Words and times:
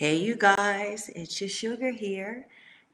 Hey 0.00 0.16
you 0.16 0.34
guys, 0.34 1.10
it's 1.14 1.42
your 1.42 1.50
sugar 1.50 1.90
here 1.90 2.46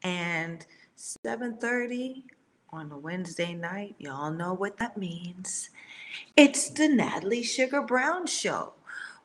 and 0.03 0.67
7:30 0.97 2.25
on 2.71 2.91
a 2.91 2.99
Wednesday 2.99 3.55
night. 3.55 3.95
Y'all 4.01 4.33
know 4.33 4.53
what 4.53 4.79
that 4.79 4.97
means. 4.97 5.71
It's 6.37 6.69
the 6.69 6.89
Natalie 6.89 7.45
Sugar 7.45 7.81
Brown 7.81 8.27
show 8.27 8.73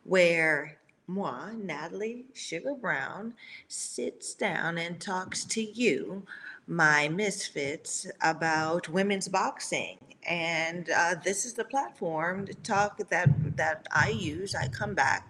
where 0.03 0.77
moi, 1.07 1.53
Natalie 1.53 2.25
Sugar 2.35 2.75
Brown, 2.75 3.33
sits 3.67 4.35
down 4.35 4.77
and 4.77 5.01
talks 5.01 5.43
to 5.45 5.63
you, 5.63 6.27
my 6.67 7.09
misfits, 7.09 8.05
about 8.21 8.89
women's 8.89 9.27
boxing. 9.27 9.97
And 10.29 10.87
uh, 10.91 11.15
this 11.23 11.45
is 11.45 11.55
the 11.55 11.65
platform 11.65 12.45
to 12.45 12.53
talk 12.53 12.99
that 13.09 13.57
that 13.57 13.87
I 13.91 14.09
use. 14.09 14.53
I 14.53 14.67
come 14.67 14.93
back 14.93 15.27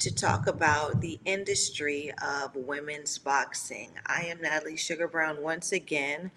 to 0.00 0.14
talk 0.14 0.46
about 0.46 1.02
the 1.02 1.20
industry 1.26 2.10
of 2.22 2.56
women's 2.56 3.18
boxing. 3.18 3.90
I 4.06 4.22
am 4.22 4.40
Natalie 4.40 4.76
Sugar 4.76 5.06
Brown 5.06 5.42
once 5.42 5.72
again, 5.72 6.30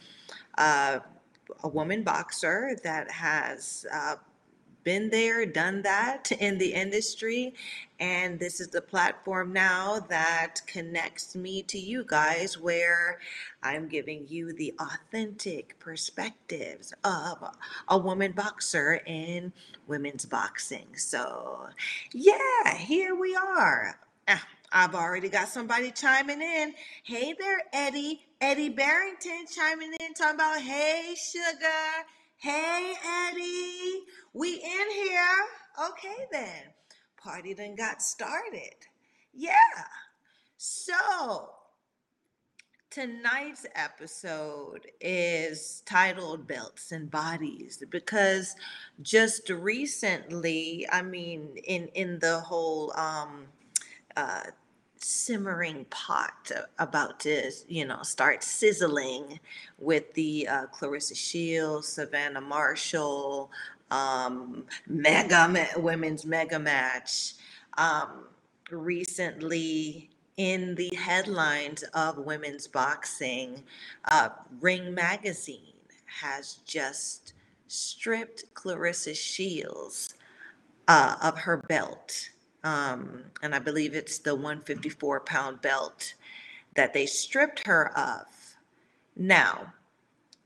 uh, 0.57 0.99
a 1.63 1.67
woman 1.69 2.03
boxer 2.03 2.75
that 2.83 3.09
has 3.09 3.85
uh, 3.93 4.15
been 4.83 5.09
there, 5.09 5.45
done 5.45 5.81
that 5.83 6.31
in 6.31 6.57
the 6.57 6.73
industry. 6.73 7.53
And 7.99 8.39
this 8.39 8.59
is 8.59 8.67
the 8.69 8.81
platform 8.81 9.53
now 9.53 9.99
that 10.09 10.61
connects 10.67 11.35
me 11.35 11.63
to 11.63 11.79
you 11.79 12.03
guys, 12.05 12.59
where 12.59 13.19
I'm 13.61 13.87
giving 13.87 14.25
you 14.27 14.53
the 14.53 14.73
authentic 14.79 15.79
perspectives 15.79 16.93
of 17.03 17.43
a 17.87 17.97
woman 17.97 18.33
boxer 18.33 19.01
in 19.05 19.53
women's 19.87 20.25
boxing. 20.25 20.87
So, 20.95 21.67
yeah, 22.13 22.75
here 22.75 23.15
we 23.15 23.35
are. 23.35 23.99
Ah, 24.27 24.45
I've 24.71 24.95
already 24.95 25.29
got 25.29 25.49
somebody 25.49 25.91
chiming 25.91 26.41
in. 26.41 26.73
Hey 27.03 27.35
there, 27.39 27.61
Eddie. 27.71 28.25
Eddie 28.41 28.69
Barrington 28.69 29.45
chiming 29.49 29.93
in, 30.01 30.13
talking 30.13 30.35
about, 30.35 30.59
hey, 30.59 31.15
sugar. 31.15 32.05
Hey, 32.43 32.93
Eddie. 33.29 34.03
We 34.33 34.55
in 34.55 34.91
here. 34.91 35.87
Okay, 35.87 36.25
then. 36.29 36.73
Party 37.15 37.53
then 37.53 37.73
got 37.73 38.01
started. 38.01 38.75
Yeah. 39.33 39.53
So, 40.57 41.51
tonight's 42.89 43.65
episode 43.75 44.87
is 44.99 45.83
titled 45.85 46.45
Belts 46.45 46.91
and 46.91 47.09
Bodies 47.09 47.81
because 47.89 48.57
just 49.01 49.49
recently, 49.49 50.85
I 50.91 51.01
mean, 51.01 51.55
in 51.63 51.87
in 51.95 52.19
the 52.19 52.41
whole 52.41 52.91
um 52.97 53.45
uh 54.17 54.43
simmering 55.03 55.85
pot 55.89 56.51
about 56.79 57.19
to, 57.21 57.51
you 57.67 57.85
know, 57.85 58.01
start 58.03 58.43
sizzling 58.43 59.39
with 59.77 60.13
the 60.13 60.47
uh, 60.47 60.65
Claressa 60.67 61.15
Shields, 61.15 61.87
Savannah 61.87 62.41
Marshall, 62.41 63.51
um, 63.91 64.65
mega 64.87 65.69
women's 65.77 66.25
mega 66.25 66.59
match. 66.59 67.33
Um, 67.77 68.25
recently, 68.71 70.09
in 70.37 70.75
the 70.75 70.93
headlines 70.95 71.83
of 71.93 72.17
women's 72.17 72.67
boxing, 72.67 73.63
uh, 74.05 74.29
Ring 74.61 74.93
Magazine 74.93 75.59
has 76.05 76.55
just 76.65 77.33
stripped 77.67 78.43
Claressa 78.53 79.15
Shields 79.15 80.15
uh, 80.87 81.15
of 81.21 81.37
her 81.37 81.57
belt 81.57 82.29
um, 82.63 83.23
and 83.41 83.53
I 83.53 83.59
believe 83.59 83.93
it's 83.93 84.19
the 84.19 84.35
154 84.35 85.21
pound 85.21 85.61
belt 85.61 86.13
that 86.75 86.93
they 86.93 87.05
stripped 87.05 87.65
her 87.67 87.97
of. 87.97 88.25
Now, 89.15 89.73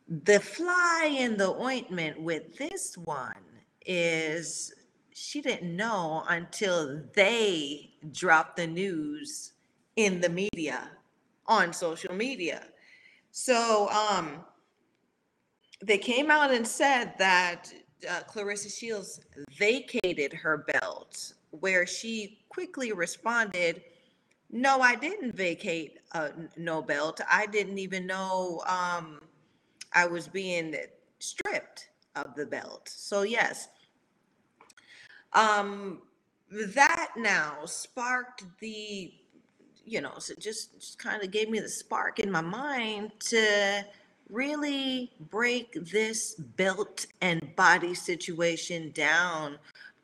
the 0.08 0.40
fly 0.40 1.16
in 1.18 1.38
the 1.38 1.54
ointment 1.54 2.20
with 2.20 2.58
this 2.58 2.98
one 2.98 3.36
is 3.86 4.74
she 5.14 5.42
didn't 5.42 5.76
know 5.76 6.24
until 6.30 7.02
they 7.14 7.92
dropped 8.12 8.58
the 8.58 8.68
news 8.68 9.54
in 9.96 10.22
the 10.22 10.30
media 10.30 10.92
on 11.48 11.74
social 11.74 12.14
media. 12.14 12.64
So 13.32 13.90
um, 13.90 14.42
they 15.84 15.98
came 15.98 16.30
out 16.30 16.54
and 16.54 16.68
said 16.68 17.14
that 17.18 17.72
uh, 18.10 18.22
Claressa 18.30 18.76
Shields 18.76 19.22
vacated 19.58 20.34
her 20.34 20.66
belt 20.72 21.34
where 21.52 21.86
she 21.86 22.40
quickly 22.50 22.92
responded, 22.92 23.82
No, 24.52 24.82
I 24.82 24.96
didn't 24.96 25.36
vacate 25.36 26.00
uh, 26.14 26.30
no 26.56 26.82
belt. 26.82 27.22
I 27.30 27.46
didn't 27.46 27.80
even 27.80 28.06
know 28.06 28.64
um, 28.68 29.22
I 29.94 30.06
was 30.06 30.28
being 30.28 30.76
stripped 31.20 31.90
of 32.16 32.36
the 32.36 32.46
belt. 32.46 32.90
So, 32.90 33.24
yes. 33.24 33.70
Um, 35.34 36.02
that 36.50 37.12
now 37.18 37.66
sparked 37.66 38.46
the, 38.60 39.14
you 39.86 40.02
know, 40.02 40.14
so 40.18 40.34
just, 40.40 40.80
just 40.80 41.00
kind 41.00 41.24
of 41.24 41.32
gave 41.32 41.50
me 41.50 41.60
the 41.60 41.70
spark 41.70 42.20
in 42.20 42.32
my 42.32 42.42
mind 42.42 43.12
to 43.20 43.86
really 44.30 45.12
break 45.30 45.74
this 45.92 46.36
belt 46.36 47.06
and 47.22 47.56
body 47.56 47.94
situation 47.94 48.92
down 48.92 49.58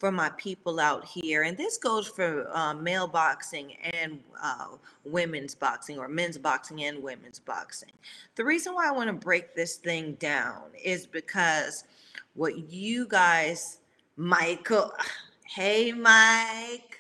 for 0.04 0.12
my 0.12 0.28
people 0.32 0.82
out 0.82 1.06
here. 1.06 1.44
And 1.44 1.58
this 1.58 1.78
goes 1.78 2.10
for 2.10 2.54
uh, 2.54 2.74
male 2.74 3.08
boxing 3.08 3.78
and 3.94 4.20
uh, 4.44 4.68
women's 5.06 5.56
boxing, 5.56 5.98
or 5.98 6.10
men's 6.10 6.38
boxing 6.38 6.84
and 6.84 7.02
women's 7.02 7.40
boxing. 7.40 7.94
The 8.36 8.44
reason 8.44 8.74
why 8.74 8.90
I 8.90 8.92
want 8.92 9.08
to 9.08 9.14
break 9.14 9.56
this 9.56 9.78
thing 9.78 10.16
down 10.16 10.64
is 10.84 11.06
because 11.06 11.86
what 12.34 12.70
you 12.70 13.08
guys, 13.08 13.80
Michael, 14.18 14.92
hey, 15.46 15.94
Mike. 15.94 16.93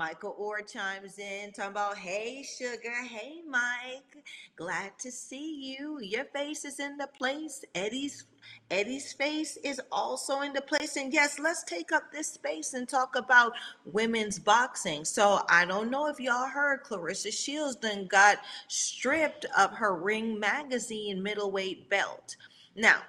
Michael 0.00 0.34
Orr 0.38 0.62
chimes 0.62 1.18
in 1.18 1.52
talking 1.52 1.72
about, 1.72 1.98
hey, 1.98 2.42
sugar, 2.42 3.04
hey, 3.04 3.42
Mike, 3.46 4.24
glad 4.56 4.98
to 4.98 5.12
see 5.12 5.76
you. 5.76 6.00
Your 6.00 6.24
face 6.24 6.64
is 6.64 6.80
in 6.80 6.96
the 6.96 7.06
place. 7.06 7.62
Eddie's 7.74 8.24
Eddie's 8.70 9.12
face 9.12 9.58
is 9.62 9.78
also 9.92 10.40
in 10.40 10.54
the 10.54 10.62
place. 10.62 10.96
And 10.96 11.12
yes, 11.12 11.38
let's 11.38 11.64
take 11.64 11.92
up 11.92 12.04
this 12.10 12.28
space 12.28 12.72
and 12.72 12.88
talk 12.88 13.14
about 13.14 13.52
women's 13.84 14.38
boxing. 14.38 15.04
So 15.04 15.42
I 15.50 15.66
don't 15.66 15.90
know 15.90 16.06
if 16.06 16.18
y'all 16.18 16.48
heard 16.48 16.82
Claressa 16.82 17.30
Shields 17.30 17.76
then 17.82 18.06
got 18.06 18.38
stripped 18.68 19.44
of 19.58 19.70
her 19.72 19.94
Ring 19.94 20.40
Magazine 20.40 21.22
middleweight 21.22 21.90
belt. 21.90 22.36
Now, 22.74 23.02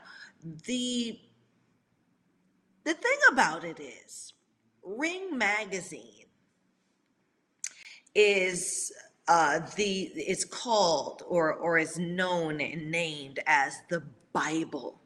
the 0.66 1.18
the 2.84 2.94
thing 2.96 3.18
about 3.32 3.64
it 3.64 3.80
is, 3.80 4.34
Ring 4.84 5.38
Magazine 5.38 6.21
is 8.16 8.92
uh, 9.28 9.60
the 9.76 10.12
it's 10.16 10.46
called 10.46 11.24
or 11.28 11.54
or 11.54 11.78
is 11.78 11.98
known 11.98 12.60
and 12.60 12.92
named 12.92 13.40
as 13.48 13.74
the 13.90 14.04
Bible 14.34 15.00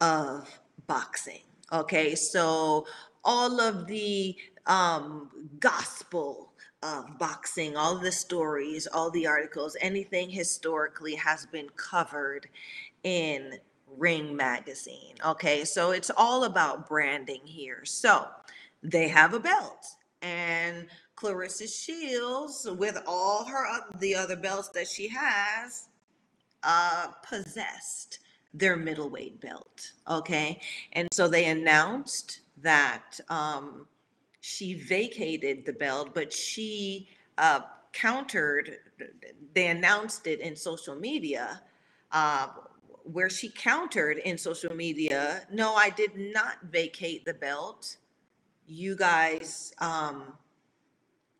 of 0.00 0.60
boxing. 0.86 1.42
Okay, 1.72 2.14
so 2.14 2.86
all 3.24 3.60
of 3.60 3.86
the 3.86 4.36
um, 4.66 5.30
gospel 5.58 6.52
of 6.82 7.18
boxing, 7.18 7.76
all 7.76 7.96
the 7.96 8.12
stories, 8.12 8.86
all 8.86 9.10
the 9.10 9.26
articles, 9.26 9.76
anything 9.80 10.28
historically 10.28 11.14
has 11.14 11.46
been 11.46 11.68
covered 11.76 12.48
in 13.04 13.58
Ring 13.96 14.34
Magazine. 14.34 15.14
Okay, 15.24 15.64
so 15.64 15.90
it's 15.92 16.10
all 16.16 16.44
about 16.44 16.88
branding 16.88 17.42
here. 17.44 17.84
So 17.84 18.26
they 18.82 19.08
have 19.08 19.34
a 19.34 19.40
belt, 19.40 19.86
and 20.20 20.86
Claressa 21.22 21.68
Shields, 21.68 22.68
with 22.78 22.98
all 23.06 23.44
her 23.44 23.64
the 24.00 24.14
other 24.14 24.34
belts 24.34 24.68
that 24.70 24.88
she 24.88 25.06
has, 25.08 25.88
uh, 26.64 27.08
possessed 27.28 28.18
their 28.52 28.76
middleweight 28.76 29.40
belt. 29.40 29.92
Okay. 30.08 30.60
And 30.94 31.08
so 31.12 31.28
they 31.28 31.46
announced 31.46 32.40
that 32.58 33.20
um, 33.28 33.86
she 34.40 34.74
vacated 34.74 35.64
the 35.64 35.72
belt, 35.72 36.12
but 36.12 36.32
she 36.32 37.08
uh, 37.38 37.60
countered, 37.92 38.78
they 39.54 39.68
announced 39.68 40.26
it 40.26 40.40
in 40.40 40.56
social 40.56 40.96
media. 40.96 41.62
Uh, 42.10 42.48
where 43.04 43.30
she 43.30 43.48
countered 43.48 44.18
in 44.18 44.38
social 44.38 44.74
media, 44.76 45.42
no, 45.50 45.74
I 45.74 45.90
did 45.90 46.12
not 46.16 46.62
vacate 46.70 47.24
the 47.24 47.34
belt. 47.34 47.96
You 48.66 48.94
guys 48.94 49.72
um, 49.78 50.34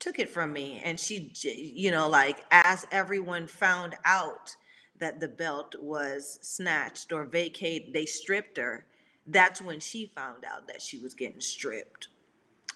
took 0.03 0.19
it 0.19 0.29
from 0.29 0.53
me. 0.53 0.83
And 0.85 0.99
she, 0.99 1.31
you 1.75 1.93
know, 1.93 2.09
like 2.09 2.45
as 2.51 2.87
everyone 2.91 3.47
found 3.47 3.95
out 4.05 4.55
that 4.99 5.21
the 5.21 5.29
belt 5.29 5.75
was 5.81 6.39
snatched 6.43 7.13
or 7.13 7.25
vacated, 7.25 7.95
they 7.95 8.05
stripped 8.07 8.57
her. 8.59 8.85
That's 9.29 9.63
when 9.63 9.81
she 9.81 10.11
found 10.15 10.45
out 10.45 10.67
that 10.67 10.83
she 10.83 10.99
was 10.99 11.15
getting 11.15 11.41
stripped 11.41 12.09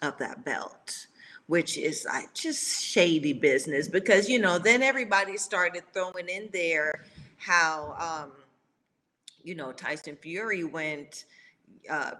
of 0.02 0.16
that 0.18 0.44
belt. 0.44 1.06
which 1.46 1.78
is 1.78 2.04
like 2.04 2.32
just 2.34 2.82
shady 2.84 3.32
business 3.32 3.88
because 3.88 4.28
you 4.28 4.38
know 4.38 4.58
then 4.58 4.82
everybody 4.82 5.36
started 5.36 5.82
throwing 5.92 6.28
in 6.28 6.48
there 6.52 7.04
how 7.36 7.94
um 7.98 8.32
you 9.42 9.54
know 9.54 9.72
Tyson 9.72 10.16
Fury 10.16 10.64
went 10.64 11.24
uh 11.90 12.12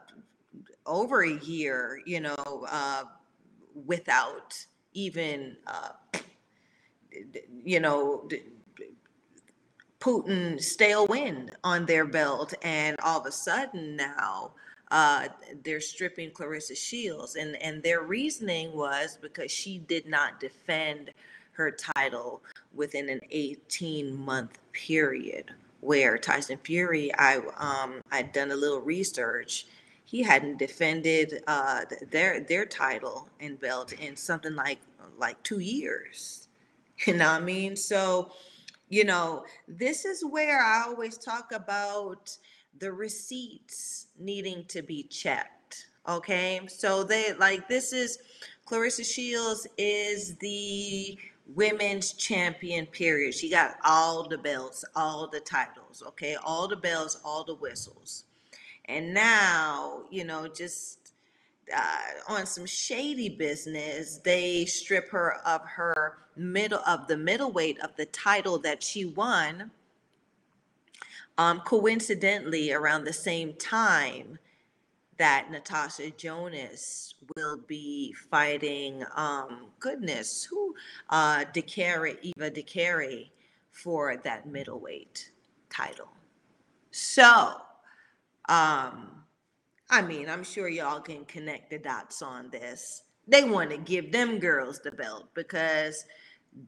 over 0.84 1.22
a 1.24 1.38
year 1.40 2.00
you 2.06 2.20
know 2.20 2.66
uh 2.70 3.04
without 3.86 4.66
even 4.96 5.56
uh 5.66 5.90
you 7.64 7.78
know 7.80 8.28
Putin 10.00 10.60
stale 10.60 11.06
wind 11.06 11.50
on 11.64 11.86
their 11.86 12.04
belt 12.04 12.54
and 12.62 12.96
all 13.02 13.20
of 13.20 13.26
a 13.26 13.32
sudden 13.32 13.96
now 13.96 14.52
uh, 14.90 15.28
they're 15.64 15.80
stripping 15.80 16.30
Claressa 16.30 16.76
Shields, 16.76 17.36
and 17.36 17.56
and 17.56 17.82
their 17.82 18.02
reasoning 18.02 18.72
was 18.72 19.18
because 19.20 19.50
she 19.50 19.78
did 19.78 20.06
not 20.06 20.38
defend 20.38 21.10
her 21.52 21.70
title 21.70 22.42
within 22.74 23.08
an 23.08 23.20
18 23.30 24.16
month 24.16 24.58
period. 24.72 25.50
Where 25.80 26.18
Tyson 26.18 26.58
Fury, 26.62 27.12
I 27.14 27.40
um 27.56 28.00
I'd 28.12 28.32
done 28.32 28.52
a 28.52 28.56
little 28.56 28.80
research, 28.80 29.66
he 30.06 30.22
hadn't 30.22 30.58
defended 30.58 31.42
uh, 31.46 31.82
their 32.10 32.40
their 32.40 32.64
title 32.64 33.28
and 33.40 33.60
belt 33.60 33.92
in 33.92 34.16
something 34.16 34.54
like 34.54 34.78
like 35.18 35.42
two 35.42 35.60
years. 35.60 36.42
You 37.06 37.12
know 37.12 37.30
what 37.30 37.42
I 37.42 37.44
mean? 37.44 37.76
So, 37.76 38.32
you 38.88 39.04
know, 39.04 39.44
this 39.68 40.06
is 40.06 40.24
where 40.24 40.62
I 40.62 40.84
always 40.86 41.18
talk 41.18 41.52
about 41.52 42.34
the 42.78 42.90
receipts 42.90 44.06
needing 44.18 44.64
to 44.68 44.80
be 44.80 45.02
checked. 45.02 45.88
Okay. 46.08 46.60
So 46.68 47.04
they 47.04 47.34
like 47.34 47.68
this 47.68 47.92
is 47.92 48.18
Claressa 48.66 49.04
Shields 49.04 49.66
is 49.76 50.36
the 50.36 51.18
women's 51.54 52.14
champion, 52.14 52.86
period. 52.86 53.34
She 53.34 53.50
got 53.50 53.76
all 53.84 54.26
the 54.26 54.38
belts, 54.38 54.84
all 54.94 55.28
the 55.28 55.40
titles, 55.40 56.02
okay, 56.08 56.36
all 56.42 56.66
the 56.66 56.76
bells, 56.76 57.20
all 57.24 57.44
the 57.44 57.54
whistles. 57.54 58.24
And 58.88 59.12
now, 59.12 60.02
you 60.10 60.24
know, 60.24 60.46
just 60.48 61.12
uh, 61.74 62.00
on 62.28 62.46
some 62.46 62.66
shady 62.66 63.28
business, 63.28 64.18
they 64.18 64.64
strip 64.64 65.10
her 65.10 65.38
of 65.46 65.62
her 65.62 66.18
middle 66.36 66.80
of 66.86 67.08
the 67.08 67.16
middleweight 67.16 67.80
of 67.80 67.96
the 67.96 68.06
title 68.06 68.58
that 68.60 68.82
she 68.82 69.04
won 69.04 69.70
um, 71.38 71.60
coincidentally, 71.60 72.72
around 72.72 73.04
the 73.04 73.12
same 73.12 73.52
time 73.54 74.38
that 75.18 75.50
Natasha 75.50 76.10
Jonas 76.10 77.14
will 77.36 77.58
be 77.66 78.12
fighting, 78.30 79.04
um, 79.14 79.68
goodness, 79.78 80.44
who, 80.44 80.74
uh, 81.10 81.44
Dicaire, 81.52 82.18
Eva 82.22 82.50
Dicaire 82.50 83.30
for 83.70 84.16
that 84.24 84.46
middleweight 84.46 85.30
title. 85.70 86.08
So, 86.90 87.60
um, 88.48 89.08
I 89.90 90.02
mean, 90.02 90.28
I'm 90.28 90.44
sure 90.44 90.68
y'all 90.68 91.00
can 91.00 91.24
connect 91.24 91.70
the 91.70 91.78
dots 91.78 92.22
on 92.22 92.50
this. 92.50 93.02
They 93.28 93.44
want 93.44 93.70
to 93.70 93.78
give 93.78 94.12
them 94.12 94.38
girls 94.38 94.80
the 94.80 94.92
belt 94.92 95.28
because 95.34 96.04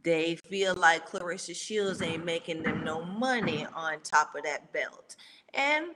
they 0.02 0.36
feel 0.48 0.75
like 0.75 1.08
Claressa 1.08 1.54
Shields 1.54 2.02
ain't 2.02 2.25
making 2.25 2.62
them 2.62 2.84
no 2.84 3.04
money 3.04 3.66
on 3.75 4.00
top 4.00 4.34
of 4.34 4.44
that 4.44 4.72
belt. 4.72 5.16
And 5.54 5.86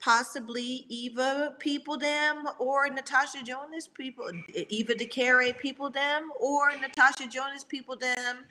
possibly 0.00 0.84
Eva 0.88 1.54
people 1.58 1.96
them 1.96 2.44
or 2.58 2.88
Natasha 2.88 3.42
Jonas 3.42 3.88
people 3.88 4.30
Eva 4.54 4.94
Dicaire 4.94 5.56
people 5.58 5.90
them 5.90 6.30
or 6.38 6.76
Natasha 6.76 7.26
Jonas 7.26 7.64
people 7.64 7.96
them 7.96 8.44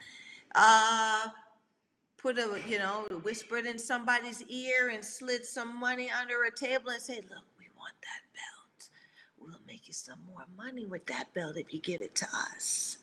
uh 0.56 1.28
put 2.26 2.40
a 2.40 2.60
you 2.68 2.80
know 2.80 3.06
whispered 3.24 3.66
in 3.68 3.78
somebody's 3.78 4.42
ear 4.50 4.90
and 4.90 5.06
slid 5.06 5.46
some 5.46 5.80
money 5.80 6.10
under 6.10 6.46
a 6.46 6.52
table 6.52 6.90
and 6.90 7.02
say 7.02 7.18
look 7.18 7.46
we 7.60 7.68
want 7.78 7.94
that 8.02 8.24
belt 8.34 8.90
we'll 9.38 9.60
make 9.68 9.88
you 9.88 9.94
some 9.94 10.18
more 10.28 10.46
money 10.58 10.86
with 10.88 11.06
that 11.06 11.32
belt 11.36 11.56
if 11.56 11.72
you 11.72 11.80
give 11.82 12.02
it 12.02 12.16
to 12.16 12.26
us 12.34 12.98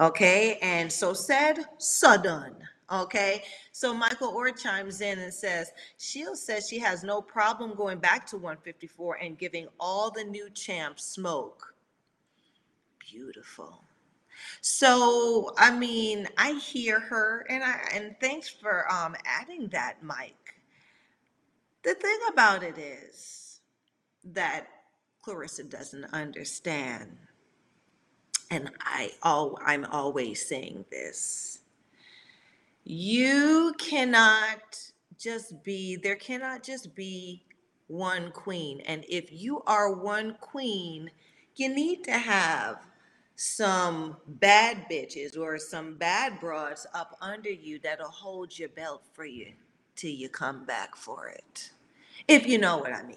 Okay, 0.00 0.58
and 0.62 0.90
so 0.90 1.12
said, 1.12 1.58
so 1.78 2.20
done. 2.20 2.56
Okay, 2.90 3.42
so 3.72 3.94
Michael 3.94 4.28
Orr 4.28 4.50
chimes 4.50 5.00
in 5.00 5.18
and 5.18 5.32
says, 5.32 5.70
Shields 5.98 6.42
says 6.42 6.68
she 6.68 6.78
has 6.78 7.02
no 7.02 7.22
problem 7.22 7.74
going 7.74 7.98
back 7.98 8.26
to 8.28 8.36
154 8.36 9.16
and 9.16 9.38
giving 9.38 9.66
all 9.80 10.10
the 10.10 10.24
new 10.24 10.50
champs 10.50 11.04
smoke. 11.04 11.74
Beautiful. 12.98 13.82
So, 14.60 15.54
I 15.58 15.76
mean, 15.76 16.28
I 16.36 16.52
hear 16.52 17.00
her, 17.00 17.46
and 17.48 17.62
I 17.64 17.80
and 17.94 18.14
thanks 18.20 18.48
for 18.48 18.90
um, 18.92 19.16
adding 19.24 19.68
that, 19.68 20.02
Mike. 20.02 20.60
The 21.82 21.94
thing 21.94 22.18
about 22.32 22.62
it 22.62 22.78
is 22.78 23.60
that 24.24 24.66
Claressa 25.24 25.68
doesn't 25.68 26.04
understand 26.12 27.16
and 28.52 28.70
I 28.82 29.12
all 29.22 29.58
I'm 29.64 29.86
always 29.86 30.46
saying 30.46 30.84
this. 30.90 31.60
You 32.84 33.74
cannot 33.78 34.78
just 35.18 35.64
be 35.64 35.96
there 35.96 36.16
cannot 36.16 36.62
just 36.62 36.94
be 36.94 37.44
one 37.86 38.30
queen. 38.30 38.82
And 38.82 39.04
if 39.08 39.32
you 39.32 39.62
are 39.66 39.94
one 39.94 40.36
queen, 40.40 41.10
you 41.56 41.74
need 41.74 42.04
to 42.04 42.12
have 42.12 42.76
some 43.42 44.16
bad 44.28 44.86
bitches 44.88 45.36
or 45.36 45.58
some 45.58 45.96
bad 45.96 46.38
broads 46.38 46.86
up 46.94 47.16
under 47.20 47.50
you 47.50 47.76
that'll 47.80 48.08
hold 48.08 48.56
your 48.56 48.68
belt 48.68 49.02
for 49.12 49.24
you 49.24 49.50
till 49.96 50.12
you 50.12 50.28
come 50.28 50.64
back 50.64 50.94
for 50.94 51.26
it. 51.26 51.70
If 52.28 52.46
you 52.46 52.58
know 52.58 52.78
what 52.78 52.92
I 52.92 53.02
mean. 53.02 53.16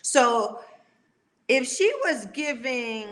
So 0.00 0.60
if 1.48 1.66
she 1.66 1.92
was 2.04 2.26
giving 2.26 3.08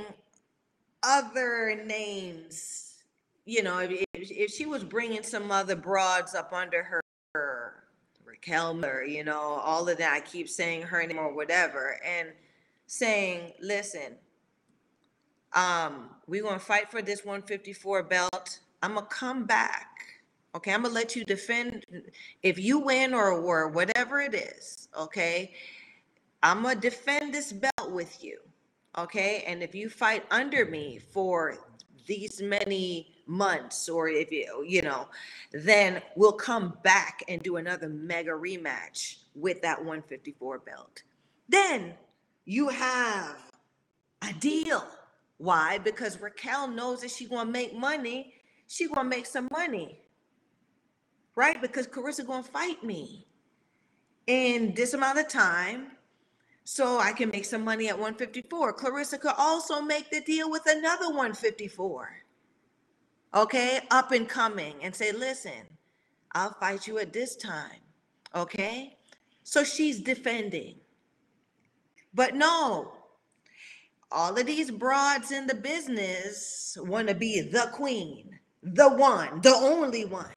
other 1.02 1.82
names, 1.84 3.02
you 3.44 3.64
know, 3.64 3.80
if, 3.80 4.04
if 4.14 4.52
she 4.52 4.64
was 4.64 4.84
bringing 4.84 5.24
some 5.24 5.50
other 5.50 5.74
broads 5.74 6.36
up 6.36 6.52
under 6.52 6.84
her, 6.84 7.00
her 7.34 7.74
Raquel 8.24 8.72
Miller, 8.72 9.02
you 9.02 9.24
know, 9.24 9.40
all 9.40 9.88
of 9.88 9.98
that, 9.98 10.12
I 10.12 10.20
keep 10.20 10.48
saying 10.48 10.82
her 10.82 11.04
name 11.04 11.18
or 11.18 11.34
whatever, 11.34 11.98
and 12.06 12.28
saying, 12.86 13.52
listen, 13.60 14.14
um, 15.54 16.10
we're 16.26 16.42
gonna 16.42 16.58
fight 16.58 16.90
for 16.90 17.02
this 17.02 17.24
154 17.24 18.02
belt. 18.04 18.60
I'm 18.82 18.94
gonna 18.94 19.06
come 19.06 19.44
back. 19.44 19.88
Okay, 20.54 20.72
I'm 20.72 20.82
gonna 20.82 20.94
let 20.94 21.16
you 21.16 21.24
defend 21.24 21.86
if 22.42 22.58
you 22.58 22.78
win 22.78 23.14
or 23.14 23.32
or 23.32 23.68
whatever 23.68 24.20
it 24.20 24.34
is. 24.34 24.88
Okay, 24.98 25.54
I'm 26.42 26.62
gonna 26.62 26.80
defend 26.80 27.32
this 27.32 27.52
belt 27.52 27.90
with 27.90 28.22
you 28.22 28.38
okay 28.98 29.42
and 29.46 29.62
if 29.62 29.74
you 29.74 29.88
fight 29.88 30.24
under 30.30 30.66
me 30.66 30.98
for 31.12 31.56
these 32.06 32.42
many 32.42 33.08
months 33.26 33.88
or 33.88 34.08
if 34.08 34.30
you 34.30 34.64
you 34.66 34.82
know 34.82 35.08
then 35.52 36.02
we'll 36.16 36.32
come 36.32 36.76
back 36.82 37.22
and 37.28 37.42
do 37.42 37.56
another 37.56 37.88
mega 37.88 38.30
rematch 38.30 39.16
with 39.34 39.62
that 39.62 39.78
154 39.78 40.58
belt 40.58 41.02
then 41.48 41.94
you 42.44 42.68
have 42.68 43.36
a 44.28 44.32
deal 44.34 44.84
why 45.42 45.78
because 45.78 46.20
raquel 46.20 46.68
knows 46.68 47.00
that 47.00 47.10
she's 47.10 47.28
going 47.28 47.46
to 47.46 47.52
make 47.52 47.74
money 47.74 48.34
she's 48.68 48.88
going 48.88 49.10
to 49.10 49.16
make 49.16 49.26
some 49.26 49.48
money 49.50 49.98
right 51.34 51.60
because 51.60 51.86
claressa 51.86 52.26
going 52.26 52.44
to 52.44 52.50
fight 52.50 52.82
me 52.84 53.26
in 54.26 54.72
this 54.74 54.94
amount 54.94 55.18
of 55.18 55.28
time 55.28 55.92
so 56.64 56.98
I 56.98 57.12
can 57.12 57.30
make 57.30 57.44
some 57.44 57.64
money 57.64 57.88
at 57.88 57.98
154. 57.98 58.74
Claressa 58.74 59.20
could 59.20 59.34
also 59.36 59.80
make 59.80 60.10
the 60.10 60.20
deal 60.20 60.50
with 60.50 60.62
another 60.66 61.08
154. 61.08 62.10
Okay, 63.34 63.80
up 63.90 64.12
and 64.12 64.28
coming 64.28 64.76
and 64.82 64.94
say, 64.94 65.10
listen, 65.12 65.66
I'll 66.32 66.52
fight 66.52 66.86
you 66.86 66.98
at 66.98 67.12
this 67.12 67.34
time. 67.34 67.80
Okay, 68.34 68.96
so 69.42 69.64
she's 69.64 70.00
defending. 70.00 70.76
But 72.14 72.34
no, 72.34 72.92
all 74.12 74.38
of 74.38 74.46
these 74.46 74.70
broads 74.70 75.32
in 75.32 75.46
the 75.46 75.54
business 75.54 76.76
want 76.80 77.08
to 77.08 77.14
be 77.14 77.40
the 77.40 77.70
queen, 77.72 78.38
the 78.62 78.88
one, 78.88 79.40
the 79.42 79.54
only 79.54 80.04
one, 80.04 80.34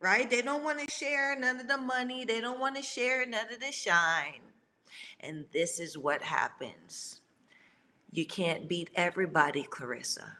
right? 0.00 0.30
They 0.30 0.42
don't 0.42 0.64
want 0.64 0.80
to 0.80 0.90
share 0.90 1.38
none 1.38 1.60
of 1.60 1.68
the 1.68 1.78
money, 1.78 2.24
they 2.24 2.40
don't 2.40 2.60
want 2.60 2.76
to 2.76 2.82
share 2.82 3.26
none 3.26 3.52
of 3.52 3.60
the 3.60 3.72
shine. 3.72 4.40
And 5.20 5.44
this 5.52 5.80
is 5.80 5.98
what 5.98 6.22
happens. 6.22 7.20
You 8.12 8.26
can't 8.26 8.68
beat 8.68 8.90
everybody, 8.94 9.64
Claressa. 9.64 10.32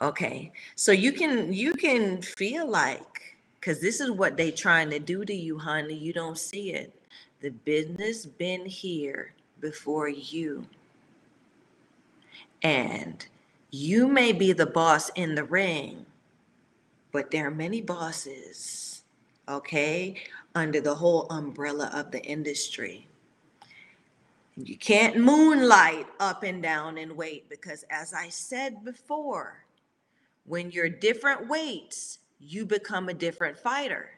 Okay. 0.00 0.52
So 0.74 0.92
you 0.92 1.12
can 1.12 1.52
you 1.52 1.74
can 1.74 2.22
feel 2.22 2.68
like 2.68 3.36
cuz 3.60 3.80
this 3.80 4.00
is 4.00 4.10
what 4.10 4.36
they 4.36 4.50
trying 4.50 4.90
to 4.90 4.98
do 4.98 5.24
to 5.24 5.34
you, 5.34 5.58
honey. 5.58 5.94
You 5.94 6.12
don't 6.12 6.38
see 6.38 6.72
it. 6.72 6.94
The 7.40 7.50
business 7.50 8.26
been 8.26 8.66
here 8.66 9.34
before 9.60 10.08
you. 10.08 10.66
And 12.62 13.26
You 13.74 14.06
may 14.06 14.32
be 14.32 14.52
the 14.52 14.66
boss 14.66 15.08
in 15.14 15.34
the 15.34 15.44
ring, 15.44 16.04
but 17.10 17.30
there 17.30 17.46
are 17.46 17.50
many 17.50 17.80
bosses, 17.80 19.02
okay, 19.48 20.22
under 20.54 20.78
the 20.78 20.94
whole 20.94 21.26
umbrella 21.30 21.90
of 21.94 22.10
the 22.10 22.22
industry. 22.22 23.08
You 24.58 24.76
can't 24.76 25.16
moonlight 25.16 26.06
up 26.20 26.42
and 26.42 26.62
down 26.62 26.98
in 26.98 27.16
weight 27.16 27.48
because, 27.48 27.86
as 27.88 28.12
I 28.12 28.28
said 28.28 28.84
before, 28.84 29.64
when 30.44 30.70
you're 30.70 30.90
different 30.90 31.48
weights, 31.48 32.18
you 32.38 32.66
become 32.66 33.08
a 33.08 33.14
different 33.14 33.58
fighter, 33.58 34.10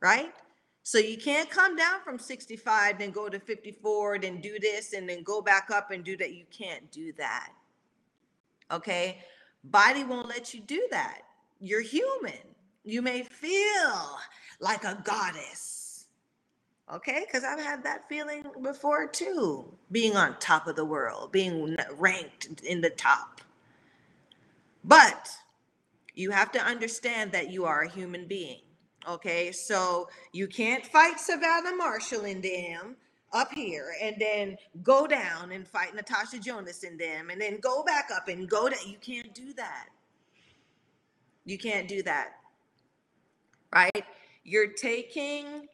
right? 0.00 0.34
So 0.82 0.98
you 0.98 1.16
can't 1.16 1.48
come 1.48 1.76
down 1.76 2.00
from 2.02 2.18
65, 2.18 2.98
then 2.98 3.12
go 3.12 3.28
to 3.28 3.38
54, 3.38 4.18
then 4.18 4.40
do 4.40 4.58
this, 4.58 4.94
and 4.94 5.08
then 5.08 5.22
go 5.22 5.40
back 5.40 5.68
up 5.72 5.92
and 5.92 6.02
do 6.02 6.16
that. 6.16 6.34
You 6.34 6.46
can't 6.50 6.90
do 6.90 7.12
that. 7.12 7.52
Okay. 8.70 9.18
Body 9.64 10.04
won't 10.04 10.28
let 10.28 10.54
you 10.54 10.60
do 10.60 10.86
that. 10.90 11.22
You're 11.60 11.82
human. 11.82 12.38
You 12.84 13.02
may 13.02 13.22
feel 13.22 14.18
like 14.60 14.84
a 14.84 15.00
goddess. 15.04 16.06
Okay. 16.92 17.24
Because 17.26 17.44
I've 17.44 17.60
had 17.60 17.84
that 17.84 18.08
feeling 18.08 18.44
before 18.62 19.06
too, 19.06 19.72
being 19.92 20.16
on 20.16 20.38
top 20.38 20.66
of 20.66 20.76
the 20.76 20.84
world, 20.84 21.32
being 21.32 21.76
ranked 21.98 22.62
in 22.62 22.80
the 22.80 22.90
top. 22.90 23.40
But 24.84 25.28
you 26.14 26.30
have 26.30 26.52
to 26.52 26.62
understand 26.62 27.32
that 27.32 27.50
you 27.50 27.64
are 27.64 27.82
a 27.82 27.90
human 27.90 28.26
being. 28.26 28.60
Okay, 29.08 29.50
so 29.50 30.08
you 30.32 30.46
can't 30.46 30.84
fight 30.84 31.18
Savannah 31.18 31.74
Marshall 31.74 32.26
in 32.26 32.42
them 32.42 32.96
up 33.32 33.52
here 33.52 33.94
and 34.02 34.16
then 34.18 34.56
go 34.82 35.06
down 35.06 35.52
and 35.52 35.66
fight 35.66 35.94
Natasha 35.94 36.38
Jonas 36.38 36.82
in 36.82 36.96
them 36.96 37.30
and 37.30 37.40
then 37.40 37.58
go 37.60 37.82
back 37.82 38.08
up 38.14 38.28
and 38.28 38.48
go 38.48 38.68
down. 38.68 38.80
You 38.86 38.98
can't 39.00 39.32
do 39.34 39.52
that. 39.54 39.88
You 41.44 41.58
can't 41.58 41.88
do 41.88 42.02
that. 42.02 42.32
Right? 43.72 44.04
You're 44.44 44.72
taking 44.72 45.68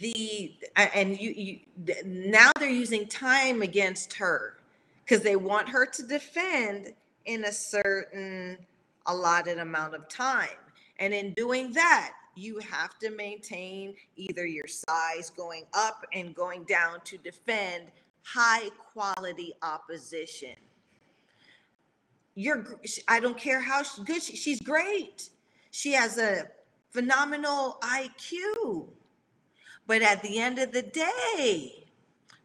the 0.00 0.54
and 0.76 1.18
you, 1.18 1.30
you 1.30 1.58
now 2.04 2.52
they're 2.58 2.68
using 2.68 3.06
time 3.08 3.62
against 3.62 4.14
her 4.14 4.58
because 5.04 5.22
they 5.22 5.36
want 5.36 5.68
her 5.68 5.84
to 5.86 6.02
defend 6.04 6.92
in 7.26 7.44
a 7.44 7.52
certain 7.52 8.58
allotted 9.06 9.58
amount 9.58 9.94
of 9.94 10.08
time. 10.08 10.48
And 10.98 11.12
in 11.12 11.32
doing 11.34 11.72
that, 11.72 12.12
you 12.34 12.58
have 12.58 12.98
to 12.98 13.10
maintain 13.10 13.94
either 14.16 14.46
your 14.46 14.66
size 14.66 15.30
going 15.30 15.64
up 15.74 16.04
and 16.12 16.34
going 16.34 16.64
down 16.64 17.00
to 17.04 17.18
defend 17.18 17.84
high 18.24 18.68
quality 18.92 19.52
opposition. 19.62 20.54
You're, 22.34 22.78
I 23.08 23.20
don't 23.20 23.36
care 23.36 23.60
how 23.60 23.82
good 24.04 24.22
she, 24.22 24.36
she's 24.36 24.60
great. 24.60 25.28
She 25.70 25.92
has 25.92 26.18
a 26.18 26.46
phenomenal 26.90 27.78
IQ. 27.82 28.88
But 29.86 30.02
at 30.02 30.22
the 30.22 30.38
end 30.38 30.58
of 30.58 30.72
the 30.72 30.82
day, 30.82 31.82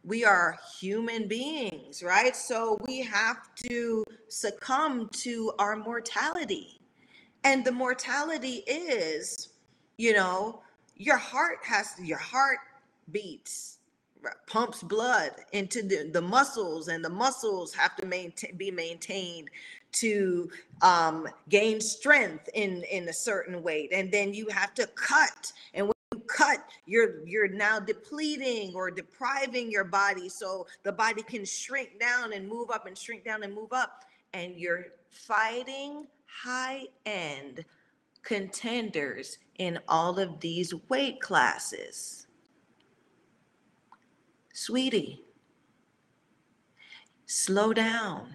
we 0.04 0.24
are 0.24 0.58
human 0.80 1.28
beings, 1.28 2.02
right? 2.02 2.34
So 2.34 2.78
we 2.86 3.00
have 3.02 3.54
to 3.68 4.04
succumb 4.28 5.08
to 5.20 5.52
our 5.58 5.76
mortality. 5.76 6.80
And 7.44 7.64
the 7.64 7.72
mortality 7.72 8.64
is 8.66 9.50
you 9.98 10.14
know 10.14 10.60
your 10.96 11.18
heart 11.18 11.58
has 11.62 11.94
your 12.02 12.18
heart 12.18 12.58
beats 13.12 13.78
pumps 14.46 14.82
blood 14.82 15.32
into 15.52 15.82
the, 15.82 16.10
the 16.12 16.20
muscles 16.20 16.88
and 16.88 17.04
the 17.04 17.10
muscles 17.10 17.72
have 17.74 17.94
to 17.96 18.06
maintain, 18.06 18.56
be 18.56 18.70
maintained 18.70 19.50
to 19.92 20.50
um, 20.82 21.28
gain 21.48 21.80
strength 21.80 22.48
in 22.54 22.82
in 22.84 23.08
a 23.08 23.12
certain 23.12 23.62
weight. 23.62 23.90
And 23.92 24.10
then 24.12 24.34
you 24.34 24.48
have 24.48 24.74
to 24.74 24.86
cut. 24.88 25.52
And 25.74 25.86
when 25.86 25.94
you 26.14 26.20
cut 26.20 26.58
you're 26.86 27.26
you're 27.26 27.48
now 27.48 27.78
depleting 27.78 28.74
or 28.74 28.90
depriving 28.90 29.70
your 29.70 29.84
body. 29.84 30.28
So 30.28 30.66
the 30.82 30.92
body 30.92 31.22
can 31.22 31.44
shrink 31.44 31.98
down 31.98 32.32
and 32.32 32.48
move 32.48 32.70
up 32.70 32.86
and 32.86 32.96
shrink 32.96 33.24
down 33.24 33.42
and 33.44 33.54
move 33.54 33.72
up. 33.72 34.04
And 34.34 34.56
you're 34.56 34.86
fighting 35.10 36.06
high 36.26 36.84
end 37.06 37.64
contenders 38.22 39.38
in 39.58 39.78
all 39.88 40.18
of 40.18 40.40
these 40.40 40.74
weight 40.88 41.20
classes. 41.20 42.26
Sweetie, 44.52 45.22
slow 47.26 47.72
down. 47.72 48.28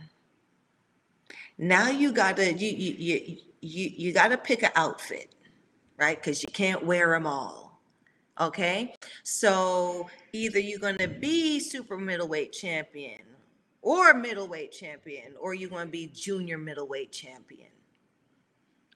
Now 1.58 1.90
you 1.90 2.12
gotta 2.12 2.54
you 2.54 2.70
you 2.70 3.38
you 3.62 3.92
you, 3.96 4.14
gotta 4.14 4.38
pick 4.38 4.64
an 4.64 4.72
outfit, 4.76 5.36
right? 5.98 6.18
Because 6.18 6.42
you 6.42 6.50
can't 6.52 6.86
wear 6.86 7.12
them 7.12 7.28
all. 7.28 7.82
Okay, 8.40 8.96
so 9.24 10.10
either 10.32 10.60
you're 10.60 10.80
gonna 10.80 11.08
be 11.08 11.60
super 11.60 11.98
middleweight 11.98 12.52
champion 12.52 13.22
or 13.82 14.14
middleweight 14.14 14.72
champion, 14.72 15.34
or 15.40 15.54
you're 15.54 15.70
gonna 15.70 15.86
be 15.86 16.08
junior 16.08 16.58
middleweight 16.58 17.12
champion 17.12 17.73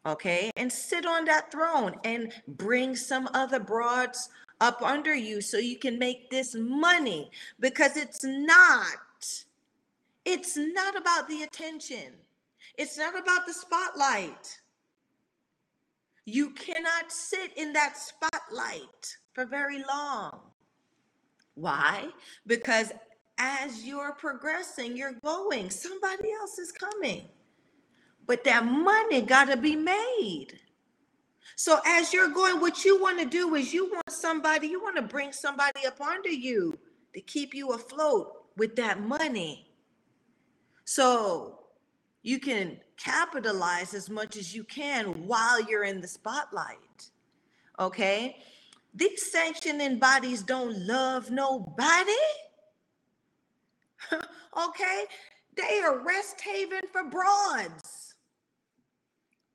okay? 0.07 0.49
And 0.55 0.71
sit 0.71 1.05
on 1.05 1.25
that 1.25 1.51
throne 1.51 1.95
and 2.03 2.33
bring 2.47 2.95
some 2.95 3.29
other 3.33 3.59
broads 3.59 4.29
up 4.59 4.81
under 4.81 5.13
you 5.13 5.41
so 5.41 5.57
you 5.57 5.77
can 5.77 5.99
make 5.99 6.29
this 6.29 6.55
money 6.55 7.29
because 7.59 7.95
it's 7.95 8.23
not 8.23 8.97
it's 10.25 10.57
not 10.57 10.97
about 10.97 11.29
the 11.29 11.43
attention. 11.43 12.11
It's 12.77 12.97
not 12.97 13.17
about 13.17 13.47
the 13.47 13.53
spotlight. 13.53 14.59
You 16.25 16.49
cannot 16.49 17.13
sit 17.13 17.53
in 17.55 17.71
that 17.71 17.95
spotlight 17.97 19.17
for 19.31 19.45
very 19.45 19.85
long. 19.87 20.39
Why? 21.55 22.09
Because 22.45 22.91
as 23.37 23.85
you're 23.85 24.13
progressing 24.13 24.97
you're 24.97 25.19
going. 25.23 25.69
Somebody 25.69 26.31
else 26.33 26.59
is 26.59 26.73
coming 26.73 27.29
but 28.27 28.43
that 28.43 28.65
money 28.65 29.21
got 29.21 29.45
to 29.45 29.57
be 29.57 29.75
made. 29.75 30.59
So 31.55 31.79
as 31.87 32.13
you're 32.13 32.27
going, 32.27 32.59
what 32.59 32.85
you 32.85 33.01
want 33.01 33.19
to 33.19 33.25
do 33.25 33.55
is 33.55 33.73
you 33.73 33.89
want 33.89 34.11
somebody, 34.11 34.67
you 34.67 34.83
want 34.83 34.97
to 34.97 35.01
bring 35.01 35.31
somebody 35.31 35.87
up 35.87 35.99
under 35.99 36.29
you 36.29 36.77
to 37.15 37.21
keep 37.21 37.55
you 37.55 37.71
afloat 37.71 38.43
with 38.57 38.75
that 38.75 39.01
money. 39.01 39.71
So 40.83 41.61
you 42.21 42.39
can 42.39 42.77
capitalize 42.97 43.93
as 43.93 44.09
much 44.09 44.35
as 44.35 44.53
you 44.53 44.63
can 44.65 45.25
while 45.25 45.61
you're 45.63 45.85
in 45.85 46.01
the 46.01 46.07
spotlight. 46.07 47.09
Okay? 47.79 48.37
These 48.93 49.31
sanctioning 49.31 49.99
bodies 49.99 50.43
don't 50.43 50.77
love 50.85 51.31
nobody. 51.31 52.11
okay? 54.67 55.05
They 55.55 55.79
are 55.79 56.03
rest 56.05 56.41
haven 56.41 56.81
for 56.91 57.03
broads 57.09 57.96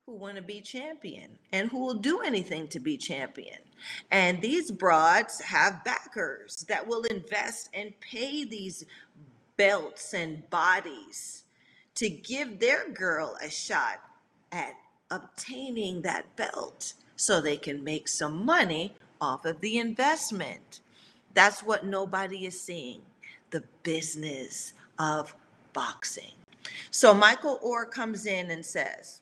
who 0.06 0.14
want 0.14 0.34
to 0.34 0.42
be 0.42 0.60
champion 0.60 1.30
and 1.52 1.70
who 1.70 1.78
will 1.78 1.94
do 1.94 2.22
anything 2.22 2.66
to 2.66 2.80
be 2.80 2.96
champion. 2.96 3.58
And 4.10 4.42
these 4.42 4.68
broads 4.72 5.40
have 5.42 5.84
backers 5.84 6.64
that 6.68 6.84
will 6.84 7.04
invest 7.04 7.68
and 7.72 7.92
pay 8.00 8.44
these 8.44 8.84
belts 9.56 10.12
and 10.12 10.48
bodies 10.50 11.44
to 11.94 12.08
give 12.08 12.58
their 12.58 12.88
girl 12.88 13.36
a 13.44 13.48
shot 13.48 14.00
at 14.50 14.74
obtaining 15.12 16.02
that 16.02 16.34
belt 16.34 16.94
so 17.14 17.40
they 17.40 17.56
can 17.56 17.84
make 17.84 18.08
some 18.08 18.44
money 18.44 18.96
off 19.20 19.44
of 19.44 19.60
the 19.60 19.78
investment. 19.78 20.80
That's 21.34 21.62
what 21.62 21.86
nobody 21.86 22.46
is 22.46 22.60
seeing 22.60 23.02
the 23.50 23.62
business 23.84 24.72
of 24.98 25.32
boxing. 25.72 26.32
So 26.90 27.14
Michael 27.14 27.60
Orr 27.62 27.86
comes 27.86 28.26
in 28.26 28.50
and 28.50 28.66
says, 28.66 29.21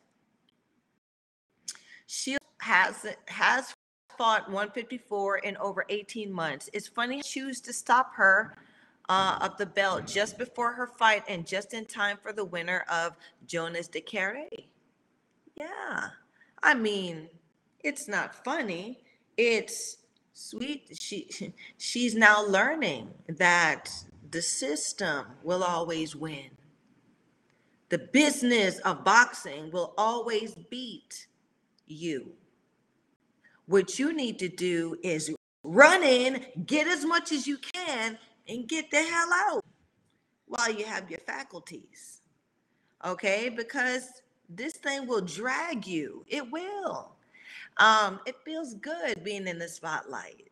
she 2.10 2.36
has 2.58 3.06
has 3.28 3.72
fought 4.18 4.48
154 4.48 5.38
in 5.38 5.56
over 5.58 5.84
18 5.88 6.32
months. 6.32 6.68
It's 6.72 6.88
funny 6.88 7.22
choose 7.22 7.60
to 7.60 7.72
stop 7.72 8.14
her 8.16 8.56
uh, 9.08 9.38
of 9.40 9.56
the 9.58 9.66
belt 9.66 10.08
just 10.08 10.36
before 10.36 10.72
her 10.72 10.88
fight 10.88 11.22
and 11.28 11.46
just 11.46 11.72
in 11.72 11.86
time 11.86 12.18
for 12.20 12.32
the 12.32 12.44
winner 12.44 12.84
of 12.90 13.16
Jonas 13.46 13.88
Dicaire. 13.88 14.48
Yeah, 15.54 16.08
I 16.64 16.74
mean, 16.74 17.28
it's 17.84 18.08
not 18.08 18.44
funny. 18.44 18.98
It's 19.36 19.98
sweet. 20.34 20.98
She 21.00 21.54
she's 21.78 22.16
now 22.16 22.44
learning 22.44 23.10
that 23.28 23.88
the 24.32 24.42
system 24.42 25.26
will 25.44 25.62
always 25.62 26.16
win. 26.16 26.50
The 27.88 27.98
business 27.98 28.80
of 28.80 29.04
boxing 29.04 29.70
will 29.70 29.94
always 29.96 30.56
beat 30.70 31.28
you. 31.90 32.32
What 33.66 33.98
you 33.98 34.12
need 34.12 34.38
to 34.40 34.48
do 34.48 34.96
is 35.02 35.32
run 35.62 36.02
in, 36.02 36.44
get 36.66 36.86
as 36.88 37.04
much 37.04 37.32
as 37.32 37.46
you 37.46 37.58
can, 37.58 38.18
and 38.48 38.68
get 38.68 38.90
the 38.90 39.02
hell 39.02 39.28
out 39.32 39.64
while 40.46 40.72
you 40.72 40.84
have 40.84 41.10
your 41.10 41.20
faculties. 41.20 42.22
okay? 43.04 43.48
Because 43.48 44.08
this 44.48 44.74
thing 44.74 45.06
will 45.06 45.20
drag 45.20 45.86
you. 45.86 46.24
It 46.28 46.50
will. 46.50 47.12
Um, 47.78 48.20
it 48.26 48.36
feels 48.44 48.74
good 48.74 49.22
being 49.22 49.46
in 49.46 49.58
the 49.58 49.68
spotlight 49.68 50.50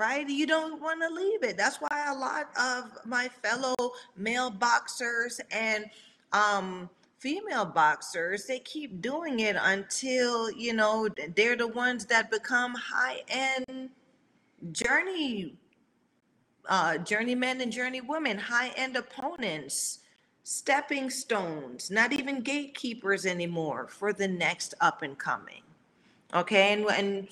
right? 0.00 0.28
You 0.28 0.46
don't 0.46 0.80
want 0.80 1.02
to 1.02 1.08
leave 1.14 1.44
it. 1.44 1.58
That's 1.58 1.76
why 1.76 2.06
a 2.08 2.14
lot 2.14 2.48
of 2.58 2.90
my 3.04 3.28
fellow 3.42 3.74
male 4.16 4.50
boxers 4.50 5.40
and 5.50 5.84
um, 6.32 6.88
female 7.20 7.66
boxers, 7.66 8.46
they 8.46 8.58
keep 8.58 9.00
doing 9.00 9.40
it 9.40 9.56
until, 9.60 10.50
you 10.50 10.72
know, 10.72 11.08
they're 11.36 11.56
the 11.56 11.68
ones 11.68 12.06
that 12.06 12.30
become 12.30 12.74
high 12.74 13.22
end 13.28 13.90
journey 14.72 15.54
uh, 16.68 16.98
journeymen 16.98 17.60
and 17.60 17.72
journeywomen, 17.72 18.38
high 18.38 18.68
end 18.76 18.96
opponents, 18.96 20.00
stepping 20.44 21.10
stones, 21.10 21.90
not 21.90 22.12
even 22.12 22.40
gatekeepers 22.40 23.26
anymore 23.26 23.86
for 23.88 24.12
the 24.12 24.28
next 24.28 24.74
up 24.80 25.02
and 25.02 25.18
coming. 25.18 25.62
Okay, 26.34 26.72
and 26.72 26.86
and 26.86 27.28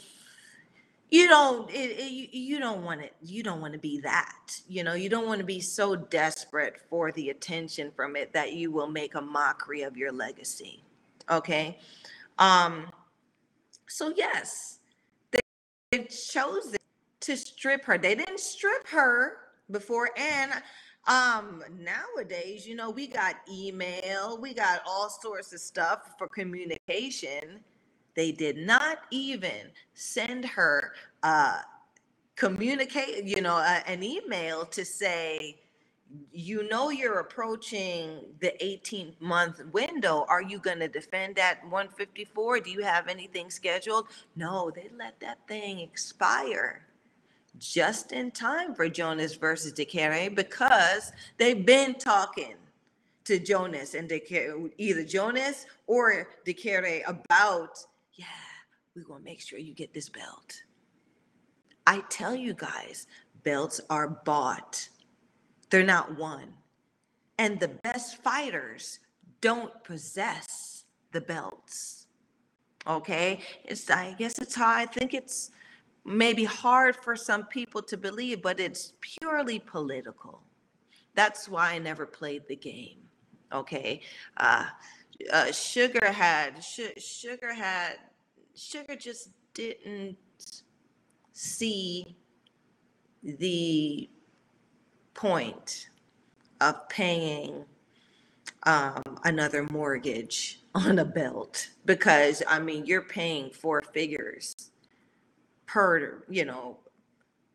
you 1.10 1.26
don't 1.28 1.70
it, 1.70 1.98
it, 1.98 2.36
you 2.36 2.58
don't 2.58 2.84
want 2.84 3.00
it 3.00 3.14
you 3.22 3.42
don't 3.42 3.60
want 3.60 3.72
to 3.72 3.78
be 3.78 3.98
that 4.00 4.60
you 4.68 4.84
know 4.84 4.94
you 4.94 5.08
don't 5.08 5.26
want 5.26 5.38
to 5.38 5.46
be 5.46 5.60
so 5.60 5.96
desperate 5.96 6.76
for 6.90 7.12
the 7.12 7.30
attention 7.30 7.90
from 7.94 8.16
it 8.16 8.32
that 8.32 8.52
you 8.52 8.70
will 8.70 8.88
make 8.88 9.14
a 9.14 9.20
mockery 9.20 9.82
of 9.82 9.96
your 9.96 10.12
legacy 10.12 10.82
okay? 11.30 11.78
Um 12.38 12.86
so 13.88 14.12
yes 14.16 14.78
they, 15.30 15.40
they 15.90 16.04
chose 16.04 16.76
to 17.20 17.36
strip 17.36 17.84
her. 17.84 17.98
They 17.98 18.14
didn't 18.14 18.40
strip 18.40 18.86
her 18.88 19.38
before 19.70 20.10
and 20.16 20.52
um 21.06 21.62
nowadays 21.78 22.66
you 22.66 22.74
know 22.74 22.90
we 22.90 23.06
got 23.06 23.36
email 23.50 24.38
we 24.40 24.52
got 24.54 24.80
all 24.86 25.08
sorts 25.08 25.52
of 25.52 25.60
stuff 25.60 26.14
for 26.18 26.28
communication 26.28 27.60
they 28.18 28.32
did 28.32 28.56
not 28.56 29.02
even 29.12 29.70
send 29.94 30.44
her 30.44 30.92
uh, 31.22 31.60
communicate, 32.34 33.22
you 33.22 33.40
know, 33.40 33.54
uh, 33.54 33.78
an 33.87 34.02
email 34.02 34.66
to 34.66 34.84
say, 34.84 35.60
you 36.32 36.68
know, 36.68 36.90
you're 36.90 37.20
approaching 37.20 38.22
the 38.40 38.52
18 38.64 39.14
month 39.20 39.64
window. 39.72 40.26
Are 40.28 40.42
you 40.42 40.58
going 40.58 40.80
to 40.80 40.88
defend 40.88 41.38
at 41.38 41.62
154? 41.62 42.58
Do 42.58 42.70
you 42.72 42.82
have 42.82 43.06
anything 43.06 43.50
scheduled? 43.50 44.08
No, 44.34 44.72
they 44.75 44.90
let 44.98 45.20
that 45.20 45.38
thing 45.46 45.78
expire 45.78 46.88
just 47.56 48.10
in 48.10 48.32
time 48.32 48.75
for 48.75 48.88
Jonas 48.88 49.37
versus 49.37 49.72
Dicaire 49.72 50.34
because 50.34 51.12
they've 51.37 51.64
been 51.64 51.94
talking 51.94 52.56
to 53.26 53.38
Jonas 53.38 53.94
and 53.94 54.10
Dicaire, 54.10 54.72
either 54.76 55.04
Jonas 55.04 55.66
or 55.87 56.30
Dicaire 56.44 57.02
about 57.06 57.78
yeah, 58.18 58.26
we're 58.94 59.04
going 59.04 59.20
to 59.20 59.25
make 59.25 59.40
sure 59.40 59.58
you 59.58 59.72
get 59.72 59.94
this 59.94 60.10
belt. 60.10 60.62
I 61.87 62.02
tell 62.10 62.34
you 62.34 62.52
guys, 62.52 63.06
belts 63.44 63.80
are 63.88 64.08
bought, 64.08 64.88
they're 65.70 65.84
not 65.84 66.18
won. 66.18 66.52
And 67.38 67.58
the 67.58 67.68
best 67.68 68.22
fighters 68.22 68.98
don't 69.40 69.72
possess 69.84 70.84
the 71.12 71.20
belts. 71.20 72.08
Okay? 72.87 73.40
It's, 73.64 73.88
I 73.88 74.14
guess 74.18 74.38
it's 74.38 74.54
how 74.54 74.70
I 74.70 74.84
think 74.84 75.14
it's 75.14 75.52
maybe 76.04 76.44
hard 76.44 76.96
for 76.96 77.14
some 77.14 77.44
people 77.44 77.82
to 77.82 77.96
believe, 77.96 78.42
but 78.42 78.58
it's 78.58 78.94
purely 79.00 79.60
political. 79.60 80.42
That's 81.14 81.48
why 81.48 81.72
I 81.72 81.78
never 81.78 82.04
played 82.04 82.42
the 82.48 82.57
game. 82.57 82.98
Okay? 83.52 84.02
Uh, 84.37 84.66
uh, 85.33 85.52
Sugar 85.52 86.11
had, 86.11 86.62
Sh- 86.62 87.00
Sugar 87.02 87.52
had 87.52 87.96
Sugar 88.54 88.96
just 88.96 89.31
didn't 89.54 90.16
see 91.33 92.16
the 93.22 94.09
point 95.14 95.88
of 96.61 96.88
paying 96.88 97.64
um, 98.64 99.02
another 99.24 99.66
mortgage 99.70 100.61
on 100.74 100.98
a 100.98 101.04
belt 101.04 101.68
because 101.85 102.42
I 102.48 102.59
mean 102.59 102.87
you're 102.87 103.02
paying 103.02 103.50
four 103.50 103.81
figures 103.81 104.54
per 105.66 106.24
you 106.28 106.44
know 106.44 106.78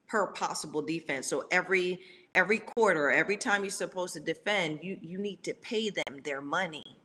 per 0.08 0.28
possible 0.28 0.82
defense. 0.82 1.28
So 1.28 1.46
every 1.52 2.00
every 2.36 2.60
quarter, 2.60 3.12
every 3.12 3.38
time 3.38 3.64
you're 3.64 3.72
supposed 3.72 4.14
to 4.14 4.20
defend, 4.20 4.80
you 4.84 4.98
you 5.02 5.18
need 5.18 5.44
to 5.44 5.54
pay 5.56 5.90
them 5.90 6.22
their 6.24 6.42
money, 6.42 6.98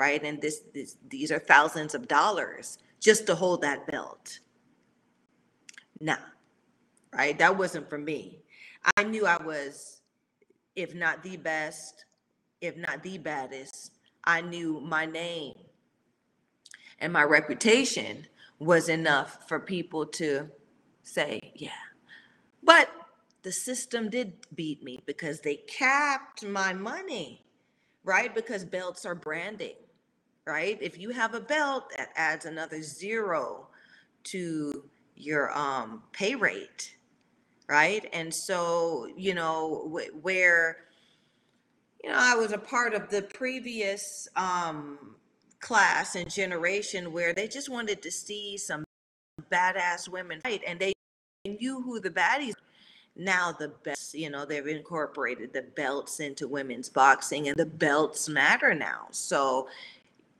right? 0.00 0.24
And 0.24 0.40
this, 0.40 0.62
this 0.72 0.96
these 1.10 1.30
are 1.30 1.38
thousands 1.38 1.94
of 1.94 2.08
dollars 2.08 2.78
just 3.00 3.26
to 3.26 3.34
hold 3.34 3.60
that 3.60 3.86
belt. 3.86 4.38
Nah, 6.00 6.24
right? 7.12 7.38
That 7.38 7.58
wasn't 7.58 7.90
for 7.90 7.98
me. 7.98 8.38
I 8.96 9.04
knew 9.04 9.26
I 9.26 9.36
was, 9.42 10.00
if 10.74 10.94
not 10.94 11.22
the 11.22 11.36
best, 11.36 12.06
if 12.62 12.78
not 12.78 13.02
the 13.02 13.18
baddest, 13.18 13.98
I 14.24 14.40
knew 14.40 14.80
my 14.80 15.04
name 15.04 15.56
and 17.00 17.12
my 17.12 17.24
reputation 17.24 18.26
was 18.58 18.88
enough 18.88 19.46
for 19.48 19.60
people 19.60 20.06
to 20.06 20.48
say, 21.02 21.52
yeah. 21.56 21.84
But 22.62 22.88
the 23.42 23.52
system 23.52 24.08
did 24.08 24.32
beat 24.54 24.82
me 24.82 25.02
because 25.04 25.40
they 25.40 25.56
capped 25.56 26.42
my 26.42 26.72
money, 26.72 27.44
right? 28.02 28.34
Because 28.34 28.64
belts 28.64 29.04
are 29.04 29.14
branding 29.14 29.74
right? 30.50 30.78
If 30.80 30.98
you 30.98 31.10
have 31.10 31.34
a 31.34 31.40
belt, 31.40 31.92
that 31.96 32.10
adds 32.16 32.44
another 32.44 32.82
zero 32.82 33.68
to 34.24 34.84
your 35.14 35.56
um, 35.56 36.02
pay 36.12 36.34
rate, 36.34 36.96
right? 37.68 38.08
And 38.12 38.34
so, 38.34 39.08
you 39.16 39.34
know, 39.34 39.88
wh- 39.88 40.24
where, 40.24 40.78
you 42.02 42.10
know, 42.10 42.16
I 42.18 42.34
was 42.34 42.52
a 42.52 42.58
part 42.58 42.94
of 42.94 43.10
the 43.10 43.22
previous 43.22 44.28
um, 44.34 45.14
class 45.60 46.16
and 46.16 46.28
generation 46.28 47.12
where 47.12 47.32
they 47.32 47.46
just 47.46 47.68
wanted 47.70 48.02
to 48.02 48.10
see 48.10 48.58
some 48.58 48.82
badass 49.52 50.08
women 50.08 50.40
fight 50.40 50.62
and 50.66 50.80
they 50.80 50.92
knew 51.46 51.80
who 51.80 52.00
the 52.00 52.10
baddies 52.10 52.54
now 53.16 53.50
the 53.52 53.68
best 53.84 54.14
you 54.14 54.30
know 54.30 54.44
they've 54.44 54.66
incorporated 54.66 55.52
the 55.52 55.62
belts 55.62 56.20
into 56.20 56.46
women's 56.46 56.88
boxing 56.88 57.48
and 57.48 57.56
the 57.56 57.66
belts 57.66 58.28
matter 58.28 58.74
now 58.74 59.06
so 59.10 59.66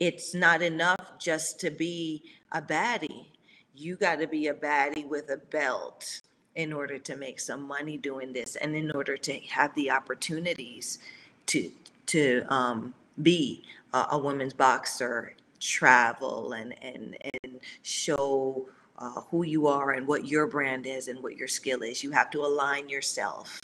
it's 0.00 0.34
not 0.34 0.62
enough 0.62 1.18
just 1.18 1.60
to 1.60 1.70
be 1.70 2.22
a 2.52 2.60
baddie. 2.60 3.26
You 3.74 3.96
got 3.96 4.18
to 4.18 4.26
be 4.26 4.48
a 4.48 4.54
baddie 4.54 5.06
with 5.06 5.30
a 5.30 5.36
belt 5.36 6.22
in 6.56 6.72
order 6.72 6.98
to 6.98 7.16
make 7.16 7.38
some 7.38 7.62
money 7.62 7.96
doing 7.96 8.32
this 8.32 8.56
and 8.56 8.74
in 8.74 8.90
order 8.90 9.16
to 9.16 9.38
have 9.50 9.74
the 9.74 9.90
opportunities 9.90 10.98
to 11.46 11.70
to 12.06 12.44
um, 12.48 12.92
be 13.22 13.62
a, 13.92 14.06
a 14.12 14.18
women's 14.18 14.54
boxer 14.54 15.34
travel 15.60 16.52
and 16.54 16.74
and 16.82 17.16
and 17.44 17.60
show 17.82 18.66
uh, 18.98 19.20
who 19.30 19.44
you 19.44 19.66
are 19.66 19.92
and 19.92 20.06
what 20.06 20.26
your 20.26 20.46
brand 20.46 20.86
is 20.86 21.08
and 21.08 21.22
what 21.22 21.36
your 21.36 21.48
skill 21.48 21.82
is 21.82 22.02
you 22.02 22.10
have 22.10 22.30
to 22.30 22.40
align 22.40 22.88
yourself 22.88 23.60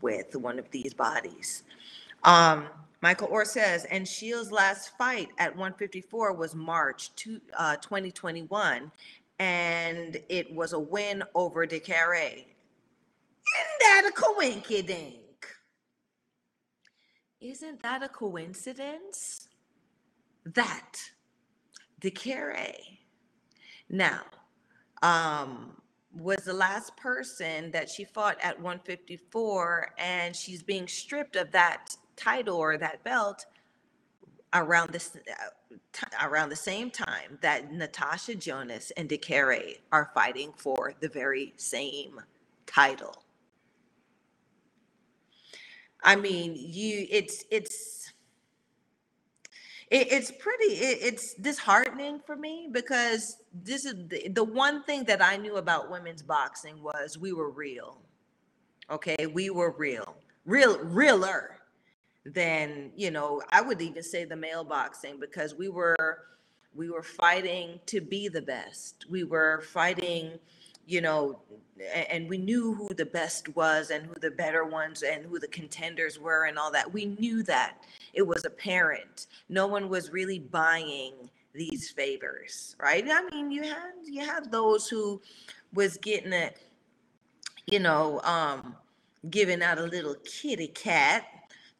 with 0.00 0.36
one 0.36 0.58
of 0.58 0.70
these 0.70 0.94
bodies 0.94 1.64
um, 2.24 2.66
Michael 3.02 3.28
Orr 3.28 3.46
says, 3.46 3.86
and 3.86 4.06
Shields' 4.06 4.52
last 4.52 4.96
fight 4.98 5.30
at 5.38 5.56
154 5.56 6.34
was 6.34 6.54
March 6.54 7.14
two, 7.16 7.40
uh, 7.56 7.76
2021, 7.76 8.92
and 9.38 10.20
it 10.28 10.54
was 10.54 10.74
a 10.74 10.78
win 10.78 11.22
over 11.34 11.66
Dicaire. 11.66 12.44
Isn't 12.44 13.80
that 13.80 14.04
a 14.06 14.12
coincidence? 14.12 15.16
Isn't 17.40 17.82
that 17.82 18.02
a 18.02 18.08
coincidence? 18.08 19.48
That 20.44 20.96
Dicaire 22.00 22.74
now 23.88 24.22
um, 25.02 25.80
was 26.14 26.44
the 26.44 26.52
last 26.52 26.94
person 26.96 27.70
that 27.70 27.88
she 27.88 28.04
fought 28.04 28.36
at 28.42 28.56
154, 28.60 29.94
and 29.96 30.36
she's 30.36 30.62
being 30.62 30.86
stripped 30.86 31.36
of 31.36 31.50
that 31.52 31.96
title 32.20 32.56
or 32.56 32.76
that 32.76 33.02
belt 33.04 33.46
around 34.52 34.92
this 34.92 35.16
uh, 35.16 35.44
t- 35.92 36.06
around 36.22 36.48
the 36.48 36.56
same 36.56 36.90
time 36.90 37.38
that 37.40 37.72
Natasha 37.72 38.34
Jonas 38.34 38.92
and 38.96 39.08
Dicaire 39.08 39.78
are 39.92 40.10
fighting 40.14 40.52
for 40.56 40.92
the 41.00 41.08
very 41.08 41.54
same 41.56 42.20
title. 42.66 43.22
I 46.02 46.16
mean, 46.16 46.54
you 46.56 47.06
it's 47.10 47.44
it's 47.50 48.12
it, 49.90 50.12
it's 50.12 50.30
pretty 50.30 50.74
it, 50.74 50.98
it's 51.02 51.34
disheartening 51.34 52.20
for 52.26 52.36
me 52.36 52.68
because 52.70 53.36
this 53.52 53.84
is 53.84 53.94
the, 54.08 54.28
the 54.28 54.44
one 54.44 54.82
thing 54.84 55.04
that 55.04 55.22
I 55.22 55.36
knew 55.36 55.56
about 55.56 55.90
women's 55.90 56.22
boxing 56.22 56.82
was 56.82 57.18
we 57.18 57.32
were 57.32 57.50
real. 57.50 58.00
Okay, 58.90 59.26
we 59.26 59.50
were 59.50 59.74
real. 59.78 60.16
Real 60.46 60.78
realer 60.78 61.59
than 62.26 62.92
you 62.96 63.10
know 63.10 63.40
i 63.50 63.62
would 63.62 63.80
even 63.80 64.02
say 64.02 64.24
the 64.24 64.36
male 64.36 64.62
boxing 64.62 65.18
because 65.18 65.54
we 65.54 65.68
were 65.68 66.18
we 66.74 66.90
were 66.90 67.02
fighting 67.02 67.80
to 67.86 68.00
be 68.00 68.28
the 68.28 68.42
best. 68.42 69.06
We 69.10 69.24
were 69.24 69.62
fighting 69.72 70.38
you 70.86 71.00
know 71.00 71.40
and 72.10 72.28
we 72.28 72.36
knew 72.36 72.74
who 72.74 72.88
the 72.94 73.06
best 73.06 73.54
was 73.54 73.90
and 73.90 74.04
who 74.04 74.14
the 74.20 74.30
better 74.30 74.64
ones 74.64 75.02
and 75.02 75.24
who 75.24 75.38
the 75.38 75.48
contenders 75.48 76.18
were 76.18 76.46
and 76.46 76.58
all 76.58 76.70
that. 76.72 76.92
We 76.92 77.06
knew 77.06 77.42
that 77.44 77.84
it 78.12 78.26
was 78.26 78.44
apparent. 78.44 79.26
No 79.48 79.66
one 79.66 79.88
was 79.88 80.10
really 80.10 80.38
buying 80.38 81.30
these 81.52 81.90
favors 81.90 82.76
right? 82.78 83.04
I 83.10 83.22
mean 83.30 83.50
you 83.50 83.62
had 83.62 83.92
you 84.04 84.24
had 84.24 84.50
those 84.50 84.88
who 84.88 85.20
was 85.72 85.96
getting 85.96 86.32
it 86.32 86.56
you 87.66 87.80
know 87.80 88.20
um 88.22 88.76
giving 89.28 89.62
out 89.62 89.78
a 89.78 89.84
little 89.84 90.14
kitty 90.24 90.68
cat 90.68 91.24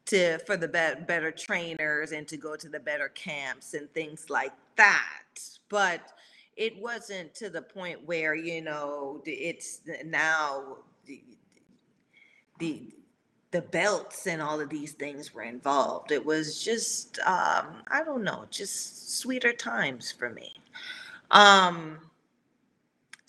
to 0.05 0.37
for 0.39 0.57
the 0.57 0.67
be- 0.67 1.03
better 1.05 1.31
trainers 1.31 2.11
and 2.11 2.27
to 2.27 2.37
go 2.37 2.55
to 2.55 2.69
the 2.69 2.79
better 2.79 3.09
camps 3.09 3.73
and 3.73 3.91
things 3.93 4.29
like 4.29 4.53
that 4.75 5.23
but 5.69 6.01
it 6.57 6.79
wasn't 6.81 7.33
to 7.33 7.49
the 7.49 7.61
point 7.61 8.05
where 8.05 8.35
you 8.35 8.61
know 8.61 9.21
it's 9.25 9.81
now 10.05 10.77
the, 11.05 11.21
the 12.59 12.93
the 13.51 13.61
belts 13.61 14.27
and 14.27 14.41
all 14.41 14.61
of 14.61 14.69
these 14.69 14.93
things 14.93 15.33
were 15.33 15.43
involved. 15.43 16.11
It 16.11 16.25
was 16.25 16.63
just 16.63 17.19
um 17.19 17.83
i 17.89 18.03
don't 18.03 18.23
know 18.23 18.45
just 18.49 19.19
sweeter 19.19 19.53
times 19.53 20.11
for 20.11 20.29
me. 20.29 20.53
Um 21.31 21.97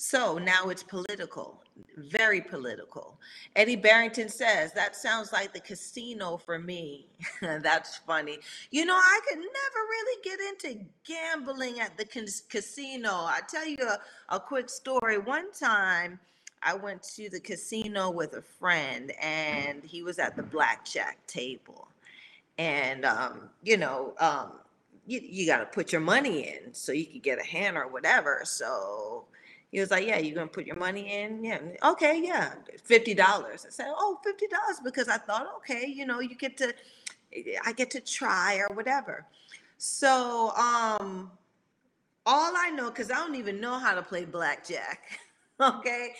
so 0.02 0.38
now 0.38 0.68
it's 0.68 0.82
political 0.82 1.62
very 1.96 2.40
political. 2.40 3.18
Eddie 3.56 3.76
Barrington 3.76 4.28
says, 4.28 4.72
that 4.72 4.96
sounds 4.96 5.32
like 5.32 5.52
the 5.52 5.60
casino 5.60 6.36
for 6.36 6.58
me. 6.58 7.06
That's 7.40 7.96
funny. 7.96 8.38
You 8.70 8.84
know, 8.84 8.94
I 8.94 9.20
could 9.28 9.38
never 9.38 9.48
really 9.88 10.22
get 10.22 10.40
into 10.40 10.84
gambling 11.04 11.80
at 11.80 11.96
the 11.96 12.04
casino. 12.48 13.10
I 13.10 13.40
tell 13.48 13.66
you 13.66 13.78
a, 13.80 13.98
a 14.34 14.40
quick 14.40 14.68
story. 14.68 15.18
One 15.18 15.52
time, 15.52 16.18
I 16.62 16.74
went 16.74 17.02
to 17.14 17.28
the 17.28 17.40
casino 17.40 18.10
with 18.10 18.34
a 18.34 18.42
friend, 18.42 19.12
and 19.20 19.82
he 19.84 20.02
was 20.02 20.18
at 20.18 20.36
the 20.36 20.44
blackjack 20.44 21.26
table. 21.26 21.88
And, 22.58 23.04
um, 23.04 23.50
you 23.64 23.76
know, 23.76 24.14
um, 24.20 24.52
you, 25.06 25.20
you 25.22 25.46
got 25.46 25.58
to 25.58 25.66
put 25.66 25.90
your 25.90 26.00
money 26.00 26.48
in 26.48 26.72
so 26.72 26.92
you 26.92 27.06
could 27.06 27.22
get 27.22 27.40
a 27.40 27.44
hand 27.44 27.76
or 27.76 27.88
whatever. 27.88 28.42
So 28.44 29.24
he 29.72 29.80
was 29.80 29.90
like, 29.90 30.06
Yeah, 30.06 30.18
you're 30.18 30.35
gonna 30.35 30.46
put 30.46 30.66
your 30.66 30.76
money 30.76 31.22
in? 31.22 31.42
Yeah. 31.42 31.58
Okay, 31.82 32.20
yeah. 32.22 32.54
Fifty 32.85 33.14
dollars. 33.14 33.64
I 33.66 33.70
said, 33.70 33.87
Oh, 33.88 34.20
fifty 34.22 34.46
dollars 34.46 34.78
because 34.85 35.08
I 35.08 35.16
thought, 35.16 35.48
okay, 35.56 35.87
you 35.87 36.06
know, 36.06 36.20
you 36.20 36.37
get 36.37 36.56
to 36.58 36.72
I 37.64 37.72
get 37.72 37.90
to 37.92 38.00
try 38.00 38.58
or 38.58 38.74
whatever. 38.76 39.26
So 39.78 40.52
um 40.56 41.32
all 42.24 42.52
I 42.56 42.70
know, 42.70 42.88
because 42.90 43.11
I 43.11 43.16
don't 43.16 43.35
even 43.35 43.61
know 43.61 43.78
how 43.78 43.94
to 43.94 44.02
play 44.02 44.24
blackjack. 44.26 45.18
okay. 45.61 46.12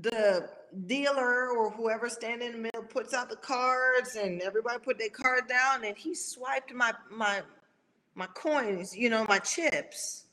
The 0.00 0.48
dealer 0.86 1.50
or 1.50 1.70
whoever 1.70 2.08
standing 2.08 2.48
in 2.48 2.52
the 2.52 2.58
middle 2.58 2.82
puts 2.84 3.14
out 3.14 3.28
the 3.28 3.36
cards 3.36 4.14
and 4.14 4.40
everybody 4.42 4.78
put 4.78 4.98
their 4.98 5.10
card 5.10 5.48
down 5.48 5.84
and 5.84 5.96
he 5.96 6.14
swiped 6.14 6.72
my 6.72 6.94
my 7.10 7.42
my 8.14 8.26
coins, 8.28 8.96
you 8.96 9.10
know, 9.10 9.26
my 9.28 9.40
chips 9.40 10.25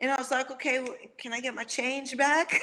and 0.00 0.10
I 0.10 0.16
was 0.16 0.30
like, 0.30 0.50
okay, 0.50 0.84
can 1.18 1.32
I 1.32 1.40
get 1.40 1.54
my 1.54 1.64
change 1.64 2.16
back? 2.16 2.60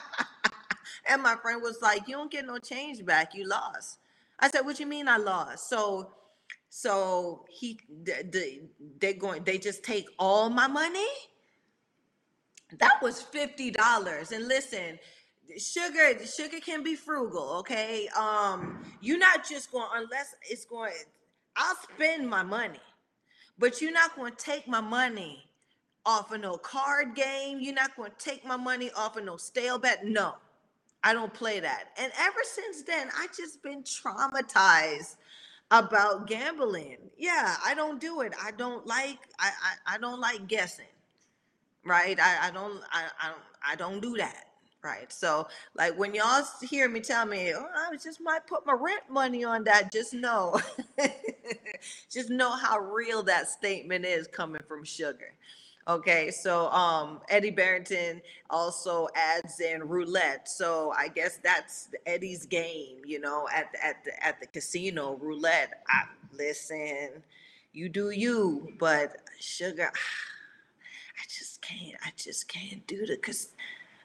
and 1.08 1.22
my 1.22 1.34
friend 1.36 1.60
was 1.60 1.78
like, 1.82 2.06
you 2.06 2.14
don't 2.14 2.30
get 2.30 2.46
no 2.46 2.58
change 2.58 3.04
back. 3.04 3.34
You 3.34 3.48
lost. 3.48 3.98
I 4.38 4.48
said, 4.48 4.60
what 4.60 4.78
you 4.78 4.86
mean 4.86 5.08
I 5.08 5.16
lost? 5.16 5.68
So, 5.68 6.12
so 6.68 7.46
he, 7.50 7.80
the, 8.04 8.60
they're 9.00 9.14
going, 9.14 9.42
they 9.42 9.58
just 9.58 9.82
take 9.82 10.06
all 10.20 10.48
my 10.48 10.68
money. 10.68 11.08
That 12.78 13.00
was 13.02 13.24
$50. 13.34 14.32
And 14.32 14.46
listen, 14.46 15.00
sugar, 15.58 16.24
sugar 16.24 16.60
can 16.60 16.84
be 16.84 16.94
frugal. 16.94 17.56
Okay. 17.58 18.08
Um, 18.16 18.84
you're 19.00 19.18
not 19.18 19.48
just 19.48 19.72
going, 19.72 19.88
unless 19.96 20.36
it's 20.48 20.64
going, 20.64 20.92
I'll 21.56 21.76
spend 21.94 22.28
my 22.28 22.44
money, 22.44 22.80
but 23.58 23.80
you're 23.80 23.92
not 23.92 24.14
going 24.14 24.32
to 24.32 24.38
take 24.38 24.68
my 24.68 24.80
money 24.80 25.42
off 26.06 26.32
of 26.32 26.42
no 26.42 26.56
card 26.58 27.16
game. 27.16 27.60
You're 27.60 27.74
not 27.74 27.96
going 27.96 28.12
to 28.12 28.24
take 28.24 28.46
my 28.46 28.58
money 28.58 28.90
off 28.96 29.18
of 29.18 29.24
no 29.26 29.38
stale 29.38 29.78
bet. 29.78 30.06
No, 30.06 30.36
I 31.04 31.14
don't 31.14 31.34
play 31.34 31.60
that. 31.60 31.90
And 31.98 32.12
ever 32.20 32.40
since 32.44 32.82
then, 32.84 33.08
I 33.18 33.28
just 33.36 33.62
been 33.62 33.84
traumatized 33.84 35.16
about 35.72 36.28
gambling. 36.28 36.98
Yeah, 37.18 37.56
I 37.66 37.74
don't 37.74 38.00
do 38.00 38.22
it. 38.22 38.34
I 38.42 38.52
don't 38.52 38.86
like. 38.86 39.18
I 39.40 39.50
I, 39.88 39.96
I 39.96 39.98
don't 39.98 40.20
like 40.20 40.48
guessing. 40.48 40.86
Right. 41.84 42.18
I, 42.20 42.48
I 42.48 42.50
don't. 42.52 42.80
I, 42.92 43.04
I 43.22 43.28
don't. 43.28 43.42
I 43.72 43.76
don't 43.76 44.00
do 44.02 44.16
that. 44.18 44.44
Right. 44.84 45.12
So, 45.12 45.48
like 45.76 45.98
when 45.98 46.14
y'all 46.14 46.44
hear 46.62 46.88
me 46.88 47.00
tell 47.00 47.26
me, 47.26 47.52
oh, 47.54 47.66
I 47.90 47.96
just 47.96 48.20
might 48.22 48.46
put 48.46 48.66
my 48.66 48.74
rent 48.74 49.02
money 49.10 49.44
on 49.44 49.64
that, 49.64 49.92
just 49.92 50.14
know, 50.14 50.60
just 52.12 52.30
know 52.30 52.52
how 52.52 52.78
real 52.80 53.22
that 53.24 53.48
statement 53.48 54.06
is 54.06 54.28
coming 54.28 54.62
from 54.68 54.84
sugar. 54.84 55.34
Okay, 55.88 56.32
so 56.32 56.68
um, 56.70 57.20
Eddie 57.28 57.52
Barrington 57.52 58.20
also 58.50 59.06
adds 59.14 59.60
in 59.60 59.86
roulette. 59.86 60.48
So 60.48 60.92
I 60.96 61.06
guess 61.08 61.38
that's 61.44 61.88
Eddie's 62.06 62.44
game, 62.44 63.02
you 63.04 63.20
know, 63.20 63.46
at 63.54 63.70
the, 63.72 63.84
at 63.84 64.04
the, 64.04 64.24
at 64.26 64.40
the 64.40 64.46
casino 64.48 65.16
roulette. 65.20 65.82
I, 65.88 66.04
listen, 66.36 67.22
you 67.72 67.88
do 67.88 68.10
you, 68.10 68.72
but 68.80 69.18
sugar, 69.38 69.92
I 69.94 71.24
just 71.28 71.62
can't. 71.62 71.96
I 72.04 72.10
just 72.16 72.48
can't 72.48 72.84
do 72.88 73.06
the 73.06 73.16
cause 73.16 73.48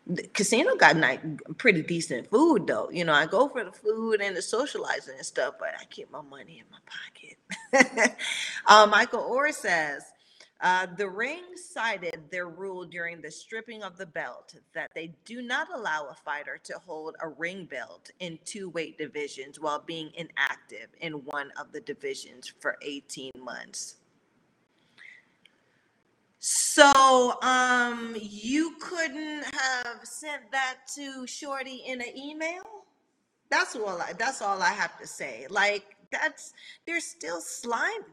the 0.07 0.23
casino 0.23 0.75
got 0.75 0.97
night 0.97 1.21
pretty 1.57 1.81
decent 1.81 2.29
food 2.29 2.67
though. 2.67 2.89
You 2.91 3.05
know, 3.05 3.13
I 3.13 3.25
go 3.25 3.47
for 3.49 3.63
the 3.63 3.71
food 3.71 4.21
and 4.21 4.35
the 4.35 4.41
socializing 4.41 5.15
and 5.17 5.25
stuff, 5.25 5.55
but 5.59 5.69
I 5.79 5.85
keep 5.85 6.11
my 6.11 6.21
money 6.21 6.61
in 6.61 6.65
my 6.71 6.79
pocket. 7.79 8.17
uh, 8.67 8.87
Michael 8.87 9.21
Orr 9.21 9.51
says 9.51 10.03
uh, 10.61 10.85
the 10.95 11.09
ring 11.09 11.43
cited 11.55 12.21
their 12.29 12.47
rule 12.47 12.85
during 12.85 13.19
the 13.19 13.31
stripping 13.31 13.81
of 13.81 13.97
the 13.97 14.05
belt 14.05 14.55
that 14.75 14.91
they 14.93 15.11
do 15.25 15.41
not 15.41 15.67
allow 15.73 16.07
a 16.09 16.13
fighter 16.13 16.59
to 16.63 16.73
hold 16.85 17.15
a 17.21 17.29
ring 17.29 17.65
belt 17.65 18.11
in 18.19 18.37
two 18.45 18.69
weight 18.69 18.97
divisions 18.97 19.59
while 19.59 19.79
being 19.79 20.11
inactive 20.15 20.87
in 20.99 21.13
one 21.25 21.51
of 21.59 21.71
the 21.71 21.81
divisions 21.81 22.53
for 22.59 22.77
18 22.83 23.31
months. 23.39 23.95
So, 26.37 27.39
um, 27.41 28.15
you 28.19 28.75
couldn't 28.79 29.43
have 29.43 29.99
sent 30.03 30.51
that 30.51 30.77
to 30.95 31.25
Shorty 31.25 31.83
in 31.87 32.01
an 32.01 32.17
email? 32.17 32.63
That's 33.49 33.75
all 33.75 34.01
I, 34.01 34.13
that's 34.13 34.41
all 34.41 34.61
I 34.61 34.71
have 34.71 34.97
to 34.99 35.07
say. 35.07 35.47
Like, 35.49 35.95
that's, 36.11 36.53
they're 36.85 36.99
still 36.99 37.41
slime 37.41 38.05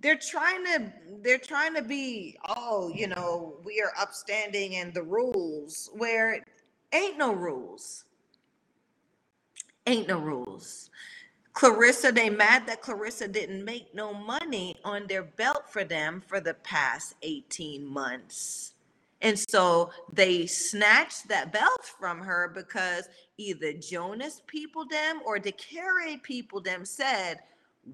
they're 0.00 0.18
trying 0.18 0.64
to 0.64 0.92
they're 1.22 1.38
trying 1.38 1.74
to 1.74 1.82
be 1.82 2.36
oh 2.48 2.90
you 2.94 3.06
know 3.06 3.56
we 3.64 3.80
are 3.80 3.92
upstanding 4.00 4.76
and 4.76 4.92
the 4.92 5.02
rules 5.02 5.90
where 5.94 6.42
ain't 6.92 7.18
no 7.18 7.32
rules. 7.32 8.04
Ain't 9.86 10.08
no 10.08 10.18
rules. 10.18 10.90
Claressa 11.54 12.14
they 12.14 12.28
mad 12.28 12.66
that 12.66 12.82
claressa 12.82 13.30
didn't 13.30 13.64
make 13.64 13.94
no 13.94 14.12
money 14.12 14.76
on 14.84 15.06
their 15.06 15.22
belt 15.22 15.70
for 15.70 15.84
them 15.84 16.22
for 16.26 16.40
the 16.40 16.54
past 16.54 17.14
18 17.22 17.86
months. 17.86 18.74
And 19.22 19.38
so 19.38 19.90
they 20.12 20.46
snatched 20.46 21.28
that 21.28 21.52
belt 21.52 21.84
from 21.98 22.20
her 22.20 22.52
because 22.54 23.08
either 23.38 23.72
jonas 23.72 24.42
people 24.46 24.86
them 24.86 25.20
or 25.24 25.38
the 25.38 25.54
people 26.22 26.60
them 26.60 26.84
said 26.84 27.38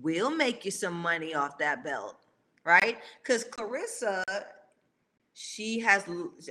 we'll 0.00 0.34
make 0.34 0.64
you 0.64 0.70
some 0.70 0.94
money 0.94 1.34
off 1.34 1.58
that 1.58 1.84
belt, 1.84 2.16
right? 2.64 2.98
Because 3.22 3.44
Claressa, 3.44 4.24
she 5.34 5.80
has, 5.80 6.04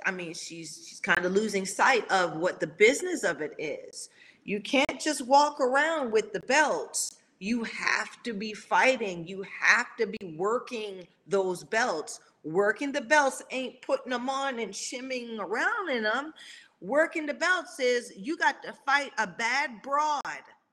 I 0.06 0.12
mean, 0.12 0.34
she's 0.34 0.86
she's 0.88 1.00
kind 1.00 1.26
of 1.26 1.32
losing 1.34 1.66
sight 1.66 2.10
of 2.12 2.38
what 2.38 2.60
the 2.60 2.68
business 2.68 3.24
of 3.24 3.42
it 3.42 3.54
is. 3.58 4.10
You 4.44 4.60
can't 4.60 5.00
just 5.00 5.26
walk 5.26 5.60
around 5.60 6.12
with 6.12 6.34
the 6.34 6.40
belts. 6.42 7.18
You 7.40 7.64
have 7.64 8.22
to 8.24 8.34
be 8.34 8.54
fighting. 8.54 9.28
You 9.28 9.44
have 9.60 9.96
to 9.98 10.08
be 10.08 10.36
working 10.38 11.08
those 11.28 11.64
belts. 11.64 12.20
Working 12.44 12.92
the 12.92 13.02
belts 13.02 13.44
ain't 13.52 13.82
putting 13.82 14.12
them 14.12 14.30
on 14.30 14.60
and 14.60 14.76
shimming 14.76 15.40
around 15.40 15.90
in 15.90 16.04
them. 16.04 16.34
Working 16.82 17.28
the 17.28 17.36
belts 17.36 17.80
is 17.80 18.14
you 18.18 18.36
got 18.38 18.64
to 18.64 18.74
fight 18.86 19.12
a 19.20 19.28
bad 19.28 19.82
broad 19.84 20.22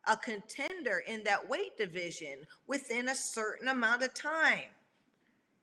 a 0.08 0.16
contender 0.16 1.02
in 1.06 1.22
that 1.24 1.48
weight 1.48 1.76
division 1.76 2.38
within 2.66 3.08
a 3.08 3.14
certain 3.14 3.68
amount 3.68 4.02
of 4.02 4.14
time. 4.14 4.70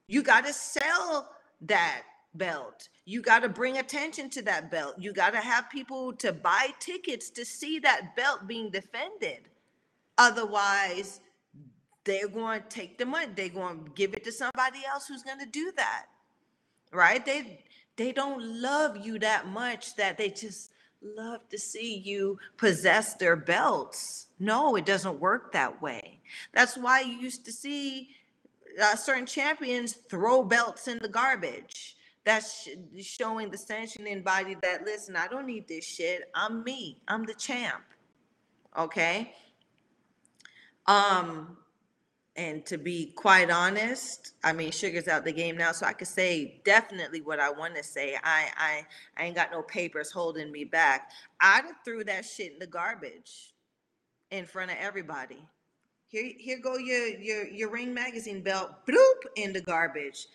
You 0.07 0.21
got 0.21 0.45
to 0.45 0.53
sell 0.53 1.29
that 1.61 2.03
belt. 2.35 2.89
You 3.05 3.21
got 3.21 3.39
to 3.39 3.49
bring 3.49 3.77
attention 3.77 4.29
to 4.31 4.41
that 4.43 4.69
belt. 4.69 4.95
You 4.99 5.13
got 5.13 5.31
to 5.33 5.39
have 5.39 5.69
people 5.69 6.13
to 6.13 6.33
buy 6.33 6.69
tickets 6.79 7.29
to 7.31 7.45
see 7.45 7.79
that 7.79 8.15
belt 8.15 8.47
being 8.47 8.69
defended. 8.69 9.49
Otherwise, 10.17 11.21
they're 12.03 12.27
going 12.27 12.61
to 12.61 12.67
take 12.67 12.97
the 12.97 13.05
money. 13.05 13.31
They're 13.35 13.49
going 13.49 13.83
to 13.85 13.91
give 13.91 14.13
it 14.13 14.23
to 14.25 14.31
somebody 14.31 14.79
else 14.87 15.07
who's 15.07 15.23
going 15.23 15.39
to 15.39 15.45
do 15.45 15.71
that. 15.75 16.05
Right? 16.91 17.25
They 17.25 17.63
they 17.97 18.11
don't 18.11 18.61
love 18.61 18.97
you 18.97 19.19
that 19.19 19.47
much 19.47 19.95
that 19.95 20.17
they 20.17 20.29
just 20.29 20.71
love 21.01 21.47
to 21.49 21.57
see 21.57 21.97
you 21.97 22.39
possess 22.57 23.13
their 23.15 23.35
belts. 23.35 24.27
No, 24.39 24.75
it 24.75 24.85
doesn't 24.85 25.19
work 25.19 25.53
that 25.53 25.81
way. 25.81 26.19
That's 26.53 26.77
why 26.77 27.01
you 27.01 27.13
used 27.13 27.45
to 27.45 27.51
see 27.51 28.09
uh, 28.81 28.95
certain 28.95 29.25
champions 29.25 29.93
throw 30.09 30.43
belts 30.43 30.87
in 30.87 30.99
the 30.99 31.07
garbage. 31.07 31.95
That's 32.23 32.63
sh- 32.63 33.05
showing 33.05 33.51
the 33.51 33.57
sanctioning 33.57 34.21
body 34.21 34.55
that, 34.63 34.83
listen, 34.83 35.15
I 35.15 35.27
don't 35.27 35.45
need 35.45 35.67
this 35.67 35.85
shit. 35.85 36.29
I'm 36.33 36.63
me. 36.63 36.97
I'm 37.07 37.25
the 37.25 37.35
champ. 37.35 37.83
Okay. 38.77 39.33
Um, 40.87 41.57
and 42.35 42.65
to 42.65 42.77
be 42.77 43.13
quite 43.15 43.49
honest, 43.49 44.33
I 44.43 44.51
mean, 44.51 44.71
Sugar's 44.71 45.07
out 45.07 45.23
the 45.23 45.31
game 45.31 45.55
now, 45.55 45.71
so 45.71 45.85
I 45.85 45.93
could 45.93 46.07
say 46.07 46.61
definitely 46.65 47.21
what 47.21 47.39
I 47.39 47.49
want 47.49 47.75
to 47.75 47.83
say. 47.83 48.17
I, 48.21 48.49
I, 48.57 48.85
I 49.17 49.25
ain't 49.25 49.35
got 49.35 49.51
no 49.51 49.61
papers 49.61 50.11
holding 50.11 50.51
me 50.51 50.65
back. 50.65 51.11
I'd 51.39 51.63
have 51.65 51.75
threw 51.85 52.03
that 52.03 52.25
shit 52.25 52.53
in 52.53 52.59
the 52.59 52.67
garbage 52.67 53.53
in 54.31 54.45
front 54.45 54.71
of 54.71 54.77
everybody. 54.79 55.39
Here, 56.07 56.31
here 56.37 56.59
go 56.59 56.77
your 56.77 57.07
your 57.19 57.47
your 57.47 57.69
ring 57.69 57.93
magazine 57.93 58.41
belt, 58.41 58.85
bloop 58.87 59.25
in 59.35 59.53
the 59.53 59.61
garbage. 59.61 60.27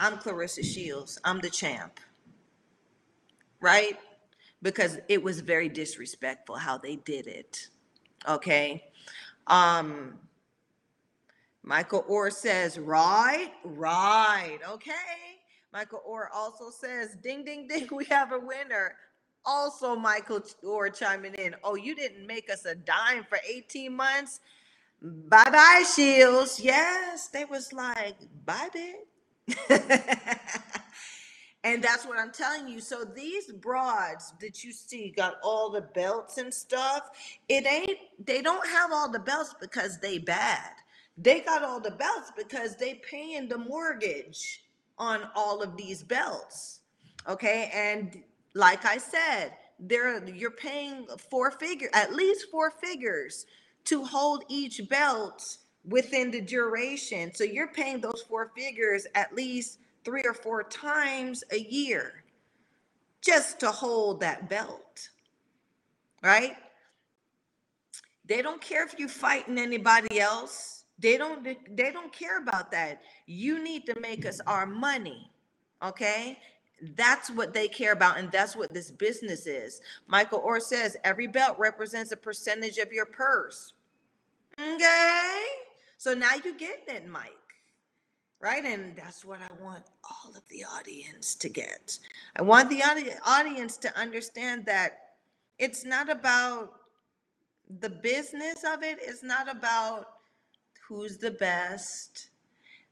I'm 0.00 0.18
Claressa 0.18 0.64
Shields. 0.64 1.18
I'm 1.24 1.40
the 1.40 1.50
champ. 1.50 1.98
Right? 3.60 3.98
Because 4.62 4.98
it 5.08 5.22
was 5.22 5.40
very 5.40 5.68
disrespectful 5.68 6.56
how 6.56 6.78
they 6.78 6.96
did 6.96 7.26
it. 7.26 7.68
Okay. 8.28 8.84
Um, 9.46 10.14
Michael 11.68 12.02
Orr 12.08 12.30
says, 12.30 12.78
right, 12.78 13.52
right, 13.62 14.58
okay. 14.70 14.92
Michael 15.70 16.00
Orr 16.06 16.30
also 16.34 16.70
says, 16.70 17.14
ding, 17.22 17.44
ding, 17.44 17.68
ding, 17.68 17.86
we 17.92 18.06
have 18.06 18.32
a 18.32 18.38
winner. 18.38 18.94
Also, 19.44 19.94
Michael 19.94 20.40
Orr 20.62 20.88
chiming 20.88 21.34
in, 21.34 21.54
oh, 21.62 21.74
you 21.74 21.94
didn't 21.94 22.26
make 22.26 22.48
us 22.50 22.64
a 22.64 22.74
dime 22.74 23.26
for 23.28 23.38
18 23.46 23.94
months? 23.94 24.40
Bye 25.02 25.50
bye, 25.50 25.84
Shields. 25.94 26.58
Yes, 26.58 27.28
they 27.28 27.44
was 27.44 27.70
like, 27.74 28.16
bye, 28.46 28.70
bitch. 28.74 28.98
and 31.64 31.84
that's 31.84 32.06
what 32.06 32.18
I'm 32.18 32.32
telling 32.32 32.66
you. 32.66 32.80
So 32.80 33.04
these 33.04 33.52
broads 33.52 34.32
that 34.40 34.64
you 34.64 34.72
see 34.72 35.12
got 35.14 35.34
all 35.42 35.70
the 35.70 35.82
belts 35.82 36.38
and 36.38 36.52
stuff. 36.52 37.10
It 37.50 37.66
ain't, 37.66 37.98
they 38.24 38.40
don't 38.40 38.66
have 38.66 38.90
all 38.90 39.12
the 39.12 39.18
belts 39.18 39.54
because 39.60 39.98
they 39.98 40.16
bad. 40.16 40.72
They 41.20 41.40
got 41.40 41.64
all 41.64 41.80
the 41.80 41.90
belts 41.90 42.30
because 42.36 42.76
they 42.76 42.94
paying 43.08 43.48
the 43.48 43.58
mortgage 43.58 44.62
on 44.98 45.28
all 45.34 45.62
of 45.62 45.76
these 45.76 46.02
belts. 46.02 46.80
Okay. 47.28 47.70
And 47.74 48.22
like 48.54 48.84
I 48.84 48.98
said, 48.98 49.52
there 49.80 50.24
you're 50.28 50.50
paying 50.50 51.06
four 51.30 51.50
figure, 51.50 51.88
at 51.92 52.14
least 52.14 52.46
four 52.50 52.70
figures 52.70 53.46
to 53.84 54.04
hold 54.04 54.44
each 54.48 54.88
belt 54.88 55.58
within 55.84 56.30
the 56.30 56.40
duration. 56.40 57.34
So 57.34 57.44
you're 57.44 57.72
paying 57.72 58.00
those 58.00 58.24
four 58.28 58.52
figures 58.56 59.06
at 59.14 59.34
least 59.34 59.78
three 60.04 60.22
or 60.24 60.34
four 60.34 60.62
times 60.62 61.42
a 61.50 61.58
year 61.58 62.22
just 63.20 63.58
to 63.60 63.70
hold 63.70 64.20
that 64.20 64.48
belt. 64.48 65.08
Right? 66.22 66.56
They 68.24 68.42
don't 68.42 68.60
care 68.60 68.84
if 68.84 68.98
you're 68.98 69.08
fighting 69.08 69.58
anybody 69.58 70.20
else 70.20 70.77
they 70.98 71.16
don't 71.16 71.44
they 71.76 71.92
don't 71.92 72.12
care 72.12 72.38
about 72.38 72.70
that. 72.72 73.02
You 73.26 73.62
need 73.62 73.86
to 73.86 73.98
make 74.00 74.26
us 74.26 74.40
our 74.46 74.66
money. 74.66 75.30
Okay? 75.82 76.38
That's 76.96 77.30
what 77.30 77.52
they 77.52 77.66
care 77.66 77.92
about, 77.92 78.18
and 78.18 78.30
that's 78.30 78.54
what 78.54 78.72
this 78.72 78.90
business 78.90 79.46
is. 79.46 79.80
Michael 80.06 80.38
Orr 80.38 80.60
says 80.60 80.96
every 81.02 81.26
belt 81.26 81.56
represents 81.58 82.12
a 82.12 82.16
percentage 82.16 82.78
of 82.78 82.92
your 82.92 83.06
purse. 83.06 83.72
Okay. 84.60 85.42
So 85.96 86.14
now 86.14 86.30
you 86.44 86.56
get 86.56 86.84
it, 86.86 87.08
Mike. 87.08 87.32
Right? 88.40 88.64
And 88.64 88.94
that's 88.96 89.24
what 89.24 89.40
I 89.40 89.62
want 89.62 89.82
all 90.04 90.30
of 90.30 90.42
the 90.48 90.64
audience 90.64 91.34
to 91.36 91.48
get. 91.48 91.98
I 92.36 92.42
want 92.42 92.70
the 92.70 92.82
audience 93.26 93.76
to 93.78 93.98
understand 93.98 94.64
that 94.66 94.98
it's 95.58 95.84
not 95.84 96.08
about 96.08 96.74
the 97.80 97.90
business 97.90 98.64
of 98.64 98.84
it, 98.84 98.98
it's 99.02 99.24
not 99.24 99.50
about 99.50 100.17
who's 100.88 101.18
the 101.18 101.32
best. 101.32 102.30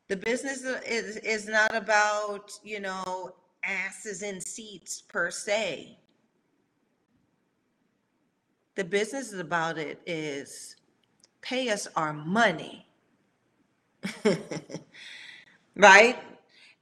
The 0.08 0.16
business 0.16 0.62
is, 0.86 1.16
is 1.18 1.48
not 1.48 1.74
about, 1.74 2.52
you 2.62 2.80
know, 2.80 3.34
asses 3.64 4.22
in 4.22 4.40
seats 4.40 5.02
per 5.02 5.30
se. 5.30 5.98
The 8.74 8.84
business 8.84 9.32
is 9.32 9.40
about 9.40 9.78
it 9.78 10.00
is 10.06 10.76
pay 11.40 11.70
us 11.70 11.88
our 11.96 12.12
money. 12.12 12.86
right? 15.76 16.18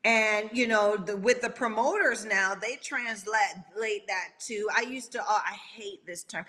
And 0.05 0.51
you 0.53 0.67
know, 0.67 0.97
the, 0.97 1.17
with 1.17 1.41
the 1.41 1.49
promoters 1.49 2.27
now, 2.27 2.55
they 2.55 2.77
translate 2.77 4.07
that 4.07 4.29
to. 4.47 4.69
I 4.77 4.83
used 4.83 5.13
to. 5.13 5.23
Oh, 5.23 5.41
I 5.47 5.55
hate 5.55 6.05
this 6.05 6.25
term. 6.25 6.45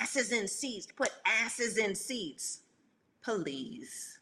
Asses 0.00 0.30
in 0.30 0.46
seats. 0.46 0.86
Put 0.94 1.10
asses 1.26 1.76
in 1.78 1.96
seats 1.96 2.60
please. 3.24 4.18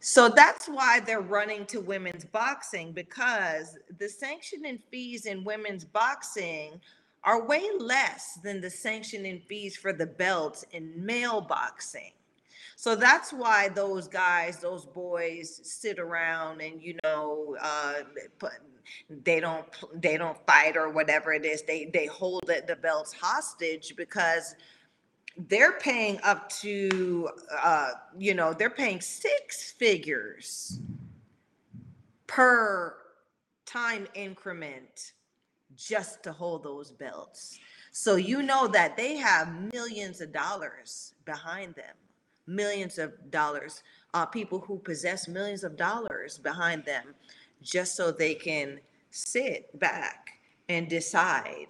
So 0.00 0.30
that's 0.30 0.66
why 0.66 1.00
they're 1.00 1.20
running 1.20 1.66
to 1.66 1.80
women's 1.80 2.24
boxing 2.24 2.92
because 2.92 3.76
the 3.98 4.08
sanctioning 4.08 4.78
fees 4.90 5.26
in 5.26 5.44
women's 5.44 5.84
boxing 5.84 6.80
are 7.22 7.46
way 7.46 7.68
less 7.78 8.38
than 8.42 8.62
the 8.62 8.70
sanctioning 8.70 9.42
fees 9.46 9.76
for 9.76 9.92
the 9.92 10.06
belts 10.06 10.64
in 10.72 10.92
male 11.04 11.42
boxing. 11.42 12.12
So 12.76 12.96
that's 12.96 13.30
why 13.30 13.68
those 13.68 14.08
guys, 14.08 14.58
those 14.58 14.86
boys, 14.86 15.60
sit 15.64 15.98
around 15.98 16.62
and 16.62 16.80
you 16.80 16.96
know, 17.04 17.54
uh, 17.60 18.04
they 19.22 19.38
don't 19.38 19.66
they 19.94 20.16
don't 20.16 20.38
fight 20.46 20.78
or 20.78 20.88
whatever 20.88 21.34
it 21.34 21.44
is. 21.44 21.62
They 21.62 21.90
they 21.92 22.06
hold 22.06 22.44
the 22.46 22.76
belts 22.76 23.12
hostage 23.12 23.94
because 23.96 24.54
they're 25.48 25.78
paying 25.78 26.18
up 26.22 26.48
to 26.50 27.28
uh, 27.62 27.90
you 28.18 28.34
know 28.34 28.52
they're 28.52 28.70
paying 28.70 29.00
six 29.00 29.72
figures 29.72 30.80
per 32.26 32.96
time 33.66 34.06
increment 34.14 35.12
just 35.76 36.22
to 36.22 36.32
hold 36.32 36.62
those 36.62 36.90
belts. 36.90 37.58
So 37.92 38.16
you 38.16 38.42
know 38.42 38.66
that 38.68 38.96
they 38.96 39.16
have 39.16 39.72
millions 39.72 40.20
of 40.20 40.32
dollars 40.32 41.14
behind 41.24 41.74
them 41.74 41.94
millions 42.50 42.98
of 42.98 43.12
dollars 43.30 43.82
uh, 44.12 44.26
people 44.26 44.58
who 44.58 44.78
possess 44.78 45.28
millions 45.28 45.62
of 45.62 45.76
dollars 45.76 46.38
behind 46.38 46.84
them 46.84 47.14
just 47.62 47.96
so 47.96 48.10
they 48.10 48.34
can 48.34 48.80
sit 49.10 49.78
back 49.78 50.30
and 50.68 50.88
decide 50.88 51.68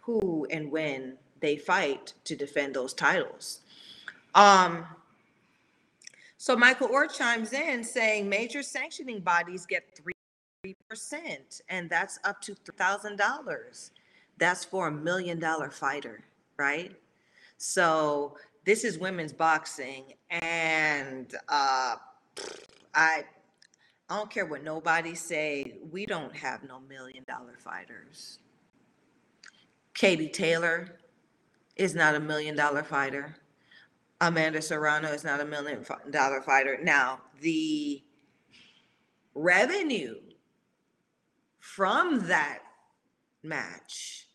who 0.00 0.46
and 0.50 0.70
when 0.70 1.16
they 1.40 1.56
fight 1.56 2.14
to 2.24 2.36
defend 2.36 2.74
those 2.74 2.94
titles. 2.94 3.60
Um, 4.34 4.86
so 6.36 6.56
Michael 6.56 6.88
Orr 6.90 7.06
chimes 7.06 7.52
in 7.52 7.84
saying 7.84 8.28
major 8.28 8.62
sanctioning 8.62 9.20
bodies 9.20 9.66
get 9.66 9.84
three 9.94 10.12
percent, 10.88 11.62
and 11.68 11.88
that's 11.88 12.18
up 12.24 12.40
to 12.42 12.54
$3,000. 12.54 13.90
That's 14.38 14.64
for 14.64 14.88
a 14.88 14.90
million 14.90 15.38
dollar 15.38 15.70
fighter, 15.70 16.22
right? 16.56 16.92
So 17.56 18.36
this 18.64 18.84
is 18.84 18.98
women's 18.98 19.32
boxing, 19.32 20.14
and 20.30 21.34
uh, 21.48 21.96
I 22.94 23.24
I 24.08 24.16
don't 24.16 24.30
care 24.30 24.44
what 24.46 24.64
nobody 24.64 25.14
say. 25.14 25.78
We 25.90 26.04
don't 26.04 26.34
have 26.34 26.64
no 26.64 26.80
million 26.80 27.24
dollar 27.28 27.56
fighters. 27.58 28.38
Katie 29.94 30.28
Taylor, 30.28 30.99
is 31.76 31.94
not 31.94 32.14
a 32.14 32.20
million 32.20 32.56
dollar 32.56 32.82
fighter. 32.82 33.36
Amanda 34.20 34.60
Serrano 34.60 35.08
is 35.12 35.24
not 35.24 35.40
a 35.40 35.44
million 35.44 35.84
dollar 36.10 36.42
fighter. 36.42 36.78
Now, 36.82 37.20
the 37.40 38.02
revenue 39.34 40.16
from 41.58 42.26
that 42.26 42.58
match 43.42 44.26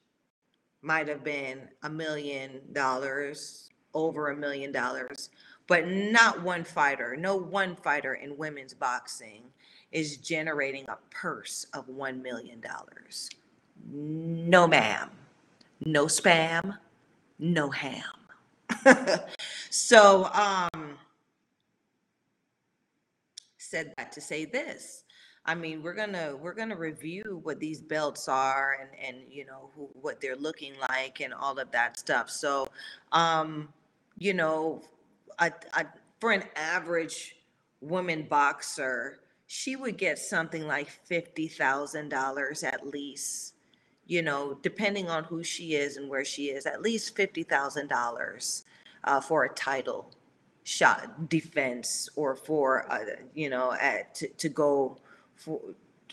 might 0.81 1.07
have 1.07 1.23
been 1.23 1.67
a 1.83 1.89
million 1.89 2.61
dollars, 2.73 3.69
over 3.93 4.29
a 4.29 4.35
million 4.35 4.71
dollars, 4.71 5.29
but 5.67 5.87
not 5.87 6.41
one 6.43 6.63
fighter, 6.63 7.15
no 7.15 7.35
one 7.35 7.75
fighter 7.75 8.15
in 8.15 8.37
women's 8.37 8.73
boxing 8.73 9.43
is 9.91 10.17
generating 10.17 10.85
a 10.89 10.97
purse 11.09 11.65
of 11.73 11.87
$1 11.87 12.21
million. 12.21 12.61
No, 13.91 14.67
ma'am. 14.67 15.09
No 15.85 16.05
spam, 16.05 16.77
no 17.39 17.69
ham. 17.69 18.03
So, 19.77 20.29
um, 20.33 20.97
said 23.57 23.93
that 23.97 24.13
to 24.13 24.21
say 24.21 24.45
this. 24.45 25.03
I 25.45 25.53
mean, 25.53 25.83
we're 25.83 25.93
gonna 25.93 26.37
we're 26.41 26.53
gonna 26.53 26.77
review 26.77 27.41
what 27.43 27.59
these 27.59 27.81
belts 27.81 28.29
are 28.29 28.77
and 28.79 28.89
and 29.05 29.17
you 29.29 29.45
know 29.45 29.69
who, 29.75 29.89
what 30.01 30.21
they're 30.21 30.37
looking 30.37 30.75
like 30.89 31.19
and 31.19 31.33
all 31.33 31.59
of 31.59 31.71
that 31.71 31.99
stuff. 31.99 32.29
So, 32.29 32.69
um, 33.11 33.67
you 34.17 34.33
know, 34.33 34.81
I, 35.37 35.51
I, 35.73 35.87
for 36.21 36.31
an 36.31 36.43
average 36.55 37.35
woman 37.81 38.27
boxer, 38.29 39.19
she 39.45 39.75
would 39.75 39.97
get 39.97 40.19
something 40.19 40.65
like 40.65 40.87
fifty 40.89 41.49
thousand 41.49 42.09
dollars 42.09 42.63
at 42.63 42.87
least. 42.87 43.54
You 44.07 44.21
know, 44.21 44.57
depending 44.61 45.09
on 45.09 45.23
who 45.23 45.43
she 45.43 45.75
is 45.75 45.97
and 45.97 46.09
where 46.09 46.25
she 46.25 46.47
is, 46.47 46.65
at 46.65 46.81
least 46.81 47.15
fifty 47.15 47.43
thousand 47.43 47.91
uh, 47.91 47.95
dollars 47.95 48.65
for 49.23 49.45
a 49.45 49.49
title 49.49 50.11
shot 50.63 51.29
defense 51.29 52.09
or 52.15 52.35
for 52.35 52.91
uh, 52.91 52.99
you 53.33 53.49
know 53.49 53.73
at, 53.73 54.15
to, 54.15 54.27
to 54.29 54.49
go 54.49 54.97
for 55.35 55.61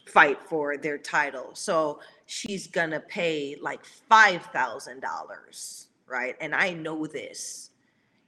fight 0.06 0.38
for 0.48 0.76
their 0.76 0.98
title. 0.98 1.50
So 1.54 2.00
she's 2.26 2.66
gonna 2.66 3.00
pay 3.00 3.56
like 3.60 3.84
five 3.84 4.44
thousand 4.46 5.00
dollars 5.00 5.88
right? 6.12 6.36
And 6.40 6.54
i 6.54 6.70
know 6.70 7.06
this. 7.06 7.70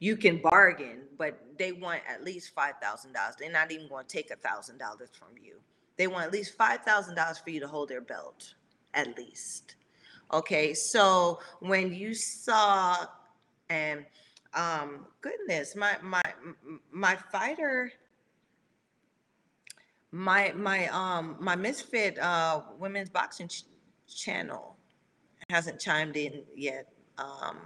You 0.00 0.16
can 0.16 0.38
bargain 0.38 1.03
but 1.18 1.38
they 1.59 1.72
want 1.72 2.00
at 2.09 2.24
least 2.24 2.55
five 2.55 2.74
thousand 2.83 3.12
dollars. 3.12 3.37
They're 3.38 3.53
not 3.53 3.70
even 3.70 3.88
to 3.88 4.05
take 4.09 4.31
a 4.31 4.37
thousand 4.37 4.79
dollars 4.79 5.11
from 5.12 5.29
you. 5.40 5.57
They 5.96 6.09
want 6.09 6.24
at 6.27 6.33
least 6.33 6.57
five 6.57 6.81
thousand 6.81 7.14
dollars 7.14 7.38
for 7.38 7.50
you 7.50 7.61
to 7.61 7.68
hold 7.68 7.88
their 7.88 8.00
belt 8.00 8.55
at 8.94 9.16
least 9.16 9.76
okay 10.33 10.72
so 10.74 11.38
when 11.61 11.92
you 11.92 12.14
saw 12.14 13.07
and 13.70 14.04
um, 14.54 15.07
goodness, 15.20 15.74
my 15.76 15.96
my 16.02 16.22
my 16.92 17.16
fighter, 17.16 17.92
my 20.12 20.52
my 20.54 20.87
um 20.88 21.37
my 21.40 21.57
misfit 21.57 22.18
uh 22.18 22.62
women's 22.78 23.11
boxing 23.11 23.48
ch- 23.48 23.64
channel 24.07 24.76
hasn't 25.50 25.80
chimed 25.80 26.16
in 26.16 26.42
yet. 26.54 26.88
Um, 27.18 27.59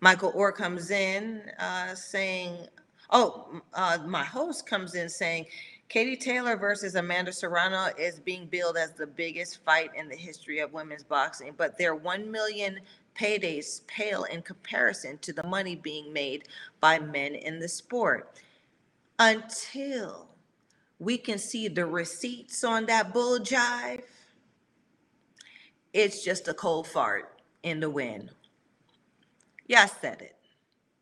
Michael 0.00 0.32
Orr 0.34 0.52
comes 0.52 0.90
in 0.90 1.42
uh, 1.58 1.94
saying, 1.94 2.66
"Oh, 3.10 3.60
uh, 3.74 3.98
my 4.06 4.24
host 4.24 4.66
comes 4.66 4.94
in 4.94 5.08
saying." 5.08 5.46
Katie 5.90 6.16
Taylor 6.16 6.56
versus 6.56 6.94
Amanda 6.94 7.32
Serrano 7.32 7.88
is 7.98 8.20
being 8.20 8.46
billed 8.46 8.76
as 8.76 8.92
the 8.92 9.08
biggest 9.08 9.58
fight 9.64 9.90
in 9.96 10.08
the 10.08 10.14
history 10.14 10.60
of 10.60 10.72
women's 10.72 11.02
boxing, 11.02 11.52
but 11.56 11.76
their 11.76 11.96
1 11.96 12.30
million 12.30 12.78
paydays 13.18 13.84
pale 13.88 14.22
in 14.22 14.40
comparison 14.40 15.18
to 15.18 15.32
the 15.32 15.42
money 15.42 15.74
being 15.74 16.12
made 16.12 16.44
by 16.80 17.00
men 17.00 17.34
in 17.34 17.58
the 17.58 17.68
sport. 17.68 18.38
Until 19.18 20.28
we 21.00 21.18
can 21.18 21.38
see 21.38 21.66
the 21.66 21.86
receipts 21.86 22.62
on 22.62 22.86
that 22.86 23.12
bull 23.12 23.40
jive, 23.40 24.04
it's 25.92 26.24
just 26.24 26.46
a 26.46 26.54
cold 26.54 26.86
fart 26.86 27.42
in 27.64 27.80
the 27.80 27.90
wind. 27.90 28.30
Yeah, 29.66 29.82
I 29.82 29.86
said 29.86 30.22
it, 30.22 30.36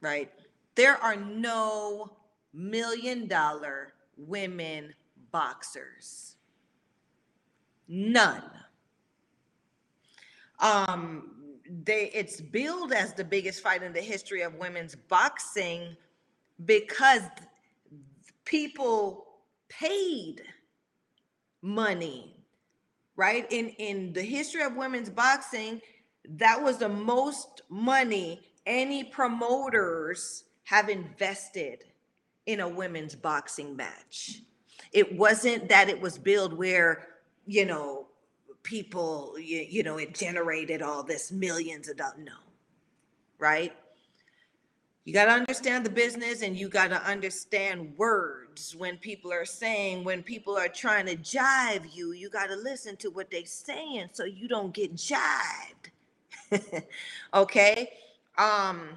right? 0.00 0.32
There 0.76 0.96
are 0.96 1.16
no 1.16 2.16
million 2.54 3.28
dollar 3.28 3.92
women 4.18 4.94
boxers. 5.30 6.36
None. 7.88 8.42
Um, 10.60 11.38
they 11.84 12.10
it's 12.14 12.40
billed 12.40 12.92
as 12.92 13.14
the 13.14 13.24
biggest 13.24 13.62
fight 13.62 13.82
in 13.82 13.92
the 13.92 14.00
history 14.00 14.42
of 14.42 14.54
women's 14.54 14.94
boxing 14.94 15.96
because 16.64 17.22
people 18.44 19.26
paid 19.68 20.42
money 21.60 22.36
right 23.16 23.46
in 23.50 23.68
in 23.78 24.12
the 24.12 24.22
history 24.22 24.62
of 24.62 24.74
women's 24.76 25.10
boxing 25.10 25.80
that 26.28 26.62
was 26.62 26.78
the 26.78 26.88
most 26.88 27.62
money 27.68 28.40
any 28.66 29.04
promoters 29.04 30.44
have 30.64 30.88
invested 30.88 31.84
in 32.48 32.60
a 32.60 32.68
women's 32.68 33.14
boxing 33.14 33.76
match 33.76 34.42
it 34.92 35.16
wasn't 35.16 35.68
that 35.68 35.88
it 35.88 36.00
was 36.00 36.18
billed 36.18 36.52
where 36.52 37.08
you 37.46 37.64
know 37.64 38.08
people, 38.68 39.34
you, 39.38 39.64
you 39.68 39.82
know, 39.82 39.96
it 39.96 40.14
generated 40.14 40.82
all 40.82 41.02
this 41.02 41.32
millions 41.32 41.88
of 41.88 41.96
dollars. 41.96 42.18
No, 42.18 42.32
right? 43.38 43.72
You 45.04 45.14
got 45.14 45.24
to 45.24 45.30
understand 45.30 45.86
the 45.86 45.90
business 45.90 46.42
and 46.42 46.54
you 46.54 46.68
got 46.68 46.88
to 46.88 47.02
understand 47.02 47.94
words 47.96 48.76
when 48.76 48.98
people 48.98 49.32
are 49.32 49.46
saying, 49.46 50.04
when 50.04 50.22
people 50.22 50.54
are 50.56 50.68
trying 50.68 51.06
to 51.06 51.16
jive 51.16 51.94
you, 51.94 52.12
you 52.12 52.28
got 52.28 52.48
to 52.48 52.56
listen 52.56 52.94
to 52.98 53.08
what 53.08 53.30
they're 53.30 53.46
saying 53.46 54.08
so 54.12 54.24
you 54.24 54.48
don't 54.48 54.74
get 54.74 54.94
jived. 54.94 55.90
okay? 57.34 57.90
Um, 58.36 58.90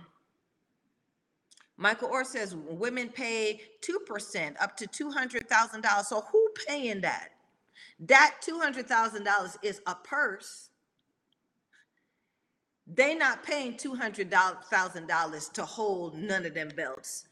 Michael 1.81 2.09
Orr 2.09 2.23
says 2.23 2.55
women 2.55 3.09
pay 3.09 3.59
2% 3.81 4.55
up 4.61 4.77
to 4.77 4.85
$200,000. 4.85 6.05
So 6.05 6.21
who 6.31 6.49
paying 6.67 7.01
that? 7.01 7.29
That 7.99 8.35
$200,000 8.47 9.57
is 9.63 9.81
a 9.87 9.95
purse. 9.95 10.69
They 12.85 13.15
not 13.15 13.43
paying 13.43 13.77
$200,000 13.77 15.53
to 15.53 15.65
hold 15.65 16.19
none 16.19 16.45
of 16.45 16.53
them 16.53 16.69
belts. 16.75 17.25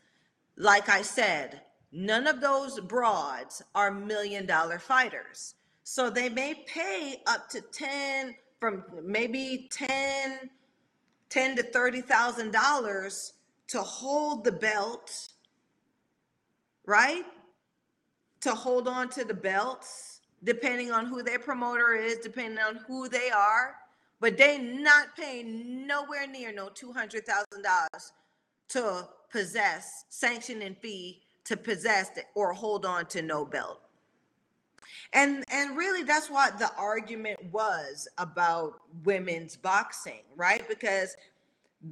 Like 0.57 0.89
I 0.89 1.03
said, 1.03 1.61
none 1.91 2.25
of 2.25 2.41
those 2.41 2.79
broads 2.79 3.61
are 3.75 3.91
million 3.91 4.47
dollar 4.47 4.79
fighters. 4.79 5.53
So 5.83 6.09
they 6.09 6.27
may 6.27 6.55
pay 6.65 7.21
up 7.27 7.49
to 7.49 7.61
10 7.61 8.33
from 8.59 8.83
maybe 9.03 9.69
10 9.71 10.49
10 11.29 11.55
to 11.57 11.61
30,000 11.63 12.51
dollars 12.51 13.33
to 13.69 13.81
hold 13.81 14.43
the 14.43 14.51
belt, 14.51 15.29
right? 16.85 17.25
To 18.41 18.51
hold 18.51 18.87
on 18.87 19.09
to 19.09 19.23
the 19.23 19.33
belts 19.33 20.19
depending 20.43 20.91
on 20.91 21.05
who 21.05 21.21
their 21.21 21.39
promoter 21.39 21.93
is, 21.93 22.17
depending 22.17 22.59
on 22.59 22.79
who 22.87 23.09
they 23.09 23.29
are. 23.29 23.75
But 24.21 24.37
they 24.37 24.57
not 24.57 25.15
paying 25.15 25.87
nowhere 25.87 26.27
near 26.27 26.51
no 26.51 26.69
two 26.69 26.91
hundred 26.91 27.25
thousand 27.25 27.63
dollars 27.63 28.11
to 28.69 29.07
possess 29.31 30.05
sanctioning 30.09 30.75
fee 30.81 31.21
to 31.45 31.55
possess 31.55 32.11
or 32.35 32.53
hold 32.53 32.85
on 32.85 33.05
to 33.07 33.21
no 33.21 33.45
belt. 33.45 33.79
And 35.13 35.43
and 35.49 35.77
really 35.77 36.03
that's 36.03 36.29
what 36.29 36.59
the 36.59 36.71
argument 36.75 37.39
was 37.51 38.07
about 38.17 38.81
women's 39.05 39.55
boxing, 39.55 40.21
right? 40.35 40.67
Because 40.67 41.15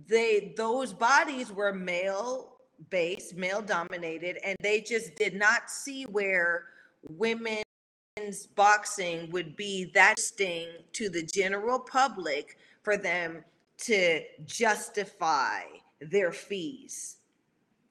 they 0.07 0.53
those 0.57 0.93
bodies 0.93 1.51
were 1.51 1.73
male 1.73 2.57
based, 2.89 3.35
male 3.35 3.61
dominated, 3.61 4.37
and 4.43 4.55
they 4.61 4.81
just 4.81 5.15
did 5.15 5.33
not 5.33 5.69
see 5.69 6.03
where 6.03 6.65
women 7.09 7.63
boxing 8.55 9.29
would 9.31 9.55
be 9.55 9.91
that 9.93 10.19
sting 10.19 10.67
to 10.91 11.09
the 11.09 11.23
general 11.23 11.79
public 11.79 12.57
for 12.83 12.97
them 12.97 13.43
to 13.77 14.21
justify 14.45 15.61
their 16.01 16.31
fees 16.31 17.17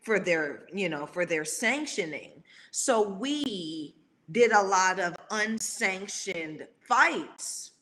for 0.02 0.18
their 0.18 0.66
you 0.72 0.88
know 0.88 1.06
for 1.06 1.26
their 1.26 1.44
sanctioning. 1.44 2.42
So 2.70 3.08
we 3.08 3.94
did 4.30 4.52
a 4.52 4.62
lot 4.62 4.98
of 4.98 5.14
unsanctioned 5.30 6.66
fights 6.80 7.72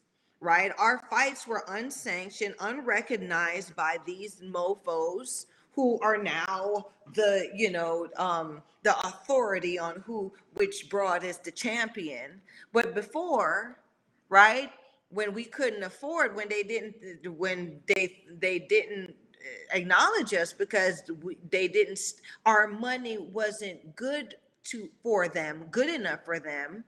right? 0.44 0.72
Our 0.78 1.02
fights 1.10 1.46
were 1.46 1.64
unsanctioned 1.68 2.54
unrecognized 2.60 3.74
by 3.74 3.96
these 4.06 4.42
mofos 4.42 5.46
who 5.72 5.98
are 6.02 6.18
now 6.18 6.86
the 7.14 7.50
you 7.54 7.70
know 7.70 8.08
um, 8.16 8.62
the 8.82 8.96
authority 9.00 9.78
on 9.78 10.02
who 10.06 10.32
which 10.54 10.88
broad 10.90 11.24
is 11.24 11.38
the 11.38 11.50
champion. 11.50 12.42
But 12.72 12.94
before 12.94 13.78
right 14.28 14.70
when 15.08 15.32
we 15.32 15.44
couldn't 15.44 15.82
afford 15.82 16.36
when 16.36 16.48
they 16.48 16.62
didn't 16.62 16.94
when 17.38 17.80
they 17.86 18.22
they 18.38 18.58
didn't 18.58 19.14
acknowledge 19.72 20.34
us 20.34 20.52
because 20.52 21.02
we, 21.22 21.36
they 21.50 21.68
didn't 21.68 22.00
our 22.46 22.66
money 22.66 23.18
wasn't 23.18 23.94
good 23.96 24.34
to 24.64 24.88
for 25.02 25.28
them 25.28 25.66
good 25.70 25.88
enough 25.88 26.24
for 26.24 26.38
them 26.40 26.84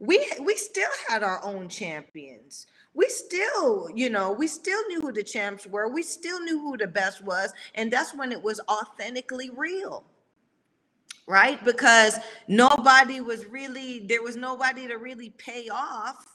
we 0.00 0.26
we 0.42 0.56
still 0.56 0.90
had 1.08 1.22
our 1.22 1.44
own 1.44 1.68
champions 1.68 2.66
we 2.94 3.08
still, 3.08 3.88
you 3.94 4.10
know, 4.10 4.32
we 4.32 4.46
still 4.48 4.86
knew 4.88 5.00
who 5.00 5.12
the 5.12 5.22
champs 5.22 5.66
were. 5.66 5.88
We 5.88 6.02
still 6.02 6.40
knew 6.40 6.60
who 6.60 6.76
the 6.76 6.86
best 6.86 7.22
was. 7.22 7.52
And 7.74 7.92
that's 7.92 8.14
when 8.14 8.32
it 8.32 8.42
was 8.42 8.60
authentically 8.68 9.50
real. 9.50 10.04
Right? 11.28 11.64
Because 11.64 12.18
nobody 12.48 13.20
was 13.20 13.46
really, 13.46 14.00
there 14.00 14.22
was 14.22 14.36
nobody 14.36 14.88
to 14.88 14.96
really 14.96 15.30
pay 15.30 15.68
off. 15.68 16.26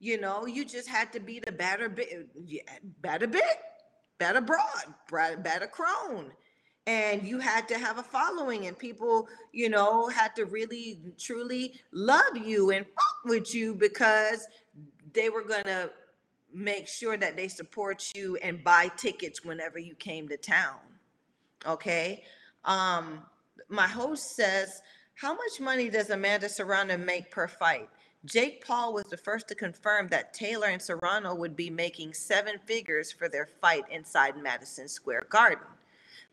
You 0.00 0.20
know, 0.20 0.46
you 0.46 0.64
just 0.64 0.88
had 0.88 1.12
to 1.12 1.20
be 1.20 1.40
the 1.40 1.52
better 1.52 1.88
bit, 1.88 2.28
better 3.02 3.26
bit, 3.26 3.58
better 4.18 4.40
broad, 4.40 5.42
better 5.42 5.66
crone. 5.66 6.32
and 6.86 7.26
you 7.26 7.38
had 7.38 7.66
to 7.68 7.78
have 7.78 7.98
a 7.98 8.02
following 8.02 8.66
and 8.66 8.78
people 8.78 9.26
you 9.52 9.68
know 9.68 10.08
had 10.08 10.34
to 10.36 10.44
really 10.44 11.00
truly 11.18 11.80
love 11.92 12.36
you 12.36 12.70
and 12.70 12.84
fuck 12.84 13.24
with 13.24 13.54
you 13.54 13.74
because 13.74 14.46
they 15.14 15.30
were 15.30 15.42
going 15.42 15.64
to 15.64 15.90
make 16.52 16.86
sure 16.86 17.16
that 17.16 17.36
they 17.36 17.48
support 17.48 18.12
you 18.14 18.36
and 18.36 18.62
buy 18.62 18.88
tickets 18.96 19.44
whenever 19.44 19.78
you 19.78 19.94
came 19.94 20.28
to 20.28 20.36
town 20.36 20.78
okay? 21.66 22.22
Um 22.64 23.22
my 23.68 23.86
host 23.86 24.36
says 24.36 24.82
how 25.14 25.32
much 25.32 25.60
money 25.60 25.88
does 25.88 26.10
amanda 26.10 26.48
serrano 26.48 26.96
make 26.96 27.30
per 27.30 27.48
fight? 27.48 27.88
Jake 28.24 28.64
paul 28.66 28.92
was 28.94 29.04
the 29.04 29.16
first 29.16 29.48
to 29.48 29.54
confirm 29.54 30.08
that 30.08 30.34
taylor 30.34 30.68
and 30.68 30.80
serrano 30.80 31.34
would 31.34 31.56
be 31.56 31.70
making 31.70 32.14
seven 32.14 32.58
figures 32.66 33.12
for 33.12 33.28
their 33.28 33.48
fight 33.60 33.84
inside 33.90 34.36
madison 34.36 34.88
square 34.88 35.26
garden. 35.28 35.66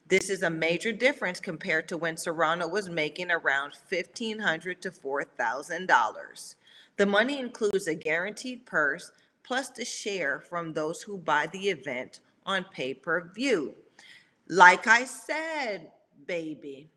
This 0.08 0.30
is 0.30 0.44
a 0.44 0.50
major 0.50 0.92
difference 0.92 1.40
compared 1.40 1.88
to 1.88 1.98
when 1.98 2.18
Serrano 2.18 2.68
was 2.68 2.90
making 2.90 3.32
around 3.32 3.76
1,500 3.88 4.82
to 4.82 4.92
$4,000. 4.92 6.56
The 7.02 7.08
money 7.08 7.40
includes 7.40 7.88
a 7.88 7.96
guaranteed 7.96 8.64
purse 8.68 9.12
plus 9.42 9.70
the 9.70 9.84
share 9.84 10.40
from 10.40 10.72
those 10.72 11.02
who 11.02 11.18
buy 11.18 11.48
the 11.48 11.70
event 11.70 12.20
on 12.46 12.64
pay 12.66 12.94
per 12.94 13.32
view. 13.34 13.74
Like 14.48 14.86
I 14.86 15.06
said, 15.06 15.90
baby, 16.28 16.92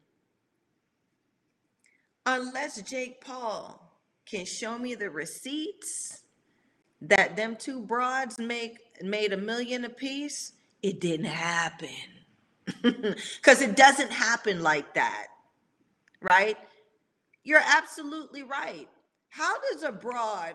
unless 2.26 2.82
Jake 2.82 3.24
Paul 3.24 3.98
can 4.26 4.44
show 4.44 4.78
me 4.78 4.94
the 4.94 5.08
receipts 5.08 6.24
that 7.00 7.34
them 7.34 7.56
two 7.56 7.80
broads 7.80 8.38
make 8.38 8.76
made 9.00 9.32
a 9.32 9.38
million 9.38 9.86
apiece, 9.86 10.52
it 10.82 11.00
didn't 11.00 11.32
happen 11.32 11.88
because 12.82 13.62
it 13.62 13.74
doesn't 13.74 14.12
happen 14.12 14.62
like 14.62 14.92
that, 14.92 15.28
right? 16.20 16.58
You're 17.42 17.64
absolutely 17.64 18.42
right. 18.42 18.86
How 19.36 19.54
does 19.72 19.82
a 19.82 19.90
broad 19.90 20.54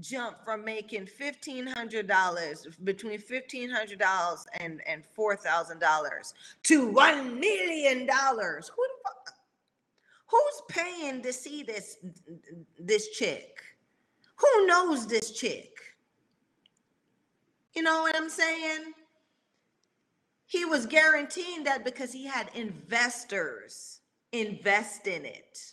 jump 0.00 0.44
from 0.44 0.62
making 0.62 1.08
$1,500 1.18 2.84
between 2.84 3.18
$1,500 3.18 4.44
and, 4.60 4.82
and 4.86 5.02
$4,000 5.18 6.32
to 6.64 6.92
$1 6.92 7.38
million? 7.40 8.00
Who 8.00 8.06
the 8.06 8.98
fuck? 9.02 9.32
Who's 10.26 10.62
paying 10.68 11.22
to 11.22 11.32
see 11.32 11.62
this 11.62 11.96
this 12.78 13.08
chick? 13.16 13.62
Who 14.36 14.66
knows 14.66 15.06
this 15.06 15.30
chick? 15.30 15.72
You 17.74 17.82
know 17.82 18.02
what 18.02 18.14
I'm 18.14 18.28
saying? 18.28 18.92
He 20.44 20.66
was 20.66 20.84
guaranteeing 20.84 21.64
that 21.64 21.82
because 21.82 22.12
he 22.12 22.26
had 22.26 22.50
investors 22.54 24.00
invest 24.32 25.06
in 25.06 25.24
it, 25.24 25.72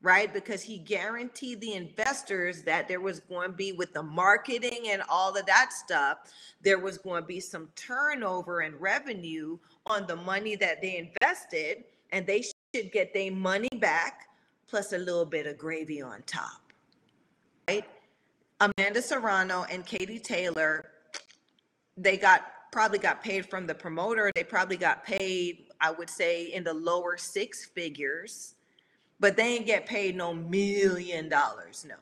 right? 0.00 0.32
Because 0.32 0.62
he 0.62 0.78
guaranteed 0.78 1.60
the 1.60 1.74
investors 1.74 2.62
that 2.62 2.86
there 2.86 3.00
was 3.00 3.20
going 3.20 3.50
to 3.50 3.56
be 3.56 3.72
with 3.72 3.92
the 3.92 4.02
marketing 4.02 4.88
and 4.88 5.02
all 5.08 5.36
of 5.36 5.44
that 5.46 5.72
stuff, 5.72 6.18
there 6.62 6.78
was 6.78 6.98
going 6.98 7.22
to 7.22 7.26
be 7.26 7.40
some 7.40 7.68
turnover 7.74 8.60
and 8.60 8.80
revenue 8.80 9.58
on 9.86 10.06
the 10.06 10.16
money 10.16 10.54
that 10.56 10.80
they 10.80 10.96
invested, 10.98 11.84
and 12.12 12.26
they 12.26 12.42
should 12.42 12.92
get 12.92 13.12
their 13.12 13.32
money 13.32 13.68
back 13.80 14.28
plus 14.68 14.92
a 14.92 14.98
little 14.98 15.24
bit 15.24 15.46
of 15.46 15.58
gravy 15.58 16.00
on 16.02 16.22
top, 16.26 16.72
right? 17.66 17.84
Amanda 18.60 19.00
Serrano 19.00 19.64
and 19.70 19.84
Katie 19.86 20.18
Taylor, 20.18 20.90
they 21.96 22.16
got 22.16 22.52
probably 22.70 22.98
got 22.98 23.22
paid 23.22 23.48
from 23.48 23.66
the 23.66 23.74
promoter. 23.74 24.30
They 24.34 24.44
probably 24.44 24.76
got 24.76 25.04
paid, 25.04 25.68
I 25.80 25.90
would 25.90 26.10
say, 26.10 26.52
in 26.52 26.64
the 26.64 26.74
lower 26.74 27.16
six 27.16 27.64
figures, 27.66 28.54
but 29.20 29.36
they 29.36 29.56
ain't 29.56 29.66
get 29.66 29.86
paid 29.86 30.16
no 30.16 30.34
million 30.34 31.28
dollars. 31.28 31.86
No. 31.88 31.96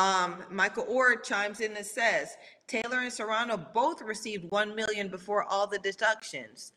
Um, 0.00 0.44
Michael 0.50 0.86
Orr 0.88 1.16
chimes 1.16 1.60
in 1.60 1.76
and 1.76 1.84
says 1.84 2.36
Taylor 2.66 3.00
and 3.00 3.12
Serrano 3.12 3.56
both 3.56 4.00
received 4.02 4.50
one 4.50 4.74
million 4.74 5.08
before 5.08 5.44
all 5.44 5.66
the 5.66 5.78
deductions. 5.78 6.72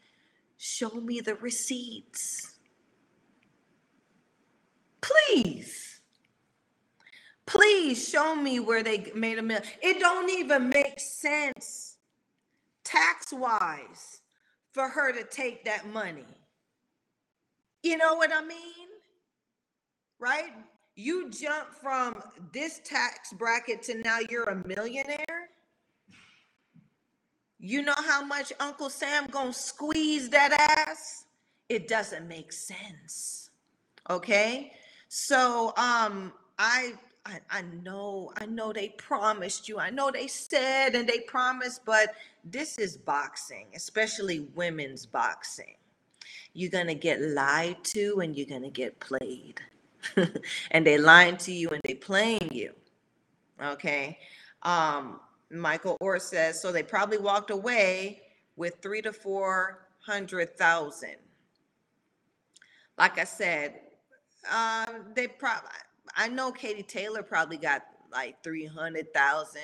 Show 0.58 0.89
me 0.89 1.20
the 1.22 1.36
receipts. 1.36 2.56
Please. 5.01 5.99
Please 7.45 8.08
show 8.08 8.36
me 8.36 8.60
where 8.60 8.82
they 8.82 9.12
made 9.14 9.38
a 9.38 9.43
million. 9.43 9.68
It 9.82 9.99
don't 9.99 10.30
even 10.30 10.70
make 10.70 10.99
sense 10.99 11.97
tax 12.84 13.32
wise 13.32 14.22
for 14.72 14.88
her 14.88 15.12
to 15.12 15.24
take 15.24 15.66
that 15.66 15.88
money. 15.88 16.26
You 17.84 17.97
know 17.97 18.15
what 18.15 18.31
I 18.34 18.41
mean? 18.41 18.88
Right? 20.17 20.53
You 20.95 21.29
jump 21.29 21.67
from 21.81 22.21
this 22.53 22.79
tax 22.86 23.34
bracket 23.34 23.84
to 23.84 23.95
now 23.95 24.19
you're 24.29 24.49
a 24.49 24.67
millionaire. 24.67 25.49
You 27.59 27.81
know 27.81 27.95
how 27.97 28.23
much 28.23 28.53
Uncle 28.59 28.89
Sam 28.89 29.27
gonna 29.27 29.53
squeeze 29.53 30.29
that 30.29 30.53
ass? 30.88 31.25
It 31.67 31.88
doesn't 31.88 32.27
make 32.27 32.53
sense. 32.53 33.49
Okay? 34.09 34.71
So 35.09 35.73
um 35.75 36.31
I 36.57 36.93
I, 37.25 37.39
I 37.49 37.61
know, 37.84 38.34
I 38.38 38.45
know 38.45 38.73
they 38.73 38.89
promised 38.89 39.69
you. 39.69 39.79
I 39.79 39.89
know 39.89 40.11
they 40.11 40.27
said 40.27 40.93
and 40.93 41.07
they 41.07 41.19
promised, 41.21 41.86
but 41.86 42.15
this 42.43 42.77
is 42.77 42.97
boxing, 42.97 43.67
especially 43.75 44.41
women's 44.55 45.05
boxing. 45.05 45.75
You're 46.53 46.71
going 46.71 46.88
to 46.88 46.95
get 46.95 47.21
lied 47.21 47.84
to 47.86 48.19
and 48.21 48.36
you're 48.36 48.47
going 48.47 48.63
to 48.63 48.69
get 48.69 48.99
played. 48.99 49.61
and 50.71 50.86
they 50.86 50.97
lying 50.97 51.38
to 51.38 51.51
you 51.51 51.69
and 51.69 51.82
they 51.84 51.95
playing 51.95 52.49
you. 52.51 52.74
Okay. 53.61 54.17
Um, 54.63 55.19
Michael 55.49 55.97
Orr 55.99 56.19
says, 56.19 56.61
so 56.61 56.71
they 56.71 56.84
probably 56.84 57.17
walked 57.17 57.51
away 57.51 58.21
with 58.55 58.78
three 58.82 59.01
to 59.01 59.13
400,000. 59.13 61.09
Like 62.97 63.17
I 63.17 63.24
said, 63.24 63.80
um, 64.51 65.05
they 65.15 65.28
probably, 65.28 65.69
I 66.15 66.28
know 66.28 66.51
Katie 66.51 66.84
Taylor 66.84 67.24
probably 67.24 67.57
got 67.57 67.84
like 68.11 68.43
300,000. 68.43 69.61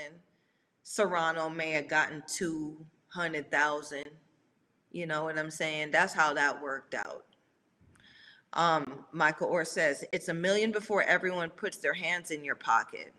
Serrano 0.84 1.50
may 1.50 1.72
have 1.72 1.88
gotten 1.88 2.24
200,000. 2.28 4.04
You 4.92 5.06
know 5.06 5.26
what 5.26 5.38
I'm 5.38 5.52
saying? 5.52 5.92
That's 5.92 6.14
how 6.14 6.34
that 6.34 6.62
worked 6.62 6.96
out. 6.96 7.26
Um, 8.54 9.06
Michael 9.12 9.48
Orr 9.48 9.66
says 9.66 10.04
it's 10.12 10.30
a 10.30 10.34
million 10.34 10.72
before 10.72 11.04
everyone 11.04 11.50
puts 11.52 11.78
their 11.78 11.94
hands 11.94 12.32
in 12.32 12.44
your 12.44 12.56
pocket. 12.56 13.14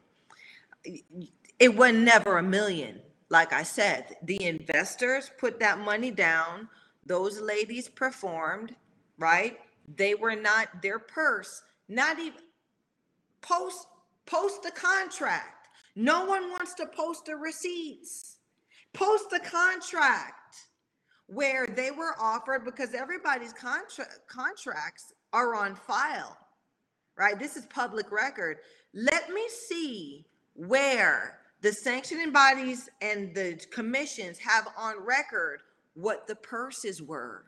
It 1.59 1.77
was 1.77 1.93
never 1.93 2.39
a 2.39 2.43
million. 2.43 3.01
Like 3.29 3.53
I 3.53 3.63
said, 3.63 4.17
the 4.25 4.45
investors 4.45 5.31
put 5.39 5.61
that 5.61 5.79
money 5.79 6.11
down. 6.11 6.69
Those 7.07 7.41
ladies 7.41 7.89
performed, 7.89 8.75
right? 9.19 9.59
They 9.97 10.15
were 10.15 10.35
not 10.35 10.83
their 10.83 10.99
purse, 10.99 11.63
not 11.89 12.19
even 12.19 12.41
post 13.41 13.87
post 14.27 14.63
the 14.63 14.71
contract. 14.73 15.69
No 15.95 16.25
one 16.25 16.51
wants 16.51 16.75
to 16.75 16.87
post 16.87 17.27
the 17.27 17.37
receipts. 17.37 18.39
Post 18.93 19.31
the 19.31 19.41
contract 19.41 20.40
where 21.33 21.67
they 21.67 21.91
were 21.91 22.15
offered 22.21 22.65
because 22.65 22.93
everybody's 22.93 23.53
contra- 23.53 24.07
contracts 24.27 25.13
are 25.33 25.55
on 25.55 25.75
file. 25.75 26.37
Right? 27.17 27.39
This 27.39 27.57
is 27.57 27.67
public 27.67 28.11
record. 28.11 28.59
Let 28.95 29.31
me 29.31 29.47
see 29.49 30.27
where 30.55 31.39
the 31.61 31.73
sanctioning 31.73 32.33
bodies 32.33 32.89
and 33.01 33.35
the 33.35 33.61
commissions 33.71 34.39
have 34.39 34.69
on 34.77 35.05
record 35.05 35.61
what 35.95 36.27
the 36.27 36.37
purses 36.37 37.03
were. 37.03 37.45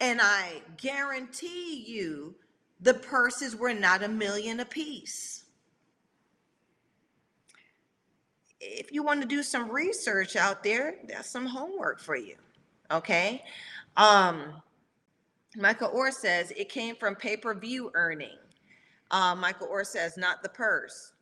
And 0.00 0.20
I 0.22 0.62
guarantee 0.76 1.84
you 1.86 2.34
the 2.80 2.94
purses 2.94 3.56
were 3.56 3.74
not 3.74 4.02
a 4.02 4.08
million 4.08 4.60
apiece. 4.60 5.37
If 8.60 8.92
you 8.92 9.02
want 9.02 9.20
to 9.22 9.26
do 9.26 9.42
some 9.42 9.70
research 9.70 10.36
out 10.36 10.64
there, 10.64 10.96
that's 11.08 11.30
some 11.30 11.46
homework 11.46 12.00
for 12.00 12.16
you. 12.16 12.34
Okay. 12.90 13.42
Um, 13.96 14.62
Michael 15.56 15.90
Orr 15.92 16.10
says 16.10 16.52
it 16.56 16.68
came 16.68 16.96
from 16.96 17.14
pay 17.14 17.36
per 17.36 17.54
view 17.54 17.90
earning. 17.94 18.36
Uh, 19.10 19.34
Michael 19.34 19.68
Orr 19.68 19.84
says, 19.84 20.16
not 20.16 20.42
the 20.42 20.48
purse. 20.48 21.12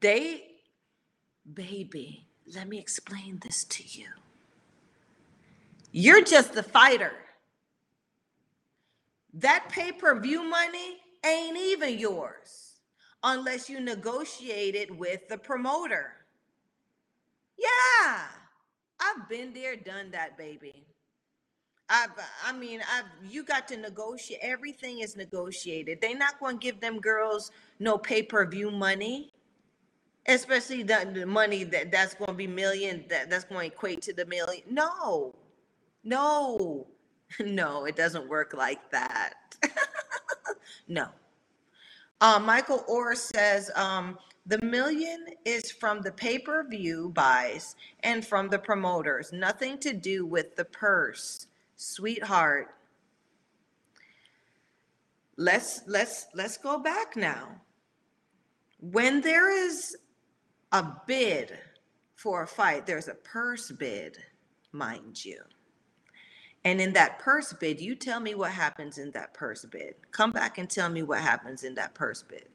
They, 0.00 0.44
baby, 1.54 2.26
let 2.54 2.68
me 2.68 2.78
explain 2.78 3.40
this 3.42 3.64
to 3.64 3.84
you. 3.86 4.08
You're 5.92 6.22
just 6.22 6.52
the 6.54 6.62
fighter. 6.62 7.12
That 9.34 9.66
pay 9.70 9.92
per 9.92 10.18
view 10.20 10.48
money 10.48 10.98
ain't 11.24 11.56
even 11.56 11.98
yours 11.98 12.80
unless 13.22 13.70
you 13.70 13.80
negotiate 13.80 14.74
it 14.74 14.96
with 14.96 15.28
the 15.28 15.38
promoter. 15.38 16.12
Yeah, 17.58 18.22
I've 19.00 19.28
been 19.28 19.52
there, 19.52 19.76
done 19.76 20.10
that, 20.12 20.36
baby. 20.38 20.86
I've, 21.88 22.10
I 22.46 22.52
mean, 22.52 22.80
I've, 22.90 23.30
you 23.30 23.44
got 23.44 23.68
to 23.68 23.76
negotiate. 23.76 24.40
Everything 24.42 25.00
is 25.00 25.16
negotiated. 25.16 26.00
They're 26.00 26.16
not 26.16 26.40
going 26.40 26.58
to 26.58 26.62
give 26.62 26.80
them 26.80 27.00
girls 27.00 27.50
no 27.78 27.98
pay 27.98 28.22
per 28.22 28.46
view 28.46 28.70
money, 28.70 29.32
especially 30.26 30.82
the, 30.84 31.10
the 31.12 31.26
money 31.26 31.64
that 31.64 31.90
that's 31.90 32.14
going 32.14 32.28
to 32.28 32.34
be 32.34 32.46
million 32.46 33.04
that 33.10 33.28
that's 33.28 33.44
going 33.44 33.68
to 33.68 33.74
equate 33.76 34.00
to 34.02 34.14
the 34.14 34.24
million. 34.24 34.62
No, 34.70 35.34
no, 36.02 36.86
no, 37.40 37.84
it 37.84 37.96
doesn't 37.96 38.28
work 38.28 38.54
like 38.54 38.90
that. 38.90 39.34
no. 40.88 41.08
Uh, 42.22 42.38
Michael 42.38 42.84
Orr 42.88 43.16
says 43.16 43.70
um, 43.74 44.16
the 44.46 44.60
million 44.62 45.26
is 45.44 45.70
from 45.70 46.02
the 46.02 46.12
pay 46.12 46.38
per 46.38 46.66
view 46.66 47.10
buys 47.14 47.76
and 48.00 48.26
from 48.26 48.48
the 48.48 48.58
promoters, 48.58 49.32
nothing 49.32 49.78
to 49.78 49.92
do 49.92 50.26
with 50.26 50.56
the 50.56 50.64
purse 50.64 51.46
sweetheart, 51.82 52.68
let's 55.36 55.82
let's 55.86 56.26
let's 56.34 56.56
go 56.56 56.78
back 56.78 57.16
now. 57.16 57.48
When 58.78 59.20
there 59.20 59.50
is 59.50 59.96
a 60.72 60.84
bid 61.06 61.58
for 62.14 62.42
a 62.42 62.46
fight, 62.46 62.86
there's 62.86 63.08
a 63.08 63.14
purse 63.14 63.70
bid, 63.70 64.18
mind 64.72 65.24
you. 65.24 65.40
And 66.64 66.80
in 66.80 66.92
that 66.92 67.18
purse 67.18 67.52
bid, 67.52 67.80
you 67.80 67.96
tell 67.96 68.20
me 68.20 68.34
what 68.36 68.52
happens 68.52 68.98
in 68.98 69.10
that 69.12 69.34
purse 69.34 69.64
bid. 69.64 69.94
Come 70.12 70.30
back 70.30 70.58
and 70.58 70.70
tell 70.70 70.88
me 70.88 71.02
what 71.02 71.20
happens 71.20 71.64
in 71.64 71.74
that 71.74 71.94
purse 71.94 72.22
bid. 72.22 72.48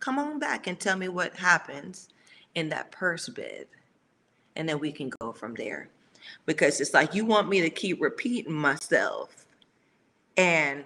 Come 0.00 0.18
on 0.18 0.38
back 0.38 0.66
and 0.66 0.80
tell 0.80 0.96
me 0.96 1.08
what 1.08 1.36
happens 1.36 2.08
in 2.54 2.70
that 2.70 2.90
purse 2.90 3.28
bid. 3.28 3.68
And 4.56 4.68
then 4.68 4.80
we 4.80 4.90
can 4.92 5.10
go 5.20 5.32
from 5.32 5.54
there 5.54 5.88
because 6.46 6.80
it's 6.80 6.94
like 6.94 7.14
you 7.14 7.24
want 7.24 7.48
me 7.48 7.60
to 7.60 7.70
keep 7.70 8.00
repeating 8.00 8.52
myself. 8.52 9.46
And 10.36 10.84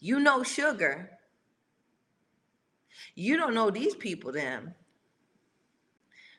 you 0.00 0.20
know 0.20 0.42
sugar. 0.42 1.10
You 3.14 3.36
don't 3.36 3.54
know 3.54 3.70
these 3.70 3.94
people 3.94 4.32
them. 4.32 4.74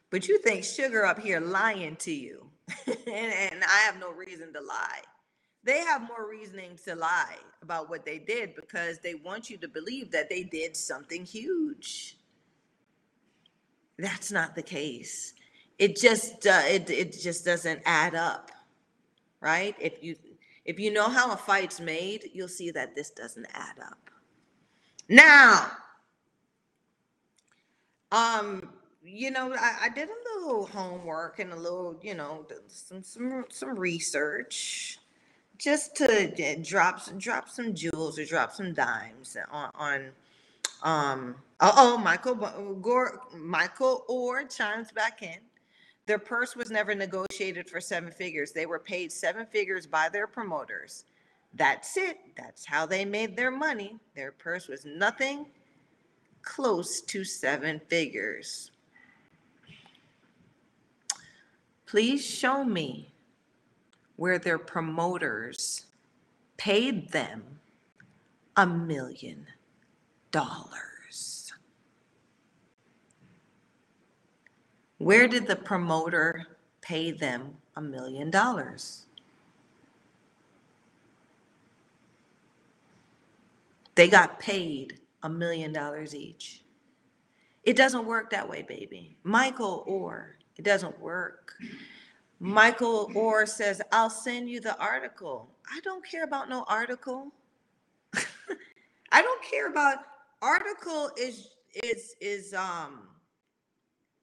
But 0.09 0.27
you 0.27 0.39
think 0.39 0.63
sugar 0.63 1.05
up 1.05 1.19
here 1.19 1.39
lying 1.39 1.95
to 1.97 2.13
you. 2.13 2.47
and, 2.87 2.97
and 3.07 3.63
I 3.63 3.77
have 3.85 3.99
no 3.99 4.11
reason 4.11 4.53
to 4.53 4.61
lie. 4.61 5.01
They 5.63 5.79
have 5.79 6.01
more 6.01 6.27
reasoning 6.29 6.77
to 6.85 6.95
lie 6.95 7.37
about 7.61 7.89
what 7.89 8.05
they 8.05 8.17
did 8.17 8.55
because 8.55 8.99
they 8.99 9.15
want 9.15 9.49
you 9.49 9.57
to 9.57 9.67
believe 9.67 10.11
that 10.11 10.29
they 10.29 10.43
did 10.43 10.75
something 10.75 11.23
huge. 11.23 12.17
That's 13.97 14.31
not 14.31 14.55
the 14.55 14.63
case 14.63 15.33
it 15.81 15.95
just 15.95 16.45
uh, 16.45 16.61
it 16.67 16.89
it 16.91 17.19
just 17.19 17.43
doesn't 17.43 17.81
add 17.85 18.13
up, 18.13 18.51
right? 19.39 19.75
If 19.79 19.93
you 20.03 20.15
if 20.63 20.79
you 20.79 20.93
know 20.93 21.09
how 21.09 21.31
a 21.31 21.35
fight's 21.35 21.79
made, 21.79 22.29
you'll 22.33 22.47
see 22.47 22.69
that 22.69 22.95
this 22.95 23.09
doesn't 23.09 23.47
add 23.51 23.79
up. 23.83 23.97
Now, 25.09 25.71
um, 28.11 28.69
you 29.03 29.31
know, 29.31 29.55
I, 29.55 29.85
I 29.85 29.89
did 29.89 30.07
a 30.07 30.39
little 30.39 30.67
homework 30.67 31.39
and 31.39 31.51
a 31.51 31.55
little, 31.55 31.99
you 32.03 32.13
know, 32.13 32.45
some 32.67 33.01
some 33.01 33.45
some 33.49 33.75
research 33.75 34.99
just 35.61 35.95
to 35.95 36.57
drop 36.63 36.99
some 36.99 37.17
drop 37.17 37.47
some 37.47 37.73
jewels 37.73 38.17
or 38.17 38.25
drop 38.25 38.51
some 38.51 38.73
dimes 38.73 39.37
on 39.51 39.69
on 39.75 40.05
um 40.83 41.35
oh, 41.59 41.73
oh 41.77 41.97
Michael 41.97 42.35
Gore 42.81 43.21
Michael 43.37 44.03
Orr 44.07 44.45
chimes 44.45 44.91
back 44.91 45.21
in 45.21 45.37
their 46.07 46.19
purse 46.19 46.55
was 46.55 46.71
never 46.71 46.95
negotiated 46.95 47.69
for 47.69 47.79
seven 47.79 48.11
figures. 48.11 48.51
They 48.51 48.65
were 48.65 48.79
paid 48.79 49.11
seven 49.11 49.45
figures 49.45 49.85
by 49.85 50.09
their 50.09 50.27
promoters. 50.27 51.05
That's 51.53 51.95
it. 51.95 52.17
That's 52.35 52.65
how 52.65 52.85
they 52.85 53.05
made 53.05 53.37
their 53.37 53.51
money. 53.51 53.99
Their 54.15 54.31
purse 54.31 54.67
was 54.67 54.83
nothing 54.83 55.45
close 56.41 57.01
to 57.01 57.23
seven 57.23 57.79
figures. 57.87 58.71
Please 61.85 62.25
show 62.25 62.63
me 62.63 63.13
where 64.15 64.39
their 64.39 64.57
promoters 64.57 65.85
paid 66.57 67.11
them 67.11 67.43
a 68.55 68.65
million 68.67 69.47
dollars. 70.31 71.51
Where 74.97 75.27
did 75.27 75.47
the 75.47 75.55
promoter 75.55 76.45
pay 76.81 77.11
them 77.11 77.55
a 77.75 77.81
million 77.81 78.29
dollars? 78.29 79.05
They 83.95 84.07
got 84.07 84.39
paid 84.39 84.99
a 85.23 85.29
million 85.29 85.73
dollars 85.73 86.15
each. 86.15 86.61
It 87.63 87.75
doesn't 87.75 88.05
work 88.05 88.29
that 88.31 88.47
way, 88.47 88.63
baby. 88.63 89.15
Michael 89.23 89.83
Orr, 89.85 90.35
it 90.57 90.63
doesn't 90.63 90.99
work. 90.99 91.55
Michael 92.43 93.11
Orr 93.13 93.45
says, 93.45 93.83
I'll 93.91 94.09
send 94.09 94.49
you 94.49 94.59
the 94.59 94.75
article. 94.79 95.47
I 95.71 95.79
don't 95.81 96.03
care 96.03 96.23
about 96.23 96.49
no 96.49 96.65
article. 96.67 97.31
I 99.11 99.21
don't 99.21 99.43
care 99.43 99.67
about 99.67 99.99
article 100.41 101.11
is 101.15 101.49
is 101.83 102.15
is 102.19 102.55
um 102.55 103.09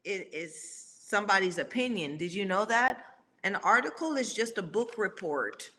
it 0.02 0.30
is 0.32 0.60
somebody's 1.00 1.58
opinion. 1.58 2.16
Did 2.16 2.34
you 2.34 2.44
know 2.44 2.64
that? 2.64 3.04
An 3.44 3.54
article 3.56 4.16
is 4.16 4.34
just 4.34 4.58
a 4.58 4.62
book 4.62 4.94
report 4.98 5.70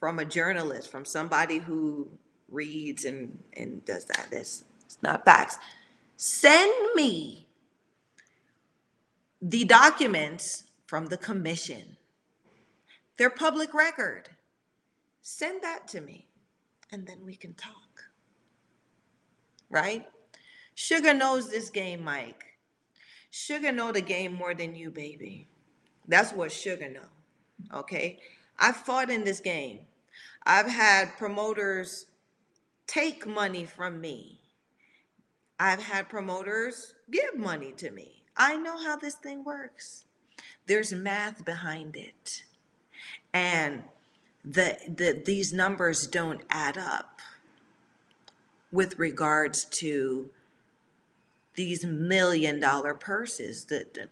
from 0.00 0.18
a 0.18 0.24
journalist, 0.24 0.90
from 0.90 1.04
somebody 1.04 1.58
who 1.58 2.08
reads 2.48 3.04
and, 3.04 3.38
and 3.56 3.84
does 3.84 4.04
that. 4.06 4.26
It's, 4.32 4.64
it's 4.84 4.98
not 5.00 5.24
facts. 5.24 5.58
Send 6.16 6.72
me 6.96 7.46
the 9.40 9.64
documents 9.64 10.64
from 10.90 11.06
the 11.06 11.16
commission. 11.16 11.96
They're 13.16 13.30
public 13.30 13.72
record. 13.74 14.28
Send 15.22 15.62
that 15.62 15.86
to 15.90 16.00
me, 16.00 16.26
and 16.90 17.06
then 17.06 17.18
we 17.24 17.36
can 17.36 17.54
talk. 17.54 18.02
Right? 19.70 20.04
Sugar 20.74 21.14
knows 21.14 21.48
this 21.48 21.70
game, 21.70 22.02
Mike. 22.02 22.42
Sugar 23.30 23.70
know 23.70 23.92
the 23.92 24.00
game 24.00 24.32
more 24.32 24.52
than 24.52 24.74
you, 24.74 24.90
baby. 24.90 25.46
That's 26.08 26.32
what 26.32 26.50
Sugar 26.50 26.90
know. 26.90 27.78
Okay. 27.78 28.18
I've 28.58 28.78
fought 28.78 29.10
in 29.10 29.22
this 29.22 29.38
game. 29.38 29.78
I've 30.44 30.66
had 30.66 31.16
promoters 31.16 32.06
take 32.88 33.28
money 33.28 33.64
from 33.64 34.00
me. 34.00 34.40
I've 35.60 35.80
had 35.80 36.08
promoters 36.08 36.94
give 37.12 37.36
money 37.36 37.74
to 37.76 37.92
me. 37.92 38.24
I 38.36 38.56
know 38.56 38.76
how 38.76 38.96
this 38.96 39.14
thing 39.14 39.44
works. 39.44 40.06
There's 40.70 40.92
math 40.92 41.44
behind 41.44 41.96
it. 41.96 42.44
And 43.34 43.82
the, 44.44 44.78
the 44.86 45.20
these 45.26 45.52
numbers 45.52 46.06
don't 46.06 46.42
add 46.48 46.78
up 46.78 47.18
with 48.70 48.96
regards 48.96 49.64
to 49.64 50.30
these 51.56 51.84
million 51.84 52.60
dollar 52.60 52.94
purses 52.94 53.64
that, 53.64 53.94
that 53.94 54.10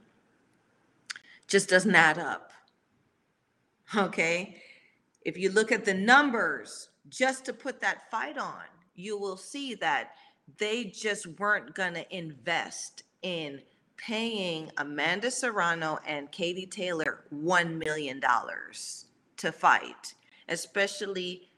just 1.46 1.68
doesn't 1.68 1.94
add 1.94 2.18
up. 2.18 2.50
Okay. 3.94 4.60
If 5.24 5.38
you 5.38 5.52
look 5.52 5.70
at 5.70 5.84
the 5.84 5.94
numbers 5.94 6.88
just 7.08 7.44
to 7.44 7.52
put 7.52 7.80
that 7.82 8.10
fight 8.10 8.36
on, 8.36 8.64
you 8.96 9.16
will 9.16 9.36
see 9.36 9.76
that 9.76 10.14
they 10.56 10.86
just 10.86 11.24
weren't 11.38 11.76
going 11.76 11.94
to 11.94 12.16
invest 12.16 13.04
in 13.22 13.60
paying 13.98 14.70
Amanda 14.78 15.30
Serrano 15.30 15.98
and 16.06 16.30
Katie 16.32 16.66
Taylor 16.66 17.24
$1 17.34 17.76
million 17.76 18.22
to 19.36 19.52
fight, 19.52 20.14
especially 20.48 21.48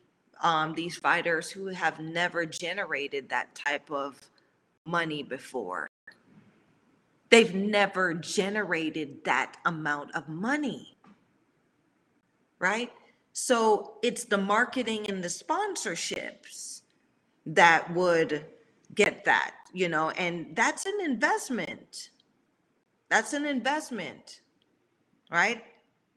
um, 0.42 0.74
these 0.74 0.96
fighters 0.96 1.50
who 1.50 1.66
have 1.66 2.00
never 2.00 2.44
generated 2.46 3.28
that 3.28 3.54
type 3.54 3.90
of 3.90 4.18
money 4.84 5.22
before. 5.22 5.88
They've 7.28 7.54
never 7.54 8.14
generated 8.14 9.24
that 9.24 9.56
amount 9.64 10.14
of 10.14 10.28
money. 10.28 10.96
Right? 12.58 12.90
So 13.32 13.94
it's 14.02 14.24
the 14.24 14.38
marketing 14.38 15.08
and 15.08 15.22
the 15.22 15.28
sponsorships 15.28 16.80
that 17.46 17.92
would 17.94 18.44
get 18.94 19.24
that, 19.24 19.54
you 19.72 19.88
know, 19.88 20.10
and 20.10 20.54
that's 20.54 20.86
an 20.86 20.98
investment. 21.02 22.10
That's 23.10 23.34
an 23.34 23.44
investment, 23.44 24.40
right? 25.30 25.62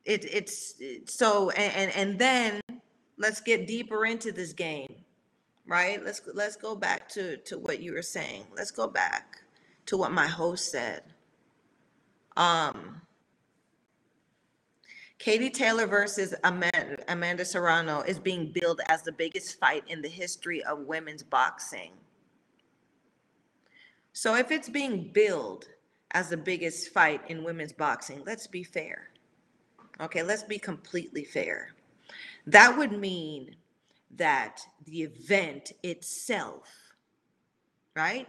It, 0.06 0.26
it's 0.26 0.76
so, 1.06 1.50
and, 1.52 1.92
and 1.96 2.20
then 2.20 2.62
let's 3.18 3.42
get 3.42 3.68
deeper 3.68 4.06
into 4.06 4.32
this 4.32 4.54
game 4.54 5.04
right? 5.66 6.04
Let's 6.04 6.22
let's 6.34 6.56
go 6.56 6.76
back 6.76 7.10
to 7.10 7.38
to 7.38 7.58
what 7.58 7.80
you 7.82 7.94
were 7.94 8.02
saying. 8.02 8.46
Let's 8.56 8.72
go 8.72 8.88
back 8.88 9.38
to 9.88 9.98
what 9.98 10.12
my 10.12 10.28
host 10.28 10.72
said. 10.72 11.04
Um 12.38 13.02
Katie 15.20 15.50
Taylor 15.50 15.88
versus 15.88 16.34
Amanda, 16.44 16.98
Amanda 17.08 17.46
Serrano 17.46 18.02
is 18.02 18.20
being 18.20 18.52
billed 18.52 18.82
as 18.90 19.04
the 19.04 19.12
biggest 19.14 19.58
fight 19.58 19.84
in 19.88 20.02
the 20.02 20.10
history 20.10 20.62
of 20.64 20.80
women's 20.80 21.24
boxing. 21.24 21.92
So 24.12 24.36
if 24.36 24.52
it's 24.52 24.68
being 24.68 25.12
billed 25.14 25.70
as 26.14 26.30
the 26.30 26.38
biggest 26.38 26.90
fight 26.90 27.22
in 27.28 27.44
women's 27.44 27.74
boxing, 27.74 28.22
let's 28.26 28.48
be 28.48 28.64
fair. 28.64 29.10
Okay, 30.00 30.24
let's 30.24 30.44
be 30.44 30.60
completely 30.60 31.24
fair. 31.24 31.74
That 32.48 32.78
would 32.78 32.92
mean 32.92 33.56
that 34.16 34.62
the 34.86 35.04
event 35.04 35.72
itself, 35.82 36.70
right? 37.96 38.28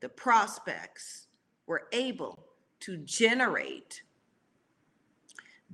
The 0.00 0.08
prospects 0.08 1.28
were 1.66 1.88
able 1.92 2.38
to 2.80 2.96
generate 2.98 4.02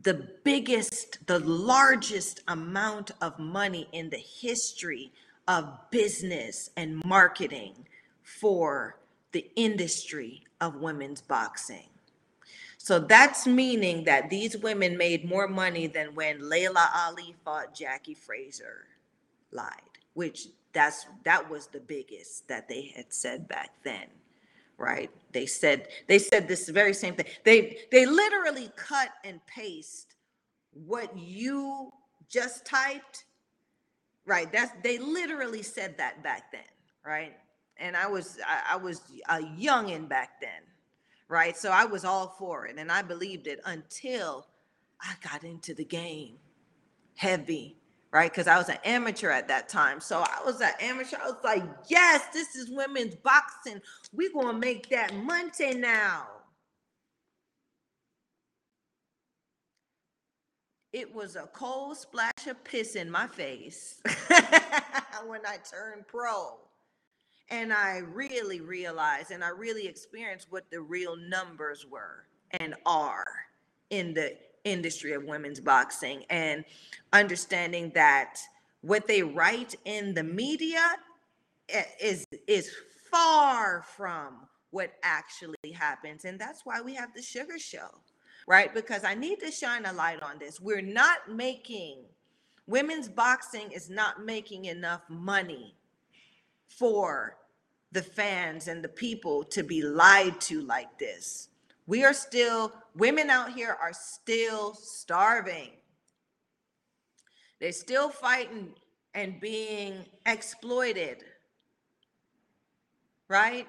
the 0.03 0.28
biggest, 0.45 1.26
the 1.26 1.41
largest 1.41 2.41
amount 2.49 3.11
of 3.20 3.38
money 3.38 3.88
in 3.93 4.09
the 4.09 4.16
history 4.16 5.12
of 5.49 5.68
business 5.91 6.70
and 6.76 7.03
marketing 7.05 7.86
for 8.22 8.99
the 9.32 9.51
industry 9.57 10.45
of 10.61 10.77
women's 10.77 11.21
boxing. 11.21 11.89
So 12.79 12.99
that's 12.99 13.47
meaning 13.47 14.05
that 14.05 14.31
these 14.31 14.57
women 14.57 14.97
made 14.97 15.29
more 15.29 15.47
money 15.47 15.87
than 15.87 16.15
when 16.15 16.49
Laila 16.49 16.91
Ali 16.95 17.35
fought 17.45 17.75
Jackie 17.75 18.15
Fraser 18.15 18.87
lied, 19.53 19.73
which 20.15 20.47
that's 20.73 21.07
that 21.25 21.51
was 21.51 21.67
the 21.67 21.81
biggest 21.81 22.49
that 22.49 22.69
they 22.69 22.93
had 22.97 23.13
said 23.13 23.49
back 23.49 23.71
then 23.85 24.07
right? 24.81 25.11
They 25.33 25.47
said 25.47 25.89
they 26.09 26.19
said 26.19 26.49
this 26.49 26.69
very 26.69 26.95
same 26.95 27.15
thing. 27.15 27.27
They 27.45 27.81
they 27.93 28.07
literally 28.07 28.73
cut 28.77 29.11
and 29.25 29.45
paste 29.47 30.15
what 30.73 31.17
you 31.17 31.93
just 32.29 32.65
typed 32.65 33.25
right? 34.27 34.51
That's 34.51 34.73
they 34.83 34.99
literally 34.99 35.63
said 35.63 35.99
that 35.99 36.23
back 36.23 36.51
then 36.51 36.63
right 37.05 37.37
and 37.81 37.97
i 37.97 38.07
was 38.07 38.39
i, 38.47 38.74
I 38.74 38.76
was 38.76 39.03
a 39.28 39.39
youngin 39.39 40.09
back 40.09 40.41
then 40.41 40.62
right 41.28 41.57
so 41.57 41.70
i 41.70 41.85
was 41.85 42.05
all 42.05 42.35
for 42.39 42.66
it 42.66 42.76
and 42.78 42.91
i 42.93 43.03
believed 43.03 43.47
it 43.47 43.61
until 43.64 44.47
i 45.01 45.14
got 45.28 45.45
into 45.45 45.74
the 45.74 45.85
game 45.85 46.37
heavy 47.16 47.76
right? 48.12 48.31
Because 48.31 48.47
I 48.47 48.59
was 48.59 48.68
an 48.68 48.78
amateur 48.85 49.31
at 49.31 49.49
that 49.49 49.68
time. 49.68 50.01
So 50.01 50.18
I 50.18 50.43
was 50.45 50.61
an 50.61 50.72
amateur. 50.81 51.16
I 51.22 51.26
was 51.26 51.39
like, 51.45 51.62
yes, 51.89 52.26
this 52.33 52.57
is 52.57 52.70
women's 52.70 53.14
boxing. 53.16 53.81
Going 54.16 54.47
to 54.47 54.53
make 54.53 54.89
that 54.91 55.14
money 55.14 55.74
now. 55.74 56.26
It 60.93 61.14
was 61.14 61.37
a 61.37 61.49
cold 61.53 61.97
splash 61.97 62.49
of 62.49 62.62
piss 62.64 62.97
in 62.97 63.11
my 63.11 63.28
face 63.28 64.01
when 65.26 65.41
I 65.47 65.59
turned 65.70 66.07
pro. 66.09 66.59
And 67.51 67.72
I 67.72 67.98
really 67.98 68.61
realized 68.61 69.30
and 69.30 69.42
I 69.42 69.48
really 69.48 69.86
experienced 69.86 70.48
what 70.51 70.70
the 70.70 70.80
real 70.80 71.16
numbers 71.16 71.86
were 71.86 72.26
and 72.53 72.74
are 72.86 73.26
in 73.90 74.14
the 74.14 74.36
industry 74.64 75.12
of 75.12 75.24
women's 75.24 75.61
boxing 75.61 76.24
and 76.30 76.64
understanding 77.12 77.90
that 77.94 78.38
what 78.82 79.07
they 79.09 79.22
write 79.22 79.74
in 79.84 80.14
the 80.14 80.22
media 80.22 80.94
eh, 81.68 81.84
is 82.01 82.26
is 82.46 82.70
far 83.11 83.82
from 83.96 84.46
what 84.70 84.92
actually 85.03 85.72
happens. 85.74 86.24
And 86.24 86.38
that's 86.38 86.64
why 86.64 86.80
we 86.80 86.94
have 86.94 87.12
the 87.14 87.22
sugar 87.22 87.59
show 87.59 87.90
right? 88.46 88.74
Because 88.74 89.05
i 89.05 89.14
need 89.14 89.38
to 89.40 89.51
shine 89.51 89.84
a 89.86 89.92
light 89.92 90.22
on 90.22 90.38
this. 90.38 90.61
We're 90.61 90.82
not 90.82 91.30
making 91.30 91.98
women's 92.66 93.09
boxing 93.09 93.70
is 93.72 93.90
not 93.90 94.24
making 94.24 94.66
enough 94.66 95.03
money 95.09 95.74
for 96.68 97.36
the 97.93 98.03
fans 98.03 98.68
and 98.68 98.82
the 98.82 98.88
people 98.88 99.45
to 99.45 99.62
be 99.62 99.82
lied 99.82 100.41
to 100.41 100.61
like 100.62 100.99
this 100.99 101.51
we 101.91 102.05
are 102.05 102.14
still, 102.14 102.72
women 102.95 103.30
out 103.30 103.53
here 103.53 103.76
are 103.82 103.93
still 103.93 104.74
starving. 104.74 105.70
They're 107.59 107.72
still 107.72 108.09
fighting 108.09 108.74
and 109.12 109.41
being 109.41 110.05
exploited. 110.24 111.24
Right? 113.26 113.66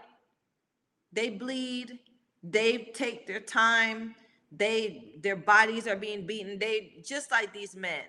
They 1.11 1.29
bleed, 1.29 1.97
they 2.43 2.91
take 2.93 3.25
their 3.25 3.39
time, 3.39 4.13
they 4.51 5.15
their 5.23 5.35
bodies 5.35 5.87
are 5.87 5.95
being 5.95 6.27
beaten. 6.27 6.59
They 6.59 7.01
just 7.03 7.31
like 7.31 7.51
these 7.51 7.75
men, 7.75 8.03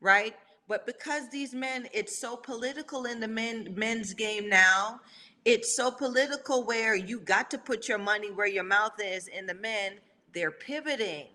right? 0.00 0.34
But 0.68 0.86
because 0.86 1.28
these 1.28 1.52
men, 1.52 1.86
it's 1.92 2.18
so 2.18 2.34
political 2.34 3.04
in 3.04 3.20
the 3.20 3.28
men 3.28 3.74
men's 3.76 4.14
game 4.14 4.48
now, 4.48 5.00
it's 5.44 5.76
so 5.76 5.90
political 5.90 6.64
where 6.64 6.94
you 6.94 7.20
got 7.20 7.50
to 7.50 7.58
put 7.58 7.88
your 7.88 7.98
money 7.98 8.30
where 8.30 8.46
your 8.46 8.64
mouth 8.64 8.94
is 8.98 9.28
and 9.34 9.48
the 9.48 9.54
men 9.54 9.94
they're 10.32 10.50
pivoting 10.50 11.26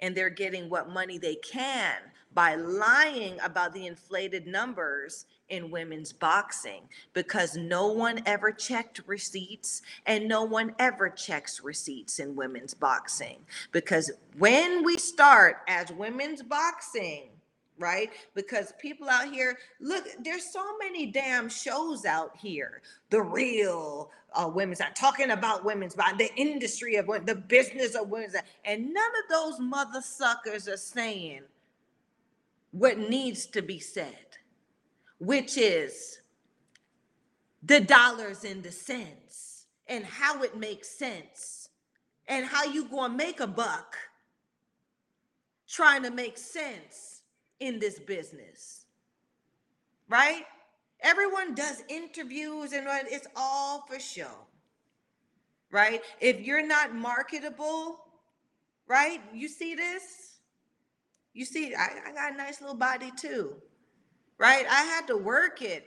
and 0.00 0.16
they're 0.16 0.30
getting 0.30 0.70
what 0.70 0.90
money 0.90 1.18
they 1.18 1.34
can 1.36 1.96
by 2.34 2.54
lying 2.54 3.36
about 3.42 3.72
the 3.72 3.86
inflated 3.86 4.46
numbers 4.46 5.26
in 5.48 5.70
women's 5.70 6.12
boxing 6.12 6.82
because 7.14 7.56
no 7.56 7.88
one 7.88 8.20
ever 8.26 8.52
checked 8.52 9.00
receipts 9.06 9.82
and 10.06 10.28
no 10.28 10.44
one 10.44 10.74
ever 10.78 11.08
checks 11.08 11.62
receipts 11.62 12.18
in 12.18 12.36
women's 12.36 12.74
boxing 12.74 13.38
because 13.72 14.10
when 14.36 14.84
we 14.84 14.96
start 14.98 15.58
as 15.66 15.90
women's 15.92 16.42
boxing 16.42 17.30
right? 17.78 18.10
Because 18.34 18.72
people 18.80 19.08
out 19.08 19.32
here, 19.32 19.58
look, 19.80 20.04
there's 20.22 20.44
so 20.44 20.76
many 20.78 21.06
damn 21.06 21.48
shows 21.48 22.04
out 22.04 22.32
here. 22.36 22.82
The 23.10 23.22
real 23.22 24.10
uh, 24.34 24.50
women's, 24.52 24.80
I'm 24.80 24.94
talking 24.94 25.30
about 25.30 25.64
women's, 25.64 25.94
about 25.94 26.18
the 26.18 26.34
industry 26.36 26.96
of 26.96 27.06
the 27.24 27.34
business 27.34 27.94
of 27.94 28.08
women's, 28.08 28.34
and 28.64 28.92
none 28.92 29.12
of 29.24 29.30
those 29.30 29.60
mother 29.60 30.00
suckers 30.02 30.68
are 30.68 30.76
saying 30.76 31.42
what 32.72 32.98
needs 32.98 33.46
to 33.46 33.62
be 33.62 33.78
said, 33.78 34.36
which 35.18 35.56
is 35.56 36.20
the 37.62 37.80
dollars 37.80 38.44
and 38.44 38.62
the 38.62 38.72
cents 38.72 39.66
and 39.88 40.04
how 40.04 40.42
it 40.42 40.56
makes 40.56 40.88
sense 40.88 41.70
and 42.28 42.44
how 42.44 42.64
you 42.64 42.84
gonna 42.84 43.14
make 43.14 43.40
a 43.40 43.46
buck 43.46 43.96
trying 45.66 46.02
to 46.02 46.10
make 46.10 46.38
sense 46.38 47.17
in 47.60 47.78
this 47.78 47.98
business, 47.98 48.86
right? 50.08 50.44
Everyone 51.00 51.54
does 51.54 51.82
interviews 51.88 52.72
and 52.72 52.86
it's 52.88 53.26
all 53.36 53.84
for 53.86 54.00
show, 54.00 54.46
right? 55.70 56.02
If 56.20 56.40
you're 56.40 56.66
not 56.66 56.94
marketable, 56.94 58.00
right? 58.86 59.20
You 59.32 59.48
see 59.48 59.74
this? 59.74 60.38
You 61.34 61.44
see, 61.44 61.74
I, 61.74 61.88
I 62.08 62.12
got 62.12 62.32
a 62.32 62.36
nice 62.36 62.60
little 62.60 62.76
body 62.76 63.12
too, 63.16 63.54
right? 64.38 64.66
I 64.68 64.82
had 64.82 65.06
to 65.06 65.16
work 65.16 65.62
it. 65.62 65.86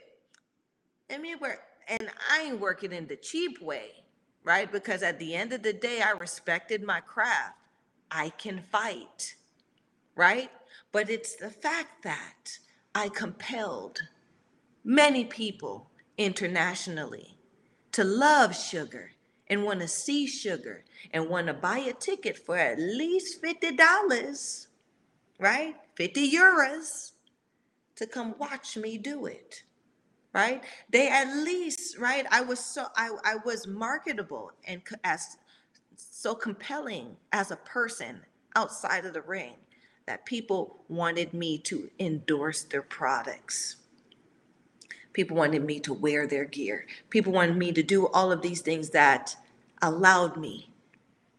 I 1.10 1.18
mean, 1.18 1.38
where, 1.38 1.60
and 1.88 2.10
I 2.30 2.42
ain't 2.42 2.60
working 2.60 2.92
in 2.92 3.06
the 3.06 3.16
cheap 3.16 3.60
way, 3.60 3.90
right? 4.44 4.70
Because 4.70 5.02
at 5.02 5.18
the 5.18 5.34
end 5.34 5.52
of 5.52 5.62
the 5.62 5.72
day, 5.74 6.00
I 6.00 6.12
respected 6.12 6.82
my 6.82 7.00
craft. 7.00 7.58
I 8.10 8.30
can 8.30 8.62
fight, 8.70 9.34
right? 10.16 10.50
But 10.92 11.08
it's 11.08 11.36
the 11.36 11.50
fact 11.50 12.02
that 12.04 12.58
I 12.94 13.08
compelled 13.08 14.00
many 14.84 15.24
people 15.24 15.90
internationally 16.18 17.38
to 17.92 18.04
love 18.04 18.54
sugar 18.54 19.12
and 19.48 19.64
want 19.64 19.80
to 19.80 19.88
see 19.88 20.26
sugar 20.26 20.84
and 21.12 21.28
want 21.28 21.46
to 21.46 21.54
buy 21.54 21.78
a 21.78 21.92
ticket 21.92 22.38
for 22.38 22.56
at 22.56 22.78
least 22.78 23.42
$50, 23.42 24.66
right? 25.40 25.74
50 25.94 26.30
euros 26.30 27.12
to 27.96 28.06
come 28.06 28.34
watch 28.38 28.76
me 28.76 28.98
do 28.98 29.26
it. 29.26 29.62
Right? 30.34 30.62
They 30.88 31.08
at 31.08 31.28
least, 31.44 31.98
right? 31.98 32.24
I 32.30 32.40
was 32.40 32.58
so 32.58 32.86
I, 32.96 33.10
I 33.22 33.34
was 33.44 33.66
marketable 33.66 34.52
and 34.66 34.80
as 35.04 35.36
so 35.94 36.34
compelling 36.34 37.18
as 37.32 37.50
a 37.50 37.56
person 37.56 38.22
outside 38.56 39.04
of 39.04 39.12
the 39.12 39.20
ring 39.20 39.56
that 40.06 40.26
people 40.26 40.84
wanted 40.88 41.32
me 41.32 41.58
to 41.58 41.90
endorse 41.98 42.62
their 42.62 42.82
products. 42.82 43.76
People 45.12 45.36
wanted 45.36 45.64
me 45.64 45.78
to 45.80 45.92
wear 45.92 46.26
their 46.26 46.44
gear. 46.44 46.86
People 47.10 47.32
wanted 47.32 47.56
me 47.56 47.72
to 47.72 47.82
do 47.82 48.06
all 48.08 48.32
of 48.32 48.42
these 48.42 48.62
things 48.62 48.90
that 48.90 49.36
allowed 49.80 50.36
me 50.36 50.70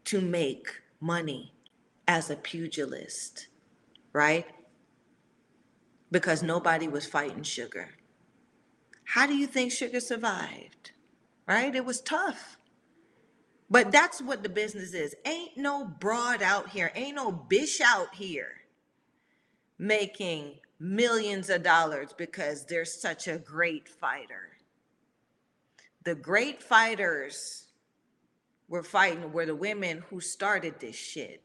to 0.06 0.22
make 0.22 0.68
money 1.00 1.54
as 2.08 2.30
a 2.30 2.36
pugilist, 2.36 3.48
right? 4.12 4.46
Because 6.12 6.44
nobody 6.44 6.88
was 6.88 7.06
fighting 7.06 7.44
sugar. 7.44 7.90
How 9.06 9.26
do 9.26 9.36
you 9.36 9.48
think 9.48 9.72
sugar 9.72 10.00
survived? 10.00 10.92
Right? 11.48 11.76
It 11.76 11.86
was 11.86 12.00
tough. 12.00 12.58
But 13.74 13.92
that's 13.92 14.22
what 14.22 14.44
the 14.44 14.50
business 14.50 14.94
is. 14.94 15.16
Ain't 15.26 15.58
no 15.58 15.84
broad 15.84 16.44
out 16.44 16.70
here, 16.70 16.92
ain't 16.94 17.16
no 17.16 17.32
bish 17.32 17.82
out 17.82 18.14
here 18.14 18.52
making 19.80 20.60
millions 20.80 21.50
of 21.50 21.64
dollars 21.64 22.14
because 22.16 22.68
they're 22.68 22.86
such 22.86 23.28
a 23.28 23.40
great 23.40 23.90
fighter. 23.90 24.52
The 26.06 26.14
great 26.14 26.62
fighters 26.62 27.64
were 28.68 28.84
fighting 28.84 29.34
were 29.34 29.48
the 29.48 29.56
women 29.56 30.04
who 30.08 30.22
started 30.22 30.80
this 30.80 30.96
shit. 30.96 31.42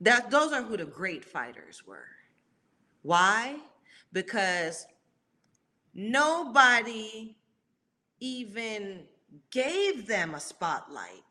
That 0.00 0.30
those 0.30 0.50
are 0.50 0.62
who 0.62 0.78
the 0.78 0.86
great 0.86 1.26
fighters 1.26 1.86
were. 1.86 2.08
Why? 3.02 3.56
Because 4.14 4.86
nobody 5.92 7.36
even 8.18 9.00
gave 9.50 10.06
them 10.06 10.34
a 10.34 10.40
spotlight. 10.40 11.22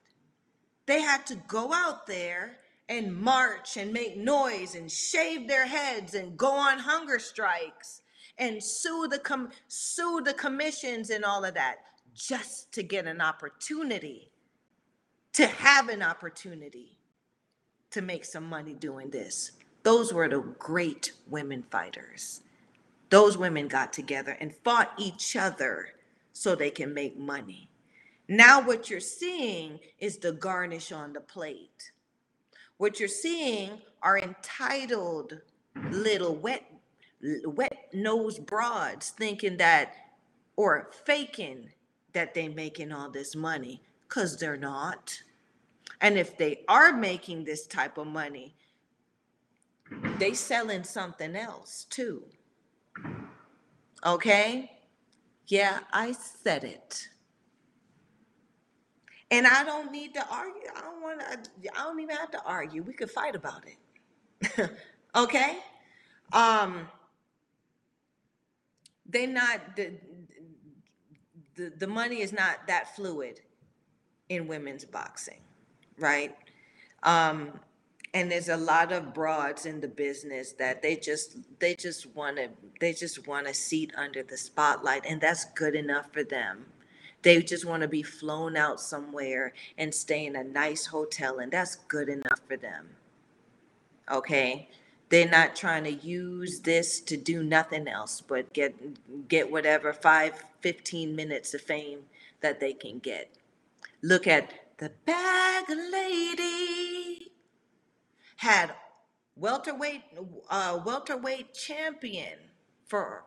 They 0.85 1.01
had 1.01 1.25
to 1.27 1.35
go 1.47 1.73
out 1.73 2.07
there 2.07 2.57
and 2.89 3.15
march 3.15 3.77
and 3.77 3.93
make 3.93 4.17
noise 4.17 4.75
and 4.75 4.91
shave 4.91 5.47
their 5.47 5.65
heads 5.65 6.13
and 6.13 6.37
go 6.37 6.51
on 6.51 6.79
hunger 6.79 7.19
strikes 7.19 8.01
and 8.37 8.61
sue 8.61 9.07
the 9.09 9.19
com- 9.19 9.51
sue 9.67 10.21
the 10.25 10.33
commissions 10.33 11.09
and 11.09 11.23
all 11.23 11.45
of 11.45 11.53
that 11.53 11.77
just 12.13 12.71
to 12.73 12.83
get 12.83 13.05
an 13.05 13.21
opportunity 13.21 14.31
to 15.33 15.47
have 15.47 15.87
an 15.87 16.03
opportunity 16.03 16.97
to 17.91 18.01
make 18.01 18.25
some 18.25 18.43
money 18.43 18.73
doing 18.73 19.09
this. 19.09 19.51
Those 19.83 20.13
were 20.13 20.27
the 20.27 20.39
great 20.39 21.13
women 21.27 21.63
fighters. 21.71 22.41
Those 23.09 23.37
women 23.37 23.67
got 23.67 23.93
together 23.93 24.37
and 24.39 24.55
fought 24.63 24.91
each 24.97 25.35
other 25.35 25.89
so 26.33 26.55
they 26.55 26.69
can 26.69 26.93
make 26.93 27.17
money. 27.17 27.70
Now, 28.31 28.61
what 28.61 28.89
you're 28.89 29.01
seeing 29.01 29.77
is 29.99 30.15
the 30.15 30.31
garnish 30.31 30.93
on 30.93 31.11
the 31.11 31.19
plate. 31.19 31.91
What 32.77 32.97
you're 32.97 33.09
seeing 33.09 33.81
are 34.01 34.17
entitled 34.19 35.41
little 35.89 36.37
wet, 36.37 36.63
wet 37.43 37.89
nosed 37.93 38.45
broads 38.45 39.09
thinking 39.09 39.57
that, 39.57 39.95
or 40.55 40.91
faking 41.05 41.71
that 42.13 42.33
they're 42.33 42.49
making 42.49 42.93
all 42.93 43.09
this 43.09 43.35
money, 43.35 43.81
because 44.07 44.37
they're 44.37 44.55
not. 44.55 45.13
And 45.99 46.17
if 46.17 46.37
they 46.37 46.61
are 46.69 46.93
making 46.93 47.43
this 47.43 47.67
type 47.67 47.97
of 47.97 48.07
money, 48.07 48.55
they 50.19 50.33
selling 50.35 50.85
something 50.85 51.35
else 51.35 51.85
too. 51.89 52.23
Okay? 54.05 54.71
Yeah, 55.47 55.79
I 55.91 56.13
said 56.13 56.63
it. 56.63 57.09
And 59.31 59.47
I 59.47 59.63
don't 59.63 59.91
need 59.91 60.13
to 60.15 60.27
argue. 60.29 60.61
I 60.75 60.81
don't 60.81 61.01
want 61.01 61.21
to 61.21 61.71
I 61.73 61.83
don't 61.83 61.99
even 61.99 62.15
have 62.15 62.31
to 62.31 62.43
argue. 62.45 62.83
We 62.83 62.93
could 62.93 63.09
fight 63.09 63.35
about 63.35 63.63
it. 63.65 64.69
okay? 65.15 65.57
Um 66.33 66.87
they 69.09 69.25
not 69.25 69.75
the, 69.75 69.93
the 71.55 71.71
the 71.77 71.87
money 71.87 72.21
is 72.21 72.33
not 72.33 72.67
that 72.67 72.95
fluid 72.95 73.39
in 74.29 74.47
women's 74.47 74.85
boxing, 74.85 75.41
right? 75.97 76.35
Um 77.03 77.59
and 78.13 78.29
there's 78.29 78.49
a 78.49 78.57
lot 78.57 78.91
of 78.91 79.13
broads 79.13 79.65
in 79.65 79.79
the 79.79 79.87
business 79.87 80.51
that 80.53 80.81
they 80.81 80.97
just 80.97 81.37
they 81.59 81.75
just 81.75 82.05
want 82.07 82.35
to 82.35 82.49
they 82.81 82.91
just 82.91 83.25
want 83.27 83.47
a 83.47 83.53
seat 83.53 83.93
under 83.95 84.23
the 84.23 84.35
spotlight 84.35 85.05
and 85.07 85.21
that's 85.21 85.45
good 85.55 85.75
enough 85.75 86.11
for 86.11 86.23
them 86.23 86.65
they 87.21 87.41
just 87.41 87.65
want 87.65 87.81
to 87.81 87.87
be 87.87 88.03
flown 88.03 88.57
out 88.57 88.79
somewhere 88.79 89.53
and 89.77 89.93
stay 89.93 90.25
in 90.25 90.35
a 90.35 90.43
nice 90.43 90.85
hotel 90.87 91.39
and 91.39 91.51
that's 91.51 91.75
good 91.75 92.09
enough 92.09 92.41
for 92.47 92.57
them. 92.57 92.89
Okay? 94.11 94.69
They're 95.09 95.29
not 95.29 95.55
trying 95.55 95.83
to 95.83 95.91
use 95.91 96.61
this 96.61 97.01
to 97.01 97.17
do 97.17 97.43
nothing 97.43 97.87
else 97.87 98.21
but 98.21 98.53
get 98.53 98.73
get 99.27 99.51
whatever 99.51 99.93
5 99.93 100.45
15 100.61 101.15
minutes 101.15 101.53
of 101.53 101.61
fame 101.61 101.99
that 102.41 102.59
they 102.59 102.73
can 102.73 102.99
get. 102.99 103.29
Look 104.01 104.25
at 104.25 104.53
the 104.77 104.91
bag 105.05 105.65
lady. 105.69 107.31
Had 108.37 108.73
welterweight 109.35 110.03
uh, 110.49 110.79
welterweight 110.85 111.53
champion 111.53 112.37
for 112.87 113.23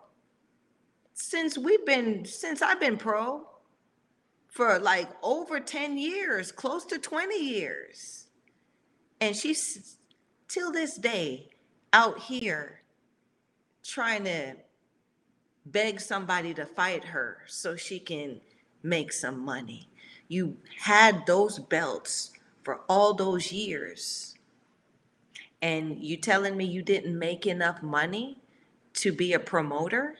since 1.12 1.56
we've 1.56 1.84
been 1.86 2.24
since 2.24 2.62
I've 2.62 2.80
been 2.80 2.96
pro 2.96 3.46
for 4.54 4.78
like 4.78 5.08
over 5.20 5.58
10 5.58 5.98
years, 5.98 6.52
close 6.52 6.84
to 6.84 6.96
20 6.96 7.36
years. 7.36 8.28
And 9.20 9.34
she's 9.34 9.96
till 10.48 10.70
this 10.70 10.96
day 10.96 11.48
out 11.92 12.20
here 12.20 12.82
trying 13.82 14.24
to 14.24 14.54
beg 15.66 16.00
somebody 16.00 16.54
to 16.54 16.64
fight 16.66 17.04
her 17.04 17.38
so 17.48 17.74
she 17.74 17.98
can 17.98 18.40
make 18.84 19.12
some 19.12 19.44
money. 19.44 19.88
You 20.28 20.56
had 20.78 21.26
those 21.26 21.58
belts 21.58 22.30
for 22.62 22.82
all 22.88 23.12
those 23.12 23.50
years 23.50 24.36
and 25.62 25.98
you 26.00 26.16
telling 26.16 26.56
me 26.56 26.64
you 26.64 26.82
didn't 26.82 27.18
make 27.18 27.46
enough 27.46 27.82
money 27.82 28.38
to 28.92 29.12
be 29.12 29.32
a 29.32 29.38
promoter 29.40 30.16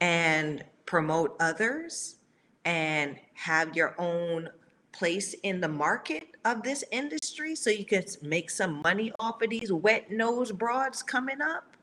and 0.00 0.64
promote 0.84 1.36
others 1.38 2.16
and 2.64 3.16
have 3.36 3.76
your 3.76 3.94
own 3.98 4.48
place 4.92 5.34
in 5.42 5.60
the 5.60 5.68
market 5.68 6.28
of 6.44 6.62
this 6.62 6.82
industry 6.90 7.54
so 7.54 7.70
you 7.70 7.84
can 7.84 8.04
make 8.22 8.50
some 8.50 8.80
money 8.82 9.12
off 9.20 9.42
of 9.42 9.50
these 9.50 9.72
wet 9.72 10.10
nose 10.10 10.52
broads 10.52 11.02
coming 11.02 11.40
up? 11.40 11.76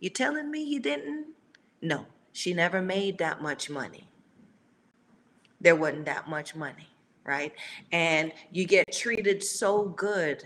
You 0.00 0.10
telling 0.10 0.50
me 0.50 0.62
you 0.62 0.80
didn't? 0.80 1.26
No, 1.80 2.06
she 2.32 2.52
never 2.52 2.82
made 2.82 3.18
that 3.18 3.40
much 3.40 3.70
money. 3.70 4.08
There 5.60 5.76
wasn't 5.76 6.04
that 6.06 6.28
much 6.28 6.54
money, 6.54 6.88
right? 7.24 7.52
And 7.92 8.32
you 8.52 8.66
get 8.66 8.92
treated 8.92 9.42
so 9.42 9.84
good 9.84 10.44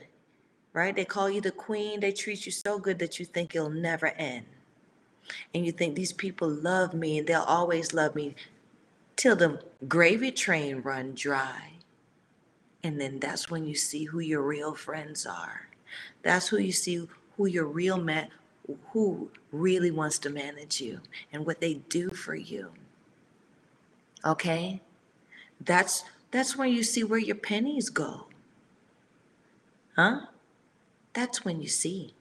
right? 0.72 0.94
They 0.94 1.04
call 1.04 1.30
you 1.30 1.40
the 1.40 1.50
queen. 1.50 2.00
They 2.00 2.12
treat 2.12 2.46
you 2.46 2.52
so 2.52 2.78
good 2.78 2.98
that 3.00 3.18
you 3.18 3.26
think 3.26 3.54
it'll 3.54 3.70
never 3.70 4.08
end. 4.08 4.46
And 5.54 5.64
you 5.64 5.72
think 5.72 5.94
these 5.94 6.12
people 6.12 6.48
love 6.48 6.94
me 6.94 7.18
and 7.18 7.26
they'll 7.26 7.42
always 7.42 7.94
love 7.94 8.14
me 8.14 8.34
till 9.21 9.37
the 9.37 9.61
gravy 9.87 10.33
train 10.33 10.81
run 10.81 11.12
dry. 11.14 11.73
And 12.83 12.99
then 12.99 13.21
that's 13.21 13.51
when 13.51 13.66
you 13.66 13.75
see 13.75 14.05
who 14.05 14.21
your 14.21 14.41
real 14.41 14.75
friends 14.75 15.27
are. 15.27 15.68
That's 16.23 16.49
who 16.49 16.57
you 16.57 16.73
see 16.73 17.07
who 17.37 17.47
your 17.47 17.66
real 17.66 17.99
man 17.99 18.29
who 18.93 19.31
really 19.53 19.91
wants 19.91 20.18
to 20.21 20.31
manage 20.31 20.81
you 20.81 21.01
and 21.35 21.45
what 21.45 21.61
they 21.61 21.75
do 21.75 22.09
for 22.09 22.35
you. 22.35 22.71
Okay? 24.25 24.81
That's 25.61 26.05
that's 26.31 26.57
when 26.57 26.73
you 26.73 26.83
see 26.83 27.05
where 27.05 27.18
your 27.18 27.37
pennies 27.37 27.91
go. 27.91 28.27
Huh? 29.97 30.21
that's 31.12 31.45
when 31.45 31.61
you 31.61 31.68
see. 31.68 32.14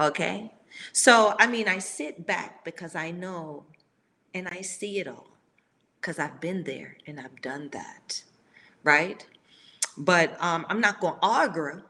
Okay? 0.00 0.50
So, 0.92 1.34
I 1.38 1.46
mean, 1.46 1.68
I 1.68 1.78
sit 1.78 2.26
back 2.26 2.64
because 2.64 2.94
I 2.94 3.10
know 3.10 3.64
and 4.32 4.48
I 4.48 4.62
see 4.62 4.98
it 5.00 5.08
all 5.08 5.29
because 6.00 6.18
I've 6.18 6.40
been 6.40 6.64
there 6.64 6.96
and 7.06 7.20
I've 7.20 7.40
done 7.42 7.68
that. 7.72 8.22
Right? 8.82 9.26
But 9.98 10.42
um, 10.42 10.64
I'm 10.68 10.80
not 10.80 11.00
going 11.00 11.14
to 11.14 11.20
argue. 11.22 11.82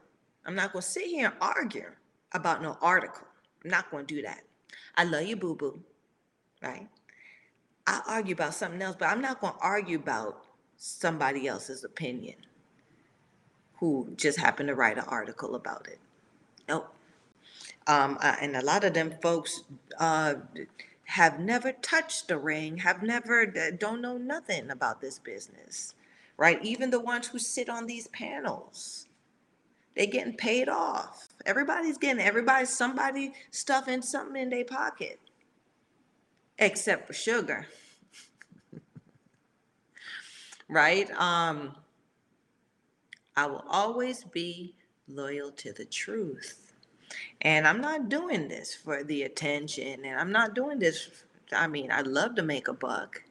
I'm 0.45 0.55
not 0.55 0.73
going 0.73 0.81
to 0.83 0.87
sit 0.87 1.05
here 1.05 1.27
and 1.27 1.35
argue 1.39 1.91
about 2.33 2.61
no 2.61 2.77
article. 2.81 3.27
I'm 3.63 3.71
not 3.71 3.89
going 3.91 4.05
to 4.05 4.15
do 4.15 4.21
that. 4.23 4.41
I 4.95 5.03
love 5.05 5.23
you, 5.23 5.35
boo 5.35 5.55
boo. 5.55 5.79
Right? 6.61 6.87
I 7.87 8.01
argue 8.07 8.33
about 8.33 8.53
something 8.53 8.81
else, 8.81 8.95
but 8.99 9.07
I'm 9.09 9.21
not 9.21 9.39
going 9.39 9.53
to 9.53 9.59
argue 9.59 9.97
about 9.97 10.41
somebody 10.77 11.47
else's 11.47 11.83
opinion 11.83 12.35
who 13.79 14.13
just 14.15 14.39
happened 14.39 14.67
to 14.69 14.75
write 14.75 14.97
an 14.97 15.05
article 15.07 15.55
about 15.55 15.87
it. 15.87 15.99
Nope. 16.69 16.93
Um, 17.87 18.19
and 18.21 18.55
a 18.55 18.63
lot 18.63 18.83
of 18.83 18.93
them 18.93 19.13
folks 19.21 19.63
uh, 19.99 20.35
have 21.05 21.39
never 21.39 21.71
touched 21.73 22.27
the 22.27 22.37
ring, 22.37 22.77
have 22.77 23.03
never, 23.03 23.45
don't 23.45 24.01
know 24.01 24.17
nothing 24.17 24.71
about 24.71 25.01
this 25.01 25.19
business, 25.19 25.95
right? 26.37 26.63
Even 26.63 26.89
the 26.89 26.99
ones 26.99 27.27
who 27.27 27.39
sit 27.39 27.69
on 27.69 27.85
these 27.85 28.07
panels, 28.09 29.07
they 29.95 30.07
getting 30.07 30.37
paid 30.37 30.69
off. 30.69 31.27
Everybody's 31.45 31.97
getting, 31.97 32.23
everybody's 32.23 32.69
somebody 32.69 33.33
stuffing 33.51 34.01
something 34.01 34.41
in 34.41 34.49
their 34.49 34.65
pocket, 34.65 35.19
except 36.59 37.07
for 37.07 37.13
sugar, 37.13 37.67
right? 40.69 41.11
Um, 41.19 41.75
I 43.35 43.47
will 43.47 43.65
always 43.69 44.23
be 44.23 44.75
loyal 45.07 45.51
to 45.51 45.73
the 45.73 45.85
truth. 45.85 46.60
And 47.41 47.67
I'm 47.67 47.81
not 47.81 48.09
doing 48.09 48.47
this 48.47 48.73
for 48.73 49.03
the 49.03 49.23
attention, 49.23 50.05
and 50.05 50.19
I'm 50.19 50.31
not 50.31 50.55
doing 50.55 50.79
this. 50.79 51.09
I 51.53 51.67
mean, 51.67 51.91
I 51.91 52.01
love 52.01 52.35
to 52.35 52.43
make 52.43 52.67
a 52.67 52.73
buck, 52.73 53.21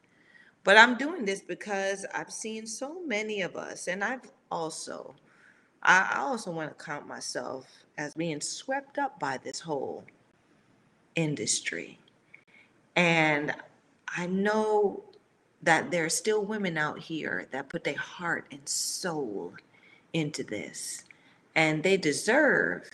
but 0.65 0.77
I'm 0.77 0.97
doing 0.97 1.25
this 1.25 1.41
because 1.41 2.05
I've 2.15 2.33
seen 2.33 2.67
so 2.67 3.01
many 3.07 3.43
of 3.43 3.57
us, 3.57 3.89
and 3.89 4.03
I've 4.05 4.31
also 4.51 5.15
I, 5.83 6.17
also 6.19 6.51
want 6.51 6.77
to 6.77 6.85
count 6.85 7.07
myself 7.07 7.67
as 7.97 8.15
being 8.15 8.41
swept 8.41 8.99
up 8.99 9.19
by 9.19 9.39
this 9.39 9.61
whole 9.61 10.05
industry. 11.17 11.99
And 12.97 13.55
I 14.17 14.27
know 14.27 15.05
that 15.63 15.91
there 15.91 16.05
are 16.05 16.11
still 16.11 16.45
women 16.45 16.77
out 16.77 16.99
here 16.99 17.49
that 17.53 17.69
put 17.69 17.85
their 17.85 17.97
heart 17.97 18.47
and 18.51 18.67
soul 18.69 19.55
into 20.13 20.43
this, 20.43 21.05
and 21.55 21.83
they 21.83 21.97
deserve 21.97 22.91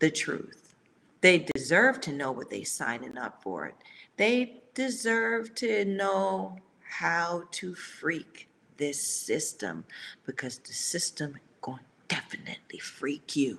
the 0.00 0.10
truth. 0.10 0.74
They 1.20 1.46
deserve 1.54 2.00
to 2.02 2.12
know 2.12 2.32
what 2.32 2.50
they're 2.50 2.64
signing 2.64 3.18
up 3.18 3.42
for. 3.42 3.72
They 4.16 4.62
deserve 4.74 5.54
to 5.56 5.84
know 5.84 6.58
how 6.82 7.44
to 7.52 7.74
freak 7.74 8.48
this 8.76 9.00
system 9.00 9.84
because 10.24 10.58
the 10.58 10.72
system 10.72 11.36
going 11.60 11.80
definitely 12.08 12.78
freak 12.78 13.36
you. 13.36 13.58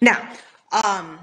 Now, 0.00 0.32
um, 0.72 1.18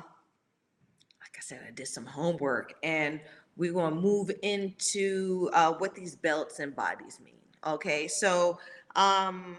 like 1.21 1.35
I 1.37 1.41
said, 1.41 1.61
I 1.67 1.71
did 1.71 1.87
some 1.87 2.05
homework 2.05 2.73
and 2.81 3.19
we're 3.57 3.73
going 3.73 3.93
to 3.93 4.01
move 4.01 4.31
into 4.41 5.49
uh, 5.53 5.73
what 5.73 5.93
these 5.93 6.15
belts 6.15 6.59
and 6.59 6.75
bodies 6.75 7.19
mean. 7.23 7.33
Okay, 7.65 8.07
so, 8.07 8.59
um, 8.95 9.57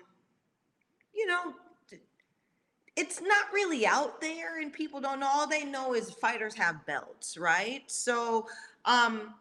you 1.14 1.26
know, 1.26 1.54
it's 2.96 3.20
not 3.20 3.52
really 3.52 3.86
out 3.86 4.20
there 4.20 4.60
and 4.60 4.72
people 4.72 5.00
don't 5.00 5.20
know. 5.20 5.28
All 5.28 5.46
they 5.46 5.64
know 5.64 5.94
is 5.94 6.10
fighters 6.10 6.54
have 6.54 6.84
belts, 6.86 7.36
right? 7.36 7.82
So, 7.86 8.46
um, 8.86 9.34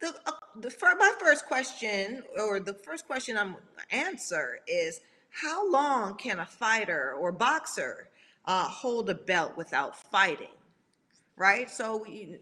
the, 0.00 0.14
uh, 0.26 0.32
the 0.60 0.70
for 0.70 0.94
my 0.96 1.12
first 1.18 1.46
question 1.46 2.22
or 2.38 2.60
the 2.60 2.74
first 2.74 3.06
question 3.06 3.38
I'm 3.38 3.56
answer 3.90 4.58
is 4.66 5.00
how 5.30 5.70
long 5.70 6.16
can 6.16 6.40
a 6.40 6.46
fighter 6.46 7.14
or 7.18 7.32
boxer 7.32 8.08
uh, 8.44 8.64
hold 8.64 9.08
a 9.08 9.14
belt 9.14 9.56
without 9.56 9.96
fighting? 10.10 10.48
Right. 11.36 11.70
So, 11.70 11.98
we, 11.98 12.38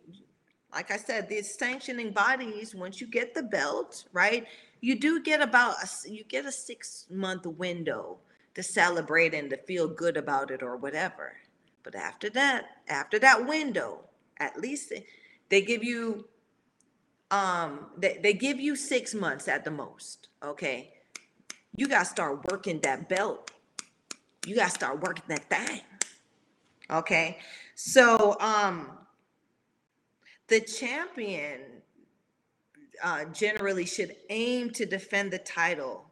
like 0.72 0.90
I 0.90 0.96
said, 0.96 1.28
these 1.28 1.56
sanctioning 1.56 2.10
bodies, 2.10 2.74
once 2.74 3.00
you 3.00 3.06
get 3.06 3.34
the 3.34 3.42
belt, 3.42 4.04
right, 4.12 4.46
you 4.80 4.98
do 4.98 5.20
get 5.20 5.42
about 5.42 5.76
a, 5.82 6.10
you 6.10 6.24
get 6.24 6.46
a 6.46 6.52
six 6.52 7.06
month 7.10 7.44
window 7.46 8.18
to 8.54 8.62
celebrate 8.62 9.34
and 9.34 9.50
to 9.50 9.56
feel 9.56 9.88
good 9.88 10.16
about 10.16 10.50
it 10.50 10.62
or 10.62 10.76
whatever. 10.76 11.36
But 11.82 11.94
after 11.94 12.30
that, 12.30 12.64
after 12.88 13.18
that 13.18 13.46
window, 13.46 14.00
at 14.38 14.58
least 14.58 14.92
they 15.48 15.62
give 15.62 15.84
you 15.84 16.26
um 17.30 17.86
they, 17.96 18.18
they 18.22 18.32
give 18.32 18.60
you 18.60 18.76
six 18.76 19.14
months 19.14 19.48
at 19.48 19.64
the 19.64 19.70
most 19.70 20.28
okay? 20.42 20.92
You 21.76 21.88
got 21.88 22.00
to 22.00 22.04
start 22.04 22.50
working 22.50 22.80
that 22.80 23.08
belt. 23.08 23.50
You 24.46 24.54
got 24.54 24.68
to 24.68 24.74
start 24.74 25.00
working 25.00 25.24
that 25.28 25.48
thing 25.48 25.80
okay? 26.90 27.38
So 27.74 28.36
um 28.40 28.90
the 30.48 30.60
champion 30.60 31.60
uh, 33.02 33.24
generally 33.26 33.86
should 33.86 34.14
aim 34.30 34.70
to 34.70 34.86
defend 34.86 35.30
the 35.30 35.38
title 35.38 36.06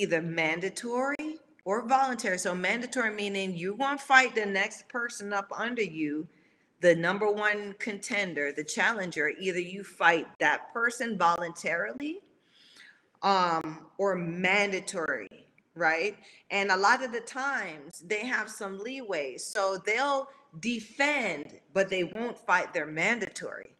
either 0.00 0.22
mandatory 0.22 1.38
or 1.64 1.86
voluntary 1.86 2.38
so 2.38 2.54
mandatory 2.54 3.14
meaning 3.14 3.56
you 3.56 3.74
want 3.74 3.98
to 3.98 4.06
fight 4.06 4.34
the 4.34 4.46
next 4.46 4.88
person 4.88 5.32
up 5.32 5.50
under 5.56 5.82
you 5.82 6.26
the 6.80 6.94
number 6.94 7.30
one 7.30 7.74
contender, 7.78 8.52
the 8.52 8.64
challenger, 8.64 9.32
either 9.40 9.60
you 9.60 9.82
fight 9.82 10.26
that 10.38 10.72
person 10.72 11.16
voluntarily 11.16 12.18
um, 13.22 13.86
or 13.98 14.14
mandatory, 14.14 15.46
right? 15.74 16.16
And 16.50 16.70
a 16.70 16.76
lot 16.76 17.02
of 17.02 17.12
the 17.12 17.20
times 17.20 18.02
they 18.06 18.26
have 18.26 18.50
some 18.50 18.78
leeway. 18.78 19.38
So 19.38 19.78
they'll 19.84 20.28
defend, 20.60 21.58
but 21.72 21.88
they 21.88 22.04
won't 22.04 22.38
fight 22.38 22.74
their 22.74 22.86
mandatory. 22.86 23.75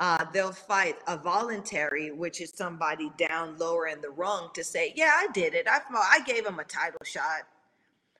Uh, 0.00 0.24
they'll 0.32 0.50
fight 0.50 0.96
a 1.06 1.16
voluntary, 1.16 2.10
which 2.10 2.40
is 2.40 2.50
somebody 2.56 3.12
down 3.18 3.56
lower 3.58 3.86
in 3.86 4.00
the 4.00 4.10
rung 4.10 4.48
to 4.54 4.64
say, 4.64 4.92
yeah, 4.96 5.12
I 5.14 5.28
did 5.32 5.54
it. 5.54 5.68
I, 5.68 5.80
I 5.92 6.20
gave 6.26 6.46
him 6.46 6.58
a 6.58 6.64
title 6.64 7.04
shot, 7.04 7.42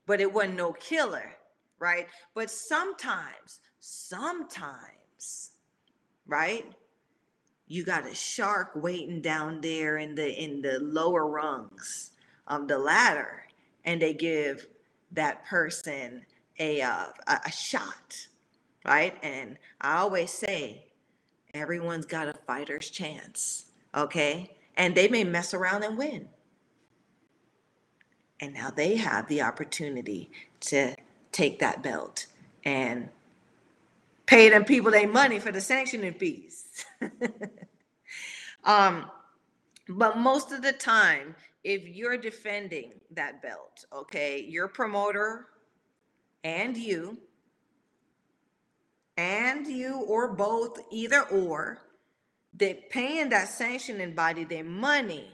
but 0.06 0.20
it 0.20 0.32
wasn't 0.32 0.56
no 0.56 0.74
killer, 0.74 1.32
right? 1.80 2.06
But 2.34 2.50
sometimes 2.50 3.60
sometimes, 3.80 5.52
right? 6.26 6.66
You 7.66 7.84
got 7.84 8.06
a 8.06 8.14
shark 8.14 8.72
waiting 8.74 9.20
down 9.20 9.60
there 9.60 9.98
in 9.98 10.14
the 10.14 10.28
in 10.42 10.60
the 10.62 10.78
lower 10.80 11.26
rungs 11.26 12.12
of 12.46 12.68
the 12.68 12.78
ladder, 12.78 13.44
and 13.84 14.02
they 14.02 14.12
give 14.12 14.66
that 15.12 15.44
person 15.46 16.26
a 16.58 16.82
uh, 16.82 17.06
a 17.26 17.52
shot, 17.52 18.26
right? 18.84 19.16
And 19.22 19.56
I 19.80 19.98
always 19.98 20.30
say, 20.30 20.84
everyone's 21.54 22.06
got 22.06 22.28
a 22.28 22.34
fighter's 22.46 22.90
chance, 22.90 23.66
okay? 23.94 24.56
And 24.76 24.94
they 24.94 25.08
may 25.08 25.24
mess 25.24 25.54
around 25.54 25.82
and 25.84 25.98
win. 25.98 26.28
And 28.40 28.54
now 28.54 28.70
they 28.70 28.96
have 28.96 29.28
the 29.28 29.42
opportunity 29.42 30.30
to 30.60 30.94
take 31.32 31.58
that 31.60 31.82
belt 31.82 32.26
and 32.64 33.08
pay 34.26 34.48
them 34.48 34.64
people 34.64 34.90
their 34.90 35.08
money 35.08 35.38
for 35.38 35.52
the 35.52 35.60
sanctioning 35.60 36.14
fees. 36.14 36.84
um, 38.64 39.10
but 39.88 40.18
most 40.18 40.52
of 40.52 40.62
the 40.62 40.72
time, 40.72 41.34
if 41.64 41.86
you're 41.86 42.16
defending 42.16 42.92
that 43.10 43.42
belt, 43.42 43.84
okay, 43.92 44.40
your 44.40 44.68
promoter 44.68 45.48
and 46.44 46.76
you, 46.76 47.18
and 49.20 49.66
you 49.66 49.96
or 50.08 50.32
both, 50.34 50.80
either 50.90 51.22
or, 51.24 51.78
they're 52.54 52.78
paying 52.90 53.28
that 53.30 53.48
sanctioning 53.48 54.14
body 54.14 54.44
their 54.44 54.64
money 54.64 55.30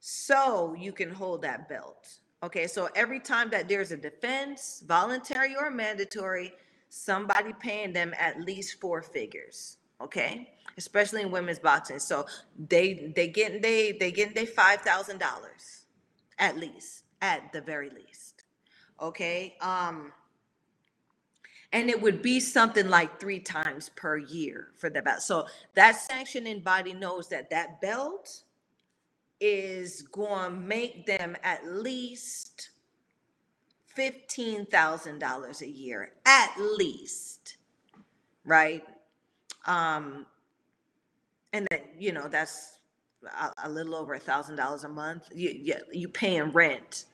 so 0.00 0.74
you 0.78 0.92
can 0.92 1.10
hold 1.10 1.42
that 1.42 1.68
belt. 1.68 2.08
Okay, 2.42 2.66
so 2.66 2.88
every 2.94 3.20
time 3.20 3.50
that 3.50 3.68
there's 3.68 3.90
a 3.90 3.96
defense, 3.96 4.82
voluntary 4.86 5.56
or 5.56 5.70
mandatory, 5.70 6.52
somebody 6.88 7.52
paying 7.58 7.92
them 7.92 8.14
at 8.18 8.40
least 8.40 8.80
four 8.80 9.02
figures 9.02 9.78
okay? 10.00 10.48
Especially 10.76 11.22
in 11.22 11.30
women's 11.30 11.58
boxing. 11.58 11.98
So 11.98 12.26
they 12.58 13.12
they 13.14 13.28
getting 13.28 13.60
they 13.60 13.92
they 13.92 14.10
getting 14.10 14.34
they 14.34 14.46
five 14.46 14.80
thousand 14.80 15.18
dollars 15.18 15.86
at 16.38 16.56
least 16.58 17.04
at 17.22 17.52
the 17.52 17.60
very 17.60 17.90
least 17.90 18.42
okay? 19.00 19.56
Um 19.60 20.12
and 21.74 21.90
it 21.90 22.00
would 22.00 22.22
be 22.22 22.40
something 22.40 22.88
like 22.88 23.20
three 23.20 23.40
times 23.40 23.90
per 23.90 24.16
year 24.16 24.68
for 24.78 24.90
the 24.90 25.02
belt 25.02 25.22
so 25.22 25.46
that 25.74 25.96
sanctioning 25.96 26.60
body 26.60 26.94
knows 26.94 27.28
that 27.28 27.50
that 27.50 27.82
belt 27.82 28.44
is 29.40 30.02
going 30.02 30.50
to 30.52 30.56
make 30.56 31.06
them 31.06 31.36
at 31.42 31.66
least 31.66 32.70
$15,000 33.98 35.60
a 35.60 35.68
year 35.68 36.12
at 36.26 36.54
least, 36.58 37.56
right? 38.44 38.84
Um, 39.66 40.26
and 41.52 41.66
that, 41.70 41.86
you 41.98 42.12
know, 42.12 42.28
that's 42.28 42.78
a, 43.40 43.52
a 43.64 43.70
little 43.70 43.94
over 43.96 44.14
a 44.14 44.18
thousand 44.20 44.56
dollars 44.56 44.84
a 44.84 44.88
month. 44.88 45.28
You, 45.34 45.50
you, 45.50 45.74
you 45.92 46.08
paying 46.08 46.52
rent, 46.52 47.06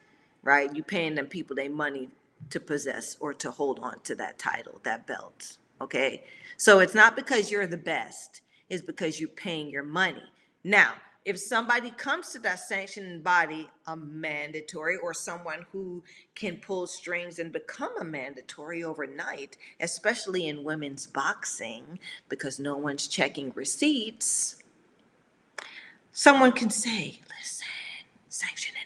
right? 0.43 0.75
You 0.75 0.83
paying 0.83 1.15
them 1.15 1.27
people 1.27 1.57
their 1.57 1.71
money 1.71 2.11
to 2.49 2.61
possess 2.61 3.17
or 3.21 3.35
to 3.35 3.51
hold 3.51 3.79
on 3.81 4.01
to 4.05 4.15
that 4.17 4.39
title, 4.39 4.81
that 4.85 5.07
belt. 5.07 5.59
Okay. 5.81 6.25
So 6.57 6.81
it's 6.81 6.95
not 6.95 7.17
because 7.17 7.51
you're 7.51 7.67
the 7.67 7.77
best, 7.77 8.43
it's 8.69 8.83
because 8.83 9.19
you're 9.19 9.29
paying 9.31 9.71
your 9.71 9.83
money. 9.83 10.23
Now, 10.65 10.95
if 11.25 11.39
somebody 11.39 11.91
comes 11.91 12.31
to 12.31 12.39
that 12.41 12.61
sanctioning 12.61 13.21
body, 13.21 13.69
a 13.87 13.97
mandatory 13.97 14.97
or 14.97 15.13
someone 15.13 15.67
who 15.71 16.03
can 16.35 16.57
pull 16.57 16.87
strings 16.87 17.39
and 17.39 17.53
become 17.53 17.93
a 18.01 18.05
mandatory 18.05 18.85
overnight, 18.85 19.59
especially 19.81 20.49
in 20.49 20.65
women's 20.65 21.07
boxing, 21.07 21.99
because 22.29 22.59
no 22.59 22.77
one's 22.77 23.07
checking 23.07 23.53
receipts, 23.55 24.57
someone 26.13 26.53
can 26.53 26.71
say, 26.71 27.21
listen, 27.39 27.67
sanctioning 28.29 28.85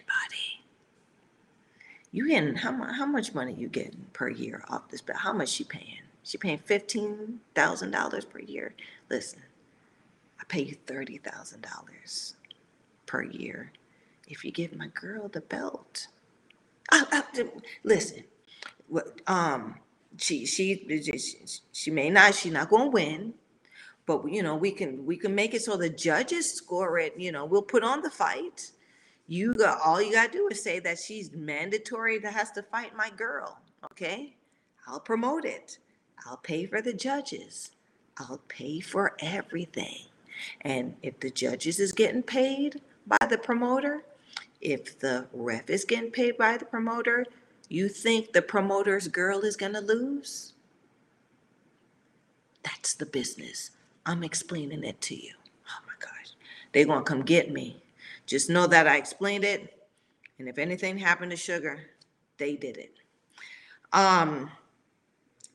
you 2.14 2.28
getting 2.28 2.54
how, 2.54 2.72
how 2.92 3.06
much 3.06 3.34
money 3.34 3.54
you 3.54 3.68
getting 3.68 4.06
per 4.12 4.28
year 4.28 4.62
off 4.68 4.88
this 4.88 5.00
bill? 5.00 5.16
How 5.16 5.32
much 5.32 5.48
she 5.48 5.64
paying? 5.64 5.98
She 6.22 6.38
paying 6.38 6.60
$15,000 6.60 8.30
per 8.30 8.38
year. 8.38 8.74
Listen, 9.10 9.40
I 10.40 10.44
pay 10.44 10.62
you 10.62 10.76
$30,000 10.86 12.34
per 13.06 13.22
year 13.22 13.72
if 14.28 14.44
you 14.44 14.52
give 14.52 14.76
my 14.76 14.86
girl 14.88 15.28
the 15.28 15.40
belt. 15.40 16.06
I, 16.92 17.04
I, 17.34 17.44
listen, 17.82 18.24
um, 19.26 19.76
she, 20.18 20.46
she, 20.46 20.86
she 21.72 21.90
may 21.90 22.10
not, 22.10 22.36
she's 22.36 22.52
not 22.52 22.70
to 22.70 22.90
win, 22.90 23.34
but 24.06 24.30
you 24.30 24.42
know, 24.44 24.54
we 24.54 24.70
can, 24.70 25.04
we 25.04 25.16
can 25.16 25.34
make 25.34 25.52
it 25.54 25.62
so 25.62 25.76
the 25.76 25.90
judges 25.90 26.52
score 26.52 26.98
it, 26.98 27.14
you 27.18 27.32
know, 27.32 27.44
we'll 27.44 27.62
put 27.62 27.82
on 27.82 28.02
the 28.02 28.10
fight, 28.10 28.70
You 29.26 29.54
got 29.54 29.80
all 29.80 30.02
you 30.02 30.12
gotta 30.12 30.32
do 30.32 30.48
is 30.48 30.62
say 30.62 30.80
that 30.80 30.98
she's 30.98 31.32
mandatory 31.32 32.18
that 32.18 32.32
has 32.32 32.50
to 32.52 32.62
fight 32.62 32.96
my 32.96 33.10
girl. 33.10 33.58
Okay. 33.84 34.34
I'll 34.86 35.00
promote 35.00 35.44
it. 35.44 35.78
I'll 36.26 36.36
pay 36.36 36.66
for 36.66 36.82
the 36.82 36.92
judges. 36.92 37.70
I'll 38.18 38.40
pay 38.48 38.80
for 38.80 39.16
everything. 39.20 40.02
And 40.60 40.94
if 41.02 41.18
the 41.20 41.30
judges 41.30 41.80
is 41.80 41.92
getting 41.92 42.22
paid 42.22 42.80
by 43.06 43.26
the 43.28 43.38
promoter, 43.38 44.04
if 44.60 44.98
the 44.98 45.26
ref 45.32 45.70
is 45.70 45.84
getting 45.84 46.10
paid 46.10 46.36
by 46.36 46.56
the 46.56 46.64
promoter, 46.64 47.26
you 47.68 47.88
think 47.88 48.32
the 48.32 48.42
promoter's 48.42 49.08
girl 49.08 49.40
is 49.40 49.56
to 49.74 49.80
lose? 49.80 50.52
That's 52.62 52.94
the 52.94 53.06
business. 53.06 53.70
I'm 54.06 54.22
explaining 54.22 54.84
it 54.84 55.00
to 55.02 55.14
you. 55.14 55.32
Oh 55.68 55.82
my 55.86 55.94
gosh. 55.98 56.34
They're 56.72 56.86
to 57.04 57.10
come 57.10 57.22
get 57.22 57.50
me. 57.50 57.82
Just 58.26 58.50
know 58.50 58.66
that 58.66 58.86
I 58.86 58.96
explained 58.96 59.44
it. 59.44 59.80
And 60.38 60.48
if 60.48 60.58
anything 60.58 60.98
happened 60.98 61.30
to 61.30 61.36
Sugar, 61.36 61.80
they 62.38 62.56
did 62.56 62.76
it. 62.76 62.94
Um, 63.92 64.50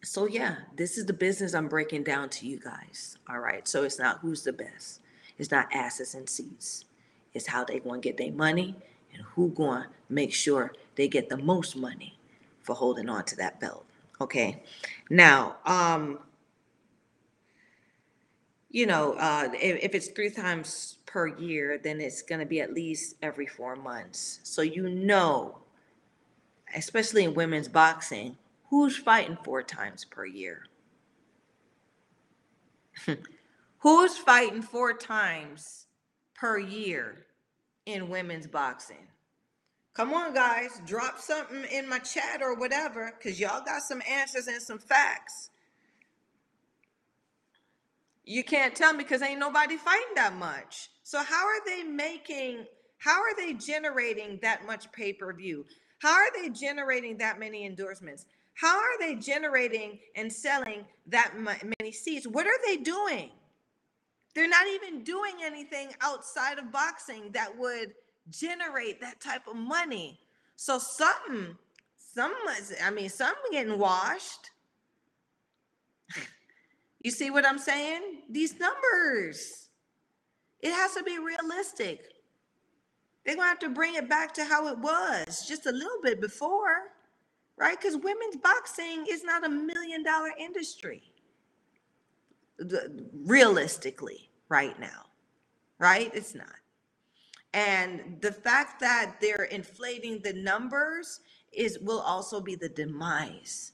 so 0.01 0.25
yeah, 0.27 0.55
this 0.75 0.97
is 0.97 1.05
the 1.05 1.13
business 1.13 1.53
I'm 1.53 1.67
breaking 1.67 2.03
down 2.03 2.29
to 2.29 2.47
you 2.47 2.59
guys. 2.59 3.17
All 3.29 3.39
right. 3.39 3.67
So 3.67 3.83
it's 3.83 3.99
not 3.99 4.19
who's 4.19 4.43
the 4.43 4.53
best. 4.53 5.01
It's 5.37 5.51
not 5.51 5.67
asses 5.73 6.15
and 6.15 6.29
seats. 6.29 6.85
It's 7.33 7.47
how 7.47 7.63
they 7.63 7.79
going 7.79 8.01
to 8.01 8.07
get 8.07 8.17
their 8.17 8.31
money 8.31 8.75
and 9.13 9.23
who 9.23 9.49
going 9.49 9.83
to 9.83 9.89
make 10.09 10.33
sure 10.33 10.73
they 10.95 11.07
get 11.07 11.29
the 11.29 11.37
most 11.37 11.75
money 11.75 12.17
for 12.61 12.75
holding 12.75 13.09
on 13.09 13.25
to 13.25 13.35
that 13.37 13.59
belt. 13.59 13.85
Okay. 14.21 14.63
Now, 15.09 15.57
um, 15.65 16.19
you 18.69 18.85
know, 18.85 19.13
uh, 19.13 19.49
if, 19.53 19.83
if 19.83 19.95
it's 19.95 20.09
three 20.09 20.29
times 20.29 20.97
per 21.05 21.27
year, 21.27 21.79
then 21.83 21.99
it's 21.99 22.21
going 22.21 22.39
to 22.39 22.45
be 22.45 22.61
at 22.61 22.73
least 22.73 23.15
every 23.21 23.47
four 23.47 23.75
months. 23.75 24.39
So 24.43 24.61
you 24.61 24.89
know, 24.89 25.59
especially 26.75 27.23
in 27.23 27.33
women's 27.33 27.67
boxing, 27.67 28.37
who's 28.69 28.95
fighting 28.95 29.37
four 29.43 29.63
times 29.63 30.05
per 30.05 30.25
year? 30.25 30.65
who's 33.79 34.17
fighting 34.17 34.61
four 34.61 34.93
times 34.93 35.87
per 36.35 36.59
year 36.59 37.25
in 37.85 38.09
women's 38.09 38.45
boxing? 38.45 39.07
Come 39.95 40.13
on, 40.13 40.33
guys, 40.33 40.79
drop 40.85 41.19
something 41.19 41.65
in 41.71 41.89
my 41.89 41.99
chat 41.99 42.41
or 42.41 42.55
whatever, 42.55 43.13
because 43.17 43.39
y'all 43.39 43.65
got 43.65 43.81
some 43.81 44.01
answers 44.07 44.47
and 44.47 44.61
some 44.61 44.77
facts. 44.77 45.49
You 48.29 48.43
can't 48.43 48.75
tell 48.75 48.93
me 48.93 48.99
because 48.99 49.23
ain't 49.23 49.39
nobody 49.39 49.75
fighting 49.75 50.13
that 50.13 50.35
much. 50.35 50.91
So 51.01 51.17
how 51.23 51.47
are 51.47 51.65
they 51.65 51.81
making, 51.81 52.63
how 52.99 53.19
are 53.21 53.35
they 53.35 53.53
generating 53.53 54.37
that 54.43 54.67
much 54.67 54.91
pay-per-view? 54.91 55.65
How 55.97 56.13
are 56.13 56.31
they 56.39 56.49
generating 56.49 57.17
that 57.17 57.39
many 57.39 57.65
endorsements? 57.65 58.27
How 58.53 58.77
are 58.77 58.99
they 58.99 59.15
generating 59.15 59.97
and 60.15 60.31
selling 60.31 60.85
that 61.07 61.33
many 61.39 61.91
seats? 61.91 62.27
What 62.27 62.45
are 62.45 62.59
they 62.67 62.77
doing? 62.77 63.31
They're 64.35 64.47
not 64.47 64.67
even 64.67 65.03
doing 65.03 65.37
anything 65.43 65.89
outside 65.99 66.59
of 66.59 66.71
boxing 66.71 67.31
that 67.31 67.57
would 67.57 67.95
generate 68.29 69.01
that 69.01 69.19
type 69.19 69.47
of 69.47 69.55
money. 69.55 70.19
So 70.55 70.77
something, 70.77 71.57
some, 71.97 72.35
I 72.83 72.91
mean, 72.91 73.09
some 73.09 73.33
getting 73.51 73.79
washed. 73.79 74.51
You 77.01 77.11
see 77.11 77.29
what 77.31 77.45
I'm 77.45 77.59
saying? 77.59 78.23
These 78.29 78.59
numbers. 78.59 79.69
It 80.61 80.71
has 80.73 80.95
to 80.95 81.03
be 81.03 81.17
realistic. 81.19 82.13
They're 83.25 83.35
going 83.35 83.45
to 83.45 83.49
have 83.49 83.59
to 83.59 83.69
bring 83.69 83.95
it 83.95 84.09
back 84.09 84.33
to 84.35 84.45
how 84.45 84.67
it 84.67 84.77
was 84.79 85.47
just 85.47 85.65
a 85.65 85.71
little 85.71 86.01
bit 86.03 86.19
before, 86.19 86.91
right? 87.57 87.79
Because 87.79 87.95
women's 87.95 88.37
boxing 88.37 89.05
is 89.09 89.23
not 89.23 89.45
a 89.45 89.49
million 89.49 90.03
dollar 90.03 90.31
industry, 90.37 91.03
realistically, 93.13 94.29
right 94.49 94.77
now, 94.79 95.05
right? 95.79 96.11
It's 96.13 96.35
not. 96.35 96.47
And 97.53 98.17
the 98.21 98.31
fact 98.31 98.79
that 98.81 99.15
they're 99.21 99.45
inflating 99.45 100.19
the 100.19 100.33
numbers 100.33 101.21
is 101.51 101.79
will 101.79 102.01
also 102.01 102.41
be 102.41 102.55
the 102.55 102.69
demise 102.69 103.73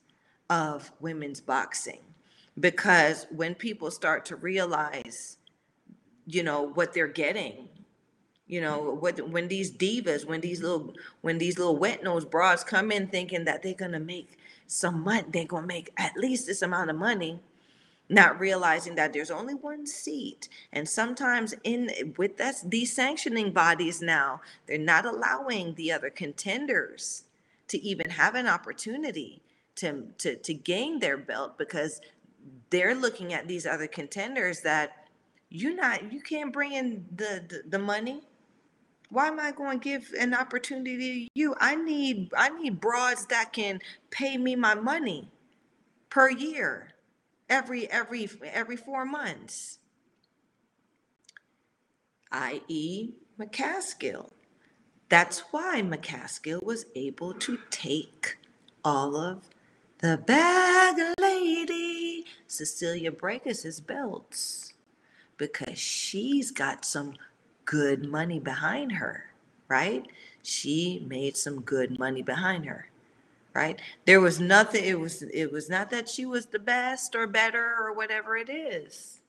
of 0.50 0.92
women's 1.00 1.42
boxing 1.42 2.02
because 2.60 3.28
when 3.30 3.56
people 3.56 3.92
start 3.92 4.26
to 4.26 4.36
realize 4.36 5.38
you 6.26 6.44
know 6.44 6.62
what 6.62 6.94
they're 6.94 7.08
getting 7.08 7.68
you 8.48 8.62
know 8.62 8.98
what 9.00 9.20
when 9.30 9.48
these 9.48 9.72
divas 9.72 10.26
when 10.26 10.42
these 10.42 10.62
little 10.62 10.94
when 11.22 11.38
these 11.38 11.58
little 11.58 11.78
wet 11.78 12.04
nose 12.04 12.26
bras 12.26 12.64
come 12.64 12.92
in 12.92 13.08
thinking 13.08 13.46
that 13.46 13.62
they're 13.62 13.74
gonna 13.74 14.00
make 14.00 14.38
some 14.68 15.04
money 15.04 15.26
they're 15.32 15.46
gonna 15.46 15.68
make 15.68 15.92
at 15.98 16.16
least 16.18 16.48
this 16.48 16.62
amount 16.62 16.90
of 16.90 16.96
money 16.96 17.40
not 18.10 18.40
realizing 18.40 18.96
that 18.96 19.14
there's 19.14 19.32
only 19.32 19.56
one 19.56 19.86
seat. 19.88 20.48
And 20.72 20.88
sometimes 20.88 21.56
in 21.64 22.14
with 22.18 22.38
that 22.38 22.56
these 22.66 22.94
sanctioning 22.94 23.52
bodies 23.52 24.02
now 24.02 24.42
they're 24.68 24.78
not 24.78 25.06
allowing 25.06 25.74
the 25.76 25.92
other 25.92 26.10
contenders 26.10 27.24
to 27.68 27.82
even 27.82 28.10
have 28.12 28.36
an 28.36 28.48
opportunity 28.48 29.42
to 29.76 30.04
to 30.20 30.36
to 30.36 30.54
gain 30.54 31.00
their 31.00 31.18
belt 31.18 31.58
because 31.58 32.00
they're 32.70 32.96
looking 32.96 33.34
at 33.34 33.48
these 33.48 33.66
other 33.66 33.88
contenders 33.88 34.62
that 34.62 35.08
you 35.50 35.76
not 35.76 36.12
you 36.12 36.22
can't 36.22 36.52
bring 36.52 36.74
in 36.74 37.06
the, 37.16 37.44
the 37.48 37.64
the 37.70 37.80
money. 37.80 38.22
Why 39.10 39.28
am 39.28 39.40
i 39.40 39.52
going 39.52 39.80
to 39.80 39.84
give 39.84 40.12
an 40.20 40.34
opportunity 40.34 41.26
to 41.26 41.30
you? 41.36 41.56
I 41.60 41.76
need 41.76 42.32
i 42.36 42.50
need 42.50 42.80
broads 42.80 43.26
that 43.28 43.54
can 43.54 43.80
pay 44.12 44.38
me 44.38 44.56
my 44.56 44.76
money 44.76 45.30
per 46.10 46.30
year 46.30 46.90
every 47.50 47.90
every 47.90 48.30
every 48.44 48.76
four 48.76 49.06
months. 49.06 49.80
I.e 52.32 53.12
mccaskill. 53.40 54.32
That's 55.08 55.40
why 55.52 55.82
mccaskill 55.82 56.64
was 56.64 56.86
able 56.96 57.34
to 57.36 57.60
take 57.70 58.38
all 58.84 59.16
of 59.16 59.44
the 60.00 60.18
bag 60.18 60.96
lady 61.20 62.26
cecilia 62.48 63.12
Brækhus's 63.12 63.80
belts 63.80 64.74
because 65.38 65.78
she's 65.78 66.52
got 66.52 66.86
some 66.86 67.14
good 67.66 68.06
money 68.06 68.40
behind 68.40 68.92
her, 68.94 69.26
right? 69.68 70.06
She 70.44 71.06
made 71.08 71.36
some 71.36 71.62
good 71.62 71.98
money 72.00 72.22
behind 72.22 72.66
her, 72.66 72.90
right? 73.54 73.82
There 74.06 74.22
was 74.22 74.40
nothing, 74.40 74.86
it 74.86 75.00
was 75.00 75.24
it 75.24 75.52
was 75.52 75.70
not 75.70 75.90
that 75.90 76.08
she 76.08 76.26
was 76.26 76.46
the 76.46 76.60
best 76.60 77.16
or 77.16 77.28
better 77.28 77.76
or 77.80 77.94
whatever 77.94 78.38
it 78.38 78.50
is, 78.50 79.20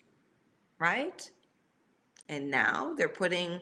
right? 0.79 1.29
And 2.29 2.51
now 2.51 2.95
they're 2.97 3.09
putting 3.09 3.61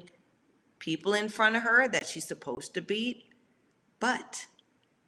people 0.78 1.14
in 1.14 1.28
front 1.28 1.56
of 1.56 1.62
her 1.62 1.88
that 1.88 2.06
she's 2.06 2.26
supposed 2.26 2.74
to 2.74 2.82
beat, 2.82 3.24
but 4.00 4.46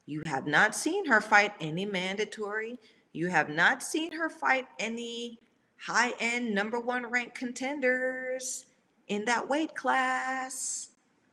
you 0.07 0.23
have 0.25 0.47
not 0.47 0.75
seen 0.75 1.05
her 1.07 1.21
fight 1.21 1.53
any 1.61 1.85
mandatory. 1.85 2.79
You 3.13 3.27
have 3.27 3.49
not 3.49 3.83
seen 3.83 4.13
her 4.13 4.31
fight 4.31 4.69
any 4.79 5.41
high 5.79 6.15
end 6.21 6.55
number 6.55 6.81
one 6.81 7.07
ranked 7.07 7.37
contenders 7.37 8.67
in 9.09 9.25
that 9.25 9.49
weight 9.49 9.75
class. 9.75 10.91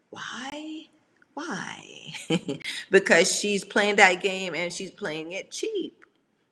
Why? 0.10 0.88
Why? 1.36 2.14
because 2.92 3.32
she's 3.32 3.64
playing 3.64 3.96
that 3.98 4.22
game 4.22 4.56
and 4.56 4.72
she's 4.72 4.92
playing 4.92 5.34
it 5.34 5.52
cheap, 5.52 6.06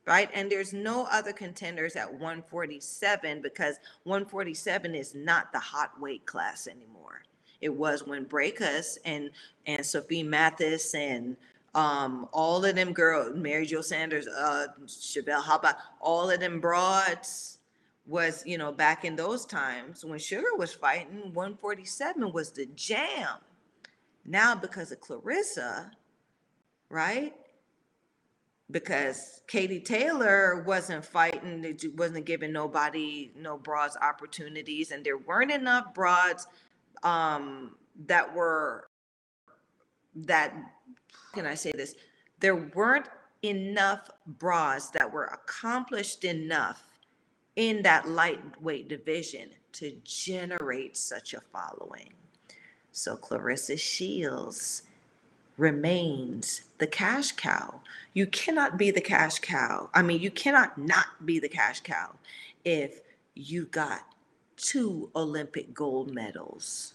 right? 0.05 0.29
And 0.33 0.51
there's 0.51 0.73
no 0.73 1.07
other 1.11 1.33
contenders 1.33 1.95
at 1.95 2.11
147 2.11 3.41
because 3.41 3.77
147 4.03 4.95
is 4.95 5.15
not 5.15 5.51
the 5.51 5.59
hot 5.59 5.99
weight 5.99 6.25
class 6.25 6.67
anymore. 6.67 7.23
It 7.61 7.69
was 7.69 8.05
when 8.05 8.25
Brækhus 8.25 8.97
and 9.05 9.29
and 9.67 9.85
Sophie 9.85 10.23
Mathis 10.23 10.95
and 10.95 11.37
um, 11.73 12.27
all 12.33 12.63
of 12.65 12.75
them 12.75 12.93
girls, 12.93 13.35
Mary 13.35 13.65
Jo 13.65 13.81
Sanders, 13.81 14.27
uh, 14.27 14.67
Chevelle 14.85 15.41
Hallback, 15.41 15.75
all 15.99 16.29
of 16.29 16.39
them 16.39 16.59
broads 16.59 17.59
was, 18.05 18.43
you 18.45 18.57
know, 18.57 18.71
back 18.71 19.05
in 19.05 19.15
those 19.15 19.45
times 19.45 20.03
when 20.03 20.19
Sugar 20.19 20.55
was 20.57 20.73
fighting, 20.73 21.33
147 21.33 22.33
was 22.33 22.51
the 22.51 22.65
jam. 22.75 23.37
Now, 24.25 24.53
because 24.53 24.91
of 24.91 24.99
Claressa, 24.99 25.91
right? 26.89 27.33
Because 28.69 29.41
Katie 29.47 29.79
Taylor 29.79 30.63
wasn't 30.67 31.05
fighting, 31.05 31.77
wasn't 31.95 32.25
giving 32.25 32.51
nobody 32.51 33.31
no 33.35 33.57
broads 33.57 33.97
opportunities, 34.01 34.91
and 34.91 35.03
there 35.03 35.17
weren't 35.17 35.51
enough 35.51 35.93
broads 35.93 36.47
um, 37.03 37.75
that 38.05 38.33
were 38.33 38.87
that. 40.15 40.53
Can 41.33 41.45
I 41.45 41.55
say 41.55 41.71
this? 41.71 41.95
There 42.39 42.55
weren't 42.55 43.07
enough 43.43 44.09
bras 44.25 44.89
that 44.89 45.11
were 45.11 45.25
accomplished 45.25 46.23
enough 46.23 46.83
in 47.55 47.81
that 47.83 48.07
lightweight 48.07 48.87
division 48.87 49.49
to 49.73 49.95
generate 50.03 50.97
such 50.97 51.33
a 51.33 51.41
following. 51.41 52.13
So 52.91 53.15
Claressa 53.15 53.79
Shields 53.79 54.83
remains 55.57 56.61
the 56.77 56.87
cash 56.87 57.31
cow. 57.33 57.81
You 58.13 58.27
cannot 58.27 58.77
be 58.77 58.91
the 58.91 59.01
cash 59.01 59.39
cow. 59.39 59.89
I 59.93 60.01
mean, 60.01 60.19
you 60.19 60.31
cannot 60.31 60.77
not 60.77 61.25
be 61.25 61.39
the 61.39 61.49
cash 61.49 61.81
cow 61.81 62.15
if 62.65 63.01
you 63.35 63.65
got 63.65 64.01
two 64.57 65.09
Olympic 65.15 65.73
gold 65.73 66.13
medals. 66.13 66.93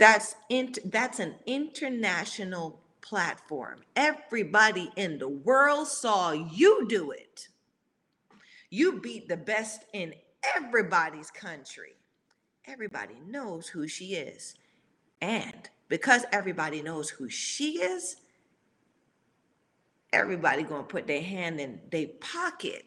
That's 0.00 0.36
int- 0.50 0.80
that's 0.92 1.20
an 1.20 1.36
international 1.46 2.82
platform. 3.02 3.82
Everybody 3.96 4.92
in 4.96 5.18
the 5.20 5.28
world 5.30 5.88
saw 5.88 6.32
you 6.32 6.88
do 6.88 7.12
it. 7.12 7.48
You 8.70 9.00
beat 9.00 9.28
the 9.28 9.38
best 9.38 9.84
in 9.94 10.14
everybody's 10.56 11.30
country. 11.32 11.94
Everybody 12.66 13.16
knows 13.28 13.68
who 13.68 13.88
she 13.88 14.16
is. 14.16 14.56
And 15.22 15.70
because 15.88 16.26
everybody 16.32 16.82
knows 16.82 17.10
who 17.10 17.30
she 17.30 17.80
is, 17.82 18.18
everybody 20.12 20.64
going 20.64 20.82
to 20.84 20.88
put 20.88 21.08
their 21.08 21.22
hand 21.22 21.60
in 21.60 21.80
their 21.92 22.08
pocket 22.20 22.86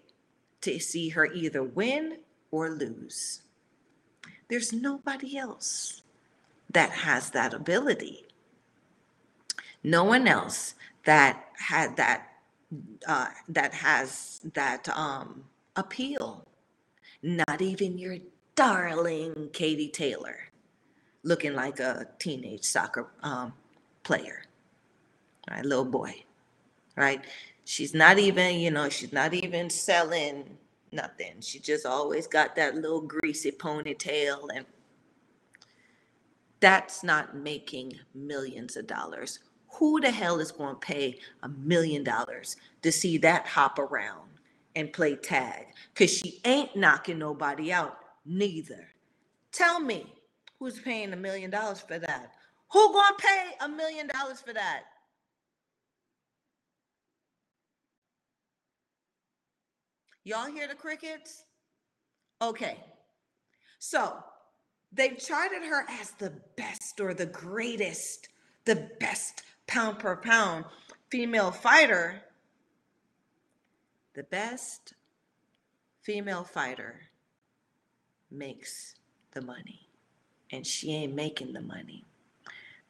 to 0.62 0.80
see 0.80 1.10
her 1.12 1.28
either 1.28 1.64
win 1.64 2.20
or 2.52 2.72
lose. 2.72 3.44
There's 4.50 4.74
nobody 4.74 5.38
else 5.38 6.03
that 6.74 6.92
has 6.92 7.30
that 7.32 7.54
ability. 7.54 8.26
No 9.84 10.04
one 10.04 10.28
else 10.28 10.76
that 11.06 11.46
had 11.58 11.98
that 11.98 12.30
uh, 13.08 13.28
that 13.50 13.74
has 13.74 14.42
that 14.54 14.90
um, 14.90 15.44
appeal. 15.76 16.46
Not 17.22 17.62
even 17.62 17.98
your 17.98 18.18
darling 18.56 19.50
Katie 19.54 19.90
Taylor, 19.90 20.38
looking 21.24 21.54
like 21.54 21.80
a 21.80 22.08
teenage 22.20 22.64
soccer 22.64 23.08
um, 23.22 23.54
player, 24.04 24.44
right? 25.50 25.64
Little 25.64 25.86
boy, 25.86 26.24
right? 26.98 27.24
She's 27.66 27.94
not 27.94 28.20
even, 28.20 28.60
you 28.60 28.72
know, 28.72 28.90
she's 28.90 29.14
not 29.14 29.34
even 29.34 29.70
selling 29.70 30.58
nothing. 30.92 31.36
She 31.40 31.60
just 31.60 31.86
always 31.86 32.28
got 32.28 32.56
that 32.56 32.76
little 32.76 33.02
greasy 33.02 33.52
ponytail 33.52 34.48
and 34.54 34.66
that's 36.64 37.04
not 37.04 37.36
making 37.36 37.92
millions 38.16 38.78
of 38.78 38.88
dollars. 38.88 39.40
Who 39.68 40.00
the 40.00 40.12
hell 40.12 40.40
is 40.40 40.50
going 40.50 40.76
to 40.76 40.80
pay 40.80 41.20
a 41.44 41.50
million 41.50 42.06
dollars 42.06 42.56
to 42.84 42.90
see 42.90 43.18
that 43.18 43.46
hop 43.46 43.80
around 43.80 44.30
and 44.74 44.94
play 44.94 45.18
tag? 45.18 45.66
Because 45.94 46.10
she 46.10 46.40
ain't 46.46 46.74
knocking 46.74 47.20
nobody 47.20 47.74
out, 47.74 47.98
neither. 48.26 48.88
Tell 49.52 49.82
me 49.82 50.06
who's 50.58 50.80
paying 50.80 51.12
a 51.12 51.18
million 51.18 51.52
dollars 51.52 51.82
for 51.82 52.00
that? 52.00 52.32
Who 52.72 52.94
going 52.94 53.14
to 53.18 53.22
pay 53.22 53.44
a 53.60 53.68
million 53.68 54.08
dollars 54.08 54.40
for 54.40 54.54
that? 54.54 54.84
Y'all 60.24 60.50
hear 60.50 60.70
the 60.70 60.76
crickets? 60.76 61.44
Okay. 62.42 62.78
So 63.80 64.24
they've 64.96 65.18
charted 65.18 65.64
her 65.64 65.86
as 65.90 66.12
the 66.12 66.34
best 66.56 67.00
or 67.00 67.14
the 67.14 67.26
greatest, 67.26 68.30
the 68.66 68.90
best 69.00 69.44
pound 69.68 70.00
per 70.00 70.16
pound 70.16 70.66
female 71.10 71.52
fighter. 71.52 72.22
The 74.14 74.24
best 74.24 74.94
female 76.02 76.44
fighter 76.44 77.02
makes 78.30 78.96
the 79.32 79.42
money, 79.42 79.88
and 80.52 80.66
she 80.66 80.94
ain't 80.94 81.16
making 81.16 81.54
the 81.54 81.62
money. 81.62 82.04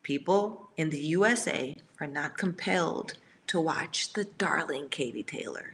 People 0.02 0.70
in 0.76 0.90
the 0.90 1.00
USA 1.00 1.76
are 2.02 2.08
not 2.08 2.38
compelled 2.38 3.14
to 3.48 3.62
watch 3.62 4.12
the 4.14 4.26
darling 4.26 4.90
Katie 4.90 5.24
Taylor 5.24 5.74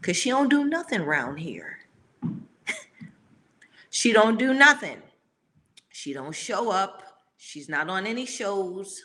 because 0.00 0.16
she 0.16 0.30
don't 0.30 0.48
do 0.48 0.64
nothing 0.64 1.00
around 1.00 1.38
here. 1.38 1.78
she 3.90 4.12
don't 4.12 4.38
do 4.38 4.54
nothing. 4.54 5.02
She 5.96 6.12
don't 6.12 6.34
show 6.34 6.70
up. 6.70 7.02
She's 7.36 7.68
not 7.68 7.88
on 7.88 8.06
any 8.06 8.26
shows. 8.26 9.02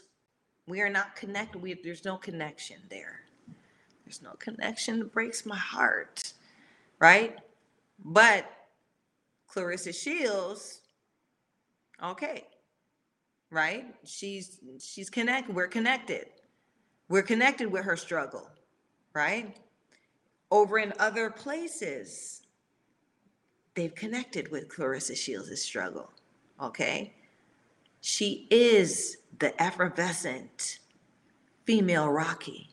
We 0.68 0.82
are 0.82 0.90
not 0.90 1.16
connected. 1.16 1.62
We, 1.62 1.80
there's 1.84 2.06
no 2.06 2.18
connection 2.18 2.78
there. 2.90 3.22
There's 4.06 4.22
no 4.22 4.32
connection 4.40 5.00
that 5.00 5.14
breaks 5.14 5.46
my 5.46 5.56
heart, 5.58 6.34
right? 7.00 7.38
But 8.04 8.46
Claressa 9.50 9.94
Shields, 9.96 10.82
okay, 12.04 12.46
right? 13.50 13.86
She's 14.06 14.60
she's 14.80 15.10
connected. 15.10 15.56
We're 15.56 15.68
connected. 15.68 16.26
We're 17.10 17.22
connected 17.22 17.72
with 17.72 17.86
her 17.86 17.96
struggle, 17.96 18.50
right? 19.14 19.56
over 20.52 20.78
in 20.78 20.94
other 21.00 21.30
places, 21.30 22.42
they've 23.74 23.96
connected 23.96 24.52
with 24.52 24.68
Claressa 24.68 25.16
Shields' 25.16 25.62
struggle. 25.62 26.10
Okay. 26.62 27.14
She 28.02 28.48
is 28.50 29.18
the 29.40 29.60
effervescent 29.62 30.80
female 31.66 32.10
Rocky, 32.10 32.70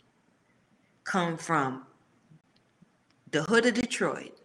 come 1.05 1.37
from 1.37 1.85
the 3.31 3.43
hood 3.43 3.67
of 3.67 3.75
Detroit, 3.75 4.37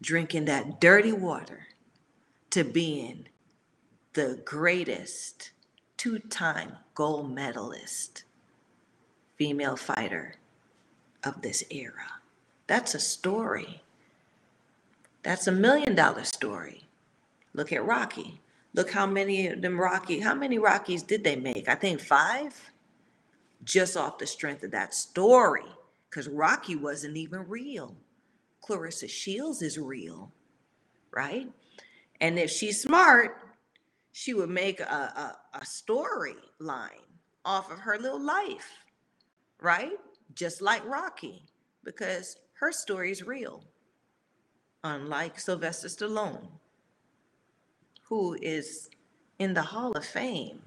drinking 0.00 0.46
that 0.46 0.80
dirty 0.80 1.12
water, 1.12 1.68
to 2.50 2.64
being 2.64 3.28
the 4.14 4.40
greatest 4.44 5.50
two 5.96 6.18
time 6.18 6.72
gold 6.94 7.32
medalist 7.32 8.24
female 9.36 9.76
fighter 9.76 10.36
of 11.24 11.42
this 11.42 11.62
era. 11.70 12.20
That's 12.66 12.94
a 12.94 13.00
story. 13.00 13.82
That's 15.22 15.46
a 15.46 15.52
million 15.52 15.94
dollar 15.94 16.24
story. 16.24 16.89
Look 17.52 17.72
at 17.72 17.84
Rocky. 17.84 18.40
Look 18.74 18.90
how 18.90 19.06
many 19.06 19.48
of 19.48 19.62
them 19.62 19.78
Rocky, 19.78 20.20
how 20.20 20.34
many 20.34 20.58
Rockies 20.58 21.02
did 21.02 21.24
they 21.24 21.36
make? 21.36 21.68
I 21.68 21.74
think 21.74 22.00
five, 22.00 22.54
just 23.64 23.96
off 23.96 24.18
the 24.18 24.26
strength 24.26 24.62
of 24.62 24.70
that 24.70 24.94
story. 24.94 25.64
Because 26.08 26.28
Rocky 26.28 26.74
wasn't 26.74 27.16
even 27.16 27.48
real. 27.48 27.96
Claressa 28.68 29.08
Shields 29.08 29.62
is 29.62 29.78
real, 29.78 30.32
right? 31.12 31.48
And 32.20 32.38
if 32.38 32.50
she's 32.50 32.82
smart, 32.82 33.36
she 34.12 34.34
would 34.34 34.50
make 34.50 34.80
a, 34.80 34.84
a, 34.84 35.38
a 35.54 35.60
storyline 35.60 37.06
off 37.44 37.70
of 37.70 37.78
her 37.78 37.98
little 37.98 38.20
life, 38.20 38.84
right? 39.60 39.92
Just 40.34 40.60
like 40.60 40.84
Rocky, 40.84 41.44
because 41.84 42.36
her 42.54 42.72
story 42.72 43.10
is 43.10 43.22
real. 43.22 43.64
Unlike 44.84 45.38
Sylvester 45.38 45.88
Stallone, 45.88 46.48
who 48.10 48.36
is 48.42 48.90
in 49.38 49.54
the 49.54 49.62
Hall 49.62 49.92
of 49.92 50.04
Fame 50.04 50.60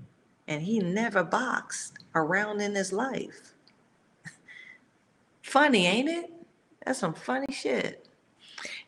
and 0.48 0.64
he 0.64 0.80
never 0.80 1.24
boxed 1.24 2.00
around 2.16 2.62
in 2.62 2.74
his 2.74 2.92
life. 2.92 3.54
funny, 5.44 5.86
ain't 5.86 6.10
it? 6.10 6.32
That's 6.84 6.98
some 6.98 7.14
funny 7.14 7.54
shit. 7.54 8.08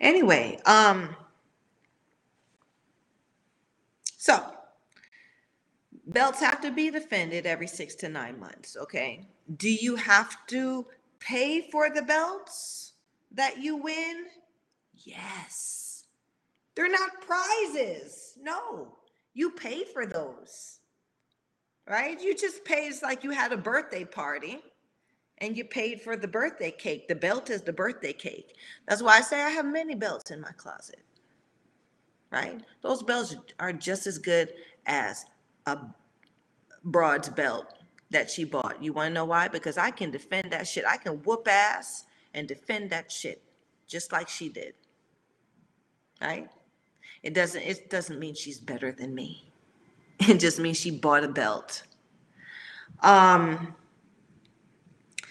Anyway, 0.02 0.60
um, 0.66 1.16
so 4.18 4.44
belts 6.08 6.40
have 6.40 6.60
to 6.62 6.72
be 6.72 6.90
defended 6.90 7.46
every 7.46 7.68
six 7.68 7.94
to 7.96 8.10
nine 8.10 8.40
months, 8.40 8.76
okay? 8.76 9.28
Do 9.58 9.70
you 9.72 9.96
have 9.96 10.48
to 10.48 10.88
pay 11.20 11.70
for 11.70 11.92
the 11.92 12.02
belts? 12.02 12.86
that 13.36 13.62
you 13.62 13.78
win? 13.78 14.26
Yes. 14.96 15.85
They're 16.76 16.90
not 16.90 17.22
prizes. 17.22 18.34
No, 18.42 18.98
you 19.34 19.52
pay 19.52 19.84
for 19.86 20.06
those, 20.06 20.80
right? 21.90 22.22
You 22.22 22.36
just 22.36 22.66
pay, 22.66 22.88
it's 22.88 23.02
like 23.02 23.24
you 23.24 23.32
had 23.32 23.54
a 23.54 23.58
birthday 23.58 24.04
party 24.04 24.62
and 25.40 25.58
you 25.58 25.66
paid 25.66 26.02
for 26.02 26.18
the 26.18 26.28
birthday 26.28 26.72
cake. 26.72 27.08
The 27.08 27.16
belt 27.16 27.50
is 27.50 27.62
the 27.62 27.74
birthday 27.74 28.14
cake. 28.14 28.56
That's 28.88 29.02
why 29.02 29.18
I 29.18 29.22
say 29.22 29.42
I 29.42 29.50
have 29.50 29.66
many 29.66 29.96
belts 29.96 30.32
in 30.32 30.42
my 30.42 30.52
closet, 30.52 31.04
right? 32.32 32.62
Those 32.82 33.04
belts 33.04 33.36
are 33.60 33.74
just 33.74 34.08
as 34.08 34.18
good 34.18 34.54
as 34.86 35.26
a 35.66 35.78
broad's 36.84 37.30
belt 37.30 37.74
that 38.12 38.30
she 38.30 38.44
bought. 38.44 38.82
You 38.82 38.94
want 38.94 39.10
to 39.10 39.14
know 39.14 39.26
why? 39.26 39.48
Because 39.48 39.78
I 39.78 39.92
can 39.92 40.12
defend 40.12 40.52
that 40.52 40.68
shit. 40.68 40.86
I 40.88 40.98
can 40.98 41.14
whoop 41.24 41.48
ass 41.50 42.06
and 42.34 42.48
defend 42.48 42.90
that 42.92 43.12
shit 43.12 43.42
just 43.88 44.12
like 44.12 44.30
she 44.30 44.50
did. 44.50 44.74
Right? 46.22 46.50
It 47.26 47.34
doesn't 47.34 47.64
it 47.64 47.90
doesn't 47.90 48.20
mean 48.20 48.36
she's 48.36 48.60
better 48.60 48.94
than 48.94 49.14
me. 49.14 49.44
It 50.30 50.40
just 50.40 50.60
means 50.60 50.80
she 50.80 50.92
bought 50.92 51.26
a 51.26 51.28
belt. 51.28 51.84
Um 53.02 53.76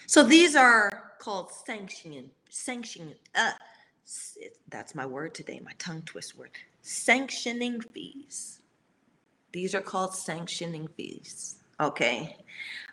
so 0.05 0.21
these 0.23 0.55
are 0.55 0.89
called 1.19 1.49
sanctioning 1.65 2.29
sanctioning 2.49 3.15
uh 3.33 3.53
that's 4.69 4.93
my 4.93 5.05
word 5.05 5.33
today, 5.33 5.59
my 5.63 5.71
tongue 5.79 6.03
twist 6.03 6.37
word. 6.37 6.51
Sanctioning 6.81 7.81
fees. 7.81 8.59
These 9.51 9.73
are 9.73 9.81
called 9.81 10.13
sanctioning 10.13 10.87
fees. 10.95 11.55
Okay. 11.79 12.37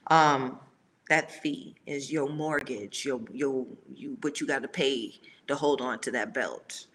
Um, 0.09 0.61
that 1.09 1.31
fee 1.31 1.74
is 1.87 2.11
your 2.11 2.29
mortgage, 2.29 3.05
your 3.05 3.20
your 3.33 3.66
you 3.95 4.16
what 4.23 4.41
you 4.41 4.47
got 4.47 4.62
to 4.62 4.69
pay 4.69 5.20
to 5.49 5.57
hold 5.57 5.81
on 5.81 5.99
to 6.01 6.11
that 6.12 6.33
belt. 6.33 6.87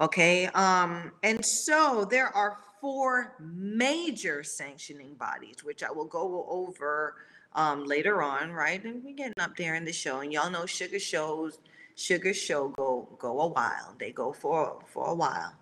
Okay. 0.00 0.46
Um, 0.48 1.12
and 1.22 1.44
so 1.44 2.06
there 2.10 2.28
are 2.28 2.58
four 2.80 3.34
major 3.40 4.42
sanctioning 4.42 5.14
bodies, 5.14 5.62
which 5.62 5.82
I 5.82 5.90
will 5.90 6.04
go 6.04 6.46
over 6.48 7.14
um, 7.54 7.84
later 7.84 8.22
on, 8.22 8.50
right? 8.52 8.82
And 8.84 9.02
we're 9.04 9.14
getting 9.14 9.40
up 9.40 9.56
there 9.56 9.74
in 9.74 9.84
the 9.84 9.92
show, 9.92 10.20
and 10.20 10.32
y'all 10.32 10.50
know 10.50 10.66
sugar 10.66 10.98
shows, 10.98 11.60
sugar 11.94 12.34
show 12.34 12.68
go 12.68 13.08
go 13.18 13.40
a 13.40 13.46
while. 13.46 13.94
They 13.98 14.10
go 14.10 14.32
for 14.32 14.82
for 14.86 15.06
a 15.06 15.14
while. 15.14 15.54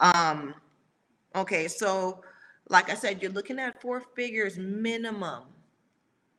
Um, 0.00 0.54
okay, 1.34 1.68
so 1.68 2.20
like 2.68 2.90
I 2.90 2.94
said, 2.94 3.22
you're 3.22 3.30
looking 3.30 3.58
at 3.58 3.80
four 3.80 4.02
figures 4.16 4.58
minimum 4.58 5.44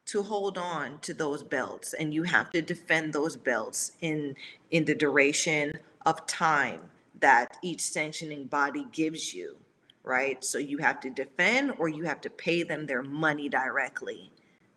to 0.08 0.22
hold 0.22 0.58
on 0.58 1.00
to 1.00 1.14
those 1.14 1.42
belts, 1.42 1.94
and 1.94 2.14
you 2.14 2.24
have 2.24 2.52
to 2.52 2.62
defend 2.62 3.14
those 3.14 3.36
belts 3.38 3.94
in 4.02 4.36
in 4.72 4.84
the 4.86 4.94
duration 4.94 5.72
of 6.06 6.28
time 6.28 6.82
that 7.20 7.58
each 7.62 7.82
sanctioning 7.82 8.46
body 8.46 8.88
gives 8.92 9.34
you, 9.34 9.58
right? 10.04 10.44
So 10.44 10.58
you 10.58 10.78
have 10.80 11.00
to 11.02 11.10
defend, 11.10 11.74
or 11.78 11.88
you 11.88 12.04
have 12.04 12.22
to 12.22 12.30
pay 12.30 12.64
them 12.64 12.86
their 12.86 13.04
money 13.04 13.50
directly 13.50 14.32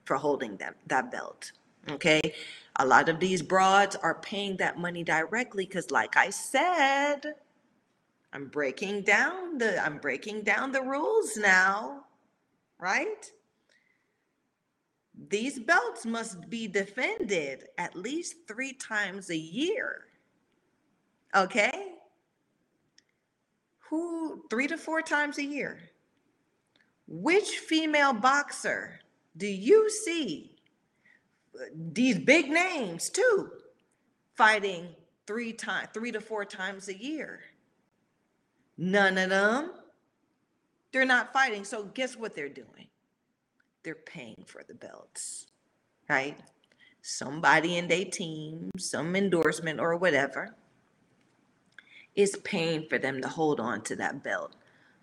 for 0.05 0.17
holding 0.17 0.57
them 0.57 0.75
that 0.87 1.11
belt. 1.11 1.53
Okay, 1.91 2.21
a 2.77 2.87
lot 2.87 3.09
of 3.09 3.19
these 3.19 3.43
broads 3.43 3.97
are 3.97 4.17
paying 4.17 4.57
that 4.59 4.79
money 4.79 5.03
directly 5.03 5.65
because, 5.65 5.91
like 5.91 6.17
I 6.17 6.31
said, 6.31 7.35
I'm 8.33 8.49
breaking 8.49 9.03
down 9.03 9.59
the 9.59 9.83
I'm 9.83 9.99
breaking 9.99 10.43
down 10.43 10.71
the 10.71 10.83
rules 10.83 11.37
now, 11.37 12.05
right? 12.79 13.31
These 15.31 15.59
belts 15.61 16.07
must 16.07 16.49
be 16.49 16.69
defended 16.69 17.65
at 17.77 17.97
least 17.97 18.37
3 18.47 18.73
times 18.75 19.31
a 19.31 19.37
year. 19.37 20.05
Okay? 21.35 21.95
Who 23.91 24.45
3 24.51 24.67
to 24.69 24.77
4 24.77 25.03
times 25.03 25.39
a 25.39 25.45
year? 25.45 25.79
Which 27.07 27.59
female 27.59 28.13
boxer 28.13 29.01
do 29.37 29.47
you 29.47 29.89
see 29.89 30.57
these 31.75 32.19
big 32.19 32.51
names 32.51 33.09
too 33.09 33.51
fighting 34.35 34.89
3 35.27 35.53
times 35.55 35.89
3 35.95 36.13
to 36.13 36.21
4 36.21 36.45
times 36.45 36.89
a 36.89 36.97
year? 36.97 37.41
None 38.77 39.17
of 39.19 39.31
them. 39.31 39.73
They're 40.93 41.05
not 41.05 41.33
fighting. 41.33 41.65
So 41.65 41.85
guess 41.85 42.17
what 42.17 42.35
they're 42.35 42.49
doing? 42.49 42.89
They're 43.83 43.95
paying 43.95 44.45
for 44.47 44.63
the 44.67 44.75
belts, 44.75 45.47
right? 46.09 46.39
Somebody 47.01 47.77
in 47.79 47.89
their 47.89 48.05
team, 48.05 48.71
some 48.77 49.17
endorsement 49.17 49.81
or 49.81 49.97
whatever, 49.97 50.55
is 52.15 52.37
paying 52.45 52.87
for 52.89 52.99
them 52.99 53.21
to 53.23 53.29
hold 53.29 53.61
on 53.61 53.83
to 53.83 53.97
that 53.97 54.23
belt 54.23 54.55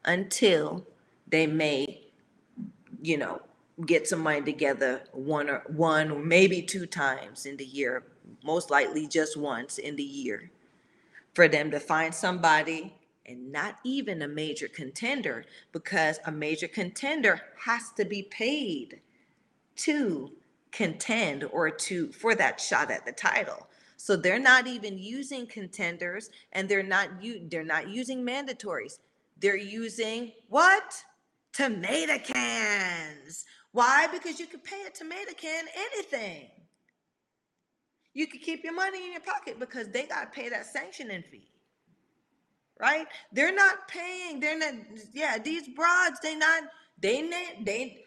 until 0.06 0.86
they 1.28 1.48
may, 1.48 2.02
you 3.02 3.18
know, 3.18 3.42
get 3.86 4.08
some 4.08 4.22
money 4.22 4.42
together 4.42 5.04
one 5.12 5.50
or 5.50 5.64
one 5.68 6.12
or 6.12 6.20
maybe 6.20 6.62
two 6.62 6.86
times 6.86 7.46
in 7.46 7.58
the 7.58 7.66
year, 7.66 8.04
most 8.44 8.70
likely 8.70 9.08
just 9.08 9.36
once 9.38 9.78
in 9.78 9.96
the 9.96 10.04
year, 10.04 10.50
for 11.34 11.48
them 11.48 11.72
to 11.72 11.80
find 11.80 12.14
somebody 12.14 12.94
and 13.26 13.52
not 13.52 13.78
even 13.84 14.22
a 14.22 14.28
major 14.28 14.68
contender 14.68 15.46
because 15.72 16.20
a 16.26 16.32
major 16.32 16.68
contender 16.68 17.42
has 17.66 17.92
to 17.98 18.06
be 18.06 18.24
paid 18.24 19.02
to 19.76 20.32
contend 20.72 21.44
or 21.46 21.70
to 21.70 22.12
for 22.12 22.36
that 22.36 22.60
shot 22.60 22.92
at 22.92 23.06
the 23.06 23.12
title 23.12 23.68
so 24.06 24.16
they're 24.16 24.40
not 24.40 24.68
even 24.68 24.98
using 24.98 25.48
contenders 25.48 26.30
and 26.52 26.70
they're 26.70 26.84
not 26.84 27.10
they're 27.50 27.64
not 27.64 27.90
using 27.90 28.26
mandatories 28.26 29.00
they're 29.40 29.58
using 29.58 30.32
what 30.50 31.04
tomato 31.54 32.18
cans 32.20 33.46
why 33.72 34.08
because 34.12 34.40
you 34.40 34.46
could 34.46 34.64
pay 34.64 34.84
a 34.88 34.92
tomato 34.92 35.34
can 35.38 35.66
anything 35.76 36.50
you 38.14 38.28
could 38.28 38.42
keep 38.42 38.64
your 38.64 38.76
money 38.76 39.06
in 39.06 39.12
your 39.12 39.22
pocket 39.22 39.60
because 39.60 39.90
they 39.90 40.06
got 40.06 40.22
to 40.32 40.40
pay 40.40 40.50
that 40.50 40.66
sanctioning 40.66 41.24
fee 41.32 41.50
right? 42.80 43.08
They're 43.32 43.56
not 43.56 43.88
paying. 43.88 44.40
They're 44.40 44.58
not. 44.58 44.74
Yeah, 45.14 45.38
these 45.38 45.68
broads. 45.70 46.20
They 46.22 46.36
not. 46.36 46.64
They 47.00 47.30
they. 47.64 48.02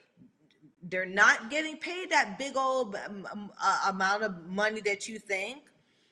They're 0.83 1.07
not 1.07 1.51
getting 1.51 1.77
paid 1.77 2.11
that 2.11 2.39
big 2.39 2.57
old 2.57 2.97
um, 2.97 3.27
um, 3.31 3.51
uh, 3.63 3.91
amount 3.91 4.23
of 4.23 4.47
money 4.47 4.81
that 4.83 5.09
you 5.09 5.19
think, 5.19 5.63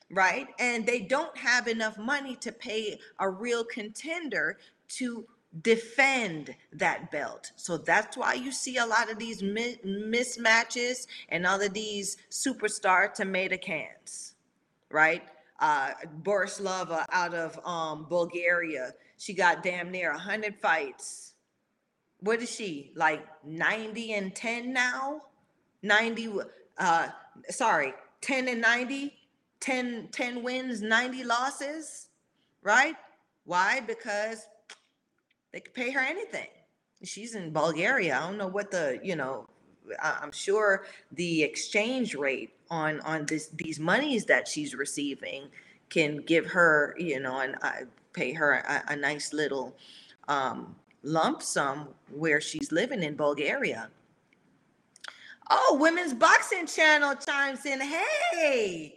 right? 0.09 0.47
And 0.59 0.85
they 0.85 0.99
don't 0.99 1.35
have 1.37 1.67
enough 1.67 1.97
money 1.97 2.35
to 2.37 2.51
pay 2.51 2.99
a 3.19 3.29
real 3.29 3.63
contender 3.63 4.57
to 4.89 5.25
defend 5.61 6.55
that 6.73 7.11
belt. 7.11 7.51
So 7.55 7.77
that's 7.77 8.15
why 8.17 8.33
you 8.33 8.51
see 8.51 8.77
a 8.77 8.85
lot 8.85 9.11
of 9.11 9.17
these 9.17 9.41
mi- 9.41 9.79
mismatches 9.85 11.07
and 11.29 11.45
all 11.47 11.61
of 11.61 11.73
these 11.73 12.17
superstar 12.29 13.13
tomato 13.13 13.57
cans, 13.57 14.35
right? 14.91 15.23
uh, 15.59 15.91
Borislava 16.21 17.05
out 17.11 17.33
of 17.33 17.59
um, 17.65 18.05
Bulgaria. 18.09 18.93
She 19.17 19.33
got 19.33 19.63
damn 19.63 19.91
near 19.91 20.11
100 20.11 20.55
fights. 20.59 21.33
What 22.19 22.41
is 22.41 22.51
she? 22.53 22.91
Like 22.95 23.25
90 23.45 24.13
and 24.13 24.35
10 24.35 24.73
now? 24.73 25.21
90, 25.83 26.29
uh, 26.77 27.07
sorry, 27.49 27.93
10 28.21 28.47
and 28.47 28.61
90? 28.61 29.13
10, 29.59 30.09
10 30.11 30.43
wins, 30.43 30.81
90 30.81 31.23
losses, 31.23 32.07
right? 32.61 32.95
Why? 33.45 33.79
Because 33.79 34.47
they 35.53 35.59
could 35.59 35.73
pay 35.73 35.91
her 35.91 36.01
anything. 36.01 36.47
She's 37.03 37.35
in 37.35 37.51
Bulgaria. 37.51 38.17
I 38.17 38.27
don't 38.27 38.37
know 38.37 38.47
what 38.47 38.71
the, 38.71 38.99
you 39.03 39.15
know, 39.15 39.47
I'm 40.01 40.31
sure 40.31 40.85
the 41.11 41.43
exchange 41.43 42.15
rate 42.15 42.53
on 42.69 42.99
on 43.01 43.25
this 43.25 43.47
these 43.49 43.79
monies 43.79 44.25
that 44.25 44.47
she's 44.47 44.75
receiving 44.75 45.47
can 45.89 46.17
give 46.17 46.45
her, 46.47 46.95
you 46.97 47.19
know, 47.19 47.39
and 47.39 47.55
I 47.61 47.83
pay 48.13 48.33
her 48.33 48.53
a, 48.55 48.83
a 48.93 48.95
nice 48.95 49.31
little 49.31 49.75
um, 50.27 50.75
lump 51.03 51.41
sum 51.41 51.89
where 52.11 52.41
she's 52.41 52.71
living 52.71 53.03
in 53.03 53.15
Bulgaria. 53.15 53.89
Oh, 55.49 55.77
Women's 55.79 56.13
Boxing 56.13 56.67
Channel 56.67 57.15
chimes 57.15 57.65
in. 57.65 57.79
Hey, 57.79 58.96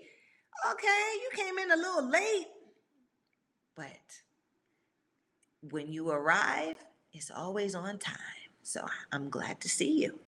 okay, 0.73 1.13
you 1.23 1.31
came 1.35 1.59
in 1.59 1.71
a 1.73 1.77
little 1.77 2.09
late, 2.09 2.49
but 3.77 3.87
when 5.71 5.93
you 5.93 6.11
arrive, 6.11 6.77
it's 7.13 7.31
always 7.31 7.75
on 7.75 7.99
time. 7.99 8.17
So 8.63 8.85
I'm 9.13 9.29
glad 9.31 9.61
to 9.61 9.69
see 9.69 10.01
you. 10.03 10.19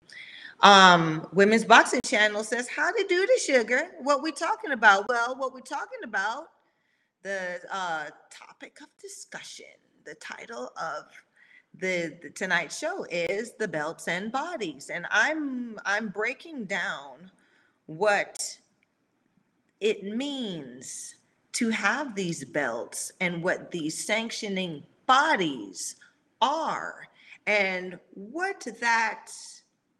Um, 0.60 1.26
Women's 1.32 1.64
Boxing 1.64 2.00
Channel 2.04 2.44
says, 2.44 2.68
How 2.68 2.90
to 2.92 3.04
do 3.08 3.26
the 3.26 3.40
sugar? 3.40 3.88
What 4.00 4.22
we 4.22 4.32
talking 4.32 4.72
about? 4.72 5.08
Well, 5.08 5.36
what 5.36 5.52
we're 5.52 5.60
talking 5.60 6.00
about, 6.04 6.44
the 7.22 7.60
uh, 7.70 8.06
topic 8.30 8.78
of 8.80 8.88
discussion, 9.00 9.66
the 10.04 10.14
title 10.14 10.72
of 10.80 11.04
the, 11.78 12.16
the 12.22 12.30
tonight 12.30 12.72
show 12.72 13.04
is 13.10 13.52
the 13.58 13.68
belts 13.68 14.08
and 14.08 14.30
bodies. 14.30 14.90
And 14.90 15.06
I'm 15.10 15.78
I'm 15.84 16.08
breaking 16.08 16.66
down 16.66 17.30
what 17.86 18.58
it 19.82 20.04
means 20.04 21.16
to 21.52 21.68
have 21.68 22.14
these 22.14 22.44
belts 22.44 23.10
and 23.20 23.42
what 23.42 23.72
these 23.72 24.06
sanctioning 24.06 24.84
bodies 25.06 25.96
are 26.40 27.08
and 27.48 27.98
what 28.14 28.64
that 28.80 29.26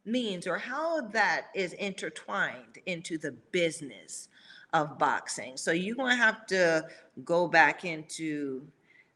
means 0.04 0.46
or 0.46 0.56
how 0.56 1.00
that 1.00 1.46
is 1.56 1.72
intertwined 1.74 2.78
into 2.86 3.18
the 3.18 3.32
business 3.50 4.28
of 4.72 4.98
boxing. 4.98 5.56
So 5.56 5.72
you're 5.72 5.96
going 5.96 6.16
to 6.16 6.22
have 6.22 6.46
to 6.46 6.86
go 7.24 7.48
back 7.48 7.84
into 7.84 8.62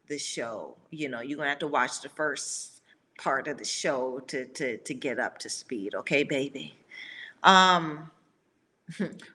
the 0.09 0.18
show. 0.18 0.76
You 0.90 1.09
know, 1.09 1.20
you're 1.20 1.36
going 1.36 1.47
to 1.47 1.51
have 1.51 1.60
to 1.60 1.68
watch 1.68 2.01
the 2.02 2.09
first 2.09 2.82
part 3.18 3.47
of 3.47 3.56
the 3.56 3.64
show 3.64 4.20
to 4.26 4.44
to 4.47 4.76
to 4.76 4.94
get 4.94 5.18
up 5.18 5.38
to 5.38 5.48
speed, 5.48 5.94
okay, 5.94 6.22
baby? 6.22 6.76
Um 7.44 8.10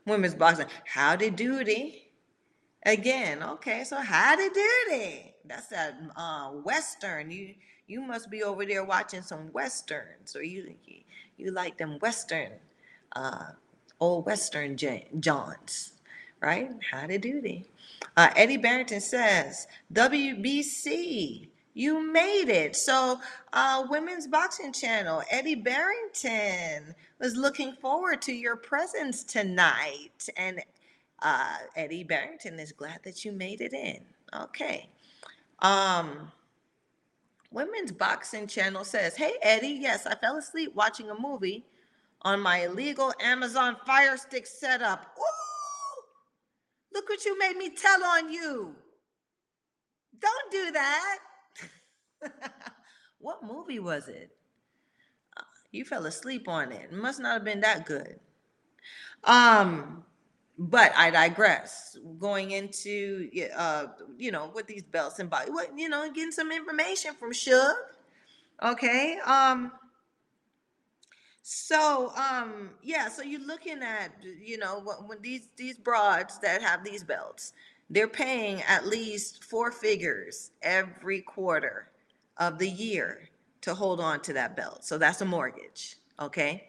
women's 0.06 0.36
boxing, 0.36 0.68
howdy 0.86 1.30
doody. 1.30 2.08
Again, 2.86 3.44
okay, 3.44 3.84
so 3.84 3.98
howdy 3.98 4.50
doody. 4.50 5.34
That's 5.46 5.68
that 5.68 6.00
uh, 6.16 6.50
western. 6.50 7.30
You 7.32 7.54
you 7.88 8.02
must 8.02 8.32
be 8.32 8.44
over 8.44 8.66
there 8.66 8.84
watching 8.84 9.22
some 9.22 9.52
westerns, 9.54 10.36
or 10.36 10.44
you 10.44 10.74
you 11.38 11.52
like 11.52 11.78
them 11.78 12.00
Western, 12.00 12.52
uh, 13.16 13.46
old 14.00 14.26
Western 14.26 14.78
Johns, 14.78 15.94
right? 16.42 16.72
Howdy 16.92 17.18
doody. 17.20 17.66
Uh, 18.18 18.30
Eddie 18.36 18.58
Barrington 18.58 19.02
says 19.02 19.68
WBC 19.94 21.51
You 21.74 22.02
made 22.12 22.50
it. 22.50 22.76
So, 22.76 23.20
uh, 23.54 23.86
Women's 23.90 24.28
Boxing 24.28 24.74
Channel, 24.74 25.24
Eddie 25.30 25.56
Barrington 25.56 26.94
was 27.20 27.36
looking 27.36 27.76
forward 27.82 28.22
to 28.24 28.34
your 28.34 28.58
presence 28.58 29.24
tonight. 29.24 30.28
And 30.36 30.62
uh, 31.22 31.58
Eddie 31.76 32.04
Barrington 32.04 32.60
is 32.60 32.72
glad 32.72 33.00
that 33.04 33.24
you 33.24 33.32
made 33.32 33.62
it 33.62 33.74
in. 33.74 34.02
Okay. 34.36 34.90
Um, 35.60 36.32
Women's 37.52 37.92
Boxing 37.92 38.48
Channel 38.48 38.84
says, 38.84 39.16
Hey, 39.16 39.34
Eddie, 39.42 39.78
yes, 39.80 40.06
I 40.06 40.16
fell 40.16 40.38
asleep 40.38 40.72
watching 40.76 41.10
a 41.10 41.20
movie 41.20 41.66
on 42.24 42.40
my 42.40 42.66
illegal 42.66 43.14
Amazon 43.22 43.78
Fire 43.86 44.18
Stick 44.18 44.46
setup. 44.46 45.16
Ooh, 45.18 46.04
look 46.94 47.10
what 47.10 47.26
you 47.26 47.38
made 47.38 47.58
me 47.58 47.70
tell 47.70 48.04
on 48.04 48.32
you. 48.32 48.76
Don't 50.20 50.52
do 50.52 50.72
that. 50.72 51.18
what 53.20 53.44
movie 53.44 53.80
was 53.80 54.08
it? 54.08 54.32
Uh, 55.38 55.44
you 55.72 55.86
fell 55.86 56.06
asleep 56.06 56.48
on 56.48 56.72
it. 56.72 56.90
It 56.92 56.94
must 56.94 57.20
not 57.20 57.34
have 57.34 57.44
been 57.44 57.62
that 57.62 57.86
good. 57.86 58.20
Um, 59.24 60.04
but 60.58 60.92
I 60.96 61.10
digress. 61.10 61.98
Going 62.20 62.52
into 62.52 63.30
uh, 63.56 63.88
you 64.18 64.32
know, 64.32 64.52
with 64.54 64.68
these 64.68 64.84
belts 64.84 65.20
and 65.20 65.30
body, 65.30 65.52
what 65.52 65.78
you 65.78 65.90
know, 65.90 66.10
getting 66.12 66.32
some 66.32 66.52
information 66.52 67.14
from 67.16 67.32
Suge. 67.32 67.74
Okay. 68.64 69.18
Um. 69.26 69.72
So 71.44 72.14
um 72.16 72.70
yeah, 72.84 73.10
so 73.10 73.24
you're 73.24 73.46
looking 73.46 73.82
at 73.82 74.12
you 74.40 74.58
know 74.58 74.84
when 75.08 75.22
these 75.22 75.50
these 75.58 75.78
broads 75.78 76.38
that 76.40 76.62
have 76.62 76.84
these 76.84 77.04
belts, 77.04 77.54
they're 77.90 78.08
paying 78.08 78.62
at 78.64 78.86
least 78.88 79.44
four 79.44 79.72
figures 79.72 80.52
every 80.62 81.22
quarter 81.22 81.91
of 82.42 82.58
the 82.58 82.68
year 82.68 83.30
to 83.62 83.76
hold 83.76 84.02
on 84.02 84.20
to 84.22 84.34
that 84.34 84.58
belt. 84.58 84.84
So 84.84 84.98
that's 84.98 85.22
a 85.22 85.26
mortgage. 85.26 85.98
Okay. 86.20 86.68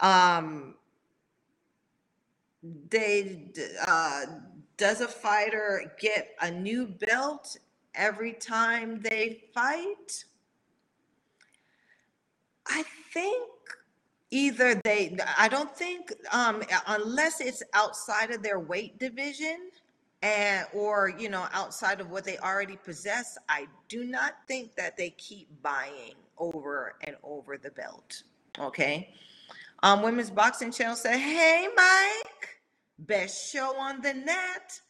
Um, 0.00 0.74
they 2.90 3.52
uh, 3.86 4.22
does 4.76 5.00
a 5.00 5.08
fighter 5.08 5.94
get 6.00 6.34
a 6.42 6.50
new 6.50 6.86
belt 6.86 7.56
every 7.94 8.32
time 8.32 9.00
they 9.00 9.44
fight? 9.54 10.24
I 12.66 12.84
think 13.14 13.48
either 14.32 14.74
they 14.82 15.16
I 15.38 15.46
don't 15.46 15.74
think 15.76 16.12
um 16.32 16.64
unless 16.88 17.40
it's 17.40 17.62
outside 17.74 18.32
of 18.32 18.42
their 18.42 18.58
weight 18.58 18.98
division 18.98 19.70
and 20.22 20.66
or 20.72 21.12
you 21.18 21.28
know 21.28 21.46
outside 21.52 22.00
of 22.00 22.10
what 22.10 22.24
they 22.24 22.38
already 22.38 22.76
possess 22.84 23.36
i 23.48 23.66
do 23.88 24.04
not 24.04 24.34
think 24.48 24.74
that 24.74 24.96
they 24.96 25.10
keep 25.10 25.48
buying 25.62 26.14
over 26.38 26.94
and 27.02 27.16
over 27.22 27.58
the 27.58 27.70
belt 27.70 28.22
okay? 28.58 29.12
Um 29.82 30.02
women's 30.02 30.30
boxing 30.30 30.72
channel 30.72 30.96
said 30.96 31.18
hey 31.18 31.68
mike 31.76 32.60
best 32.98 33.52
show 33.52 33.76
on 33.76 34.00
the 34.00 34.14
net. 34.14 34.80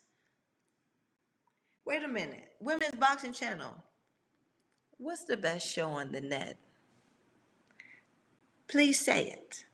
Wait 1.84 2.02
a 2.04 2.08
minute 2.08 2.48
women's 2.60 2.94
boxing 2.94 3.32
channel 3.32 3.74
what's 4.98 5.24
the 5.24 5.36
best 5.36 5.66
show 5.66 5.88
on 5.88 6.12
the 6.12 6.20
net? 6.20 6.56
Please 8.68 8.98
say 8.98 9.28
it. 9.28 9.64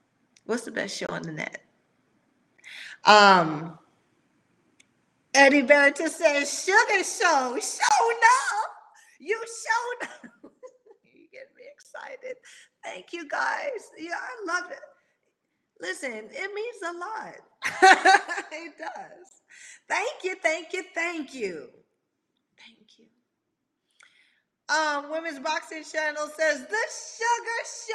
What's 0.45 0.65
the 0.65 0.70
best 0.70 0.97
show 0.97 1.07
on 1.09 1.23
the 1.23 1.33
net? 1.33 1.62
Um 3.05 3.79
Eddie 5.35 5.63
Barrington 5.63 6.11
says, 6.11 6.65
Sugar 6.65 7.05
Show, 7.05 7.59
show 7.61 8.09
no. 8.09 8.39
You 9.21 9.39
show 9.39 10.07
no. 10.09 10.51
you 11.15 11.27
get 11.33 11.49
me 11.57 11.65
excited. 11.73 12.37
Thank 12.85 13.13
you 13.13 13.29
guys. 13.29 13.91
Yeah, 13.99 14.15
I 14.15 14.47
love 14.47 14.71
it. 14.71 14.79
Listen, 15.81 16.29
it 16.31 16.55
means 16.55 16.77
a 16.85 16.93
lot. 16.99 17.35
it 18.53 18.75
does. 18.79 19.43
Thank 19.89 20.25
you, 20.25 20.37
thank 20.43 20.73
you, 20.73 20.85
thank 20.95 21.35
you. 21.35 21.69
Thank 22.59 22.99
you. 22.99 23.07
Um, 24.75 25.11
Women's 25.11 25.41
Boxing 25.41 25.85
Channel 25.85 26.29
says 26.39 26.61
the 26.61 26.85
Sugar 27.19 27.63
Show. 27.65 27.95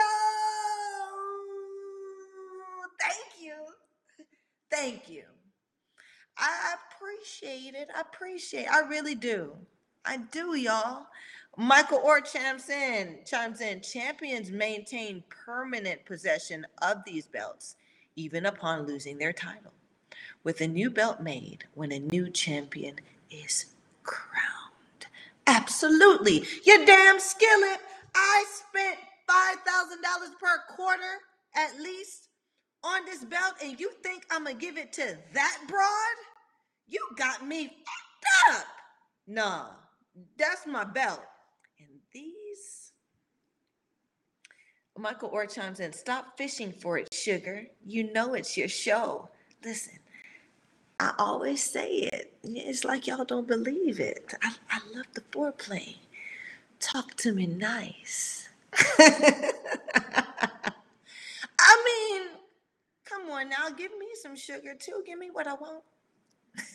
Thank 2.99 3.41
you. 3.45 3.53
Thank 4.72 5.09
you. 5.09 5.23
I 6.38 6.76
appreciate 6.95 7.76
it. 7.76 7.89
I 7.95 8.01
appreciate. 8.01 8.64
It. 8.65 8.72
I 8.72 8.81
really 8.81 9.15
do. 9.15 9.53
I 10.05 10.18
do, 10.18 10.55
y'all. 10.57 11.07
Michael 11.57 11.99
Orr 12.03 12.22
chimes 12.22 12.69
in. 12.69 13.19
Chimes 13.26 13.61
in. 13.61 13.81
Champions 13.81 14.51
maintain 14.51 15.23
permanent 15.30 16.05
possession 16.05 16.68
of 16.81 16.99
these 17.05 17.27
belts, 17.27 17.76
even 18.15 18.45
upon 18.45 18.88
losing 18.88 19.18
their 19.18 19.34
title. 19.34 19.73
With 20.43 20.61
a 20.61 20.68
new 20.68 20.89
belt 20.89 21.22
made, 21.22 21.65
when 21.76 21.91
a 21.91 21.99
new 21.99 22.30
champion 22.30 22.95
is 23.31 23.68
crowned. 24.03 25.07
Absolutely. 25.47 26.45
You 26.65 26.85
damn 26.85 27.19
skillet. 27.19 27.80
I 28.15 28.45
spent 28.69 28.97
five 29.27 29.57
thousand 29.68 30.01
dollars 30.03 30.31
per 30.41 30.64
quarter 30.76 31.19
at 31.55 31.80
least 31.81 32.30
on 32.84 33.05
this 33.05 33.26
belt, 33.26 33.55
and 33.64 33.80
you 33.80 33.91
think 34.03 34.26
I'm 34.31 34.45
gonna 34.45 34.55
give 34.55 34.77
it 34.77 34.93
to 34.93 35.18
that 35.34 35.57
broad? 35.68 36.18
You 36.88 37.05
got 37.18 37.45
me 37.45 37.65
fucked 37.68 38.57
up. 38.57 38.65
Nah, 39.27 39.65
that's 40.38 40.65
my 40.65 40.84
belt. 40.85 41.22
And 41.80 41.99
these, 42.14 42.93
Michael 44.97 45.30
Orr 45.30 45.45
chimes 45.47 45.80
in, 45.80 45.91
stop 45.91 46.38
fishing 46.38 46.72
for 46.72 46.97
it, 46.97 47.14
sugar. 47.14 47.65
You 47.85 48.11
know 48.14 48.34
it's 48.34 48.55
your 48.55 48.69
show. 48.69 49.30
Listen, 49.64 49.99
I 50.99 51.14
always 51.19 51.64
say 51.64 51.89
it. 52.11 52.34
It's 52.43 52.84
like 52.85 53.05
y'all 53.05 53.26
don't 53.26 53.47
believe 53.47 53.99
it. 53.99 54.34
I, 54.41 54.53
I 54.72 54.80
love 54.95 55.07
the 55.14 55.22
foreplay. 55.22 55.97
Talk 56.80 57.15
to 57.18 57.34
me 57.34 57.47
nice. 57.47 58.49
I 61.59 61.84
mean, 61.85 62.22
come 63.05 63.30
on 63.30 63.49
now, 63.49 63.69
give 63.76 63.91
me 63.99 64.07
some 64.22 64.35
sugar 64.35 64.73
too. 64.80 65.03
Give 65.05 65.19
me 65.19 65.30
what 65.31 65.47
I 65.47 65.53
want. 65.55 65.84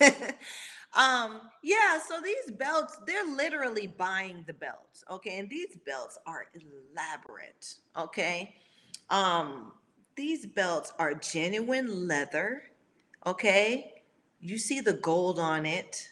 um, 0.94 1.40
yeah, 1.62 1.98
so 2.06 2.20
these 2.22 2.54
belts, 2.56 2.98
they're 3.06 3.26
literally 3.26 3.86
buying 3.86 4.44
the 4.46 4.54
belts, 4.54 5.04
okay? 5.10 5.38
And 5.38 5.48
these 5.48 5.76
belts 5.86 6.18
are 6.26 6.46
elaborate, 6.54 7.74
okay? 7.96 8.54
Um, 9.10 9.72
these 10.16 10.46
belts 10.46 10.92
are 10.98 11.14
genuine 11.14 12.08
leather, 12.08 12.62
okay? 13.26 14.02
You 14.40 14.58
see 14.58 14.80
the 14.80 14.94
gold 14.94 15.38
on 15.38 15.66
it, 15.66 16.08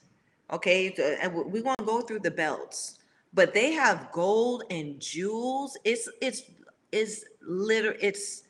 okay? 0.52 0.94
And 1.20 1.34
we 1.34 1.60
won't 1.60 1.86
go 1.86 2.00
through 2.00 2.20
the 2.20 2.30
belts, 2.30 2.98
but 3.32 3.54
they 3.54 3.72
have 3.72 4.10
gold 4.12 4.64
and 4.70 5.00
jewels. 5.00 5.76
It's 5.84 6.08
it's 6.20 6.42
it's 6.92 7.24
liter 7.46 7.96
it's 8.00 8.44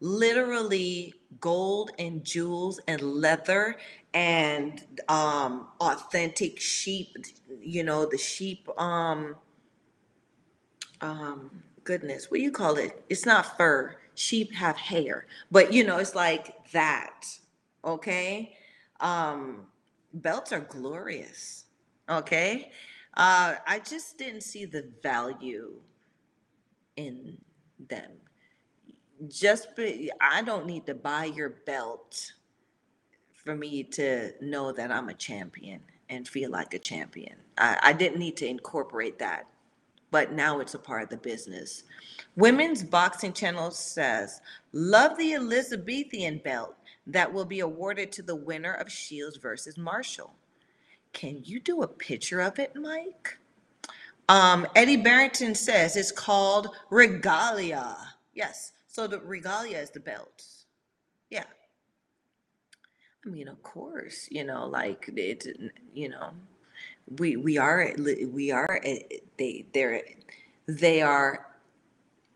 literally 0.00 1.12
gold 1.40 1.90
and 1.98 2.24
jewels 2.24 2.80
and 2.86 3.00
leather 3.00 3.76
and 4.16 4.82
um 5.10 5.68
authentic 5.78 6.58
sheep 6.58 7.14
you 7.60 7.84
know 7.84 8.06
the 8.06 8.16
sheep 8.16 8.66
um 8.78 9.36
um 11.02 11.50
goodness 11.84 12.30
what 12.30 12.38
do 12.38 12.42
you 12.42 12.50
call 12.50 12.76
it? 12.78 13.04
It's 13.10 13.26
not 13.26 13.58
fur. 13.58 13.94
Sheep 14.14 14.52
have 14.54 14.76
hair. 14.76 15.26
But 15.50 15.70
you 15.72 15.84
know 15.84 15.98
it's 15.98 16.14
like 16.14 16.54
that 16.72 17.26
okay? 17.84 18.56
Um 19.00 19.66
belts 20.14 20.50
are 20.50 20.60
glorious 20.60 21.66
okay? 22.08 22.72
Uh 23.18 23.56
i 23.66 23.78
just 23.80 24.16
didn't 24.16 24.44
see 24.44 24.64
the 24.64 24.90
value 25.02 25.74
in 26.96 27.36
them. 27.90 28.12
Just 29.28 29.76
be, 29.76 30.10
i 30.22 30.40
don't 30.40 30.64
need 30.64 30.86
to 30.86 30.94
buy 30.94 31.26
your 31.26 31.50
belt 31.66 32.32
for 33.46 33.54
me 33.54 33.84
to 33.84 34.32
know 34.42 34.72
that 34.72 34.90
I'm 34.90 35.08
a 35.08 35.14
champion 35.14 35.80
and 36.10 36.26
feel 36.26 36.50
like 36.50 36.74
a 36.74 36.80
champion. 36.80 37.36
I, 37.56 37.78
I 37.80 37.92
didn't 37.92 38.18
need 38.18 38.36
to 38.38 38.46
incorporate 38.46 39.20
that, 39.20 39.46
but 40.10 40.32
now 40.32 40.58
it's 40.58 40.74
a 40.74 40.80
part 40.80 41.04
of 41.04 41.08
the 41.10 41.16
business. 41.16 41.84
Women's 42.34 42.82
Boxing 42.82 43.32
Channel 43.32 43.70
says, 43.70 44.40
Love 44.72 45.16
the 45.16 45.34
Elizabethan 45.34 46.38
belt 46.38 46.74
that 47.06 47.32
will 47.32 47.44
be 47.44 47.60
awarded 47.60 48.10
to 48.12 48.22
the 48.22 48.34
winner 48.34 48.74
of 48.74 48.90
Shields 48.90 49.36
versus 49.36 49.78
Marshall. 49.78 50.34
Can 51.12 51.40
you 51.44 51.60
do 51.60 51.82
a 51.82 51.88
picture 51.88 52.40
of 52.40 52.58
it, 52.58 52.74
Mike? 52.74 53.38
Um, 54.28 54.66
Eddie 54.74 54.96
Barrington 54.96 55.54
says 55.54 55.96
it's 55.96 56.10
called 56.10 56.74
Regalia. 56.90 57.96
Yes, 58.34 58.72
so 58.88 59.06
the 59.06 59.20
Regalia 59.20 59.78
is 59.78 59.90
the 59.90 60.00
belt. 60.00 60.44
I 63.26 63.28
mean, 63.28 63.48
of 63.48 63.60
course, 63.62 64.28
you 64.30 64.44
know, 64.44 64.66
like 64.66 65.10
it, 65.16 65.46
you 65.94 66.08
know, 66.08 66.30
we 67.18 67.36
we 67.36 67.58
are 67.58 67.92
we 67.98 68.52
are 68.52 68.80
they 69.36 69.66
they're 69.72 70.02
they 70.66 71.02
are 71.02 71.46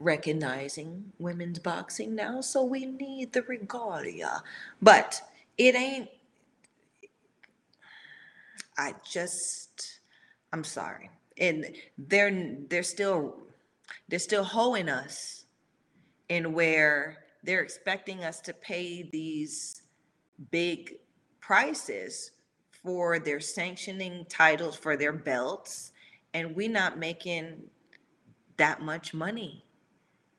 recognizing 0.00 1.12
women's 1.18 1.58
boxing 1.58 2.14
now 2.14 2.40
so 2.40 2.64
we 2.64 2.86
need 2.86 3.32
the 3.32 3.42
regalia. 3.42 4.42
But 4.82 5.20
it 5.58 5.74
ain't 5.74 6.08
i 8.78 8.94
just 9.08 10.00
i'm 10.52 10.64
sorry. 10.64 11.10
And 11.38 11.66
they're 11.98 12.56
they're 12.68 12.82
still 12.82 13.36
they're 14.08 14.18
still 14.18 14.44
hoeing 14.44 14.88
us 14.88 15.44
in 16.28 16.52
where 16.52 17.18
they're 17.42 17.62
expecting 17.62 18.24
us 18.24 18.40
to 18.42 18.52
pay 18.52 19.08
these 19.10 19.79
big 20.50 20.94
prices 21.40 22.32
for 22.82 23.18
their 23.18 23.40
sanctioning 23.40 24.24
titles 24.28 24.76
for 24.76 24.96
their 24.96 25.12
belts 25.12 25.92
and 26.32 26.54
we're 26.54 26.70
not 26.70 26.98
making 26.98 27.62
that 28.56 28.80
much 28.80 29.12
money 29.12 29.64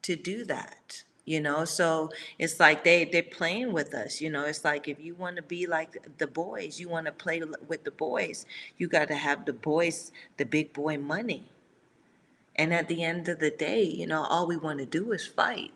to 0.01 0.15
do 0.15 0.45
that 0.45 1.03
you 1.23 1.39
know? 1.39 1.65
So 1.65 2.09
it's 2.39 2.59
like 2.59 2.83
they 2.83 3.05
they're 3.05 3.23
playing 3.23 3.73
with 3.73 3.93
us 3.93 4.21
you 4.21 4.29
know? 4.29 4.45
It's 4.45 4.65
like 4.65 4.87
if 4.87 4.99
you 4.99 5.13
want 5.15 5.35
to 5.35 5.43
be 5.43 5.67
like 5.67 5.97
the 6.17 6.27
boys 6.27 6.79
you 6.79 6.89
want 6.89 7.05
to 7.05 7.11
play 7.11 7.41
with 7.67 7.83
the 7.83 7.91
boys 7.91 8.45
you 8.77 8.87
got 8.87 9.07
to 9.09 9.15
have 9.15 9.45
the 9.45 9.53
boys 9.53 10.11
the 10.37 10.45
big 10.45 10.73
boy 10.73 10.97
money. 10.97 11.45
And 12.55 12.73
at 12.73 12.87
the 12.87 13.03
end 13.03 13.29
of 13.29 13.39
the 13.39 13.51
day 13.51 13.83
you 13.83 14.07
know 14.07 14.23
all 14.23 14.47
we 14.47 14.57
want 14.57 14.79
to 14.79 14.85
do 14.85 15.11
is 15.11 15.27
fight. 15.27 15.73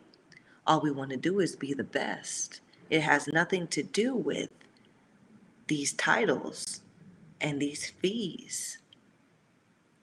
All 0.66 0.80
we 0.80 0.90
want 0.90 1.10
to 1.10 1.16
do 1.16 1.38
is 1.38 1.54
be 1.54 1.74
the 1.74 1.84
best 1.84 2.60
it 2.90 3.00
has 3.00 3.28
nothing 3.28 3.66
to 3.68 3.82
do 3.82 4.14
with 4.14 4.50
these 5.66 5.92
titles 5.94 6.80
and 7.40 7.60
these 7.60 7.92
fees 8.00 8.78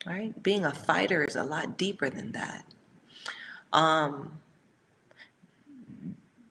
right 0.05 0.41
being 0.43 0.65
a 0.65 0.71
fighter 0.71 1.23
is 1.23 1.35
a 1.35 1.43
lot 1.43 1.77
deeper 1.77 2.09
than 2.09 2.31
that 2.31 2.65
um 3.71 4.39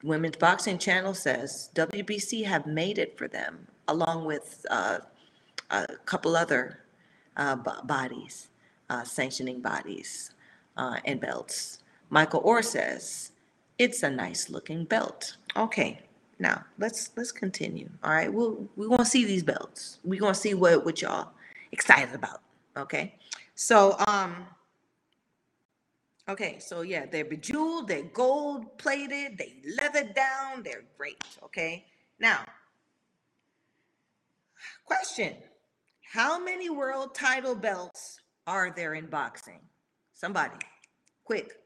Women's 0.02 0.36
Boxing 0.36 0.78
Channel 0.78 1.14
says 1.14 1.70
WBC 1.74 2.44
have 2.44 2.66
made 2.66 2.98
it 2.98 3.16
for 3.16 3.28
them, 3.28 3.68
along 3.86 4.24
with 4.24 4.66
uh, 4.68 4.98
a 5.70 5.86
couple 6.04 6.36
other 6.36 6.80
uh, 7.36 7.56
bodies, 7.84 8.48
uh, 8.90 9.04
sanctioning 9.04 9.60
bodies 9.60 10.32
uh, 10.76 10.96
and 11.04 11.20
belts. 11.20 11.78
Michael 12.10 12.40
Orr 12.44 12.62
says 12.62 13.32
it's 13.78 14.02
a 14.02 14.10
nice 14.10 14.50
looking 14.50 14.84
belt. 14.84 15.36
Okay, 15.56 16.00
now 16.42 16.64
let's 16.78 17.10
let's 17.16 17.32
continue. 17.32 17.88
All 18.02 18.10
right, 18.10 18.32
we'll 18.32 18.68
we're 18.76 18.88
gonna 18.88 19.04
see 19.04 19.24
these 19.24 19.42
belts. 19.44 19.98
We're 20.04 20.20
gonna 20.20 20.34
see 20.34 20.54
what 20.54 20.84
what 20.84 21.00
y'all 21.00 21.30
excited 21.70 22.14
about. 22.14 22.42
Okay, 22.76 23.14
so 23.54 23.96
um. 24.06 24.46
Okay, 26.28 26.60
so 26.60 26.82
yeah, 26.82 27.06
they're 27.06 27.24
bejeweled, 27.24 27.88
they're 27.88 28.04
gold 28.04 28.78
plated, 28.78 29.36
they 29.36 29.54
leathered 29.76 30.14
down, 30.14 30.62
they're 30.62 30.84
great. 30.96 31.18
Okay, 31.42 31.84
now, 32.20 32.44
question 34.84 35.34
How 36.12 36.38
many 36.38 36.70
world 36.70 37.14
title 37.14 37.56
belts 37.56 38.20
are 38.46 38.72
there 38.74 38.94
in 38.94 39.06
boxing? 39.06 39.58
Somebody, 40.14 40.58
quick. 41.24 41.61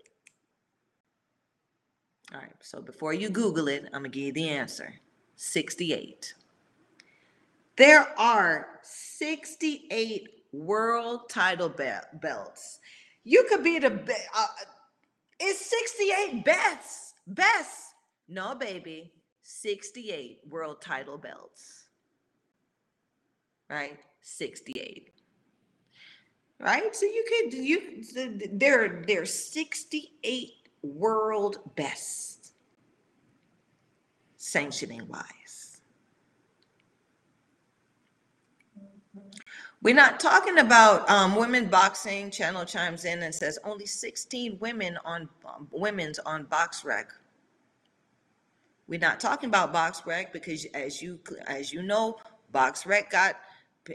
All 2.35 2.41
right, 2.41 2.53
so 2.61 2.81
before 2.81 3.13
you 3.15 3.31
Google 3.31 3.69
it, 3.69 3.85
I'm 3.87 4.01
gonna 4.03 4.09
give 4.09 4.25
you 4.25 4.33
the 4.33 4.49
answer 4.49 4.95
68. 5.37 6.35
There 7.77 8.09
are 8.19 8.81
68 8.83 10.29
world 10.53 11.29
title 11.29 11.69
belts. 11.69 12.81
You 13.25 13.45
could 13.49 13.63
be 13.63 13.79
the 13.79 13.91
best. 13.91 14.29
Uh, 14.35 14.47
it's 15.39 15.67
68 15.67 16.45
best. 16.45 17.15
Best. 17.27 17.93
No, 18.29 18.55
baby. 18.55 19.13
68 19.43 20.41
world 20.49 20.81
title 20.81 21.19
belts. 21.19 21.85
Right? 23.69 23.99
68. 24.23 25.13
Right? 26.59 26.97
So 26.97 27.05
you 27.05 27.25
could 27.29 27.53
you 27.53 28.03
there 28.53 29.03
there 29.07 29.23
are 29.23 29.27
68 29.27 30.53
world 30.95 31.59
best 31.77 32.53
sanctioning 34.37 35.07
wise. 35.09 35.81
We're 39.83 39.95
not 39.95 40.19
talking 40.19 40.59
about 40.59 41.09
um, 41.11 41.37
women 41.37 41.67
boxing. 41.67 42.31
Channel 42.31 42.65
chimes 42.65 43.05
in 43.05 43.23
and 43.23 43.35
says 43.35 43.59
only 43.65 43.87
16 43.87 44.59
women 44.59 44.99
on 45.05 45.29
um, 45.45 45.69
women's 45.71 46.19
on 46.21 46.45
box 46.45 46.85
rec. 46.85 47.13
We're 48.89 49.01
not 49.01 49.21
talking 49.21 49.49
about 49.49 49.73
box 49.73 50.03
rec 50.07 50.33
because, 50.33 50.65
as 50.75 51.03
you 51.03 51.19
as 51.47 51.73
you 51.73 51.83
know, 51.83 52.17
box 52.53 52.87
rec 52.87 53.11
got 53.11 53.37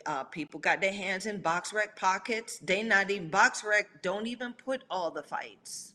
uh, 0.05 0.23
people 0.25 0.59
got 0.59 0.79
their 0.79 0.93
hands 0.93 1.25
in 1.25 1.41
box 1.41 1.73
rec 1.73 1.97
pockets. 1.97 2.59
They 2.59 2.83
not 2.83 3.09
even 3.09 3.29
box 3.29 3.63
rec 3.63 4.01
don't 4.01 4.27
even 4.27 4.53
put 4.53 4.83
all 4.89 5.11
the 5.11 5.23
fights 5.23 5.90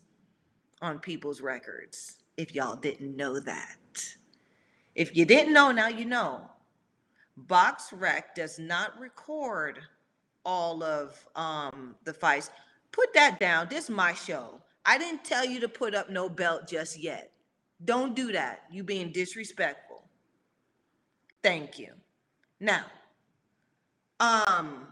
on 0.83 0.99
people's 0.99 1.41
records. 1.41 2.17
If 2.37 2.55
y'all 2.55 2.77
didn't 2.77 3.17
know 3.17 3.41
that, 3.41 3.77
if 4.95 5.17
you 5.17 5.25
didn't 5.25 5.53
know, 5.53 5.73
now 5.73 5.89
you 5.89 6.05
know. 6.05 6.51
BoxRec 7.47 8.35
does 8.35 8.59
not 8.59 8.99
record 8.99 9.81
all 10.45 10.83
of 10.83 11.23
um, 11.35 11.95
the 12.05 12.15
fights. 12.15 12.51
Put 12.93 13.13
that 13.13 13.39
down. 13.39 13.69
This 13.69 13.85
is 13.85 13.91
my 13.91 14.15
show. 14.15 14.61
I 14.87 14.97
didn't 14.97 15.25
tell 15.25 15.45
you 15.45 15.61
to 15.61 15.69
put 15.69 15.95
up 15.95 16.09
no 16.09 16.29
belt 16.29 16.67
just 16.67 16.99
yet. 16.99 17.33
Don't 17.85 18.15
do 18.15 18.33
that. 18.33 18.63
You 18.71 18.85
being 18.85 19.13
disrespectful. 19.13 20.05
Thank 21.43 21.79
you. 21.79 21.93
Now, 22.59 22.87
um, 24.19 24.87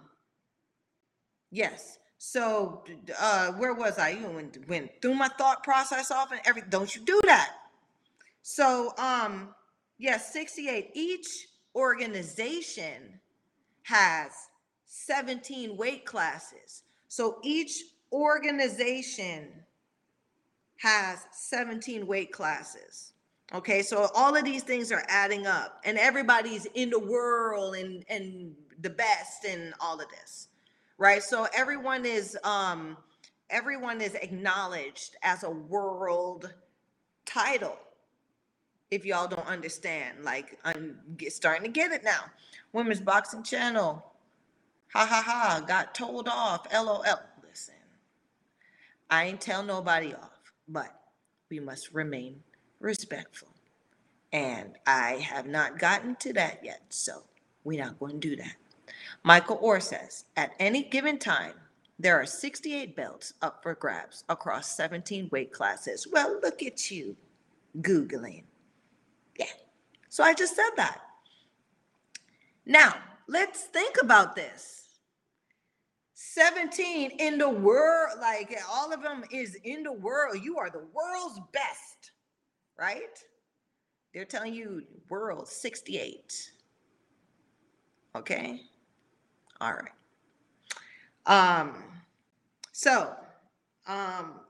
yes. 1.51 1.99
So, 2.27 2.83
uh, 3.21 3.53
where 3.53 3.75
was 3.75 3.99
I? 3.99 4.11
You 4.11 4.27
went, 4.29 4.67
went 4.67 4.91
through 5.03 5.15
my 5.15 5.29
thought 5.29 5.63
process 5.63 6.11
off 6.11 6.33
and 6.33 6.41
everything. 6.47 6.71
Don't 6.71 6.97
you 6.97 7.03
do 7.03 7.21
that. 7.27 7.51
So, 8.41 8.95
um, 8.97 9.55
yes, 9.99 10.33
68. 10.33 10.91
Each 10.95 11.27
organization 11.77 13.21
has 13.83 14.33
17 14.87 15.77
weight 15.77 16.07
classes. 16.07 16.85
So 17.09 17.41
each 17.43 17.85
organization 18.11 19.49
has 20.79 21.19
17 21.31 22.07
weight 22.07 22.33
classes. 22.33 23.13
Okay, 23.53 23.83
so 23.83 24.09
all 24.15 24.35
of 24.35 24.47
these 24.47 24.63
things 24.63 24.91
are 24.91 25.05
adding 25.09 25.47
up, 25.47 25.83
and 25.85 25.99
everybody's 25.99 26.65
in 26.75 26.89
the 26.89 26.99
world 26.99 27.77
and 27.77 28.03
and 28.09 28.55
the 28.81 28.91
best 28.91 29.45
and 29.45 29.75
all 29.79 30.01
of 30.01 30.09
this, 30.09 30.49
right? 30.99 31.23
So 31.23 31.47
everyone 31.55 32.05
is 32.05 32.37
um 32.45 32.97
everyone 33.51 34.01
is 34.01 34.15
acknowledged 34.15 35.17
as 35.23 35.45
a 35.45 35.51
world 35.51 36.53
title 37.25 37.77
if 38.91 39.05
y'all 39.05 39.29
don't 39.29 39.47
understand. 39.47 40.25
Like 40.25 40.59
I'm 40.65 40.99
get, 41.17 41.33
starting 41.33 41.65
to 41.65 41.71
get 41.71 41.93
it 41.93 42.05
now. 42.05 42.25
Women's 42.73 43.01
Boxing 43.01 43.43
Channel. 43.43 44.05
Ha 44.93 45.07
ha 45.07 45.23
ha. 45.27 45.65
Got 45.67 45.95
told 45.95 46.29
off. 46.29 46.67
LOL. 46.73 47.05
Listen, 47.43 47.75
I 49.11 49.25
ain't 49.25 49.41
tell 49.41 49.63
nobody 49.63 50.15
off, 50.15 50.53
but 50.69 50.95
we 51.51 51.61
must 51.61 51.93
remain 51.93 52.43
respectful. 52.81 53.49
And 54.33 54.75
I 54.87 55.13
have 55.13 55.47
not 55.47 55.79
gotten 55.79 56.17
to 56.17 56.33
that 56.33 56.61
yet. 56.65 56.83
So 56.89 57.23
we're 57.63 57.85
not 57.85 57.99
going 58.01 58.21
to 58.21 58.29
do 58.29 58.37
that. 58.37 58.57
Michael 59.23 59.59
Orr 59.61 59.81
says 59.81 60.25
at 60.37 60.53
any 60.59 60.85
given 60.85 61.19
time, 61.19 61.55
there 61.99 62.21
are 62.21 62.27
68 62.27 62.97
belts 62.97 63.35
up 63.43 63.63
for 63.63 63.75
grabs 63.75 64.25
across 64.29 64.77
17 64.77 65.29
weight 65.31 65.53
classes. 65.53 66.07
Well, 66.11 66.41
look 66.43 66.63
at 66.63 66.91
you 66.91 67.17
Googling. 67.81 68.45
Yeah. 69.39 69.47
So 70.09 70.25
I 70.25 70.35
just 70.35 70.57
said 70.57 70.71
that. 70.77 71.01
Now, 72.67 72.97
let's 73.29 73.63
think 73.65 73.97
about 74.03 74.35
this. 74.35 74.85
17 76.15 77.13
in 77.19 77.39
the 77.39 77.49
world, 77.49 78.19
like 78.21 78.57
all 78.69 78.93
of 78.93 79.03
them 79.03 79.25
is 79.31 79.57
in 79.65 79.83
the 79.83 79.93
world. 79.93 80.39
You 80.43 80.59
are 80.59 80.71
the 80.71 80.87
world's 80.93 81.41
best, 81.53 82.13
right? 82.79 83.19
They're 84.13 84.25
telling 84.25 84.55
you 84.55 84.83
world 85.09 85.49
68. 85.49 86.51
Okay. 88.17 88.61
All 89.61 89.73
right. 89.73 89.91
Um, 91.27 91.83
so 92.73 93.15
um 93.87 94.41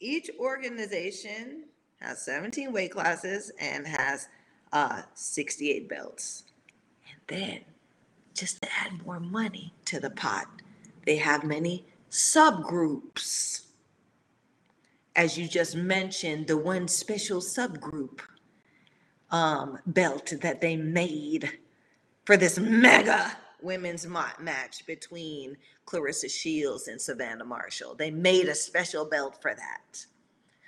each 0.00 0.30
organization 0.38 1.64
has 2.00 2.22
17 2.22 2.72
weight 2.72 2.90
classes 2.92 3.52
and 3.60 3.86
has 3.86 4.28
uh, 4.72 5.02
68 5.14 5.88
belts. 5.88 6.44
And 7.08 7.20
then 7.28 7.60
just 8.34 8.60
to 8.62 8.68
add 8.80 9.04
more 9.04 9.20
money 9.20 9.72
to 9.86 10.00
the 10.00 10.10
pot. 10.10 10.46
They 11.06 11.16
have 11.16 11.44
many 11.44 11.84
subgroups. 12.10 13.62
As 15.14 15.38
you 15.38 15.46
just 15.46 15.76
mentioned, 15.76 16.46
the 16.46 16.56
one 16.56 16.88
special 16.88 17.40
subgroup 17.40 18.20
um, 19.30 19.78
belt 19.86 20.32
that 20.40 20.60
they 20.60 20.76
made 20.76 21.58
for 22.24 22.36
this 22.36 22.58
mega 22.58 23.36
women's 23.62 24.06
ma- 24.06 24.32
match 24.40 24.86
between 24.86 25.56
Claressa 25.86 26.30
Shields 26.30 26.88
and 26.88 27.00
Savannah 27.00 27.44
Marshall. 27.44 27.94
They 27.94 28.10
made 28.10 28.48
a 28.48 28.54
special 28.54 29.04
belt 29.04 29.40
for 29.40 29.54
that. 29.54 30.04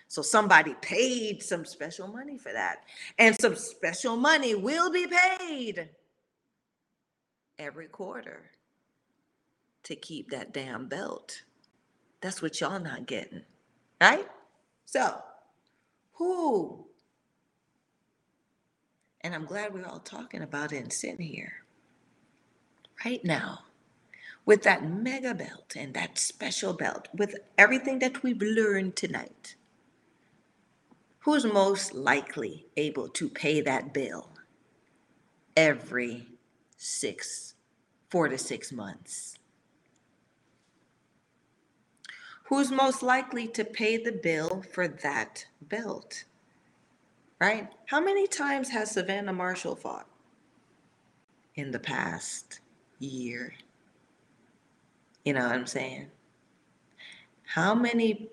So 0.09 0.23
somebody 0.23 0.75
paid 0.81 1.43
some 1.43 1.65
special 1.65 2.09
money 2.09 2.39
for 2.39 2.53
that. 2.53 2.85
And 3.19 3.39
some 3.41 3.57
special 3.57 4.17
money 4.17 4.55
will 4.55 4.91
be 4.91 5.07
paid 5.07 5.89
every 7.59 7.87
quarter 7.87 8.51
to 9.85 9.97
keep 9.97 10.31
that 10.31 10.53
damn 10.53 10.89
belt. 10.89 11.43
That's 12.21 12.41
what 12.41 12.61
y'all 12.61 12.81
not 12.81 13.07
getting, 13.07 13.43
right? 14.01 14.27
So, 14.87 15.21
who? 16.13 16.87
And 19.23 19.35
I'm 19.35 19.47
glad 19.47 19.75
we're 19.75 19.87
all 19.87 20.01
talking 20.01 20.43
about 20.43 20.73
it 20.73 20.79
and 20.79 20.93
sitting 20.93 21.27
here 21.27 21.64
right 23.05 23.25
now 23.25 23.61
with 24.47 24.63
that 24.63 24.89
mega 24.89 25.35
belt 25.35 25.75
and 25.77 25.95
that 25.95 26.19
special 26.19 26.73
belt, 26.75 27.09
with 27.15 27.37
everything 27.57 27.99
that 28.01 28.23
we've 28.23 28.43
learned 28.43 28.95
tonight. 28.95 29.57
Who's 31.21 31.47
most 31.47 31.95
likely 31.95 32.67
able 32.77 33.09
to 33.09 33.31
pay 33.31 33.63
that 33.63 33.95
bill 33.95 34.29
every 35.57 36.27
six, 36.77 37.55
four 38.11 38.29
to 38.29 38.37
six 38.37 38.71
months? 38.71 39.39
Who's 42.49 42.71
most 42.71 43.03
likely 43.03 43.49
to 43.49 43.65
pay 43.65 43.97
the 43.97 44.13
bill 44.13 44.63
for 44.71 44.87
that 44.87 45.47
belt? 45.63 46.25
Right? 47.41 47.73
How 47.87 48.01
many 48.01 48.27
times 48.27 48.69
has 48.69 48.91
Savannah 48.91 49.33
Marshall 49.33 49.77
fought 49.77 50.07
in 51.55 51.71
the 51.71 51.79
past 51.79 52.61
year? 53.05 53.55
You 55.25 55.33
know 55.33 55.43
what 55.43 55.53
I'm 55.53 55.67
saying? 55.67 56.09
How 57.45 57.75
many 57.75 58.31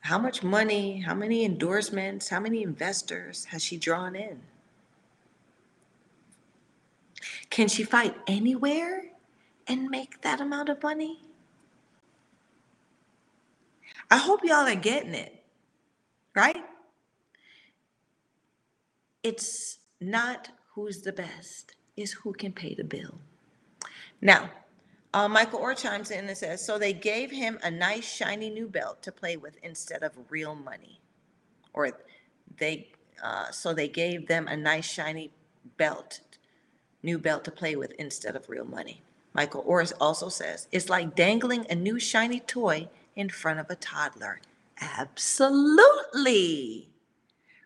how 0.00 0.18
much 0.18 0.42
money, 0.42 1.00
how 1.00 1.14
many 1.14 1.46
endorsements, 1.46 2.28
how 2.28 2.38
many 2.38 2.62
investors 2.62 3.46
has 3.46 3.64
she 3.64 3.78
drawn 3.78 4.14
in? 4.14 4.38
Can 7.48 7.68
she 7.68 7.84
fight 7.84 8.14
anywhere 8.26 9.04
and 9.66 9.88
make 9.88 10.20
that 10.20 10.42
amount 10.42 10.68
of 10.68 10.82
money? 10.82 11.24
I 14.10 14.18
hope 14.18 14.40
y'all 14.44 14.68
are 14.68 14.74
getting 14.74 15.14
it, 15.14 15.42
right? 16.36 16.62
It's 19.22 19.78
not 20.02 20.50
who's 20.74 21.00
the 21.00 21.12
best, 21.12 21.76
it's 21.96 22.12
who 22.12 22.32
can 22.32 22.52
pay 22.52 22.74
the 22.74 22.84
bill. 22.84 23.18
Now, 24.20 24.50
uh, 25.12 25.28
Michael 25.28 25.60
Orr 25.60 25.74
chimes 25.74 26.10
in 26.10 26.26
and 26.28 26.36
says, 26.36 26.64
so 26.64 26.78
they 26.78 26.92
gave 26.92 27.30
him 27.30 27.58
a 27.62 27.70
nice 27.70 28.04
shiny 28.04 28.50
new 28.50 28.68
belt 28.68 29.02
to 29.02 29.12
play 29.12 29.36
with 29.36 29.56
instead 29.62 30.02
of 30.02 30.12
real 30.28 30.54
money. 30.56 31.00
Or 31.72 31.92
they, 32.58 32.88
uh, 33.22 33.50
so 33.50 33.72
they 33.72 33.88
gave 33.88 34.26
them 34.26 34.48
a 34.48 34.56
nice 34.56 34.90
shiny 34.90 35.30
belt, 35.76 36.20
new 37.02 37.18
belt 37.18 37.44
to 37.44 37.52
play 37.52 37.76
with 37.76 37.92
instead 37.92 38.34
of 38.34 38.48
real 38.48 38.64
money. 38.64 39.02
Michael 39.34 39.62
Orr 39.66 39.84
also 40.00 40.28
says, 40.28 40.66
it's 40.72 40.88
like 40.88 41.14
dangling 41.14 41.66
a 41.70 41.74
new 41.74 41.98
shiny 42.00 42.40
toy 42.40 42.88
in 43.16 43.28
front 43.28 43.60
of 43.60 43.70
a 43.70 43.76
toddler. 43.76 44.40
Absolutely. 44.80 45.78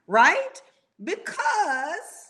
Right? 0.06 0.62
Because 1.02 2.27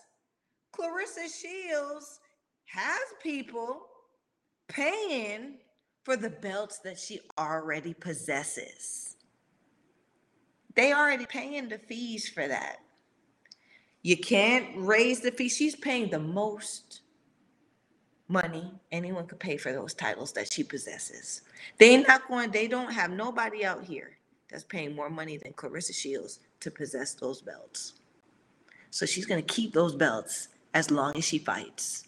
Claressa 0.79 1.27
Shields 1.43 2.21
has 2.67 3.01
people 3.23 3.83
paying 4.69 5.55
for 6.05 6.17
the 6.17 6.31
belts 6.31 6.79
that 6.81 6.99
she 6.99 7.21
already 7.39 7.95
possesses. 7.95 9.17
They 10.75 10.93
already 10.93 11.27
paying 11.27 11.69
the 11.69 11.79
fees 11.79 12.29
for 12.29 12.47
that. 12.47 12.77
You 14.03 14.17
can't 14.17 14.67
raise 14.77 15.21
the 15.21 15.33
fee. 15.33 15.49
She's 15.49 15.75
paying 15.75 16.11
the 16.11 16.21
most 16.21 17.01
money 18.29 18.73
anyone 18.93 19.27
could 19.27 19.41
pay 19.41 19.57
for 19.57 19.73
those 19.73 19.95
titles 19.95 20.33
that 20.33 20.53
she 20.53 20.63
possesses. 20.63 21.43
They're 21.79 22.07
not 22.07 22.29
going, 22.29 22.51
they 22.51 22.69
don't 22.69 22.93
have 22.93 23.11
nobody 23.11 23.65
out 23.65 23.85
here 23.85 24.19
that's 24.51 24.65
paying 24.65 24.95
more 24.95 25.11
money 25.11 25.39
than 25.39 25.53
Claressa 25.55 25.95
Shields 25.95 26.41
to 26.61 26.71
possess 26.71 27.15
those 27.15 27.41
belts. 27.41 27.95
So 28.91 29.05
she's 29.05 29.27
going 29.27 29.43
to 29.45 29.55
keep 29.55 29.73
those 29.73 29.95
belts 29.95 30.49
as 30.79 30.93
long 30.93 31.17
as 31.17 31.25
she 31.25 31.39
fights. 31.39 32.05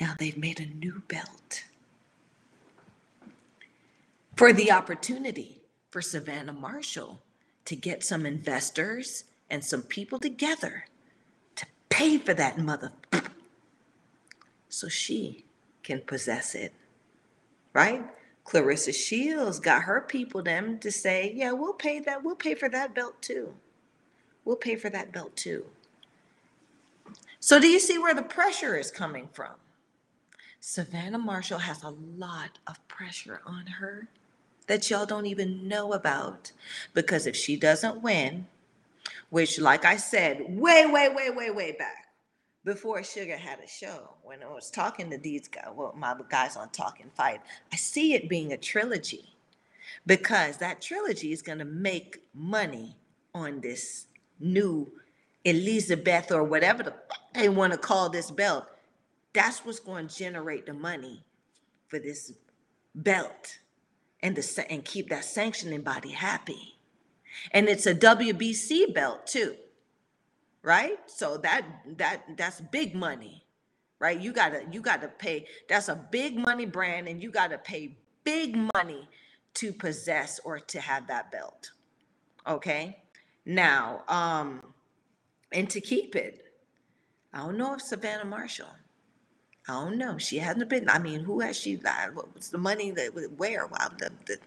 Now 0.00 0.14
they've 0.16 0.38
made 0.38 0.60
a 0.60 0.66
new 0.66 1.02
belt 1.08 1.64
for 4.36 4.52
the 4.52 4.70
opportunity 4.70 5.60
for 5.90 6.00
Savannah 6.00 6.52
Marshall 6.52 7.20
to 7.64 7.74
get 7.74 8.04
some 8.04 8.24
investors 8.26 9.24
and 9.50 9.64
some 9.64 9.82
people 9.82 10.20
together 10.20 10.86
to 11.56 11.66
pay 11.88 12.16
for 12.16 12.32
that 12.32 12.58
mother 12.58 12.92
so 14.68 14.88
she 14.88 15.44
can 15.82 16.00
possess 16.00 16.54
it. 16.54 16.72
Right? 17.72 18.04
Claressa 18.46 18.94
Shields 18.94 19.58
got 19.58 19.82
her 19.82 20.00
people 20.00 20.44
them 20.44 20.78
to 20.78 20.92
say, 20.92 21.32
yeah, 21.34 21.50
we'll 21.50 21.72
pay 21.72 21.98
that, 21.98 22.22
we'll 22.22 22.36
pay 22.36 22.54
for 22.54 22.68
that 22.68 22.94
belt 22.94 23.20
too. 23.20 23.52
We'll 24.44 24.56
pay 24.56 24.76
for 24.76 24.90
that 24.90 25.10
belt 25.10 25.34
too. 25.36 25.64
So 27.44 27.58
do 27.58 27.66
you 27.66 27.80
see 27.80 27.98
where 27.98 28.14
the 28.14 28.22
pressure 28.22 28.76
is 28.78 28.92
coming 28.92 29.28
from? 29.32 29.54
Savannah 30.60 31.18
Marshall 31.18 31.58
has 31.58 31.82
a 31.82 31.88
lot 32.16 32.60
of 32.68 32.86
pressure 32.86 33.40
on 33.44 33.66
her 33.66 34.06
that 34.68 34.88
y'all 34.88 35.04
don't 35.04 35.26
even 35.26 35.66
know 35.66 35.92
about. 35.92 36.52
Because 36.94 37.26
if 37.26 37.34
she 37.34 37.56
doesn't 37.56 38.00
win, 38.00 38.46
which, 39.30 39.58
like 39.58 39.84
I 39.84 39.96
said, 39.96 40.44
way, 40.56 40.86
way, 40.86 41.08
way, 41.08 41.30
way, 41.30 41.50
way 41.50 41.72
back 41.72 42.06
before 42.64 43.02
Sugar 43.02 43.36
had 43.36 43.58
a 43.58 43.66
show, 43.66 44.14
when 44.22 44.44
I 44.44 44.46
was 44.46 44.70
talking 44.70 45.10
to 45.10 45.18
these 45.18 45.48
guys, 45.48 45.66
well, 45.74 45.92
my 45.96 46.14
guys 46.28 46.56
on 46.56 46.68
Talking 46.68 47.10
Fight, 47.16 47.40
I 47.72 47.76
see 47.76 48.14
it 48.14 48.28
being 48.28 48.52
a 48.52 48.56
trilogy 48.56 49.34
because 50.06 50.58
that 50.58 50.80
trilogy 50.80 51.32
is 51.32 51.42
going 51.42 51.58
to 51.58 51.64
make 51.64 52.20
money 52.34 52.94
on 53.34 53.60
this 53.60 54.06
new 54.38 54.92
Elizabeth 55.44 56.30
or 56.30 56.44
whatever 56.44 56.82
the 56.82 56.90
fuck 56.90 57.20
they 57.34 57.48
want 57.48 57.72
to 57.72 57.78
call 57.78 58.08
this 58.08 58.30
belt 58.30 58.66
that's 59.32 59.64
what's 59.64 59.80
going 59.80 60.08
to 60.08 60.14
generate 60.14 60.66
the 60.66 60.74
money 60.74 61.24
for 61.88 61.98
this 61.98 62.32
belt 62.94 63.58
and 64.22 64.36
the 64.36 64.66
and 64.70 64.84
keep 64.84 65.08
that 65.08 65.24
sanctioning 65.24 65.82
body 65.82 66.10
happy. 66.10 66.78
And 67.52 67.68
it's 67.68 67.86
a 67.86 67.94
WBC 67.94 68.94
belt 68.94 69.26
too. 69.26 69.56
Right? 70.62 70.98
So 71.06 71.38
that 71.38 71.66
that 71.96 72.22
that's 72.36 72.60
big 72.60 72.94
money. 72.94 73.44
Right? 73.98 74.20
You 74.20 74.32
got 74.32 74.50
to 74.50 74.62
you 74.70 74.80
got 74.80 75.00
to 75.02 75.08
pay 75.08 75.46
that's 75.68 75.88
a 75.88 75.96
big 75.96 76.36
money 76.36 76.66
brand 76.66 77.08
and 77.08 77.22
you 77.22 77.30
got 77.30 77.50
to 77.50 77.58
pay 77.58 77.96
big 78.24 78.56
money 78.74 79.08
to 79.54 79.72
possess 79.72 80.40
or 80.44 80.60
to 80.60 80.80
have 80.80 81.06
that 81.08 81.30
belt. 81.32 81.70
Okay? 82.46 82.98
Now, 83.44 84.02
um 84.08 84.71
and 85.52 85.70
to 85.70 85.80
keep 85.80 86.16
it. 86.16 86.44
I 87.32 87.38
don't 87.38 87.58
know 87.58 87.74
if 87.74 87.82
Savannah 87.82 88.24
Marshall 88.24 88.68
I 89.68 89.72
don't 89.74 89.98
know. 89.98 90.18
She 90.18 90.38
hasn't 90.38 90.68
been. 90.68 90.88
I 90.88 90.98
mean, 90.98 91.20
who 91.20 91.40
has 91.40 91.56
she? 91.58 91.76
What 91.76 92.34
was 92.34 92.50
the 92.50 92.58
money 92.58 92.90
that 92.92 93.14
where? 93.36 93.66
Wow, 93.66 93.90
the, 93.98 94.10
the 94.26 94.38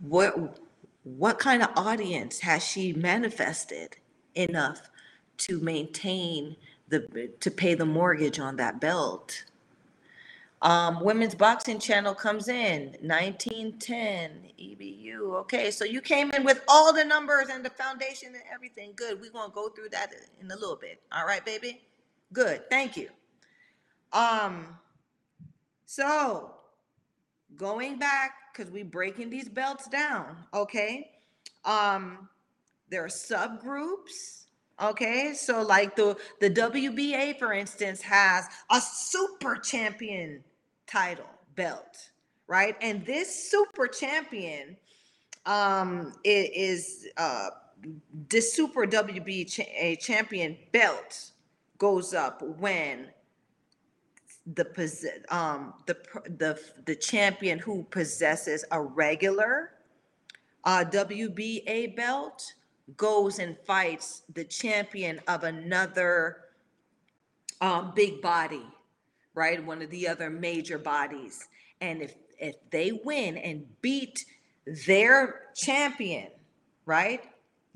what 0.00 0.58
what 1.04 1.38
kind 1.38 1.62
of 1.62 1.70
audience 1.76 2.40
has 2.40 2.64
she 2.64 2.92
manifested 2.94 3.96
enough 4.34 4.90
to 5.38 5.60
maintain 5.60 6.56
the 6.88 7.30
to 7.40 7.50
pay 7.50 7.74
the 7.74 7.86
mortgage 7.86 8.40
on 8.40 8.56
that 8.56 8.80
belt? 8.80 9.44
Um, 10.64 11.04
women's 11.04 11.34
boxing 11.34 11.78
channel 11.78 12.14
comes 12.14 12.48
in 12.48 12.96
1910 13.02 14.30
EBU. 14.58 15.34
Okay, 15.40 15.70
so 15.70 15.84
you 15.84 16.00
came 16.00 16.30
in 16.32 16.42
with 16.42 16.62
all 16.68 16.90
the 16.90 17.04
numbers 17.04 17.48
and 17.50 17.62
the 17.62 17.68
foundation 17.68 18.28
and 18.28 18.42
everything. 18.52 18.92
Good. 18.96 19.20
We're 19.20 19.30
gonna 19.30 19.52
go 19.52 19.68
through 19.68 19.90
that 19.90 20.14
in 20.40 20.50
a 20.50 20.56
little 20.56 20.76
bit. 20.76 21.02
All 21.12 21.26
right, 21.26 21.44
baby. 21.44 21.82
Good. 22.32 22.68
Thank 22.70 22.96
you. 22.96 23.10
Um, 24.14 24.78
so 25.84 26.54
going 27.56 27.98
back 27.98 28.32
because 28.52 28.72
we're 28.72 28.86
breaking 28.86 29.28
these 29.28 29.50
belts 29.50 29.86
down. 29.88 30.36
Okay. 30.54 31.10
Um, 31.66 32.28
there 32.88 33.04
are 33.04 33.08
subgroups 33.08 34.44
Okay, 34.82 35.34
so 35.34 35.62
like 35.62 35.94
the 35.94 36.16
the 36.40 36.50
WBA, 36.50 37.38
for 37.38 37.52
instance, 37.52 38.02
has 38.02 38.46
a 38.70 38.80
super 38.80 39.54
champion 39.56 40.42
title 40.86 41.28
belt, 41.56 42.10
right? 42.46 42.76
And 42.80 43.04
this 43.06 43.50
super 43.50 43.86
champion 43.86 44.76
um 45.46 46.14
it 46.24 46.50
is 46.54 47.06
uh 47.18 47.50
this 48.30 48.54
super 48.54 48.86
WB 48.86 49.50
cha- 49.50 49.94
champion 50.00 50.56
belt 50.72 51.32
goes 51.76 52.14
up 52.14 52.40
when 52.58 53.08
the 54.54 54.64
posi- 54.64 55.30
um 55.30 55.74
the 55.86 55.96
the 56.38 56.58
the 56.86 56.96
champion 56.96 57.58
who 57.58 57.82
possesses 57.90 58.64
a 58.70 58.80
regular 58.80 59.72
uh 60.64 60.84
WBA 60.90 61.94
belt 61.94 62.54
goes 62.96 63.38
and 63.38 63.56
fights 63.66 64.22
the 64.34 64.44
champion 64.44 65.20
of 65.28 65.44
another 65.44 66.38
um, 67.60 67.92
big 67.94 68.20
body, 68.20 68.62
right? 69.34 69.64
One 69.64 69.82
of 69.82 69.90
the 69.90 70.08
other 70.08 70.30
major 70.30 70.78
bodies. 70.78 71.48
And 71.80 72.02
if 72.02 72.14
if 72.38 72.56
they 72.70 72.92
win 73.04 73.36
and 73.36 73.66
beat 73.80 74.24
their 74.86 75.42
champion, 75.54 76.28
right? 76.84 77.22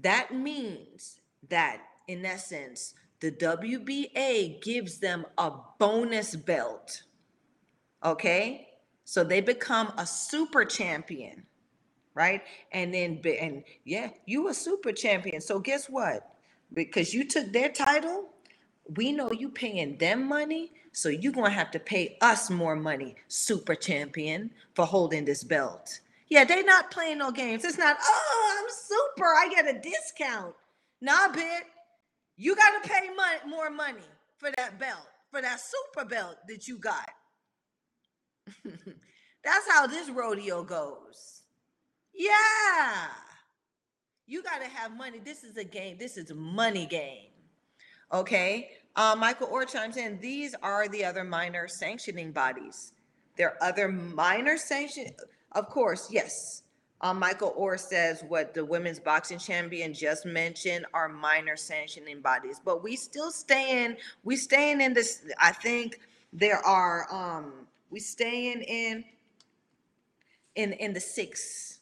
That 0.01 0.35
means 0.35 1.21
that 1.49 1.81
in 2.09 2.25
essence, 2.25 2.95
the 3.21 3.31
WBA 3.31 4.63
gives 4.63 4.99
them 4.99 5.25
a 5.39 5.53
bonus 5.79 6.35
belt. 6.37 7.03
Okay? 8.05 8.69
So 9.05 9.25
they 9.25 9.41
become 9.41 9.93
a 9.97 10.07
super 10.07 10.65
champion 10.65 11.45
right? 12.19 12.43
And 12.73 12.93
then 12.93 13.21
and 13.41 13.63
yeah, 13.85 14.11
you 14.27 14.49
a 14.49 14.55
super 14.55 14.91
champion. 14.91 15.41
So 15.41 15.61
guess 15.61 15.87
what? 15.89 16.35
Because 16.75 17.15
you 17.15 17.25
took 17.25 17.53
their 17.53 17.69
title, 17.69 18.31
we 18.97 19.13
know 19.13 19.31
you 19.31 19.49
paying 19.49 19.97
them 19.99 20.29
money, 20.29 20.73
so 20.99 21.09
you're 21.09 21.33
gonna 21.33 21.51
have 21.51 21.71
to 21.71 21.79
pay 21.79 22.17
us 22.21 22.51
more 22.51 22.75
money, 22.75 23.15
super 23.29 23.75
champion, 23.75 24.51
for 24.75 24.85
holding 24.85 25.25
this 25.25 25.45
belt. 25.45 26.01
Yeah, 26.29 26.45
they 26.45 26.63
not 26.63 26.91
playing 26.91 27.19
no 27.19 27.31
games. 27.31 27.65
It's 27.65 27.79
not, 27.79 27.97
oh, 28.03 28.59
I'm 28.59 28.71
super, 28.71 29.27
I 29.27 29.49
get 29.49 29.75
a 29.75 29.79
discount. 29.79 30.55
Nah, 31.01 31.29
bit. 31.29 31.65
You 32.37 32.57
gotta 32.57 32.89
pay 32.89 33.09
money, 33.15 33.39
more 33.47 33.71
money 33.71 34.07
for 34.39 34.51
that 34.57 34.79
belt, 34.79 35.07
for 35.31 35.41
that 35.41 35.61
super 35.61 36.05
belt 36.05 36.37
that 36.49 36.67
you 36.67 36.79
got. 36.79 37.09
That's 38.65 39.71
how 39.71 39.87
this 39.87 40.11
rodeo 40.11 40.65
goes. 40.65 41.43
Yeah. 42.13 43.07
You 44.27 44.43
got 44.43 44.61
to 44.61 44.69
have 44.69 44.97
money. 44.97 45.21
This 45.25 45.45
is 45.45 45.57
a 45.57 45.65
game. 45.65 45.97
This 45.99 46.17
is 46.17 46.33
money 46.35 46.85
game. 46.85 47.31
Okay. 48.13 48.78
Uh, 48.99 49.15
Michael 49.17 49.47
Orr 49.47 49.65
chimes 49.65 49.97
in. 49.97 50.19
These 50.19 50.57
are 50.61 50.89
the 50.89 51.05
other 51.05 51.23
minor 51.23 51.69
sanctioning 51.69 52.33
bodies. 52.33 52.93
There 53.37 53.51
are 53.51 53.69
other 53.69 53.87
minor 53.87 54.57
sanction. 54.57 55.07
Of 55.53 55.69
course, 55.69 56.09
yes. 56.11 56.65
Uh, 57.01 57.15
Michael 57.15 57.55
Orr 57.57 57.79
says 57.79 58.25
what 58.27 58.55
the 58.55 58.65
women's 58.65 58.99
boxing 58.99 59.39
champion 59.39 59.95
just 59.95 60.27
mentioned 60.27 60.85
are 60.95 61.09
minor 61.09 61.57
sanctioning 61.57 62.21
bodies, 62.21 62.61
but 62.65 62.83
we 62.83 62.97
still 62.97 63.31
staying. 63.31 63.99
We 64.25 64.35
staying 64.35 64.81
in 64.81 64.95
this. 64.95 65.25
I 65.39 65.53
think 65.53 66.01
there 66.33 66.59
are. 66.59 67.07
Um, 67.09 67.69
we 67.91 68.01
staying 68.01 68.63
in. 68.63 69.05
In 70.57 70.73
in 70.73 70.93
the 70.93 70.99
six 71.01 71.79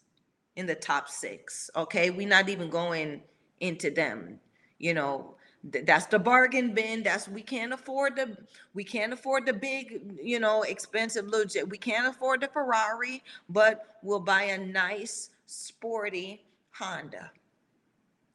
in 0.57 0.67
the 0.67 0.75
top 0.75 1.09
six. 1.09 1.71
Okay, 1.75 2.11
we're 2.11 2.29
not 2.29 2.51
even 2.51 2.69
going 2.69 3.23
into 3.61 3.91
them. 3.91 4.39
You 4.79 4.93
know, 4.93 5.36
th- 5.73 5.87
that's 5.87 6.07
the 6.07 6.19
bargain 6.19 6.75
bin. 6.75 7.03
That's 7.03 7.29
we 7.29 7.43
can't 7.43 7.73
afford 7.73 8.17
the 8.17 8.37
we 8.75 8.85
can't 8.85 9.13
afford 9.13 9.47
the 9.47 9.53
big, 9.53 10.01
you 10.23 10.41
know, 10.41 10.63
expensive 10.63 11.27
legit. 11.27 11.69
We 11.69 11.79
can't 11.79 12.07
afford 12.07 12.41
the 12.41 12.49
Ferrari, 12.49 13.23
but 13.49 13.97
we'll 14.03 14.21
buy 14.21 14.43
a 14.45 14.59
nice, 14.59 15.31
sporty 15.47 16.43
Honda. 16.73 17.31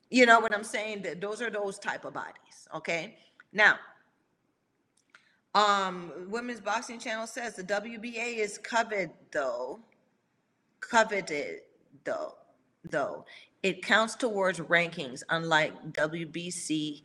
You 0.09 0.25
know 0.25 0.39
what 0.39 0.53
I'm 0.53 0.63
saying? 0.63 1.03
That 1.03 1.21
those 1.21 1.41
are 1.41 1.49
those 1.49 1.79
type 1.79 2.05
of 2.05 2.13
bodies. 2.13 2.67
Okay. 2.75 3.15
Now, 3.53 3.77
um, 5.53 6.11
Women's 6.29 6.61
Boxing 6.61 6.99
Channel 6.99 7.27
says 7.27 7.55
the 7.55 7.63
WBA 7.63 8.37
is 8.37 8.57
coveted 8.57 9.11
though, 9.31 9.79
coveted 10.79 11.61
though, 12.03 12.35
though. 12.89 13.25
It 13.63 13.83
counts 13.83 14.15
towards 14.15 14.59
rankings, 14.59 15.21
unlike 15.29 15.93
WBC 15.93 17.03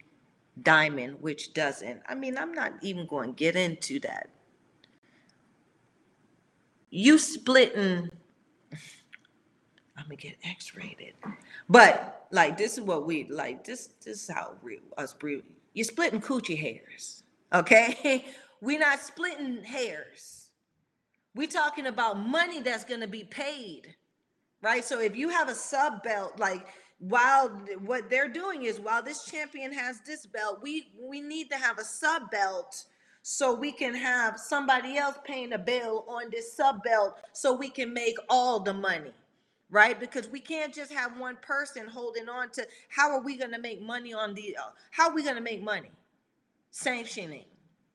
Diamond, 0.63 1.17
which 1.21 1.53
doesn't. 1.53 2.01
I 2.09 2.15
mean, 2.15 2.39
I'm 2.39 2.53
not 2.53 2.73
even 2.83 3.07
going 3.07 3.31
to 3.31 3.37
get 3.37 3.57
into 3.57 4.01
that. 4.01 4.31
You 6.91 7.19
splitting, 7.19 8.09
I'm 8.73 10.05
gonna 10.05 10.17
get 10.17 10.37
X-rated, 10.45 11.15
but 11.69 12.27
like 12.31 12.57
this 12.57 12.75
is 12.75 12.81
what 12.81 13.05
we 13.05 13.27
like. 13.29 13.65
This 13.65 13.89
this 14.03 14.23
is 14.23 14.35
how 14.35 14.55
real 14.63 14.81
us 14.97 15.15
real. 15.21 15.43
You're 15.75 15.85
splitting 15.85 16.21
coochie 16.23 16.59
hairs, 16.59 17.25
okay? 17.53 18.25
We're 18.63 18.79
not 18.79 19.01
splitting 19.01 19.63
hairs. 19.63 20.49
We're 21.35 21.49
talking 21.49 21.87
about 21.87 22.19
money 22.19 22.63
that's 22.63 22.85
gonna 22.85 23.09
be 23.09 23.25
paid 23.25 23.97
right? 24.63 24.85
So 24.85 25.01
if 25.01 25.17
you 25.17 25.29
have 25.29 25.49
a 25.49 25.55
sub 25.55 26.03
belt, 26.03 26.39
like 26.39 26.67
while 26.99 27.49
what 27.85 28.09
they're 28.09 28.29
doing 28.29 28.65
is 28.65 28.81
while 28.81 29.03
this 29.03 29.25
champion 29.25 29.73
has 29.73 30.01
this 30.07 30.27
belt, 30.27 30.61
we 30.63 30.89
we 30.99 31.21
need 31.21 31.51
to 31.51 31.57
have 31.57 31.79
a 31.79 31.85
sub 31.85 32.31
belt 32.31 32.85
so 33.23 33.53
we 33.53 33.73
can 33.73 33.95
have 33.95 34.39
somebody 34.39 34.97
else 34.97 35.17
paying 35.25 35.53
a 35.53 35.59
bill 35.59 36.05
on 36.09 36.31
this 36.31 36.53
sub 36.53 36.83
belt 36.85 37.17
so 37.33 37.53
we 37.53 37.69
can 37.69 37.93
make 37.93 38.17
all 38.29 38.61
the 38.61 38.73
money 38.73 39.13
right? 39.71 39.99
Because 39.99 40.29
we 40.29 40.41
can't 40.41 40.75
just 40.75 40.93
have 40.93 41.19
one 41.19 41.37
person 41.43 41.87
holding 41.87 42.29
on 42.29 42.51
to 42.51 42.67
how 42.89 43.11
are 43.11 43.21
we 43.21 43.37
going 43.37 43.53
to 43.53 43.59
make 43.59 43.83
money 43.83 44.13
on 44.15 44.35
the 44.35 44.57
uh, 44.57 44.71
how 44.91 45.09
are 45.09 45.15
we 45.15 45.23
going 45.23 45.37
to 45.37 45.43
make 45.43 45.63
money 45.63 45.91
sanctioning 46.71 47.45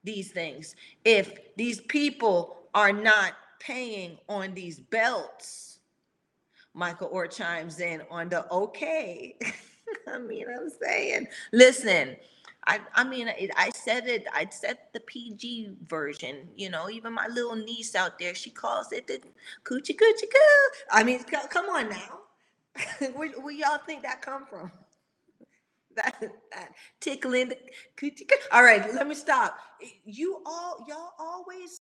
these 0.03 0.32
things 0.32 0.76
if 1.06 1.56
these 1.56 1.82
people 1.82 2.57
are 2.73 2.91
not 2.91 3.34
paying 3.60 4.18
on 4.28 4.53
these 4.53 4.80
belts 4.80 5.70
Michael 6.73 7.10
Orr 7.11 7.27
chimes 7.27 7.80
in 7.80 8.02
on 8.10 8.30
the 8.30 8.52
okay. 8.52 9.35
I 10.07 10.18
mean, 10.19 10.45
I'm 10.49 10.69
saying, 10.81 11.27
listen, 11.53 12.15
I, 12.68 12.80
I 12.95 13.03
mean, 13.03 13.27
it, 13.30 13.52
I 13.57 13.72
said 13.72 14.07
it, 14.07 14.26
I 14.34 14.48
said 14.52 14.77
the 14.93 15.02
PG 15.02 15.72
version, 15.88 16.48
you 16.56 16.69
know, 16.69 16.89
even 16.89 17.14
my 17.14 17.27
little 17.27 17.56
niece 17.56 17.95
out 17.95 18.19
there, 18.19 18.35
she 18.35 18.52
calls 18.52 18.91
it 18.93 19.07
the 19.07 19.22
coochie 19.65 19.95
coochie 19.98 20.31
coo. 20.31 20.69
I 20.91 21.03
mean, 21.03 21.19
c- 21.19 21.38
come 21.49 21.68
on 21.69 21.89
now. 21.89 22.19
where, 23.15 23.30
where 23.41 23.53
y'all 23.53 23.80
think 23.85 24.03
that 24.03 24.22
come 24.22 24.45
from? 24.45 24.72
That, 25.95 26.22
that 26.53 26.69
tickling 27.02 27.49
the 27.49 27.57
coochie 27.98 28.27
coo. 28.30 28.38
All 28.52 28.64
right, 28.64 28.93
let 28.95 29.07
me 29.07 29.15
stop. 29.15 29.57
You 30.06 30.41
all, 30.45 30.85
y'all 30.89 31.11
always, 31.19 31.81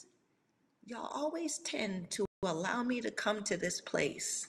y'all 0.85 1.11
always 1.13 1.59
tend 1.59 2.11
to 2.11 2.25
allow 2.43 2.83
me 2.83 3.01
to 3.01 3.11
come 3.11 3.43
to 3.43 3.57
this 3.57 3.81
place 3.81 4.47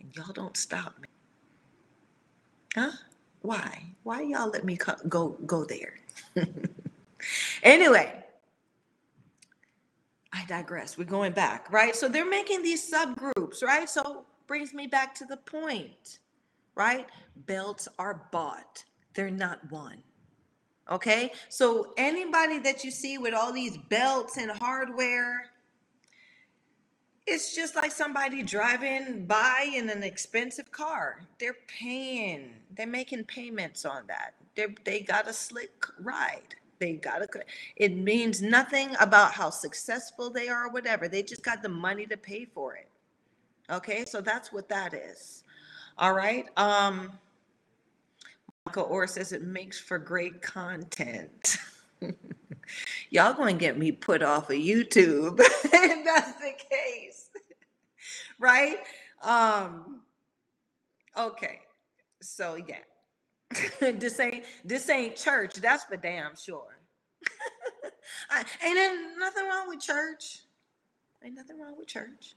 and 0.00 0.14
y'all 0.14 0.32
don't 0.32 0.56
stop 0.56 0.94
me. 1.00 1.08
Huh? 2.74 2.92
Why? 3.42 3.94
Why 4.02 4.22
y'all 4.22 4.50
let 4.50 4.64
me 4.64 4.76
co- 4.76 4.96
go 5.08 5.30
go 5.46 5.64
there? 5.64 5.94
anyway, 7.62 8.24
I 10.32 10.44
digress. 10.46 10.98
We're 10.98 11.04
going 11.04 11.32
back, 11.32 11.72
right? 11.72 11.94
So 11.94 12.08
they're 12.08 12.28
making 12.28 12.62
these 12.62 12.90
subgroups, 12.90 13.62
right? 13.62 13.88
So 13.88 14.24
brings 14.46 14.74
me 14.74 14.86
back 14.86 15.14
to 15.16 15.24
the 15.24 15.36
point, 15.36 16.18
right? 16.74 17.06
Belts 17.46 17.88
are 17.98 18.28
bought. 18.32 18.84
They're 19.14 19.30
not 19.30 19.58
won. 19.70 20.02
Okay? 20.90 21.32
So 21.48 21.92
anybody 21.96 22.58
that 22.60 22.84
you 22.84 22.90
see 22.90 23.18
with 23.18 23.34
all 23.34 23.52
these 23.52 23.76
belts 23.76 24.36
and 24.36 24.50
hardware, 24.50 25.50
it's 27.30 27.54
just 27.54 27.76
like 27.76 27.92
somebody 27.92 28.42
driving 28.42 29.26
by 29.26 29.70
in 29.74 29.90
an 29.90 30.02
expensive 30.02 30.72
car. 30.72 31.20
They're 31.38 31.56
paying, 31.68 32.54
they're 32.76 32.86
making 32.86 33.24
payments 33.24 33.84
on 33.84 34.02
that. 34.08 34.34
They 34.56 34.66
they 34.84 35.00
got 35.00 35.28
a 35.28 35.32
slick 35.32 35.84
ride. 36.00 36.56
They 36.78 36.94
got 36.94 37.22
a 37.22 37.28
it 37.76 37.96
means 37.96 38.40
nothing 38.40 38.96
about 39.00 39.32
how 39.32 39.50
successful 39.50 40.30
they 40.30 40.48
are 40.48 40.66
or 40.66 40.70
whatever. 40.70 41.08
They 41.08 41.22
just 41.22 41.42
got 41.42 41.62
the 41.62 41.68
money 41.68 42.06
to 42.06 42.16
pay 42.16 42.46
for 42.46 42.76
it. 42.76 42.88
Okay, 43.70 44.04
so 44.06 44.20
that's 44.20 44.52
what 44.52 44.68
that 44.70 44.94
is. 44.94 45.44
All 45.98 46.14
right. 46.14 46.46
Um 46.56 47.12
Michael 48.66 48.84
Orr 48.84 49.06
says 49.06 49.32
it 49.32 49.42
makes 49.42 49.78
for 49.78 49.98
great 49.98 50.42
content. 50.42 51.56
Y'all 53.10 53.34
gonna 53.34 53.54
get 53.54 53.78
me 53.78 53.92
put 53.92 54.22
off 54.22 54.50
of 54.50 54.56
YouTube 54.56 55.40
if 55.40 56.04
that's 56.04 56.32
the 56.40 56.52
case. 56.70 57.17
Right? 58.38 58.78
Um, 59.22 60.00
okay. 61.16 61.60
So 62.20 62.56
yeah. 62.56 62.78
this 63.80 64.20
ain't 64.20 64.44
this 64.64 64.88
ain't 64.90 65.16
church. 65.16 65.54
That's 65.54 65.84
for 65.84 65.96
damn 65.96 66.36
sure. 66.36 66.78
I, 68.30 68.44
ain't 68.64 68.74
there 68.74 69.18
nothing 69.18 69.44
wrong 69.44 69.68
with 69.68 69.80
church. 69.80 70.40
Ain't 71.24 71.34
nothing 71.34 71.58
wrong 71.58 71.74
with 71.76 71.88
church. 71.88 72.34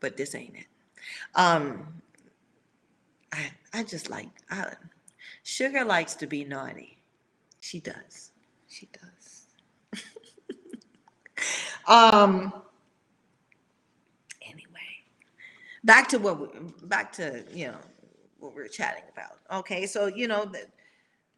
But 0.00 0.16
this 0.16 0.34
ain't 0.34 0.54
it. 0.54 0.66
Um, 1.34 1.86
I 3.32 3.50
I 3.72 3.82
just 3.84 4.10
like 4.10 4.28
I, 4.50 4.72
Sugar 5.42 5.84
likes 5.84 6.14
to 6.16 6.26
be 6.26 6.44
naughty. 6.44 6.98
She 7.60 7.80
does. 7.80 8.30
She 8.68 8.88
does. 8.92 10.02
um. 11.86 12.52
Anyway, 14.42 14.94
back 15.84 16.08
to 16.08 16.18
what 16.18 16.40
we, 16.40 16.48
back 16.86 17.12
to 17.12 17.44
you 17.52 17.68
know 17.68 17.78
what 18.38 18.54
we 18.54 18.62
are 18.62 18.68
chatting 18.68 19.04
about. 19.12 19.38
Okay, 19.60 19.86
so 19.86 20.06
you 20.06 20.26
know 20.26 20.44
that 20.46 20.70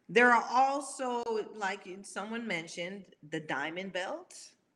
there 0.09 0.31
are 0.31 0.45
also 0.51 1.23
like 1.55 1.87
someone 2.01 2.47
mentioned 2.47 3.03
the 3.29 3.39
diamond 3.39 3.93
belt. 3.93 4.35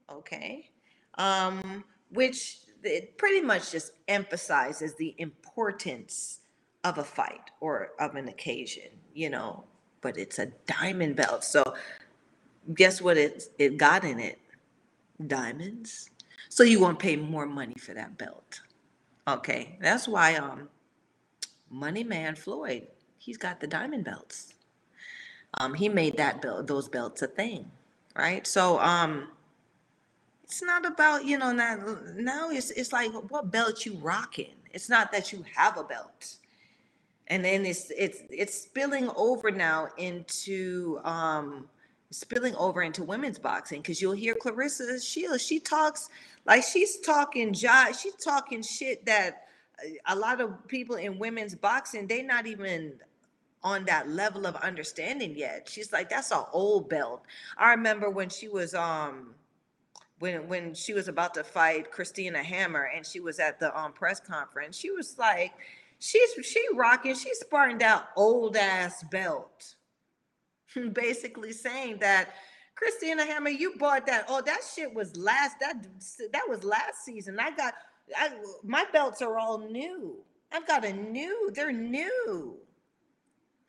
Okay, 0.10 0.70
um, 1.18 1.84
which 2.10 2.60
it 2.84 3.18
pretty 3.18 3.42
much 3.42 3.72
just 3.72 3.94
emphasizes 4.08 4.96
the 4.96 5.16
importance 5.18 6.40
of 6.84 6.98
a 6.98 7.04
fight 7.04 7.52
or 7.60 7.92
of 8.00 8.16
an 8.16 8.28
occasion, 8.28 8.90
you 9.14 9.30
know, 9.30 9.64
but 10.02 10.18
it's 10.18 10.40
a 10.40 10.48
diamond 10.66 11.16
belt. 11.16 11.44
So 11.44 11.76
guess 12.74 13.02
what 13.02 13.18
it 13.18 13.44
it 13.58 13.78
got 13.78 14.04
in 14.04 14.20
it? 14.20 14.40
Diamonds. 15.28 16.10
So 16.50 16.64
you 16.64 16.80
want 16.80 17.00
to 17.00 17.04
pay 17.04 17.16
more 17.16 17.46
money 17.46 17.76
for 17.76 17.94
that 17.94 18.18
belt. 18.18 18.62
Okay. 19.28 19.78
That's 19.82 20.08
why 20.08 20.36
um 20.36 20.70
Money 21.70 22.04
Man 22.04 22.36
Floyd, 22.36 22.88
he's 23.18 23.38
got 23.38 23.60
the 23.60 23.68
diamond 23.68 24.04
belts. 24.04 24.54
Um, 25.56 25.74
he 25.74 25.90
made 25.90 26.18
that 26.18 26.42
belt 26.42 26.68
those 26.68 26.88
belts 26.90 27.22
a 27.22 27.28
thing, 27.28 27.70
right? 28.16 28.46
So 28.46 28.80
um 28.80 29.30
it's 30.44 30.62
not 30.62 30.86
about, 30.86 31.24
you 31.24 31.38
know, 31.38 31.52
now, 31.54 31.98
now 32.16 32.50
it's 32.50 32.72
it's 32.72 32.92
like 32.92 33.12
what 33.32 33.52
belt 33.52 33.86
you 33.86 33.94
rocking. 33.96 34.54
It's 34.74 34.90
not 34.90 35.12
that 35.12 35.32
you 35.32 35.44
have 35.56 35.78
a 35.78 35.84
belt 35.84 36.36
and 37.32 37.46
then 37.46 37.66
it's 37.66 37.92
it's 37.98 38.24
it's 38.30 38.64
spilling 38.64 39.10
over 39.16 39.52
now 39.52 39.88
into 39.98 41.00
um 41.06 41.68
spilling 42.12 42.54
over 42.56 42.84
into 42.84 43.04
women's 43.04 43.40
boxing 43.40 43.82
because 43.82 44.02
you'll 44.02 44.12
hear 44.12 44.36
Claressa 44.36 45.02
Shields. 45.02 45.42
She 45.42 45.58
talks 45.58 46.10
like 46.46 46.64
she's 46.64 47.00
talking. 47.00 47.54
She's 47.54 48.16
talking 48.24 48.62
shit 48.62 49.06
that 49.06 49.44
a 50.08 50.16
lot 50.16 50.42
of 50.42 50.68
people 50.68 50.96
in 50.96 51.18
women's 51.18 51.56
boxing 51.56 52.08
they 52.08 52.22
not 52.22 52.46
even 52.46 52.94
on 53.64 53.86
that 53.86 54.10
level 54.10 54.48
of 54.48 54.56
understanding 54.58 55.36
yet. 55.38 55.70
She's 55.70 55.92
like, 55.92 56.10
that's 56.10 56.32
an 56.32 56.44
old 56.52 56.90
belt. 56.90 57.24
I 57.58 57.72
remember 57.72 58.10
when 58.10 58.30
she 58.30 58.48
was 58.48 58.74
um 58.74 59.36
when 60.20 60.48
when 60.48 60.74
she 60.74 60.94
was 60.94 61.08
about 61.08 61.34
to 61.36 61.44
fight 61.44 61.92
Christina 61.92 62.44
Hammer 62.44 62.90
and 62.96 63.06
she 63.06 63.20
was 63.20 63.40
at 63.40 63.60
the 63.60 63.78
um 63.80 63.94
press 63.94 64.20
conference. 64.20 64.78
She 64.78 64.92
was 64.92 65.18
like 65.18 65.54
she's 66.00 66.32
she 66.44 66.66
rocking, 66.74 67.16
she's 67.16 67.40
sparring 67.40 67.78
that 67.80 68.10
old 68.16 68.58
ass 68.58 69.04
belt. 69.04 69.76
Basically 70.94 71.52
saying 71.52 72.00
that 72.00 72.34
Christina 72.82 73.26
Hammer, 73.26 73.50
you 73.50 73.76
bought 73.78 74.08
that. 74.08 74.26
Oh, 74.28 74.42
that 74.42 74.62
shit 74.76 74.92
was 74.94 75.16
last 75.16 75.58
that 75.60 75.86
that 76.34 76.44
was 76.50 76.64
last 76.64 77.06
season. 77.06 77.40
I 77.40 77.52
got 77.52 77.76
I, 78.18 78.32
my 78.64 78.86
belts 78.92 79.22
are 79.22 79.38
all 79.38 79.60
new. 79.60 80.18
I've 80.52 80.68
got 80.68 80.84
a 80.84 80.92
new, 80.92 81.52
they're 81.54 81.72
new. 81.72 82.58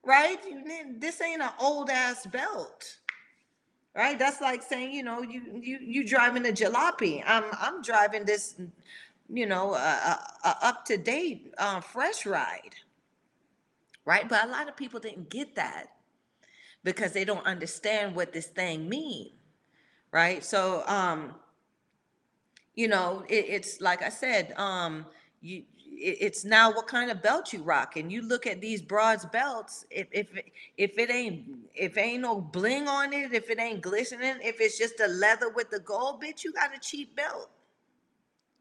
Right? 0.04 0.38
This 0.98 1.20
ain't 1.20 1.42
an 1.42 1.50
old 1.60 1.90
ass 1.90 2.26
belt. 2.26 2.96
Right? 3.94 4.18
That's 4.18 4.40
like 4.40 4.62
saying, 4.62 4.92
you 4.94 5.02
know, 5.02 5.20
you 5.22 5.42
you 5.60 5.78
you 5.80 6.08
driving 6.08 6.46
a 6.46 6.50
jalopy. 6.52 7.22
I'm 7.26 7.44
I'm 7.60 7.82
driving 7.82 8.24
this 8.24 8.56
you 9.32 9.46
know, 9.46 9.74
a, 9.74 10.20
a 10.44 10.56
up 10.62 10.84
to 10.86 10.96
date, 10.98 11.54
uh, 11.58 11.80
fresh 11.80 12.26
ride, 12.26 12.74
right? 14.04 14.28
But 14.28 14.44
a 14.44 14.48
lot 14.48 14.68
of 14.68 14.76
people 14.76 15.00
didn't 15.00 15.30
get 15.30 15.54
that 15.56 15.86
because 16.84 17.12
they 17.12 17.24
don't 17.24 17.46
understand 17.46 18.14
what 18.14 18.32
this 18.32 18.46
thing 18.46 18.88
mean, 18.88 19.30
right? 20.12 20.44
So, 20.44 20.82
um, 20.86 21.34
you 22.74 22.88
know, 22.88 23.24
it, 23.28 23.46
it's 23.48 23.80
like 23.80 24.02
I 24.02 24.08
said, 24.08 24.54
um, 24.56 25.06
you 25.40 25.64
it's 26.02 26.44
now 26.44 26.72
what 26.72 26.86
kind 26.86 27.10
of 27.10 27.22
belt 27.22 27.52
you 27.52 27.62
rock 27.62 27.96
and 27.96 28.10
you 28.10 28.22
look 28.22 28.46
at 28.46 28.60
these 28.60 28.82
broads 28.82 29.24
belts 29.26 29.84
if 29.90 30.08
if 30.10 30.26
if 30.76 30.98
it 30.98 31.10
ain't 31.10 31.44
if 31.74 31.96
ain't 31.96 32.22
no 32.22 32.40
bling 32.40 32.88
on 32.88 33.12
it 33.12 33.32
if 33.32 33.50
it 33.50 33.60
ain't 33.60 33.80
glistening 33.80 34.34
if 34.42 34.60
it's 34.60 34.78
just 34.78 34.98
a 35.00 35.06
leather 35.06 35.48
with 35.50 35.70
the 35.70 35.78
gold 35.80 36.22
bitch 36.22 36.44
you 36.44 36.52
got 36.52 36.74
a 36.74 36.80
cheap 36.80 37.14
belt 37.14 37.50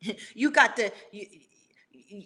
you 0.35 0.51
got 0.51 0.75
the 0.75 0.91
you, 1.11 1.25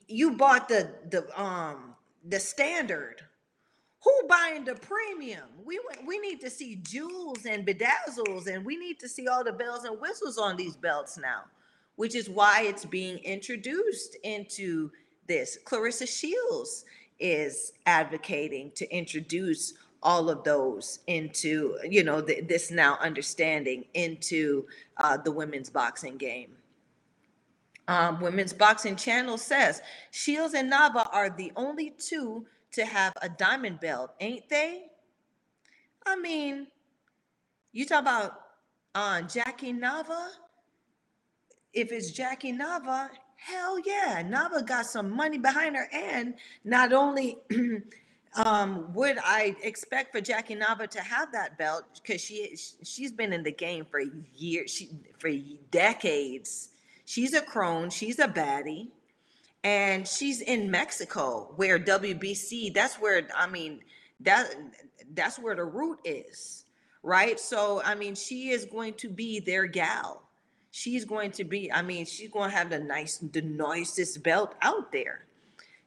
you 0.07 0.31
bought 0.31 0.67
the 0.67 0.89
the 1.09 1.41
um 1.41 1.95
the 2.27 2.39
standard 2.39 3.21
who 4.05 4.27
buying 4.29 4.63
the 4.63 4.75
premium? 4.75 5.49
We 5.65 5.79
we 6.05 6.19
need 6.19 6.39
to 6.41 6.49
see 6.49 6.77
jewels 6.77 7.45
and 7.45 7.67
bedazzles 7.67 8.47
and 8.47 8.63
we 8.63 8.77
need 8.77 8.99
to 9.01 9.09
see 9.09 9.27
all 9.27 9.43
the 9.43 9.51
bells 9.51 9.83
and 9.83 9.99
whistles 9.99 10.37
on 10.37 10.55
these 10.55 10.77
belts 10.77 11.17
now 11.17 11.43
which 11.95 12.15
is 12.15 12.29
why 12.29 12.63
it's 12.63 12.85
being 12.85 13.17
introduced 13.19 14.17
into 14.23 14.91
this. 15.27 15.57
Claressa 15.65 16.07
shields 16.07 16.85
is 17.19 17.73
advocating 17.85 18.71
to 18.75 18.89
introduce 18.93 19.73
all 20.03 20.29
of 20.29 20.43
those 20.43 20.99
into 21.07 21.77
you 21.89 22.03
know 22.03 22.21
this 22.21 22.69
now 22.69 22.97
understanding 23.01 23.85
into 23.93 24.65
uh, 24.97 25.17
the 25.17 25.31
women's 25.31 25.69
boxing 25.69 26.17
game. 26.17 26.51
Um, 27.87 28.19
Women's 28.19 28.51
Boxing 28.51 28.95
Channel 28.95 29.37
says 29.37 29.79
Shields 30.09 30.55
and 30.55 30.71
Nava 30.71 31.07
are 31.13 31.29
the 31.29 31.51
only 31.55 31.91
two 31.91 32.47
to 32.75 32.85
have 32.85 33.13
a 33.21 33.29
diamond 33.29 33.79
belt, 33.79 34.11
ain't 34.19 34.47
they? 34.49 34.83
I 36.05 36.15
mean, 36.15 36.67
you 37.71 37.85
talk 37.85 38.01
about 38.01 38.39
uh, 38.93 39.21
Jackie 39.23 39.73
Nava. 39.73 40.29
If 41.73 41.91
it's 41.91 42.11
Jackie 42.11 42.53
Nava, 42.53 43.09
hell 43.37 43.79
yeah, 43.79 44.23
Nava 44.23 44.65
got 44.65 44.85
some 44.85 45.09
money 45.09 45.37
behind 45.37 45.75
her. 45.75 45.89
And 45.91 46.35
not 46.63 46.93
only 46.93 47.37
um, 48.35 48.93
would 48.93 49.17
I 49.23 49.55
expect 49.63 50.11
for 50.13 50.21
Jackie 50.21 50.55
Nava 50.55 50.87
to 50.89 51.01
have 51.01 51.31
that 51.31 51.57
belt 51.57 51.83
because 52.01 52.21
she 52.21 52.57
she's 52.83 53.11
been 53.11 53.33
in 53.33 53.43
the 53.43 53.51
game 53.51 53.85
for 53.89 54.01
years, 54.35 54.71
she, 54.71 54.89
for 55.19 55.31
decades 55.71 56.69
She's 57.05 57.35
a 57.35 57.41
crone, 57.41 57.91
she's 57.91 58.17
a 58.17 58.27
baddie, 58.27 58.89
and 59.65 60.07
she's 60.07 60.41
in 60.41 60.69
Mexico 60.69 61.51
where 61.55 61.79
WBC, 61.79 62.71
that's 62.71 62.95
where 62.97 63.27
I 63.35 63.47
mean, 63.47 63.79
that 64.19 64.53
that's 65.15 65.39
where 65.39 65.55
the 65.55 65.65
root 65.65 65.99
is, 66.05 66.65
right? 67.01 67.39
So 67.39 67.81
I 67.83 67.95
mean, 67.95 68.13
she 68.13 68.51
is 68.51 68.65
going 68.65 68.93
to 68.93 69.09
be 69.09 69.39
their 69.39 69.65
gal. 69.65 70.21
She's 70.69 71.03
going 71.03 71.31
to 71.31 71.43
be, 71.43 71.71
I 71.71 71.81
mean, 71.81 72.05
she's 72.05 72.29
going 72.29 72.51
to 72.51 72.55
have 72.55 72.69
the 72.69 72.79
nice, 72.79 73.17
the 73.17 73.41
nicest 73.41 74.21
belt 74.21 74.53
out 74.61 74.91
there. 74.91 75.25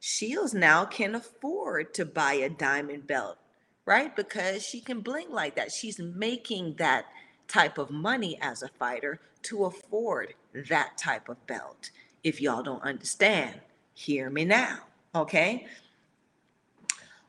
Shields 0.01 0.53
now 0.53 0.83
can 0.83 1.15
afford 1.15 1.93
to 1.93 2.05
buy 2.05 2.33
a 2.33 2.49
diamond 2.49 3.07
belt, 3.07 3.37
right? 3.85 4.13
Because 4.13 4.65
she 4.65 4.81
can 4.81 5.01
bling 5.01 5.29
like 5.31 5.55
that. 5.55 5.71
She's 5.71 5.99
making 5.99 6.75
that 6.79 7.05
type 7.47 7.77
of 7.77 7.91
money 7.91 8.37
as 8.41 8.63
a 8.63 8.67
fighter 8.67 9.21
to 9.43 9.65
afford 9.65 10.33
that 10.69 10.97
type 10.97 11.29
of 11.29 11.45
belt. 11.45 11.91
If 12.23 12.41
y'all 12.41 12.63
don't 12.63 12.81
understand, 12.81 13.61
hear 13.99 14.29
me 14.29 14.45
now, 14.45 14.79
okay? 15.13 15.67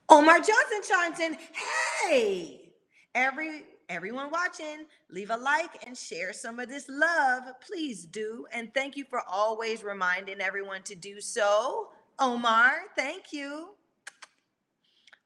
Omar 0.09 0.37
Johnson 0.37 0.81
chimes 0.89 1.21
in, 1.21 1.37
hey, 2.05 2.61
every 3.15 3.65
everyone 3.89 4.31
watching, 4.31 4.87
leave 5.11 5.31
a 5.31 5.37
like 5.37 5.85
and 5.85 5.99
share 5.99 6.33
some 6.33 6.61
of 6.61 6.69
this 6.69 6.87
love. 6.89 7.43
Please 7.61 8.05
do. 8.05 8.47
And 8.53 8.73
thank 8.73 8.97
you 8.97 9.05
for 9.05 9.21
always 9.29 9.83
reminding 9.83 10.41
everyone 10.41 10.83
to 10.85 10.95
do 10.95 11.21
so. 11.21 11.89
Omar, 12.21 12.83
thank 12.97 13.33
you. 13.33 13.71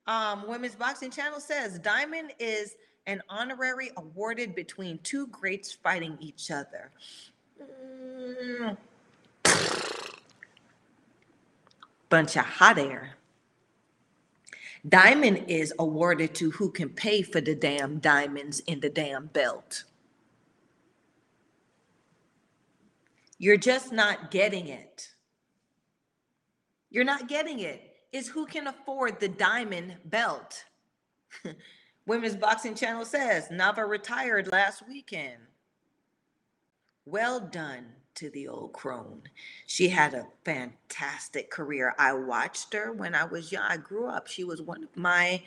Um, 0.07 0.49
Women's 0.49 0.77
Boxing 0.77 1.11
Channel 1.11 1.41
says 1.41 1.79
Diamond 1.79 2.33
is 2.39 2.75
an 3.07 3.23
honorary 3.29 3.91
awarded 3.99 4.55
between 4.55 4.99
two 5.03 5.27
greats 5.27 5.73
fighting 5.73 6.17
each 6.21 6.51
other. 6.51 6.91
Mm. 7.63 8.79
Bunch 12.15 12.37
of 12.37 12.45
hot 12.45 12.79
air. 12.79 13.17
Diamond 14.89 15.47
is 15.49 15.75
awarded 15.81 16.33
to 16.37 16.53
who 16.53 16.71
can 16.71 16.89
pay 16.89 17.23
for 17.23 17.41
the 17.41 17.57
damn 17.57 17.99
diamonds 17.99 18.61
in 18.69 18.79
the 18.79 18.89
damn 18.89 19.27
belt. 19.27 19.83
You're 23.39 23.57
just 23.57 23.91
not 23.91 24.31
getting 24.31 24.69
it. 24.69 25.09
You're 26.89 27.03
not 27.03 27.27
getting 27.27 27.59
it. 27.59 27.83
Is 28.13 28.29
who 28.29 28.47
can 28.47 28.69
afford 28.69 29.19
the 29.19 29.27
diamond 29.29 29.97
belt. 30.05 30.63
Women's 32.07 32.37
Boxing 32.37 32.77
Channel 32.77 33.07
says 33.07 33.49
Nava 33.49 33.89
retired 33.89 34.53
last 34.53 34.87
weekend. 34.87 35.43
Well 37.07 37.41
done 37.41 37.87
to 38.17 38.31
the 38.31 38.49
old 38.49 38.73
crone. 38.73 39.23
She 39.67 39.89
had 39.89 40.15
a 40.15 40.27
fantastic 40.45 41.51
career. 41.51 41.95
I 41.99 42.13
watched 42.13 42.73
her 42.75 42.93
when 42.93 43.15
I 43.15 43.25
was 43.25 43.53
young. 43.53 43.65
I 43.69 43.77
grew 43.77 44.07
up. 44.07 44.27
She 44.29 44.45
was 44.45 44.63
one 44.63 44.85
of 44.85 44.97
my 44.97 45.43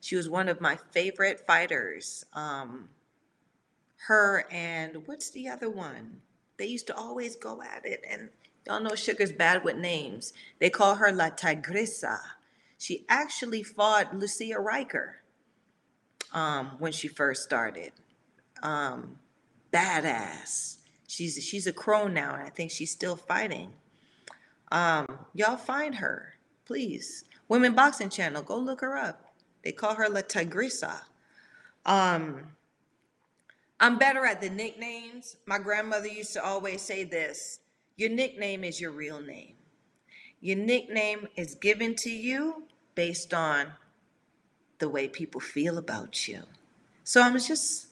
she 0.00 0.16
was 0.16 0.28
one 0.28 0.48
of 0.48 0.60
my 0.60 0.76
favorite 0.92 1.46
fighters. 1.46 2.24
Um 2.34 2.88
her 4.06 4.46
and 4.50 5.06
what's 5.06 5.30
the 5.30 5.48
other 5.48 5.70
one? 5.70 6.20
They 6.56 6.66
used 6.66 6.88
to 6.88 6.96
always 6.96 7.36
go 7.36 7.62
at 7.62 7.84
it 7.84 8.04
and 8.08 8.28
y'all 8.66 8.80
know 8.80 8.94
Sugar's 8.94 9.32
bad 9.32 9.64
with 9.64 9.76
names. 9.76 10.32
They 10.58 10.70
call 10.70 10.96
her 10.96 11.12
La 11.12 11.30
Tigresa. 11.30 12.18
She 12.78 13.04
actually 13.08 13.62
fought 13.62 14.16
Lucia 14.16 14.56
Rijker 14.56 15.12
um, 16.32 16.72
when 16.78 16.92
she 16.92 17.08
first 17.08 17.42
started. 17.44 17.92
Um, 18.62 19.18
badass. 19.72 20.76
She's 21.12 21.44
she's 21.44 21.66
a 21.66 21.74
crone 21.74 22.14
now, 22.14 22.32
and 22.32 22.42
I 22.42 22.48
think 22.48 22.70
she's 22.70 22.90
still 22.90 23.16
fighting. 23.16 23.74
Um, 24.70 25.06
y'all 25.34 25.58
find 25.58 25.94
her, 25.96 26.36
please. 26.64 27.24
Women 27.48 27.74
Boxing 27.74 28.08
Channel, 28.08 28.42
go 28.42 28.56
look 28.56 28.80
her 28.80 28.96
up. 28.96 29.34
They 29.62 29.72
call 29.72 29.94
her 29.94 30.08
La 30.08 30.22
Tigresa. 30.22 31.02
Um, 31.84 32.54
I'm 33.78 33.98
better 33.98 34.24
at 34.24 34.40
the 34.40 34.48
nicknames. 34.48 35.36
My 35.44 35.58
grandmother 35.58 36.06
used 36.06 36.32
to 36.32 36.42
always 36.42 36.80
say 36.80 37.04
this 37.04 37.60
your 37.98 38.08
nickname 38.08 38.64
is 38.64 38.80
your 38.80 38.92
real 38.92 39.20
name. 39.20 39.56
Your 40.40 40.56
nickname 40.56 41.28
is 41.36 41.56
given 41.56 41.94
to 41.96 42.10
you 42.10 42.62
based 42.94 43.34
on 43.34 43.66
the 44.78 44.88
way 44.88 45.08
people 45.08 45.42
feel 45.42 45.76
about 45.76 46.26
you. 46.26 46.42
So 47.04 47.20
I'm 47.20 47.38
just 47.38 47.88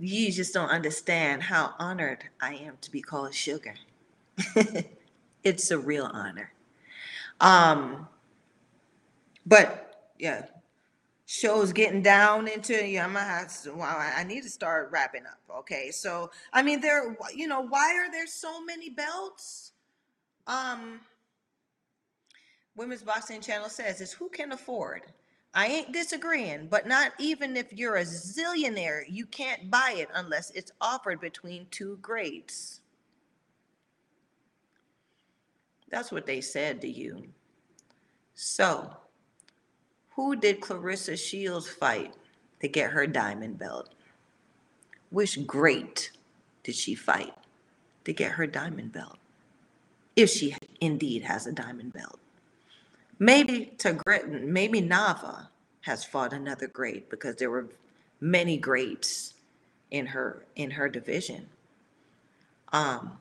you 0.00 0.32
just 0.32 0.54
don't 0.54 0.70
understand 0.70 1.42
how 1.42 1.74
honored 1.78 2.24
I 2.40 2.54
am 2.54 2.78
to 2.80 2.90
be 2.90 3.02
called 3.02 3.34
sugar. 3.34 3.74
it's 5.44 5.70
a 5.70 5.78
real 5.78 6.06
honor. 6.06 6.52
Um, 7.40 8.08
but 9.44 10.12
yeah, 10.18 10.46
shows 11.26 11.72
getting 11.72 12.02
down 12.02 12.48
into 12.48 12.84
yeah, 12.86 13.04
I'm 13.04 13.12
gonna 13.12 13.26
have 13.26 13.52
well, 13.66 13.84
I 13.84 14.24
need 14.24 14.42
to 14.42 14.50
start 14.50 14.90
wrapping 14.90 15.26
up. 15.26 15.58
Okay, 15.58 15.90
so 15.90 16.30
I 16.52 16.62
mean, 16.62 16.80
there, 16.80 17.16
you 17.34 17.46
know, 17.46 17.60
why 17.60 17.94
are 17.94 18.10
there 18.10 18.26
so 18.26 18.64
many 18.64 18.88
belts? 18.88 19.72
Um, 20.46 21.00
Women's 22.74 23.02
Boxing 23.02 23.40
Channel 23.40 23.68
says 23.68 24.00
is 24.00 24.12
who 24.12 24.30
can 24.30 24.52
afford 24.52 25.02
I 25.52 25.66
ain't 25.66 25.92
disagreeing, 25.92 26.68
but 26.68 26.86
not 26.86 27.12
even 27.18 27.56
if 27.56 27.72
you're 27.72 27.96
a 27.96 28.04
zillionaire, 28.04 29.02
you 29.08 29.26
can't 29.26 29.70
buy 29.70 29.94
it 29.96 30.08
unless 30.14 30.50
it's 30.50 30.70
offered 30.80 31.20
between 31.20 31.66
two 31.70 31.98
grades. 32.00 32.80
That's 35.90 36.12
what 36.12 36.26
they 36.26 36.40
said 36.40 36.80
to 36.82 36.88
you. 36.88 37.24
So, 38.34 38.96
who 40.10 40.36
did 40.36 40.60
Claressa 40.60 41.18
Shields 41.18 41.68
fight 41.68 42.14
to 42.60 42.68
get 42.68 42.92
her 42.92 43.06
diamond 43.06 43.58
belt? 43.58 43.94
Which 45.10 45.44
great 45.46 46.12
did 46.62 46.76
she 46.76 46.94
fight 46.94 47.34
to 48.04 48.12
get 48.12 48.30
her 48.30 48.46
diamond 48.46 48.92
belt? 48.92 49.18
If 50.14 50.30
she 50.30 50.54
indeed 50.80 51.22
has 51.22 51.48
a 51.48 51.52
diamond 51.52 51.92
belt. 51.92 52.20
Maybe 53.20 53.74
Tigret, 53.76 54.42
maybe 54.42 54.80
Nava 54.80 55.48
has 55.82 56.04
fought 56.04 56.32
another 56.32 56.66
great 56.66 57.10
because 57.10 57.36
there 57.36 57.50
were 57.50 57.68
many 58.20 58.56
greats 58.56 59.34
in 59.90 60.06
her 60.06 60.46
in 60.56 60.70
her 60.70 60.88
division. 60.88 61.46
Um, 62.72 63.18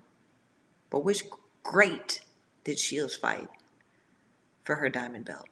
but 0.90 1.04
which 1.04 1.24
great 1.64 2.22
did 2.64 2.80
Shields 2.80 3.16
fight 3.16 3.50
for 4.64 4.76
her 4.76 4.90
diamond 4.90 5.26
belt? 5.26 5.48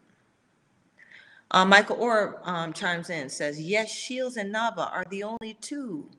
Uh, 1.52 1.66
Michael 1.66 1.98
Orr 1.98 2.40
um, 2.44 2.72
chimes 2.72 3.10
in 3.10 3.30
says, 3.30 3.60
yes, 3.60 3.92
Shields 3.92 4.38
and 4.38 4.54
Nava 4.54 4.92
are 4.92 5.06
the 5.10 5.24
only 5.24 5.56
two 5.60 6.10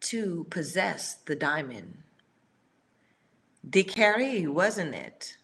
to 0.00 0.46
possess 0.50 1.14
the 1.26 1.36
diamond. 1.36 1.98
Dicaire, 3.68 4.48
wasn't 4.48 4.94
it? 4.94 5.36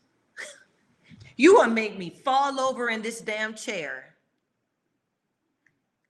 You 1.36 1.62
to 1.62 1.68
make 1.68 1.98
me 1.98 2.10
fall 2.10 2.58
over 2.60 2.88
in 2.88 3.02
this 3.02 3.20
damn 3.20 3.54
chair. 3.54 4.16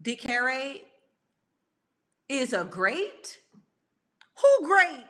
Dicaire 0.03 0.83
is 2.29 2.53
a 2.53 2.65
great? 2.65 3.39
Who 4.37 4.67
great? 4.67 5.05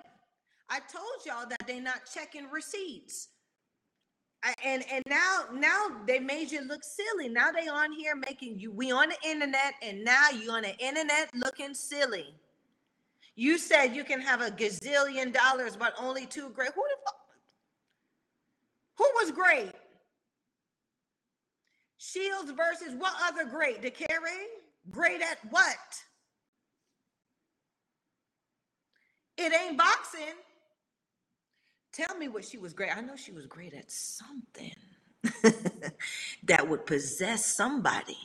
I 0.69 0.81
told 0.81 1.25
y'all 1.27 1.49
that 1.49 1.67
they're 1.67 1.83
not 1.83 2.03
checking 2.13 2.51
receipts. 2.51 3.29
and 4.65 4.85
and 4.91 5.03
now 5.09 5.45
now 5.53 5.89
they 6.07 6.19
made 6.19 6.51
you 6.51 6.63
look 6.63 6.83
silly. 6.83 7.29
Now 7.29 7.51
they 7.51 7.69
on 7.69 7.93
here 7.93 8.15
making 8.17 8.59
you 8.59 8.73
we 8.73 8.93
on 8.93 9.09
the 9.11 9.29
internet 9.29 9.75
and 9.83 10.05
now 10.05 10.31
you 10.31 10.51
on 10.51 10.63
the 10.63 10.77
internet 10.79 11.31
looking 11.35 11.75
silly. 11.75 12.35
You 13.35 13.59
said 13.59 13.95
you 13.95 14.05
can 14.05 14.21
have 14.21 14.41
a 14.41 14.51
gazillion 14.51 15.33
dollars, 15.33 15.77
but 15.77 15.95
only 15.99 16.27
two 16.27 16.49
great. 16.51 16.71
Who 16.75 16.83
the 16.83 16.97
fuck? 17.05 17.17
Who 18.97 19.05
was 19.21 19.31
great? 19.31 19.73
Shields 22.13 22.53
versus 22.53 22.95
what 22.97 23.15
other 23.23 23.45
great? 23.45 23.83
Dicaire? 23.83 24.47
Great 24.91 25.21
at 25.21 25.39
what? 25.51 25.77
It 29.37 29.53
ain't 29.53 29.77
boxing. 29.77 30.35
Tell 31.93 32.17
me 32.17 32.29
what 32.29 32.45
she 32.45 32.59
was 32.59 32.73
great. 32.73 32.97
I 32.97 33.01
know 33.01 33.17
she 33.17 33.33
was 33.33 33.47
great 33.47 33.75
at 33.75 33.91
something 33.91 34.75
that 36.45 36.69
would 36.69 36.87
possess 36.87 37.45
somebody 37.45 38.19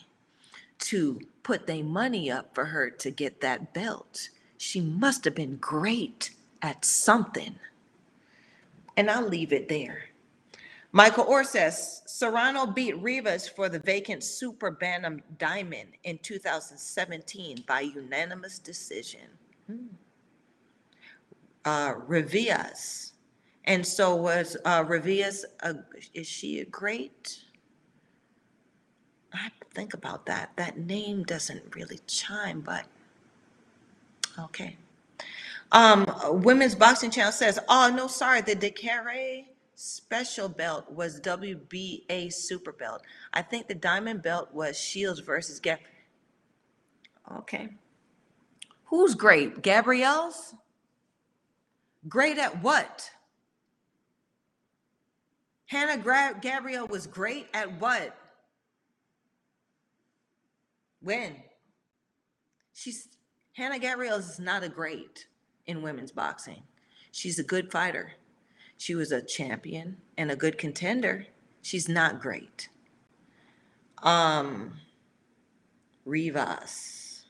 to 0.79 1.19
put 1.43 1.65
their 1.65 1.83
money 1.83 2.29
up 2.29 2.53
for 2.53 2.65
her 2.65 2.89
to 2.89 3.09
get 3.11 3.41
that 3.41 3.73
belt. 3.73 4.29
She 4.57 4.81
must 4.81 5.25
have 5.25 5.35
been 5.35 5.57
great 5.57 6.31
at 6.61 6.85
something. 6.85 7.55
And 8.95 9.09
I'll 9.09 9.27
leave 9.27 9.53
it 9.53 9.69
there. 9.69 10.10
Michael 10.93 11.23
Orr 11.23 11.43
says 11.43 12.01
Serrano 12.05 12.65
beat 12.65 13.01
Rivas 13.01 13.47
for 13.47 13.69
the 13.69 13.79
vacant 13.79 14.23
Super 14.23 14.71
Bantam 14.71 15.21
Diamond 15.37 15.89
in 16.03 16.17
2017 16.17 17.63
by 17.67 17.81
unanimous 17.81 18.59
decision. 18.59 19.27
Hmm. 19.67 19.87
Uh, 21.63 21.93
Revias. 21.93 23.11
And 23.65 23.85
so 23.85 24.15
was 24.15 24.57
uh, 24.65 24.83
Revias, 24.83 25.45
a, 25.61 25.75
is 26.13 26.27
she 26.27 26.59
a 26.59 26.65
great? 26.65 27.39
I 29.33 29.37
have 29.37 29.57
to 29.59 29.67
think 29.73 29.93
about 29.93 30.25
that. 30.25 30.51
That 30.57 30.77
name 30.77 31.23
doesn't 31.23 31.75
really 31.75 31.99
chime, 32.07 32.61
but 32.61 32.85
okay. 34.37 34.75
Um, 35.71 36.05
Women's 36.43 36.75
Boxing 36.75 37.11
Channel 37.11 37.31
says, 37.31 37.59
oh, 37.69 37.93
no, 37.95 38.07
sorry, 38.07 38.41
the 38.41 38.55
Dicaire 38.55 39.45
special 39.81 40.47
belt 40.47 40.91
was 40.91 41.19
WBA 41.19 42.31
super 42.31 42.71
belt. 42.71 43.01
I 43.33 43.41
think 43.41 43.67
the 43.67 43.73
diamond 43.73 44.21
belt 44.21 44.53
was 44.53 44.79
Shields 44.79 45.19
versus 45.19 45.59
Gab. 45.59 45.79
Okay. 47.39 47.69
Who's 48.85 49.15
great? 49.15 49.61
Gabrielle's? 49.63 50.53
Great 52.07 52.37
at 52.37 52.61
what? 52.61 53.09
Hannah 55.65 55.97
Gra- 55.97 56.37
Gabrielle 56.39 56.87
was 56.87 57.07
great 57.07 57.47
at 57.53 57.79
what? 57.79 58.15
When? 61.01 61.37
She's 62.73 63.07
Hannah 63.53 63.79
Gabrielle 63.79 64.17
is 64.17 64.39
not 64.39 64.63
a 64.63 64.69
great 64.69 65.25
in 65.65 65.81
women's 65.81 66.11
boxing. 66.11 66.63
She's 67.11 67.39
a 67.39 67.43
good 67.43 67.71
fighter. 67.71 68.13
She 68.81 68.95
was 68.95 69.11
a 69.11 69.21
champion 69.21 69.97
and 70.17 70.31
a 70.31 70.35
good 70.35 70.57
contender. 70.57 71.27
She's 71.61 71.87
not 71.87 72.19
great. 72.19 72.67
Um, 74.01 74.79
Rivas. 76.03 77.21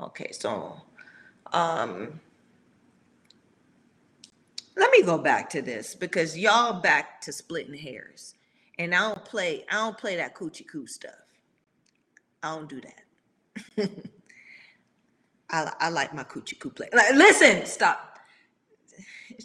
Okay, 0.00 0.32
so 0.32 0.80
um, 1.52 2.18
let 4.78 4.90
me 4.92 5.02
go 5.02 5.18
back 5.18 5.50
to 5.50 5.60
this 5.60 5.94
because 5.94 6.38
y'all 6.38 6.80
back 6.80 7.20
to 7.20 7.34
splitting 7.34 7.74
hairs, 7.74 8.34
and 8.78 8.94
I 8.94 9.00
don't 9.00 9.24
play. 9.26 9.66
I 9.70 9.74
don't 9.74 9.98
play 9.98 10.16
that 10.16 10.34
coochie 10.34 10.66
coo 10.66 10.86
stuff. 10.86 11.12
I 12.42 12.56
don't 12.56 12.66
do 12.66 12.80
that. 12.80 13.90
I, 15.50 15.70
I 15.80 15.88
like 15.90 16.14
my 16.14 16.24
coochie 16.24 16.58
coo 16.58 16.70
play. 16.70 16.88
Like, 16.94 17.12
listen, 17.12 17.66
stop. 17.66 18.18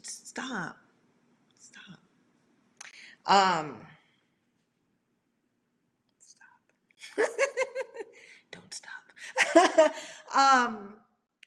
Stop. 0.02 0.78
Um, 3.30 3.77
stop. 6.19 7.26
Don't 8.51 8.73
stop. 8.73 9.93
um, 10.35 10.95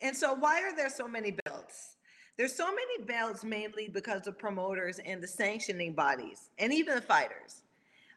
and 0.00 0.16
so, 0.16 0.32
why 0.32 0.62
are 0.62 0.76
there 0.76 0.88
so 0.88 1.08
many 1.08 1.36
belts? 1.44 1.96
There's 2.38 2.54
so 2.54 2.68
many 2.68 3.04
belts 3.04 3.42
mainly 3.42 3.88
because 3.88 4.22
the 4.22 4.32
promoters 4.32 5.00
and 5.04 5.20
the 5.20 5.26
sanctioning 5.26 5.92
bodies, 5.92 6.50
and 6.58 6.72
even 6.72 6.94
the 6.94 7.02
fighters, 7.02 7.62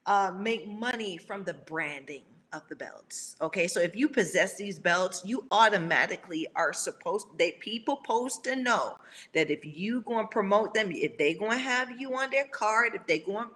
uh, 0.06 0.32
make 0.38 0.68
money 0.68 1.18
from 1.18 1.44
the 1.44 1.56
branding 1.56 2.24
of 2.56 2.68
the 2.70 2.76
belts. 2.76 3.36
Okay, 3.42 3.68
so 3.68 3.80
if 3.80 3.96
you 3.96 4.08
possess 4.08 4.56
these 4.56 4.80
belts, 4.80 5.22
you 5.26 5.46
automatically 5.52 6.48
are 6.56 6.74
supposed 6.74 7.28
they 7.38 7.52
people 7.54 7.98
supposed 7.98 8.44
to 8.46 8.56
know 8.56 8.98
that 9.34 9.52
if 9.52 9.60
you 9.64 10.02
to 10.26 10.32
promote 10.32 10.74
them, 10.74 10.92
if 10.92 11.18
they 11.18 11.34
to 11.58 11.64
have 11.64 12.00
you 12.00 12.16
on 12.16 12.30
their 12.30 12.48
card, 12.48 12.94
if 12.96 13.06
they 13.06 13.20
going 13.20 13.48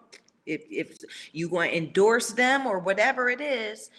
if 0.46 0.64
if 0.70 0.98
you 1.32 1.50
to 1.70 1.78
endorse 1.78 2.32
them 2.32 2.66
or 2.66 2.80
whatever 2.80 3.30
it 3.30 3.42
is, 3.42 3.90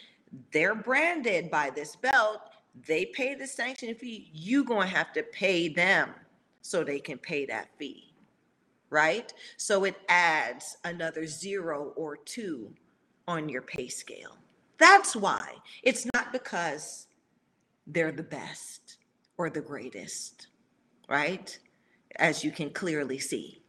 they're 0.53 0.75
branded 0.75 1.51
by 1.51 1.71
this 1.71 1.97
belt. 1.97 2.41
They 2.87 3.07
pay 3.07 3.35
the 3.35 3.47
sanction 3.47 3.95
fee. 3.95 4.31
You 4.33 4.65
going 4.65 4.89
to 4.89 4.95
have 4.95 5.13
to 5.15 5.23
pay 5.23 5.69
them 5.69 6.11
so 6.63 6.85
they 6.85 7.01
can 7.01 7.19
pay 7.19 7.47
that 7.47 7.69
fee, 7.79 8.13
right? 8.91 9.33
So 9.57 9.85
it 9.85 9.97
adds 10.09 10.77
another 10.85 11.27
zero 11.27 11.93
or 11.97 12.17
two 12.17 12.73
on 13.27 13.49
your 13.49 13.63
pay 13.63 13.89
scale. 13.89 14.37
That's 14.81 15.15
why. 15.15 15.57
It's 15.83 16.07
not 16.15 16.33
because 16.33 17.07
they're 17.87 18.13
the 18.13 18.23
best 18.23 18.97
or 19.37 19.51
the 19.51 19.61
greatest, 19.61 20.49
right? 21.09 21.57
As 22.17 22.43
you 22.43 22.51
can 22.51 22.71
clearly 22.71 23.19
see, 23.19 23.63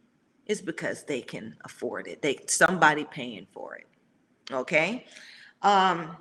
it's 0.46 0.62
because 0.62 1.04
they 1.04 1.20
can 1.20 1.54
afford 1.64 2.08
it. 2.08 2.22
They 2.22 2.38
somebody 2.48 3.04
paying 3.04 3.46
for 3.52 3.76
it. 3.76 3.86
Okay? 4.50 5.06
Um 5.60 6.16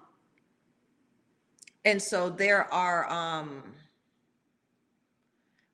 and 1.85 1.99
so 1.99 2.29
there 2.29 2.71
are 2.71 3.09
um 3.09 3.63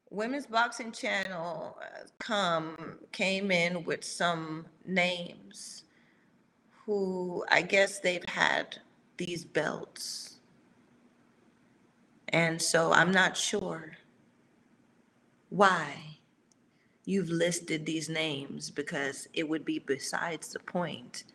women's 0.10 0.46
boxing 0.46 0.92
channel 0.92 1.78
uh, 1.82 2.06
come 2.20 3.00
came 3.12 3.52
in 3.52 3.84
with 3.84 4.04
some 4.04 4.66
names 4.86 5.84
who 6.86 7.44
I 7.50 7.62
guess 7.62 8.00
they've 8.00 8.24
had 8.28 8.80
these 9.18 9.46
belts. 9.46 10.38
And 12.30 12.62
so 12.62 12.94
I'm 12.94 13.12
not 13.12 13.38
sure 13.38 13.94
why 15.50 15.96
you've 17.06 17.30
listed 17.30 17.86
these 17.86 18.10
names 18.10 18.72
because 18.72 19.28
it 19.34 19.50
would 19.50 19.66
be 19.66 19.80
besides 19.80 20.50
the 20.50 20.60
point 20.60 21.26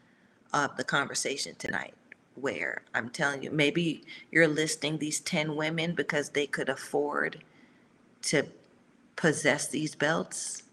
of 0.55 0.77
the 0.77 0.85
conversation 0.85 1.55
tonight. 1.57 1.95
Where 2.37 2.83
I'm 2.95 3.11
telling 3.11 3.43
you, 3.45 3.51
maybe 3.51 4.05
you're 4.33 4.49
listing 4.49 4.99
these 4.99 5.21
10 5.21 5.57
women 5.57 5.95
because 5.95 6.31
they 6.31 6.47
could 6.47 6.69
afford 6.71 7.45
to 8.25 8.47
possess 9.17 9.69
these 9.69 9.95
belts. 9.97 10.65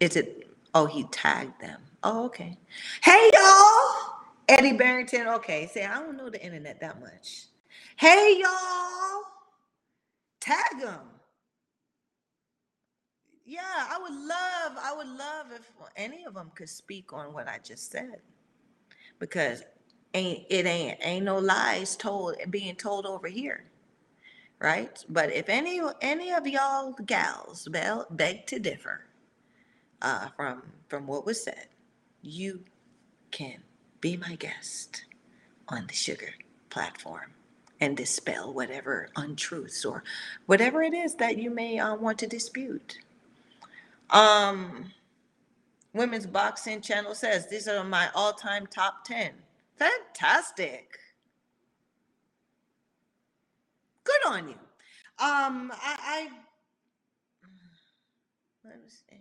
Is 0.00 0.16
it, 0.16 0.48
oh, 0.74 0.86
he 0.86 1.04
tagged 1.04 1.60
them. 1.60 1.80
Oh, 2.04 2.26
okay. 2.26 2.58
Hey, 3.02 3.30
y'all. 3.34 3.97
Eddie 4.48 4.72
Barrington. 4.72 5.28
Okay, 5.28 5.66
say 5.66 5.84
I 5.84 6.00
don't 6.00 6.16
know 6.16 6.30
the 6.30 6.42
internet 6.42 6.80
that 6.80 7.00
much. 7.00 7.46
Hey 7.96 8.38
y'all, 8.40 9.22
tag 10.40 10.80
them. 10.80 11.00
Yeah, 13.44 13.60
I 13.62 13.98
would 14.00 14.12
love, 14.12 14.78
I 14.82 14.94
would 14.96 15.08
love 15.08 15.46
if 15.54 15.70
any 15.96 16.24
of 16.24 16.34
them 16.34 16.50
could 16.54 16.68
speak 16.68 17.12
on 17.12 17.32
what 17.32 17.48
I 17.48 17.58
just 17.62 17.90
said, 17.90 18.20
because 19.18 19.62
ain't 20.14 20.44
it 20.50 20.66
ain't 20.66 20.98
ain't 21.02 21.24
no 21.24 21.38
lies 21.38 21.96
told 21.96 22.36
being 22.50 22.76
told 22.76 23.06
over 23.06 23.28
here, 23.28 23.64
right? 24.60 25.02
But 25.08 25.32
if 25.32 25.48
any 25.48 25.80
any 26.02 26.32
of 26.32 26.46
y'all 26.46 26.92
gals 27.06 27.68
beg 28.10 28.46
to 28.46 28.58
differ 28.58 29.06
uh, 30.02 30.28
from 30.36 30.62
from 30.88 31.06
what 31.06 31.26
was 31.26 31.42
said, 31.42 31.68
you 32.22 32.62
can 33.30 33.62
be 34.00 34.16
my 34.16 34.36
guest 34.36 35.04
on 35.68 35.86
the 35.86 35.94
sugar 35.94 36.34
platform 36.70 37.32
and 37.80 37.96
dispel 37.96 38.52
whatever 38.52 39.08
untruths 39.16 39.84
or 39.84 40.02
whatever 40.46 40.82
it 40.82 40.94
is 40.94 41.16
that 41.16 41.38
you 41.38 41.50
may 41.50 41.78
uh, 41.78 41.94
want 41.94 42.18
to 42.18 42.26
dispute. 42.26 42.98
Um, 44.10 44.92
Women's 45.94 46.26
Boxing 46.26 46.80
Channel 46.80 47.14
says 47.14 47.48
these 47.48 47.68
are 47.68 47.84
my 47.84 48.08
all-time 48.14 48.66
top 48.66 49.04
10. 49.04 49.32
Fantastic. 49.78 50.98
Good 54.04 54.32
on 54.32 54.48
you. 54.48 54.54
Um, 55.18 55.72
I, 55.74 55.96
I 56.00 56.28
let 58.64 58.76
me 58.82 58.88
see. 58.88 59.18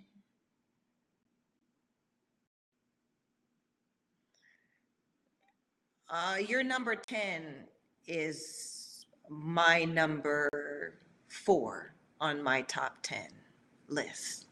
Uh, 6.10 6.38
your 6.48 6.64
number 6.64 6.96
10 6.96 7.44
is 8.08 9.06
my 9.28 9.84
number 9.84 10.94
four 11.28 11.94
on 12.22 12.42
my 12.42 12.62
top 12.62 12.98
10 13.02 13.28
list. 13.90 14.46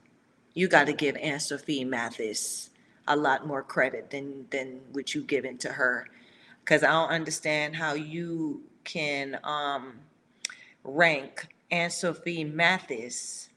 You 0.53 0.67
got 0.67 0.87
to 0.87 0.93
give 0.93 1.15
Anne 1.15 1.39
Sophie 1.39 1.85
Mathis 1.85 2.71
a 3.07 3.15
lot 3.15 3.47
more 3.47 3.63
credit 3.63 4.09
than, 4.09 4.45
than 4.49 4.81
what 4.91 5.15
you've 5.15 5.27
given 5.27 5.57
to 5.59 5.69
her. 5.69 6.07
Because 6.59 6.83
I 6.83 6.91
don't 6.91 7.09
understand 7.09 7.77
how 7.77 7.93
you 7.93 8.61
can 8.83 9.39
um, 9.45 9.93
rank 10.83 11.47
Anne 11.71 11.89
Sophie 11.89 12.43
Mathis 12.43 13.47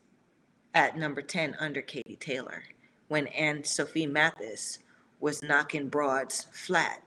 at 0.73 0.97
number 0.97 1.23
10 1.23 1.57
under 1.59 1.83
Katie 1.83 2.17
Taylor 2.21 2.63
when 3.09 3.27
Anne 3.29 3.65
Sophie 3.65 4.07
Mathis 4.07 4.79
was 5.19 5.43
knocking 5.43 5.89
broads 5.89 6.47
flat 6.53 7.03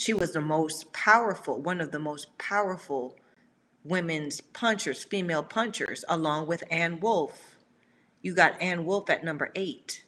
she 0.00 0.14
was 0.14 0.32
the 0.32 0.40
most 0.40 0.90
powerful, 0.94 1.60
one 1.60 1.78
of 1.78 1.90
the 1.90 1.98
most 1.98 2.26
powerful 2.38 3.18
women's 3.84 4.40
punchers, 4.40 5.04
female 5.04 5.42
punchers, 5.42 6.06
along 6.08 6.46
with 6.46 6.64
Ann 6.70 7.00
Wolfe. 7.00 7.58
You 8.22 8.34
got 8.34 8.58
Ann 8.62 8.86
Wolfe 8.86 9.10
at 9.10 9.24
number 9.24 9.50
eight. 9.54 10.02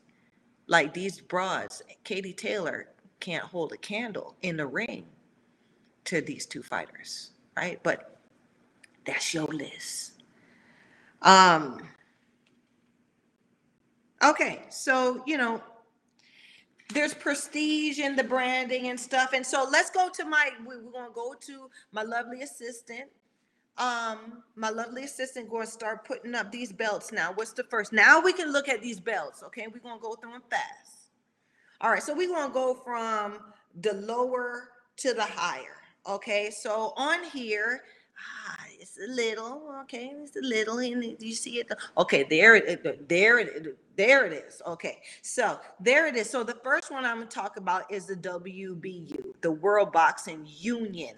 Like 0.66 0.94
these 0.94 1.20
broads, 1.20 1.82
Katie 2.04 2.32
Taylor 2.32 2.86
can't 3.20 3.44
hold 3.44 3.74
a 3.74 3.76
candle 3.76 4.34
in 4.40 4.56
the 4.56 4.66
ring 4.66 5.04
to 6.06 6.22
these 6.22 6.46
two 6.46 6.62
fighters, 6.62 7.32
right? 7.54 7.78
But 7.82 8.18
that's 9.04 9.34
your 9.34 9.48
list. 9.48 10.22
Um, 11.20 11.86
okay, 14.24 14.62
so 14.70 15.22
you 15.26 15.36
know, 15.36 15.62
there's 16.92 17.14
prestige 17.14 17.98
in 17.98 18.16
the 18.16 18.24
branding 18.24 18.88
and 18.88 18.98
stuff. 18.98 19.32
And 19.32 19.44
so 19.44 19.66
let's 19.70 19.90
go 19.90 20.08
to 20.14 20.24
my, 20.24 20.50
we're 20.64 20.80
going 20.80 21.08
to 21.08 21.14
go 21.14 21.34
to 21.46 21.70
my 21.92 22.02
lovely 22.02 22.42
assistant. 22.42 23.10
Um, 23.78 24.42
my 24.54 24.68
lovely 24.68 25.04
assistant 25.04 25.48
going 25.48 25.64
to 25.66 25.70
start 25.70 26.04
putting 26.04 26.34
up 26.34 26.52
these 26.52 26.72
belts 26.72 27.10
now. 27.10 27.32
What's 27.34 27.52
the 27.52 27.64
first? 27.64 27.92
Now 27.92 28.20
we 28.20 28.32
can 28.32 28.52
look 28.52 28.68
at 28.68 28.82
these 28.82 29.00
belts. 29.00 29.42
Okay. 29.42 29.66
We're 29.72 29.80
going 29.80 29.98
to 29.98 30.02
go 30.02 30.14
through 30.14 30.32
them 30.32 30.42
fast. 30.50 31.10
All 31.80 31.90
right. 31.90 32.02
So 32.02 32.14
we're 32.14 32.28
going 32.28 32.48
to 32.48 32.54
go 32.54 32.74
from 32.74 33.38
the 33.80 33.94
lower 33.94 34.68
to 34.98 35.14
the 35.14 35.24
higher. 35.24 35.76
Okay. 36.06 36.50
So 36.50 36.92
on 36.96 37.24
here, 37.24 37.82
ah, 38.18 38.64
it's 38.78 38.98
a 38.98 39.10
little, 39.10 39.74
okay, 39.82 40.12
it's 40.22 40.36
a 40.36 40.40
little, 40.40 40.78
and 40.78 41.18
do 41.18 41.26
you 41.26 41.34
see 41.34 41.58
it. 41.58 41.70
Okay, 41.96 42.24
there 42.28 42.56
it, 42.56 43.08
there 43.08 43.38
it, 43.38 43.78
there 43.96 44.26
it 44.26 44.32
is. 44.32 44.62
Okay, 44.66 44.98
so 45.22 45.58
there 45.80 46.06
it 46.06 46.16
is. 46.16 46.28
So 46.28 46.42
the 46.44 46.58
first 46.64 46.90
one 46.90 47.04
I'm 47.04 47.18
gonna 47.18 47.30
talk 47.30 47.56
about 47.56 47.90
is 47.90 48.06
the 48.06 48.16
WBU, 48.16 49.34
the 49.40 49.52
World 49.52 49.92
Boxing 49.92 50.46
Union 50.46 51.16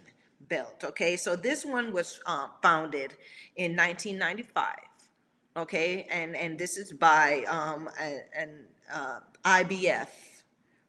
belt. 0.49 0.85
Okay, 0.85 1.16
so 1.16 1.37
this 1.37 1.65
one 1.65 1.93
was 1.93 2.21
uh, 2.27 2.49
founded 2.62 3.15
in 3.57 3.77
1995. 3.77 4.66
Okay, 5.57 6.07
and 6.11 6.37
and 6.37 6.59
this 6.59 6.77
is 6.77 6.93
by 6.93 7.45
um, 7.49 7.89
an 8.37 8.65
uh, 8.93 9.21
IBF 9.45 10.09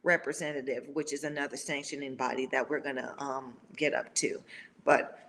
representative, 0.02 0.88
which 0.92 1.12
is 1.12 1.24
another 1.24 1.56
sanctioning 1.56 2.14
body 2.14 2.46
that 2.46 2.68
we're 2.68 2.80
gonna 2.80 3.14
um, 3.18 3.54
get 3.76 3.94
up 3.94 4.14
to. 4.16 4.42
But 4.84 5.26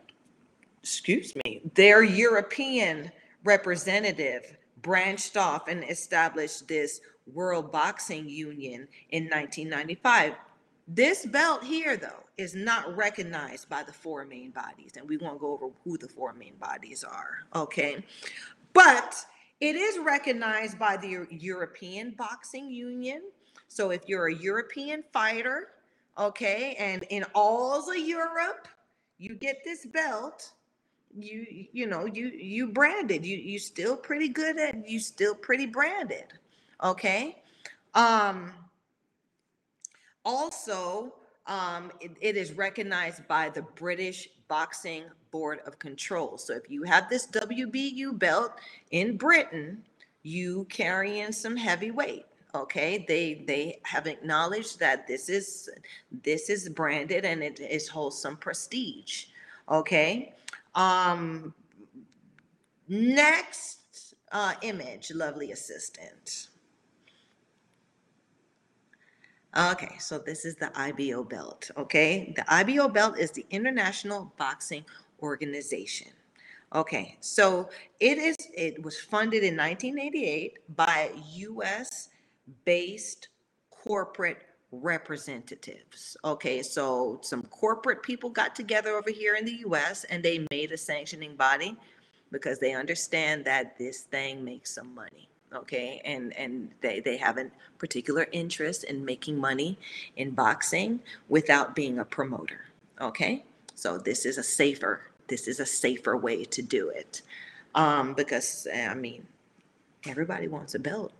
excuse 0.87 1.35
me, 1.43 1.61
their 1.73 2.03
European 2.03 3.11
representative 3.43 4.57
branched 4.81 5.35
off 5.35 5.67
and 5.67 5.83
established 5.83 6.67
this 6.67 7.01
World 7.33 7.71
Boxing 7.71 8.29
Union 8.29 8.87
in 9.09 9.23
1995. 9.25 10.33
This 10.87 11.25
belt 11.25 11.63
here, 11.63 11.97
though, 11.97 12.23
is 12.37 12.55
not 12.55 12.95
recognized 12.95 13.67
by 13.67 13.83
the 13.83 13.91
four 13.91 14.23
main 14.25 14.51
bodies, 14.51 14.93
and 14.95 15.07
we 15.07 15.17
won't 15.17 15.39
go 15.39 15.51
over 15.51 15.67
who 15.83 15.97
the 15.97 16.07
four 16.07 16.31
main 16.33 16.55
bodies 16.55 17.03
are, 17.03 17.39
okay? 17.53 18.01
But 18.71 19.25
it 19.59 19.75
is 19.75 19.99
recognized 19.99 20.79
by 20.79 20.95
the 20.95 21.27
European 21.29 22.11
Boxing 22.11 22.71
Union. 22.71 23.23
So 23.67 23.89
if 23.89 24.07
you're 24.07 24.27
a 24.27 24.35
European 24.35 25.03
fighter, 25.11 25.69
Okay. 26.17 26.75
And 26.79 27.03
in 27.09 27.25
all 27.35 27.89
of 27.89 27.97
Europe, 27.97 28.67
you 29.17 29.35
get 29.35 29.63
this 29.63 29.85
belt. 29.85 30.51
You 31.19 31.67
you 31.73 31.87
know 31.87 32.05
you 32.05 32.27
you 32.27 32.67
branded 32.67 33.25
you 33.25 33.37
you 33.37 33.57
still 33.57 33.97
pretty 33.97 34.29
good 34.29 34.59
at 34.59 34.87
you 34.87 34.99
still 34.99 35.33
pretty 35.33 35.65
branded 35.65 36.25
okay 36.83 37.37
um 37.95 38.53
also 40.23 41.13
um, 41.47 41.91
it, 42.01 42.11
it 42.19 42.37
is 42.37 42.51
recognized 42.51 43.27
by 43.27 43.49
the 43.49 43.61
British 43.61 44.27
Boxing 44.47 45.03
Board 45.31 45.59
of 45.65 45.79
Control. 45.79 46.37
So 46.37 46.53
if 46.53 46.69
you 46.69 46.83
have 46.83 47.09
this 47.09 47.27
WBU 47.27 48.19
belt 48.19 48.51
in 48.91 49.17
Britain, 49.17 49.83
you 50.23 50.65
carry 50.69 51.21
in 51.21 51.31
some 51.31 51.55
heavy 51.55 51.91
weight. 51.91 52.25
Okay, 52.55 53.05
they 53.07 53.43
they 53.45 53.79
have 53.83 54.07
acknowledged 54.07 54.79
that 54.79 55.05
this 55.07 55.29
is 55.29 55.69
this 56.23 56.49
is 56.49 56.69
branded 56.69 57.23
and 57.25 57.43
it 57.43 57.59
is 57.59 57.87
holds 57.87 58.17
some 58.17 58.37
prestige. 58.37 59.25
Okay. 59.69 60.33
Um, 60.77 61.55
next 62.87 64.13
uh, 64.31 64.53
image, 64.61 65.11
lovely 65.11 65.51
assistant. 65.51 66.49
Okay, 69.57 69.95
so 69.97 70.19
this 70.19 70.45
is 70.45 70.55
the 70.55 70.71
IBO 70.75 71.23
belt. 71.23 71.71
Okay, 71.77 72.31
the 72.35 72.45
IBO 72.53 72.87
belt 72.87 73.17
is 73.17 73.31
the 73.31 73.45
International 73.49 74.31
Boxing 74.37 74.85
Organization. 75.23 76.11
Okay, 76.75 77.17
so 77.21 77.69
it 77.99 78.19
is. 78.19 78.35
It 78.53 78.83
was 78.83 78.99
funded 78.99 79.43
in 79.43 79.57
1988 79.57 80.75
by 80.75 81.11
a 81.11 81.19
U.S. 81.39 82.09
based 82.65 83.29
corporate 83.71 84.43
representatives. 84.71 86.17
Okay, 86.23 86.61
so 86.61 87.19
some 87.21 87.43
corporate 87.43 88.03
people 88.03 88.29
got 88.29 88.55
together 88.55 88.91
over 88.91 89.09
here 89.09 89.35
in 89.35 89.45
the 89.45 89.57
US 89.67 90.03
and 90.05 90.23
they 90.23 90.45
made 90.51 90.71
a 90.71 90.77
sanctioning 90.77 91.35
body 91.35 91.75
because 92.31 92.59
they 92.59 92.73
understand 92.73 93.45
that 93.45 93.77
this 93.77 94.01
thing 94.01 94.43
makes 94.43 94.73
some 94.73 94.93
money. 94.93 95.29
Okay, 95.55 96.01
and 96.03 96.35
and 96.35 96.71
they 96.81 96.99
they 96.99 97.15
have 97.17 97.37
a 97.37 97.49
particular 97.77 98.27
interest 98.33 98.83
in 98.83 99.05
making 99.05 99.39
money 99.39 99.77
in 100.17 100.31
boxing 100.31 100.99
without 101.29 101.73
being 101.73 101.99
a 101.99 102.05
promoter. 102.05 102.65
Okay, 102.99 103.45
so 103.73 103.97
this 103.97 104.25
is 104.25 104.37
a 104.37 104.43
safer 104.43 105.01
this 105.27 105.47
is 105.47 105.59
a 105.59 105.65
safer 105.65 106.17
way 106.17 106.43
to 106.45 106.61
do 106.61 106.89
it 106.89 107.21
um, 107.75 108.13
because 108.13 108.67
I 108.73 108.93
mean 108.95 109.25
everybody 110.07 110.47
wants 110.47 110.75
a 110.75 110.79
belt. 110.79 111.11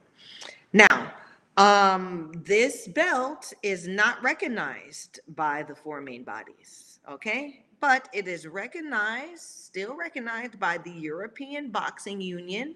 Now, 0.74 1.14
um, 1.58 2.32
this 2.46 2.88
belt 2.88 3.52
is 3.64 3.88
not 3.88 4.22
recognized 4.22 5.20
by 5.36 5.64
the 5.64 5.76
four 5.76 6.02
main 6.02 6.24
bodies, 6.24 7.00
okay? 7.10 7.66
But 7.80 8.10
it 8.14 8.28
is 8.28 8.48
recognized, 8.48 9.42
still 9.42 9.96
recognized 9.96 10.60
by 10.60 10.78
the 10.78 10.92
European 10.92 11.72
Boxing 11.72 12.22
Union 12.22 12.76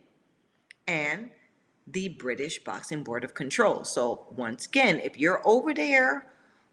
and 0.88 1.30
the 1.88 2.10
British 2.10 2.64
Boxing 2.64 3.04
Board 3.04 3.24
of 3.24 3.34
Control. 3.34 3.84
So 3.84 4.28
once 4.32 4.66
again, 4.66 5.00
if 5.00 5.18
you're 5.18 5.42
over 5.46 5.74
there, 5.74 6.28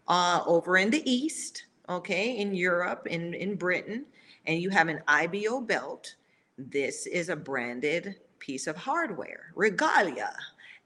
uh, 0.07 0.41
over 0.47 0.77
in 0.77 0.89
the 0.89 1.07
East, 1.09 1.65
okay, 1.87 2.37
in 2.37 2.55
Europe, 2.55 3.07
in, 3.07 3.33
in 3.35 3.55
Britain, 3.55 4.05
and 4.47 4.59
you 4.59 4.69
have 4.71 4.87
an 4.87 5.01
IBO 5.07 5.61
belt, 5.61 6.15
this 6.57 7.05
is 7.05 7.29
a 7.29 7.35
branded 7.35 8.15
piece 8.39 8.67
of 8.67 8.75
hardware, 8.75 9.51
regalia, 9.55 10.33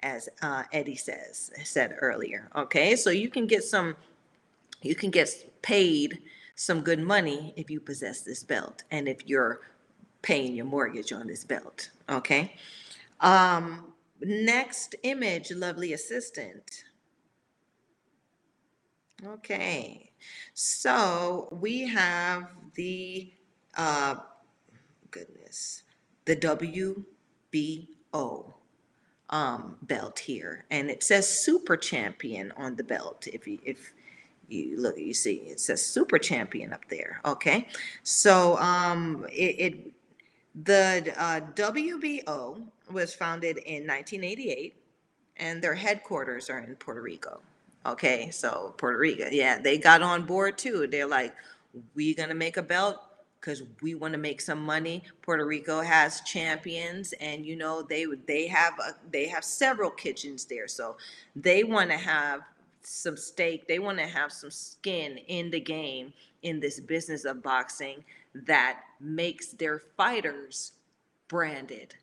as 0.04 0.30
uh, 0.42 0.64
Eddie 0.72 0.96
says 0.96 1.50
said 1.64 1.96
earlier. 2.00 2.50
Okay, 2.56 2.96
so 2.96 3.10
you 3.10 3.30
can 3.30 3.48
get 3.48 3.64
some, 3.64 3.96
you 4.82 4.94
can 4.94 5.10
get 5.10 5.30
paid 5.64 6.22
some 6.56 6.82
good 6.82 7.00
money 7.00 7.54
if 7.56 7.72
you 7.72 7.80
possess 7.80 8.22
this 8.22 8.44
belt, 8.44 8.84
and 8.92 9.08
if 9.08 9.26
you're 9.26 9.62
paying 10.22 10.56
your 10.56 10.66
mortgage 10.66 11.12
on 11.12 11.26
this 11.26 11.44
belt. 11.44 11.90
Okay. 12.10 12.54
Um, 13.22 13.94
next 14.22 14.96
image, 15.04 15.52
lovely 15.52 15.94
assistant. 15.94 16.84
Okay, 19.26 20.12
so 20.54 21.48
we 21.50 21.88
have 21.88 22.50
the 22.76 23.32
uh, 23.78 24.16
goodness, 25.12 25.84
the 26.26 26.36
WBO 26.36 28.54
um, 29.30 29.78
belt 29.84 30.20
here, 30.20 30.66
and 30.72 30.90
it 30.90 31.04
says 31.04 31.28
Super 31.28 31.78
Champion 31.78 32.52
on 32.58 32.76
the 32.76 32.84
belt. 32.84 33.28
If 33.32 33.48
you 33.48 33.60
if 33.64 33.94
you 34.48 34.80
look, 34.80 34.98
you 34.98 35.14
see 35.14 35.36
it 35.48 35.60
says 35.60 35.86
Super 35.86 36.20
Champion 36.20 36.74
up 36.74 36.82
there. 36.90 37.20
Okay, 37.26 37.68
so 38.04 38.58
um, 38.58 39.26
it, 39.32 39.56
it 39.60 39.92
the 40.64 41.14
uh, 41.18 41.42
WBO 41.56 42.62
was 42.92 43.14
founded 43.14 43.58
in 43.58 43.88
1988, 43.88 44.76
and 45.38 45.62
their 45.62 45.74
headquarters 45.74 46.50
are 46.50 46.60
in 46.60 46.76
Puerto 46.76 47.02
Rico. 47.02 47.42
Okay, 47.86 48.30
so 48.30 48.74
Puerto 48.78 49.00
Rico, 49.00 49.28
yeah, 49.32 49.60
they 49.60 49.78
got 49.78 50.02
on 50.02 50.24
board 50.26 50.58
too. 50.58 50.88
They're 50.88 51.08
like, 51.08 51.34
we're 51.96 52.16
gonna 52.16 52.36
make 52.36 52.58
a 52.58 52.62
belt 52.62 53.02
because 53.44 53.64
we 53.82 53.94
want 53.94 54.14
to 54.14 54.18
make 54.18 54.40
some 54.40 54.64
money. 54.64 55.04
Puerto 55.22 55.46
Rico 55.46 55.82
has 55.82 56.22
champions, 56.22 57.14
and 57.20 57.46
you 57.46 57.58
know 57.58 57.82
they 57.82 58.06
they 58.26 58.48
have 58.48 58.74
a, 58.80 58.96
they 59.12 59.28
have 59.28 59.44
several 59.44 59.90
kitchens 59.90 60.46
there, 60.46 60.68
so 60.68 60.96
they 61.36 61.64
want 61.64 61.90
to 61.90 61.98
have 61.98 62.42
some 62.84 63.18
stake. 63.18 63.68
They 63.68 63.80
want 63.80 63.98
to 63.98 64.08
have 64.08 64.32
some 64.32 64.52
skin 64.52 65.18
in 65.28 65.52
the 65.52 65.60
game 65.60 66.14
in 66.44 66.60
this 66.60 66.80
business 66.80 67.26
of 67.26 67.44
boxing 67.44 68.04
that 68.34 68.80
makes 69.00 69.48
their 69.48 69.84
fighters 69.96 70.74
branded 71.30 71.96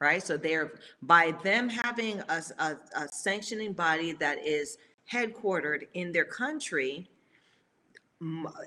right 0.00 0.22
so 0.22 0.36
they're 0.36 0.72
by 1.02 1.32
them 1.44 1.68
having 1.68 2.20
a, 2.28 2.42
a, 2.58 2.76
a 2.96 3.08
sanctioning 3.08 3.72
body 3.72 4.12
that 4.12 4.44
is 4.44 4.78
headquartered 5.10 5.86
in 5.94 6.10
their 6.10 6.24
country 6.24 7.08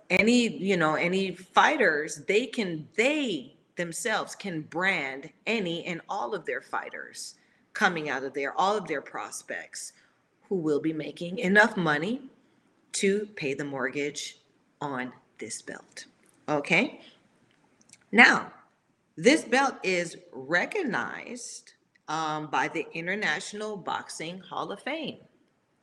any 0.09 0.47
you 0.57 0.75
know 0.75 0.95
any 0.95 1.31
fighters 1.31 2.21
they 2.27 2.45
can 2.45 2.87
they 2.95 3.55
themselves 3.77 4.35
can 4.35 4.61
brand 4.61 5.29
any 5.47 5.85
and 5.85 6.01
all 6.09 6.33
of 6.33 6.45
their 6.45 6.61
fighters 6.61 7.35
coming 7.73 8.09
out 8.09 8.23
of 8.23 8.33
there 8.33 8.53
all 8.59 8.75
of 8.75 8.87
their 8.87 9.01
prospects 9.01 9.93
who 10.49 10.55
will 10.55 10.79
be 10.79 10.93
making 10.93 11.37
enough 11.39 11.77
money 11.77 12.21
to 12.91 13.27
pay 13.35 13.53
the 13.53 13.63
mortgage 13.63 14.39
on 14.81 15.11
this 15.37 15.61
belt 15.61 16.05
okay? 16.49 17.01
Now 18.11 18.51
this 19.17 19.43
belt 19.43 19.75
is 19.83 20.17
recognized 20.33 21.73
um, 22.07 22.47
by 22.47 22.67
the 22.67 22.85
international 22.93 23.77
boxing 23.77 24.39
hall 24.39 24.71
of 24.71 24.81
fame 24.81 25.19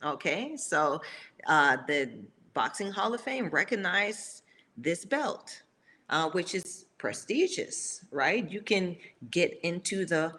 okay? 0.03 0.55
So 0.57 1.01
uh, 1.47 1.77
the 1.87 2.11
Boxing 2.53 2.91
Hall 2.91 3.13
of 3.13 3.21
Fame 3.21 3.49
recognized 3.49 4.43
this 4.77 5.05
belt, 5.05 5.61
uh, 6.09 6.29
which 6.31 6.55
is 6.55 6.85
prestigious, 6.97 8.05
right? 8.11 8.49
You 8.49 8.61
can 8.61 8.95
get 9.31 9.59
into 9.63 10.05
the 10.05 10.33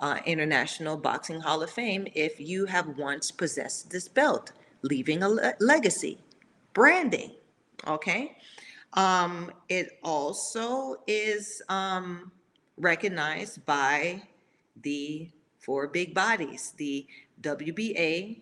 uh, 0.00 0.18
International 0.26 0.96
Boxing 0.96 1.40
Hall 1.40 1.62
of 1.62 1.70
Fame 1.70 2.06
if 2.14 2.38
you 2.38 2.66
have 2.66 2.98
once 2.98 3.30
possessed 3.30 3.90
this 3.90 4.08
belt, 4.08 4.52
leaving 4.82 5.22
a 5.22 5.28
le- 5.28 5.54
legacy, 5.60 6.18
branding, 6.74 7.32
okay? 7.86 8.36
Um, 8.94 9.52
it 9.68 9.98
also 10.02 10.96
is 11.06 11.62
um, 11.68 12.32
recognized 12.76 13.64
by 13.64 14.22
the 14.82 15.30
four 15.58 15.86
big 15.86 16.14
bodies 16.14 16.74
the 16.76 17.06
WBA, 17.42 18.40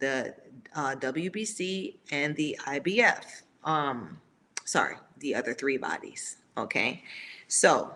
the 0.00 0.34
uh, 0.74 0.94
WBC, 0.96 1.96
and 2.10 2.34
the 2.36 2.58
IBF. 2.66 3.42
Um, 3.64 4.18
sorry, 4.64 4.96
the 5.18 5.34
other 5.34 5.54
three 5.54 5.76
bodies. 5.76 6.36
Okay. 6.56 7.02
So 7.48 7.92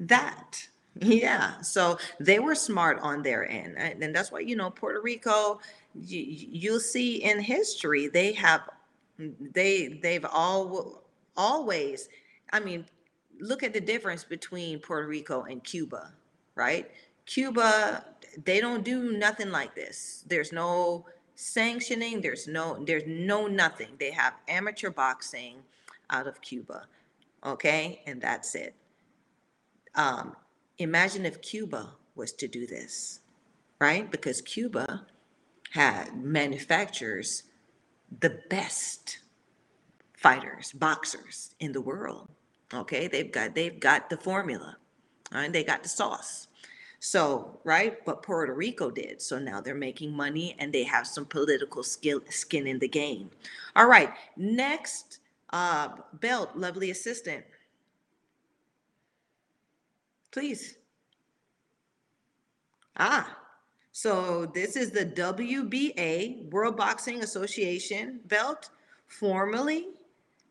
that, 0.00 0.66
yeah. 1.00 1.60
So 1.60 1.98
they 2.20 2.38
were 2.38 2.54
smart 2.54 2.98
on 3.02 3.22
their 3.22 3.48
end. 3.48 3.76
And 3.78 4.14
that's 4.14 4.30
why, 4.32 4.40
you 4.40 4.56
know, 4.56 4.70
Puerto 4.70 5.00
Rico, 5.00 5.60
you, 5.94 6.20
you'll 6.26 6.80
see 6.80 7.22
in 7.22 7.40
history, 7.40 8.08
they 8.08 8.32
have, 8.32 8.62
they, 9.18 10.00
they've 10.02 10.24
all, 10.24 11.02
always, 11.36 12.08
I 12.52 12.60
mean, 12.60 12.84
look 13.40 13.62
at 13.62 13.72
the 13.72 13.80
difference 13.80 14.24
between 14.24 14.78
Puerto 14.78 15.08
Rico 15.08 15.42
and 15.42 15.62
Cuba, 15.62 16.12
right? 16.54 16.90
Cuba, 17.26 18.04
they 18.44 18.60
don't 18.60 18.84
do 18.84 19.12
nothing 19.12 19.50
like 19.50 19.74
this. 19.74 20.24
There's 20.26 20.52
no 20.52 21.06
sanctioning. 21.34 22.20
There's 22.20 22.46
no 22.46 22.82
there's 22.84 23.04
no 23.06 23.46
nothing. 23.46 23.90
They 23.98 24.10
have 24.10 24.34
amateur 24.48 24.90
boxing 24.90 25.62
out 26.10 26.26
of 26.26 26.40
Cuba. 26.40 26.86
Okay, 27.44 28.02
and 28.06 28.20
that's 28.20 28.54
it. 28.54 28.74
Um, 29.94 30.34
imagine 30.78 31.26
if 31.26 31.40
Cuba 31.42 31.92
was 32.14 32.32
to 32.32 32.48
do 32.48 32.66
this, 32.66 33.20
right? 33.80 34.10
Because 34.10 34.40
Cuba 34.40 35.06
had 35.72 36.16
manufactures 36.16 37.44
the 38.20 38.40
best 38.48 39.18
fighters, 40.16 40.72
boxers 40.72 41.54
in 41.60 41.72
the 41.72 41.80
world. 41.80 42.28
Okay, 42.72 43.08
they've 43.08 43.30
got 43.30 43.54
they've 43.54 43.78
got 43.78 44.10
the 44.10 44.16
formula, 44.16 44.76
right? 45.32 45.52
They 45.52 45.64
got 45.64 45.82
the 45.82 45.88
sauce. 45.88 46.48
So, 47.04 47.60
right, 47.64 48.02
but 48.06 48.22
Puerto 48.22 48.54
Rico 48.54 48.90
did. 48.90 49.20
So 49.20 49.38
now 49.38 49.60
they're 49.60 49.74
making 49.74 50.16
money 50.16 50.56
and 50.58 50.72
they 50.72 50.84
have 50.84 51.06
some 51.06 51.26
political 51.26 51.82
skill 51.82 52.22
skin 52.30 52.66
in 52.66 52.78
the 52.78 52.88
game. 52.88 53.28
All 53.76 53.86
right, 53.86 54.08
next 54.38 55.18
uh, 55.50 55.88
belt, 56.14 56.56
lovely 56.56 56.90
assistant. 56.92 57.44
Please. 60.30 60.78
Ah, 62.96 63.36
so 63.92 64.50
this 64.54 64.74
is 64.74 64.90
the 64.90 65.04
WBA, 65.04 66.50
World 66.50 66.78
Boxing 66.78 67.22
Association 67.22 68.20
belt, 68.28 68.70
formerly 69.08 69.88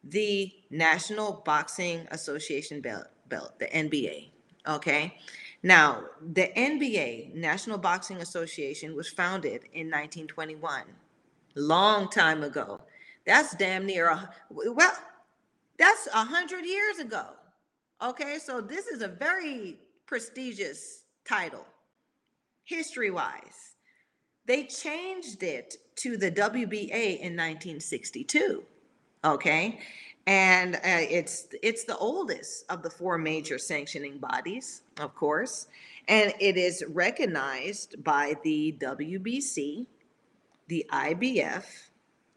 the 0.04 0.54
National 0.70 1.42
Boxing 1.46 2.08
Association 2.12 2.80
belt, 2.80 3.08
belt, 3.28 3.58
the 3.58 3.66
NBA. 3.66 4.30
Okay. 4.68 5.18
Now, 5.64 6.04
the 6.34 6.50
NBA, 6.58 7.34
National 7.34 7.78
Boxing 7.78 8.18
Association, 8.18 8.96
was 8.96 9.08
founded 9.08 9.64
in 9.74 9.88
1921, 9.88 10.84
long 11.56 12.10
time 12.10 12.44
ago. 12.44 12.82
That's 13.26 13.56
damn 13.56 13.86
near 13.86 14.10
a 14.10 14.30
well, 14.50 14.98
that's 15.80 16.08
a 16.14 16.26
hundred 16.26 16.66
years 16.66 17.00
ago. 17.00 17.28
Okay, 18.02 18.38
so 18.44 18.60
this 18.60 18.88
is 18.88 19.02
a 19.02 19.08
very 19.08 19.78
prestigious 20.06 21.04
title, 21.26 21.66
history-wise. 22.66 23.76
They 24.46 24.66
changed 24.66 25.44
it 25.44 25.78
to 25.98 26.18
the 26.18 26.30
WBA 26.30 27.20
in 27.20 27.38
1962. 27.38 28.64
Okay, 29.24 29.80
and 30.26 30.76
uh, 30.76 30.80
it's 30.86 31.48
it's 31.62 31.84
the 31.84 31.98
oldest 31.98 32.66
of 32.70 32.82
the 32.82 32.90
four 32.90 33.18
major 33.18 33.58
sanctioning 33.58 34.18
bodies, 34.18 34.82
of 35.00 35.14
course, 35.16 35.68
and 36.08 36.34
it 36.40 36.56
is 36.56 36.84
recognized 36.90 38.02
by 38.04 38.36
the 38.44 38.76
WBC, 38.80 39.86
the 40.68 40.86
IBF, 40.92 41.66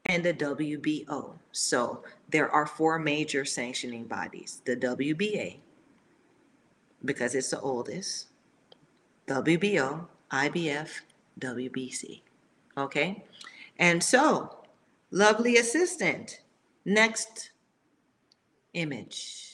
and 0.07 0.25
the 0.25 0.35
WBO. 0.35 1.39
So 1.53 2.03
there 2.31 2.51
are 2.51 2.67
four 2.67 2.99
major 2.99 3.45
sanctioning 3.45 4.05
bodies: 4.05 4.63
the 4.65 4.77
WBA, 4.77 5.59
because 7.05 7.37
it's 7.37 7.51
the 7.51 7.61
oldest, 7.61 8.27
WBO, 9.29 10.07
IBF, 10.33 10.89
WBC. 11.39 12.23
Okay, 12.77 13.25
and 13.79 14.03
so 14.03 14.65
lovely 15.13 15.57
assistant. 15.59 16.41
Next 16.85 17.51
image. 18.77 19.47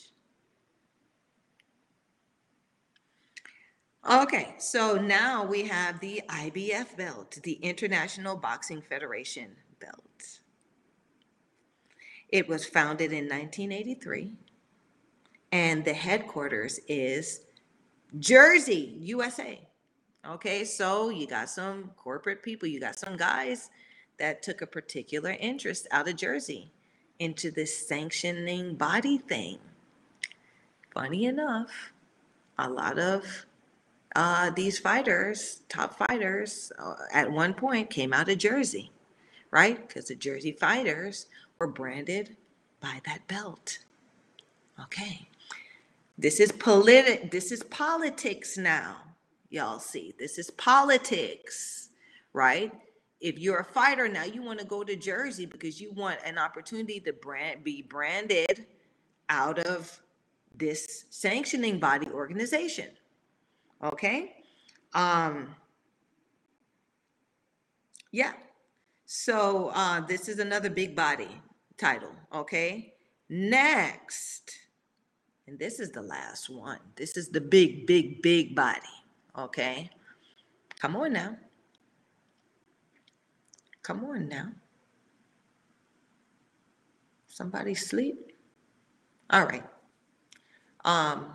Okay, 4.10 4.56
so 4.58 4.96
now 4.96 5.44
we 5.44 5.62
have 5.62 6.00
the 6.00 6.22
IBF 6.28 6.96
belt, 6.96 7.38
the 7.44 7.52
International 7.52 8.36
Boxing 8.36 8.82
Federation 8.82 9.52
belt. 9.80 10.40
It 12.28 12.48
was 12.48 12.66
founded 12.66 13.12
in 13.12 13.28
1983, 13.28 14.32
and 15.52 15.84
the 15.84 15.92
headquarters 15.92 16.80
is 16.88 17.42
Jersey, 18.18 18.96
USA. 19.02 19.60
Okay, 20.28 20.64
so 20.64 21.10
you 21.10 21.28
got 21.28 21.48
some 21.48 21.92
corporate 21.96 22.42
people, 22.42 22.68
you 22.68 22.80
got 22.80 22.98
some 22.98 23.16
guys 23.16 23.70
that 24.18 24.42
took 24.42 24.62
a 24.62 24.66
particular 24.66 25.36
interest 25.38 25.86
out 25.92 26.08
of 26.08 26.16
Jersey 26.16 26.72
into 27.22 27.50
this 27.50 27.86
sanctioning 27.86 28.74
body 28.74 29.18
thing. 29.18 29.58
Funny 30.92 31.24
enough, 31.26 31.92
a 32.58 32.68
lot 32.68 32.98
of 32.98 33.46
uh, 34.14 34.50
these 34.50 34.78
fighters, 34.78 35.62
top 35.68 35.96
fighters, 35.96 36.72
uh, 36.78 36.94
at 37.12 37.30
one 37.30 37.54
point 37.54 37.88
came 37.88 38.12
out 38.12 38.28
of 38.28 38.38
Jersey, 38.38 38.90
right? 39.50 39.86
Because 39.88 40.08
the 40.08 40.14
Jersey 40.14 40.52
fighters 40.52 41.26
were 41.58 41.68
branded 41.68 42.36
by 42.80 43.00
that 43.06 43.26
belt. 43.28 43.78
Okay. 44.80 45.28
This 46.18 46.40
is 46.40 46.52
politi- 46.52 47.30
this 47.30 47.52
is 47.52 47.62
politics 47.62 48.58
now. 48.58 48.96
Y'all 49.48 49.78
see. 49.78 50.14
This 50.18 50.38
is 50.38 50.50
politics, 50.50 51.88
right? 52.32 52.72
If 53.22 53.38
you're 53.38 53.60
a 53.60 53.64
fighter 53.64 54.08
now, 54.08 54.24
you 54.24 54.42
want 54.42 54.58
to 54.58 54.66
go 54.66 54.82
to 54.82 54.96
Jersey 54.96 55.46
because 55.46 55.80
you 55.80 55.92
want 55.92 56.18
an 56.24 56.38
opportunity 56.38 56.98
to 57.00 57.12
brand 57.12 57.62
be 57.62 57.80
branded 57.80 58.66
out 59.28 59.60
of 59.60 59.98
this 60.54 61.06
sanctioning 61.08 61.78
body 61.78 62.08
organization. 62.08 62.88
Okay? 63.82 64.34
Um 64.92 65.54
yeah. 68.10 68.32
So 69.06 69.70
uh 69.72 70.00
this 70.00 70.28
is 70.28 70.40
another 70.40 70.68
big 70.68 70.96
body 70.96 71.40
title, 71.78 72.14
okay? 72.34 72.92
Next. 73.30 74.50
And 75.46 75.58
this 75.58 75.78
is 75.78 75.90
the 75.92 76.02
last 76.02 76.50
one. 76.50 76.80
This 76.96 77.16
is 77.16 77.28
the 77.28 77.40
big 77.40 77.86
big 77.86 78.20
big 78.20 78.56
body, 78.56 78.96
okay? 79.38 79.90
Come 80.80 80.96
on 80.96 81.12
now. 81.12 81.36
Come 83.82 84.04
on 84.04 84.28
now. 84.28 84.48
Somebody 87.28 87.74
sleep? 87.74 88.32
All 89.30 89.44
right. 89.44 89.64
Um, 90.84 91.26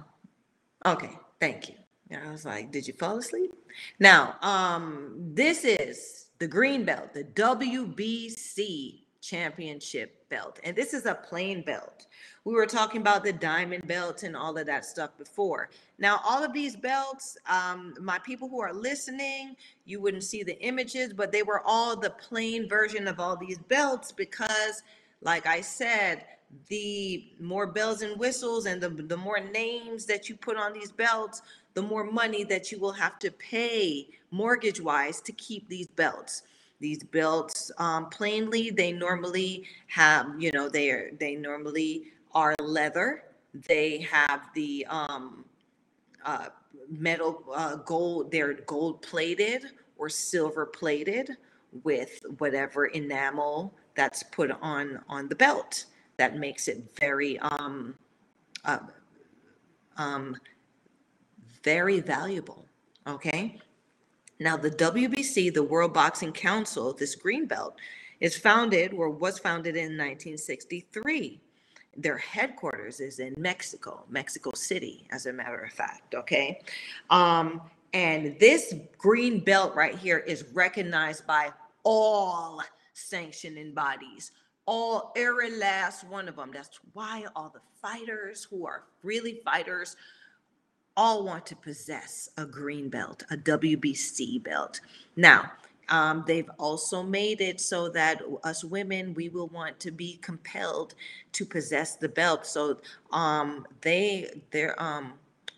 okay, 0.85 1.11
thank 1.39 1.69
you. 1.69 1.75
I 2.15 2.31
was 2.31 2.45
like, 2.45 2.71
did 2.71 2.87
you 2.87 2.93
fall 2.93 3.17
asleep? 3.17 3.51
Now, 3.99 4.35
um, 4.41 5.13
this 5.33 5.65
is 5.65 6.27
the 6.39 6.47
green 6.47 6.85
belt, 6.85 7.13
the 7.13 7.23
WBC 7.25 9.01
championship 9.21 10.29
belt. 10.29 10.59
And 10.63 10.75
this 10.75 10.93
is 10.93 11.05
a 11.05 11.15
plain 11.15 11.63
belt. 11.63 12.05
We 12.47 12.53
were 12.53 12.65
talking 12.65 13.01
about 13.01 13.25
the 13.25 13.33
diamond 13.33 13.87
belt 13.87 14.23
and 14.23 14.33
all 14.33 14.57
of 14.57 14.67
that 14.67 14.85
stuff 14.85 15.09
before. 15.17 15.69
Now, 15.99 16.21
all 16.23 16.41
of 16.41 16.53
these 16.53 16.77
belts, 16.77 17.37
um, 17.45 17.93
my 17.99 18.19
people 18.19 18.47
who 18.47 18.61
are 18.61 18.71
listening, 18.71 19.57
you 19.83 19.99
wouldn't 19.99 20.23
see 20.23 20.43
the 20.43 20.57
images, 20.61 21.11
but 21.11 21.33
they 21.33 21.43
were 21.43 21.61
all 21.65 21.97
the 21.97 22.11
plain 22.11 22.69
version 22.69 23.05
of 23.09 23.19
all 23.19 23.35
these 23.35 23.57
belts 23.57 24.13
because, 24.13 24.81
like 25.19 25.45
I 25.45 25.59
said, 25.59 26.23
the 26.69 27.33
more 27.41 27.67
bells 27.67 28.01
and 28.01 28.17
whistles 28.17 28.65
and 28.65 28.79
the, 28.79 28.91
the 28.91 29.17
more 29.17 29.41
names 29.41 30.05
that 30.05 30.29
you 30.29 30.37
put 30.37 30.55
on 30.55 30.71
these 30.71 30.93
belts, 30.93 31.41
the 31.73 31.81
more 31.81 32.05
money 32.05 32.45
that 32.45 32.71
you 32.71 32.79
will 32.79 32.93
have 32.93 33.19
to 33.19 33.31
pay 33.31 34.07
mortgage 34.31 34.79
wise 34.79 35.19
to 35.19 35.33
keep 35.33 35.67
these 35.67 35.87
belts 35.87 36.43
these 36.79 37.01
belts 37.01 37.71
um, 37.79 38.07
plainly 38.09 38.69
they 38.69 38.91
normally 38.91 39.63
have 39.87 40.27
you 40.37 40.51
know 40.51 40.69
they 40.69 40.91
are 40.91 41.09
they 41.19 41.33
normally 41.33 42.11
are 42.37 42.55
leather 42.61 43.23
they 43.67 43.99
have 43.99 44.41
the 44.53 44.85
um, 44.89 45.43
uh, 46.23 46.49
metal 46.89 47.43
uh, 47.53 47.75
gold 47.77 48.31
they're 48.31 48.53
gold 48.73 49.01
plated 49.01 49.65
or 49.97 50.07
silver 50.07 50.65
plated 50.65 51.31
with 51.83 52.21
whatever 52.37 52.85
enamel 52.87 53.73
that's 53.95 54.21
put 54.23 54.51
on 54.61 54.99
on 55.09 55.27
the 55.27 55.35
belt 55.35 55.85
that 56.17 56.37
makes 56.37 56.67
it 56.67 56.83
very 56.99 57.39
um, 57.39 57.95
uh, 58.65 58.79
um, 59.97 60.35
very 61.63 61.99
valuable 61.99 62.65
okay 63.07 63.59
now, 64.39 64.55
the 64.55 64.69
WBC, 64.69 65.53
the 65.53 65.63
World 65.63 65.93
Boxing 65.93 66.31
Council, 66.31 66.93
this 66.93 67.15
green 67.15 67.47
belt, 67.47 67.75
is 68.19 68.37
founded 68.37 68.93
or 68.93 69.09
was 69.09 69.39
founded 69.39 69.75
in 69.75 69.97
1963. 69.97 71.41
Their 71.97 72.17
headquarters 72.17 72.99
is 72.99 73.19
in 73.19 73.33
Mexico, 73.37 74.03
Mexico 74.09 74.51
City, 74.53 75.07
as 75.11 75.25
a 75.25 75.33
matter 75.33 75.57
of 75.57 75.71
fact. 75.71 76.13
Okay. 76.13 76.61
Um, 77.09 77.61
and 77.93 78.37
this 78.39 78.75
green 78.97 79.39
belt 79.39 79.75
right 79.75 79.95
here 79.95 80.19
is 80.19 80.45
recognized 80.53 81.25
by 81.25 81.51
all 81.83 82.61
sanctioning 82.93 83.73
bodies, 83.73 84.31
all 84.65 85.13
every 85.15 85.57
last 85.57 86.05
one 86.07 86.27
of 86.27 86.35
them. 86.35 86.51
That's 86.53 86.79
why 86.93 87.25
all 87.35 87.49
the 87.53 87.61
fighters 87.81 88.43
who 88.43 88.65
are 88.67 88.83
really 89.03 89.41
fighters 89.45 89.95
all 90.97 91.23
want 91.23 91.45
to 91.45 91.55
possess 91.55 92.29
a 92.37 92.45
green 92.45 92.89
belt, 92.89 93.23
a 93.31 93.37
WBC 93.37 94.43
belt. 94.43 94.81
Now, 95.15 95.51
um, 95.89 96.23
they've 96.27 96.49
also 96.59 97.03
made 97.03 97.41
it 97.41 97.61
so 97.61 97.89
that 97.89 98.21
us 98.43 98.63
women, 98.63 99.13
we 99.13 99.29
will 99.29 99.47
want 99.47 99.79
to 99.81 99.91
be 99.91 100.17
compelled 100.21 100.95
to 101.33 101.45
possess 101.45 101.95
the 101.95 102.09
belt. 102.09 102.45
So 102.45 102.79
um, 103.11 103.65
they, 103.81 104.41
their 104.51 104.81
um, 104.81 105.13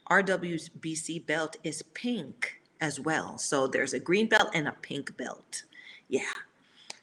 RWBC 0.10 1.26
belt 1.26 1.58
is 1.64 1.82
pink 1.94 2.62
as 2.82 3.00
well. 3.00 3.38
So 3.38 3.68
there's 3.68 3.94
a 3.94 4.00
green 4.00 4.28
belt 4.28 4.50
and 4.54 4.68
a 4.68 4.76
pink 4.82 5.16
belt. 5.18 5.64
Yeah. 6.08 6.22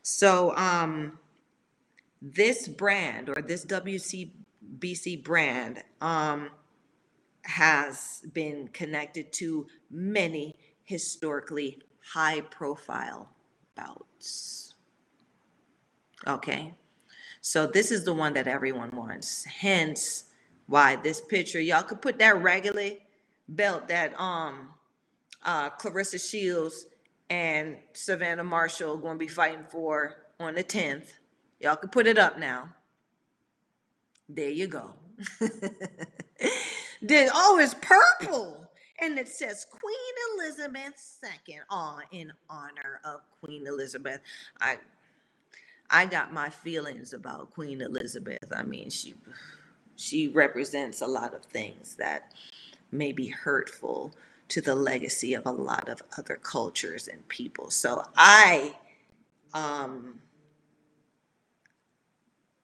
So 0.02 0.56
um, 0.56 1.18
this 2.22 2.68
brand 2.68 3.28
or 3.28 3.42
this 3.42 3.64
WCBC 3.64 5.22
brand 5.22 5.82
um, 6.00 6.50
has 7.42 8.22
been 8.32 8.68
connected 8.68 9.32
to 9.34 9.66
many 9.90 10.54
historically 10.84 11.78
high 12.12 12.40
profile 12.40 13.28
bouts. 13.76 14.74
Okay. 16.26 16.74
So 17.40 17.66
this 17.66 17.90
is 17.90 18.04
the 18.04 18.14
one 18.14 18.32
that 18.34 18.48
everyone 18.48 18.90
wants. 18.94 19.44
Hence 19.44 20.24
why 20.66 20.96
this 20.96 21.20
picture, 21.20 21.60
y'all 21.60 21.82
could 21.82 22.02
put 22.02 22.18
that 22.18 22.42
regular 22.42 22.90
belt 23.48 23.86
that 23.88 24.18
um 24.20 24.70
uh 25.44 25.70
Claressa 25.70 26.18
Shields 26.30 26.86
and 27.30 27.76
Savannah 27.92 28.44
Marshall 28.44 28.96
going 28.96 29.14
to 29.14 29.18
be 29.18 29.28
fighting 29.28 29.64
for 29.68 30.14
on 30.40 30.54
the 30.54 30.64
10th. 30.64 31.08
Y'all 31.60 31.76
could 31.76 31.92
put 31.92 32.06
it 32.06 32.18
up 32.18 32.38
now. 32.38 32.68
There 34.28 34.50
you 34.50 34.66
go. 34.66 34.92
then 37.00 37.30
oh, 37.32 37.58
it's 37.60 37.74
purple. 37.74 38.65
And 39.00 39.18
it 39.18 39.28
says 39.28 39.66
Queen 39.70 39.94
Elizabeth 40.34 41.18
II 41.22 41.58
in 42.12 42.32
honor 42.48 43.00
of 43.04 43.20
Queen 43.40 43.66
Elizabeth. 43.66 44.20
I 44.60 44.78
I 45.90 46.06
got 46.06 46.32
my 46.32 46.50
feelings 46.50 47.12
about 47.12 47.52
Queen 47.52 47.80
Elizabeth. 47.80 48.52
I 48.54 48.62
mean, 48.62 48.90
she 48.90 49.14
she 49.96 50.28
represents 50.28 51.00
a 51.00 51.06
lot 51.06 51.34
of 51.34 51.44
things 51.44 51.94
that 51.96 52.34
may 52.92 53.12
be 53.12 53.28
hurtful 53.28 54.14
to 54.48 54.60
the 54.60 54.74
legacy 54.74 55.34
of 55.34 55.46
a 55.46 55.50
lot 55.50 55.88
of 55.88 56.02
other 56.18 56.36
cultures 56.36 57.08
and 57.08 57.26
people. 57.28 57.70
So 57.70 58.02
I 58.16 58.74
um 59.54 60.20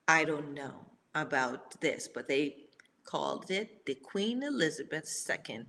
I 0.08 0.24
don't 0.24 0.52
know 0.52 0.74
about 1.14 1.80
this, 1.80 2.08
but 2.12 2.28
they 2.28 2.56
called 3.04 3.50
it 3.50 3.84
the 3.86 3.94
Queen 3.94 4.42
Elizabeth 4.42 5.08
II 5.28 5.66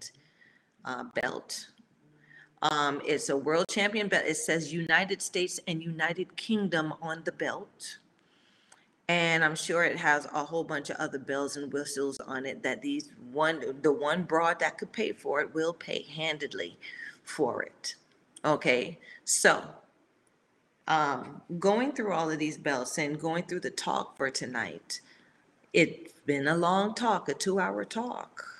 uh, 0.85 1.03
belt. 1.22 1.68
Um, 2.61 3.01
it's 3.05 3.30
a 3.30 3.38
world 3.38 3.65
champion 3.69 4.07
belt. 4.07 4.23
It 4.26 4.38
says 4.38 4.73
United 4.73 5.22
States 5.22 5.60
and 5.68 5.84
United 5.84 6.35
Kingdom 6.38 6.93
on 7.01 7.23
the 7.26 7.31
belt. 7.31 7.97
And 9.10 9.43
I'm 9.43 9.55
sure 9.55 9.84
it 9.84 9.97
has 9.97 10.26
a 10.34 10.45
whole 10.45 10.64
bunch 10.64 10.89
of 10.89 10.95
other 10.95 11.19
bells 11.19 11.57
and 11.57 11.72
whistles 11.73 12.19
on 12.19 12.45
it 12.45 12.64
that 12.64 12.81
these 12.81 13.11
one, 13.31 13.61
the 13.81 13.91
one 13.91 14.23
broad 14.23 14.60
that 14.60 14.77
could 14.77 14.93
pay 14.93 15.11
for 15.11 15.41
it 15.41 15.53
will 15.53 15.73
pay 15.73 16.03
handedly 16.03 16.77
for 17.23 17.64
it. 17.64 17.95
Okay, 18.45 18.99
so 19.26 19.64
um, 20.88 21.41
going 21.60 21.91
through 21.91 22.14
all 22.14 22.30
of 22.30 22.39
these 22.39 22.57
belts 22.57 22.97
and 22.97 23.19
going 23.19 23.43
through 23.43 23.61
the 23.61 23.69
talk 23.69 24.18
for 24.18 24.30
tonight, 24.30 25.01
it's 25.73 26.14
been 26.26 26.47
a 26.47 26.55
long 26.55 26.93
talk, 26.93 27.27
a 27.27 27.34
two 27.34 27.60
hour 27.60 27.84
talk. 27.84 28.52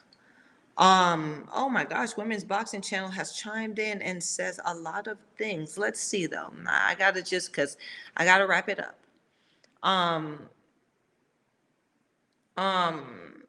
Um, 0.78 1.48
oh 1.54 1.70
my 1.70 1.86
gosh, 1.86 2.18
Women's 2.18 2.44
Boxing 2.44 2.82
Channel 2.82 3.10
has 3.10 3.34
chimed 3.34 3.78
in 3.78 4.02
and 4.02 4.22
says 4.22 4.60
a 4.66 4.74
lot 4.74 5.08
of 5.08 5.18
things. 5.38 5.78
Let's 5.78 6.00
see 6.00 6.26
though. 6.26 6.52
I 6.68 6.95
gotta 6.95 7.22
just 7.22 7.52
because 7.52 7.78
I 8.18 8.26
gotta 8.26 8.48
wrap 8.48 8.70
it 8.70 8.80
up. 8.80 8.98
Um, 9.84 10.40
um, 12.58 13.44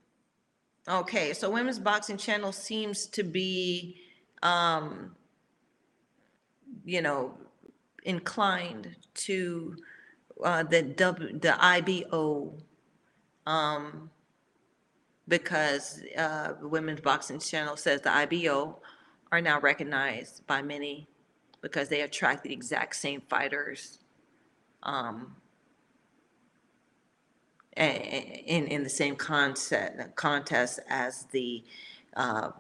okay, 0.89 1.33
so 1.33 1.51
Women's 1.51 1.79
Boxing 1.79 2.19
Channel 2.19 2.53
seems 2.53 3.07
to 3.07 3.23
be, 3.23 3.97
um, 4.43 5.15
you 6.85 7.01
know, 7.01 7.39
inclined 8.05 8.95
to 9.15 9.77
uh, 10.43 10.63
the 10.63 10.83
w, 10.83 11.39
the 11.39 11.57
IBO 11.65 12.53
um, 13.47 14.11
because 15.29 16.03
uh, 16.17 16.53
the 16.61 16.69
Women's 16.69 17.01
Boxing 17.01 17.39
Channel 17.39 17.77
says 17.77 18.03
the 18.03 18.15
IBO 18.15 18.79
are 19.33 19.41
now 19.41 19.61
recognized 19.61 20.47
by 20.47 20.63
many 20.63 21.09
because 21.61 21.89
they 21.89 22.03
attract 22.03 22.45
the 22.45 22.53
exact 22.53 22.95
same 22.95 23.23
fighters 23.23 23.99
um, 24.83 25.35
in 27.77 28.67
in 28.67 28.85
the 28.85 28.91
same 28.91 29.17
concept 29.17 30.15
contest 30.15 30.81
as 30.89 31.25
the 31.33 31.65
uh, 32.17 32.51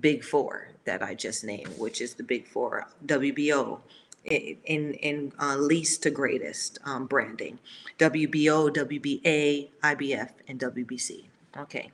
Big 0.00 0.22
Four 0.22 0.68
that 0.84 1.02
I 1.02 1.14
just 1.14 1.42
named, 1.42 1.78
which 1.78 2.00
is 2.00 2.14
the 2.14 2.22
Big 2.22 2.46
Four 2.46 2.86
WBO 3.06 3.80
in 4.24 4.94
in 4.94 5.32
uh, 5.40 5.56
least 5.56 6.02
to 6.02 6.10
greatest 6.10 6.78
um, 6.84 7.06
branding 7.06 7.58
WBO, 7.98 8.70
WBA, 8.70 9.68
IBF, 9.82 10.30
and 10.48 10.60
WBC. 10.60 11.24
Okay. 11.56 11.90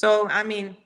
So, 0.00 0.26
I 0.30 0.44
mean, 0.44 0.76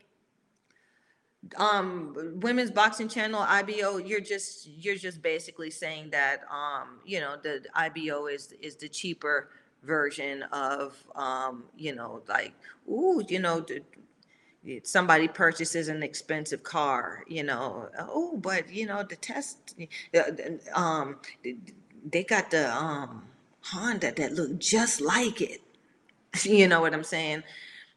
um 1.59 2.15
women's 2.41 2.71
boxing 2.71 3.09
channel 3.09 3.43
ibo 3.61 3.99
you're 3.99 4.21
just 4.35 4.67
you're 4.67 4.97
just 4.97 5.23
basically 5.23 5.71
saying 5.71 6.09
that 6.11 6.41
um 6.51 7.01
you 7.05 7.21
know 7.21 7.37
the 7.43 7.63
ibo 7.85 8.27
is 8.33 8.55
is 8.63 8.77
the 8.77 8.89
cheaper 8.89 9.51
version 9.83 10.43
of 10.45 10.97
um 11.15 11.65
you 11.77 11.95
know 11.95 12.23
like 12.29 12.55
ooh 12.91 13.23
you 13.29 13.39
know 13.39 13.61
the, 13.61 13.83
somebody 14.83 15.29
purchases 15.29 15.89
an 15.89 16.03
expensive 16.03 16.63
car, 16.63 17.23
you 17.29 17.43
know, 17.43 17.91
oh, 17.99 18.37
but 18.39 18.71
you 18.73 18.87
know, 18.87 19.03
the 19.03 19.17
test, 19.17 19.77
um, 20.75 21.17
they 22.11 22.25
got 22.25 22.51
the 22.51 22.75
um 22.75 23.25
Honda 23.63 24.13
that 24.13 24.33
looked 24.33 24.59
just 24.59 25.01
like 25.01 25.41
it. 25.41 25.61
You 26.45 26.67
know 26.67 26.81
what 26.81 26.95
I'm 26.95 27.05
saying? 27.05 27.45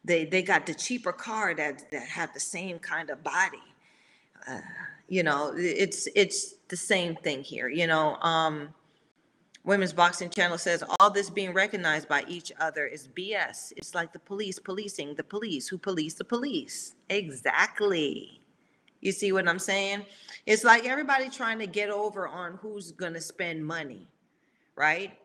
They 0.04 0.24
they 0.24 0.42
got 0.42 0.66
the 0.66 0.74
cheaper 0.74 1.12
car 1.12 1.54
that 1.54 1.90
that 1.90 2.08
have 2.08 2.32
the 2.34 2.40
same 2.40 2.78
kind 2.78 3.10
of 3.10 3.22
body. 3.22 3.62
Uh, 4.48 4.60
you 5.08 5.22
know, 5.22 5.52
it's 5.56 6.08
it's 6.14 6.54
the 6.68 6.76
same 6.76 7.16
thing 7.16 7.42
here. 7.42 7.68
You 7.68 7.86
know, 7.86 8.16
um, 8.16 8.68
Women's 9.64 9.92
Boxing 9.92 10.30
Channel 10.30 10.58
says 10.58 10.82
all 10.98 11.10
this 11.10 11.28
being 11.28 11.52
recognized 11.52 12.08
by 12.08 12.24
each 12.26 12.52
other 12.60 12.86
is 12.86 13.08
BS. 13.08 13.72
It's 13.76 13.94
like 13.94 14.12
the 14.12 14.18
police 14.18 14.58
policing 14.58 15.14
the 15.14 15.24
police 15.24 15.68
who 15.68 15.76
police 15.78 16.14
the 16.14 16.24
police. 16.24 16.94
Exactly. 17.10 18.40
You 19.00 19.12
see 19.12 19.32
what 19.32 19.48
I'm 19.48 19.58
saying? 19.58 20.06
It's 20.46 20.64
like 20.64 20.86
everybody 20.86 21.28
trying 21.28 21.58
to 21.58 21.66
get 21.66 21.90
over 21.90 22.26
on 22.26 22.54
who's 22.62 22.92
going 22.92 23.12
to 23.14 23.20
spend 23.20 23.64
money, 23.64 24.08
right? 24.74 25.16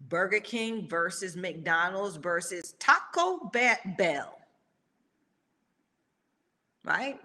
Burger 0.00 0.40
King 0.40 0.88
versus 0.88 1.36
McDonald's 1.36 2.16
versus 2.16 2.74
Taco 2.78 3.50
Bell. 3.52 4.38
Right? 6.84 7.18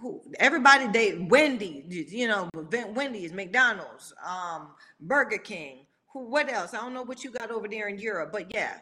who 0.00 0.22
everybody 0.38 0.86
they 0.88 1.26
Wendy, 1.28 1.84
you 1.88 2.28
know, 2.28 2.48
Wendy's, 2.54 3.32
McDonald's, 3.32 4.12
um, 4.24 4.68
Burger 5.00 5.38
King, 5.38 5.86
who 6.12 6.30
what 6.30 6.50
else? 6.52 6.74
I 6.74 6.78
don't 6.78 6.94
know 6.94 7.02
what 7.02 7.24
you 7.24 7.30
got 7.30 7.50
over 7.50 7.68
there 7.68 7.88
in 7.88 7.98
Europe, 7.98 8.30
but 8.32 8.52
yeah. 8.54 8.78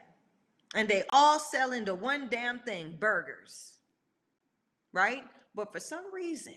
And 0.75 0.89
they 0.89 1.05
all 1.11 1.39
sell 1.39 1.73
into 1.73 1.95
one 1.95 2.29
damn 2.31 2.61
thing, 2.61 2.97
burgers. 2.99 3.73
Right? 4.93 5.25
But 5.55 5.73
for 5.73 5.81
some 5.81 6.13
reason, 6.13 6.55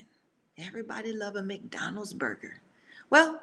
everybody 0.57 1.13
love 1.13 1.35
a 1.35 1.43
McDonald's 1.43 2.13
burger. 2.13 2.61
Well, 3.09 3.39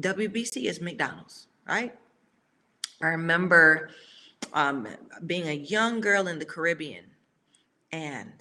WBC 0.00 0.64
is 0.64 0.80
McDonald's, 0.80 1.48
right? 1.66 1.94
I 3.02 3.06
remember 3.08 3.90
um, 4.52 4.86
being 5.26 5.48
a 5.48 5.54
young 5.54 6.00
girl 6.00 6.28
in 6.28 6.38
the 6.38 6.44
Caribbean 6.44 7.04
and 7.92 8.32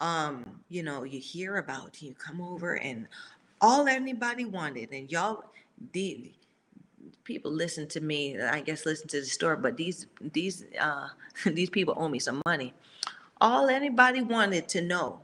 um, 0.00 0.60
you 0.68 0.82
know, 0.82 1.02
you 1.02 1.18
hear 1.18 1.56
about, 1.56 2.00
you 2.00 2.14
come 2.14 2.40
over 2.40 2.78
and 2.78 3.08
all 3.60 3.88
anybody 3.88 4.44
wanted, 4.44 4.92
and 4.92 5.10
y'all, 5.10 5.44
the 5.92 6.32
people 7.24 7.50
listen 7.50 7.88
to 7.88 8.00
me, 8.00 8.40
I 8.40 8.60
guess 8.60 8.86
listen 8.86 9.08
to 9.08 9.20
the 9.20 9.26
story, 9.26 9.56
but 9.56 9.76
these 9.76 10.06
these 10.32 10.64
uh 10.80 11.08
these 11.46 11.70
people 11.70 11.94
owe 11.96 12.08
me 12.08 12.18
some 12.18 12.42
money. 12.46 12.74
All 13.40 13.68
anybody 13.68 14.20
wanted 14.20 14.68
to 14.70 14.80
know 14.80 15.20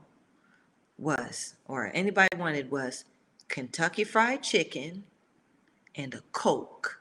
was, 0.98 1.55
or 1.66 1.90
anybody 1.94 2.36
wanted 2.36 2.70
was 2.70 3.05
Kentucky 3.48 4.05
Fried 4.05 4.43
Chicken 4.43 5.05
and 5.94 6.15
a 6.15 6.20
Coke. 6.32 7.01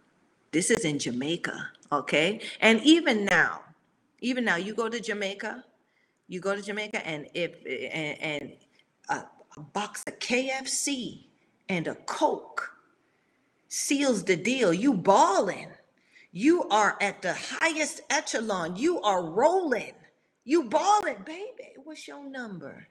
This 0.53 0.69
is 0.69 0.85
in 0.85 0.99
Jamaica, 0.99 1.71
okay? 1.91 2.39
And 2.61 2.79
even 2.83 3.25
now, 3.25 3.61
even 4.21 4.45
now, 4.45 4.55
you 4.55 4.75
go 4.75 4.87
to 4.87 4.99
Jamaica, 4.99 5.65
you 6.27 6.39
go 6.39 6.55
to 6.55 6.61
Jamaica 6.61 7.05
and 7.05 7.27
if 7.33 7.55
and, 7.65 8.21
and 8.21 8.53
a, 9.09 9.25
a 9.57 9.61
box 9.73 10.03
of 10.05 10.19
KFC 10.19 11.25
and 11.69 11.87
a 11.87 11.95
Coke 11.95 12.69
seals 13.67 14.23
the 14.23 14.35
deal. 14.35 14.71
You 14.71 14.93
balling. 14.93 15.69
You 16.31 16.69
are 16.69 16.97
at 17.01 17.23
the 17.23 17.33
highest 17.33 18.01
echelon. 18.11 18.75
You 18.75 19.01
are 19.01 19.23
rolling. 19.23 19.93
You 20.45 20.65
balling, 20.65 21.23
baby. 21.25 21.73
What's 21.83 22.07
your 22.07 22.29
number? 22.29 22.87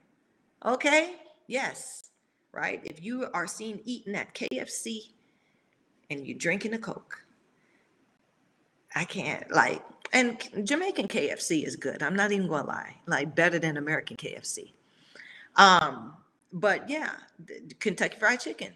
Okay? 0.65 1.15
Yes. 1.47 2.09
Right? 2.51 2.81
If 2.83 3.01
you 3.01 3.27
are 3.33 3.47
seen 3.47 3.79
eating 3.85 4.15
at 4.15 4.35
KFC 4.35 5.11
and 6.09 6.27
you're 6.27 6.37
drinking 6.37 6.73
a 6.73 6.77
Coke, 6.77 7.22
I 8.95 9.05
can't 9.05 9.49
like, 9.51 9.81
and 10.11 10.37
Jamaican 10.63 11.07
KFC 11.07 11.65
is 11.65 11.75
good. 11.75 12.03
I'm 12.03 12.15
not 12.15 12.31
even 12.31 12.47
gonna 12.47 12.67
lie, 12.67 12.95
like 13.07 13.35
better 13.35 13.59
than 13.59 13.77
American 13.77 14.17
KFC. 14.17 14.73
Um, 15.55 16.13
but 16.51 16.89
yeah, 16.89 17.11
Kentucky 17.79 18.17
Fried 18.19 18.39
Chicken, 18.39 18.73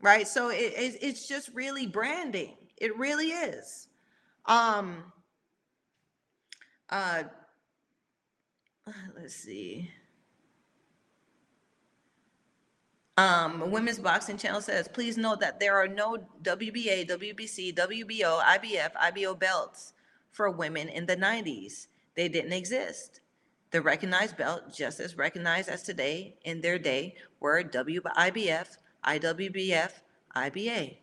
right? 0.00 0.26
So 0.26 0.48
it, 0.48 0.72
it, 0.76 0.98
it's 1.02 1.28
just 1.28 1.50
really 1.54 1.86
branding. 1.86 2.56
It 2.78 2.96
really 2.96 3.28
is. 3.28 3.88
Um, 4.46 5.04
uh, 6.88 7.24
let's 9.16 9.34
see. 9.34 9.90
Um, 13.18 13.70
Women's 13.70 13.98
Boxing 13.98 14.38
Channel 14.38 14.62
says, 14.62 14.88
please 14.88 15.18
note 15.18 15.40
that 15.40 15.60
there 15.60 15.76
are 15.76 15.88
no 15.88 16.16
WBA, 16.42 17.08
WBC, 17.10 17.74
WBO, 17.74 18.40
IBF, 18.40 18.90
IBO 18.98 19.34
belts 19.34 19.92
for 20.30 20.50
women 20.50 20.88
in 20.88 21.04
the 21.04 21.16
90s. 21.16 21.88
They 22.14 22.28
didn't 22.28 22.54
exist. 22.54 23.20
The 23.70 23.82
recognized 23.82 24.36
belt, 24.36 24.74
just 24.74 25.00
as 25.00 25.16
recognized 25.16 25.68
as 25.68 25.82
today 25.82 26.36
in 26.44 26.60
their 26.60 26.78
day, 26.78 27.16
were 27.40 27.62
WIBF, 27.62 28.78
IWBF, 29.04 29.92
IBA. 30.34 30.96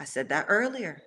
I 0.00 0.04
said 0.04 0.28
that 0.28 0.46
earlier. 0.48 1.02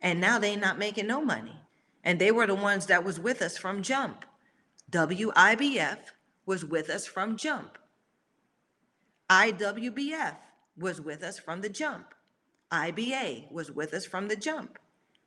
And 0.00 0.20
now 0.20 0.38
they 0.38 0.56
not 0.56 0.78
making 0.78 1.06
no 1.06 1.24
money. 1.24 1.60
And 2.02 2.18
they 2.18 2.30
were 2.30 2.46
the 2.46 2.54
ones 2.54 2.86
that 2.86 3.04
was 3.04 3.18
with 3.18 3.40
us 3.40 3.56
from 3.56 3.82
jump. 3.82 4.26
WIBF 4.90 5.98
was 6.46 6.64
with 6.64 6.90
us 6.90 7.06
from 7.06 7.36
jump. 7.36 7.78
IWBF 9.30 10.36
was 10.78 11.00
with 11.00 11.22
us 11.22 11.38
from 11.38 11.60
the 11.60 11.68
jump. 11.68 12.14
IBA 12.70 13.50
was 13.50 13.70
with 13.70 13.94
us 13.94 14.04
from 14.04 14.28
the 14.28 14.36
jump. 14.36 14.78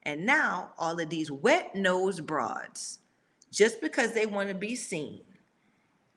And 0.04 0.26
now 0.26 0.72
all 0.78 1.00
of 1.00 1.10
these 1.10 1.32
wet 1.32 1.76
nose 1.76 2.20
broads, 2.22 3.00
just 3.52 3.82
because 3.82 4.14
they 4.14 4.26
want 4.26 4.50
to 4.50 4.56
be 4.56 4.76
seen, 4.76 5.22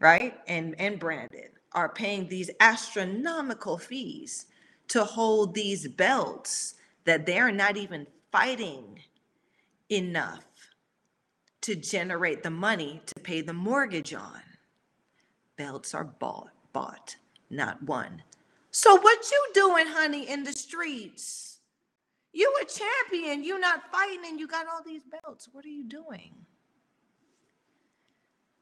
right? 0.01 0.39
And 0.47 0.75
and 0.79 0.99
branded, 0.99 1.53
are 1.73 1.89
paying 1.89 2.29
these 2.29 2.51
astronomical 2.61 3.79
fees 3.79 4.47
to 4.89 5.05
hold 5.05 5.55
these 5.55 5.89
belts 5.89 6.75
that 7.05 7.27
they're 7.27 7.53
not 7.53 7.77
even 7.77 8.07
fighting 8.33 9.01
enough 9.91 10.45
to 11.63 11.75
generate 11.75 12.43
the 12.43 12.51
money 12.51 13.03
to 13.07 13.21
pay 13.21 13.41
the 13.41 13.53
mortgage 13.53 14.15
on. 14.15 14.41
Belts 15.61 15.93
are 15.93 16.05
bought, 16.05 16.49
bought, 16.73 17.17
not 17.51 17.83
won. 17.83 18.23
So 18.71 18.99
what 18.99 19.31
you 19.31 19.47
doing, 19.53 19.87
honey, 19.87 20.27
in 20.27 20.43
the 20.43 20.55
streets? 20.55 21.59
You 22.33 22.51
a 22.63 22.65
champion. 22.65 23.45
You 23.45 23.61
not 23.61 23.93
fighting 23.93 24.23
and 24.25 24.41
you 24.41 24.49
got 24.49 24.67
all 24.67 24.81
these 24.83 25.03
belts. 25.23 25.51
What 25.53 25.67
are 25.67 25.69
you 25.69 25.85
doing? 25.85 26.33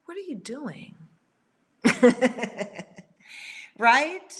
What 0.06 0.16
are 0.16 0.26
you 0.28 0.34
doing? 0.34 0.96
right? 3.78 4.34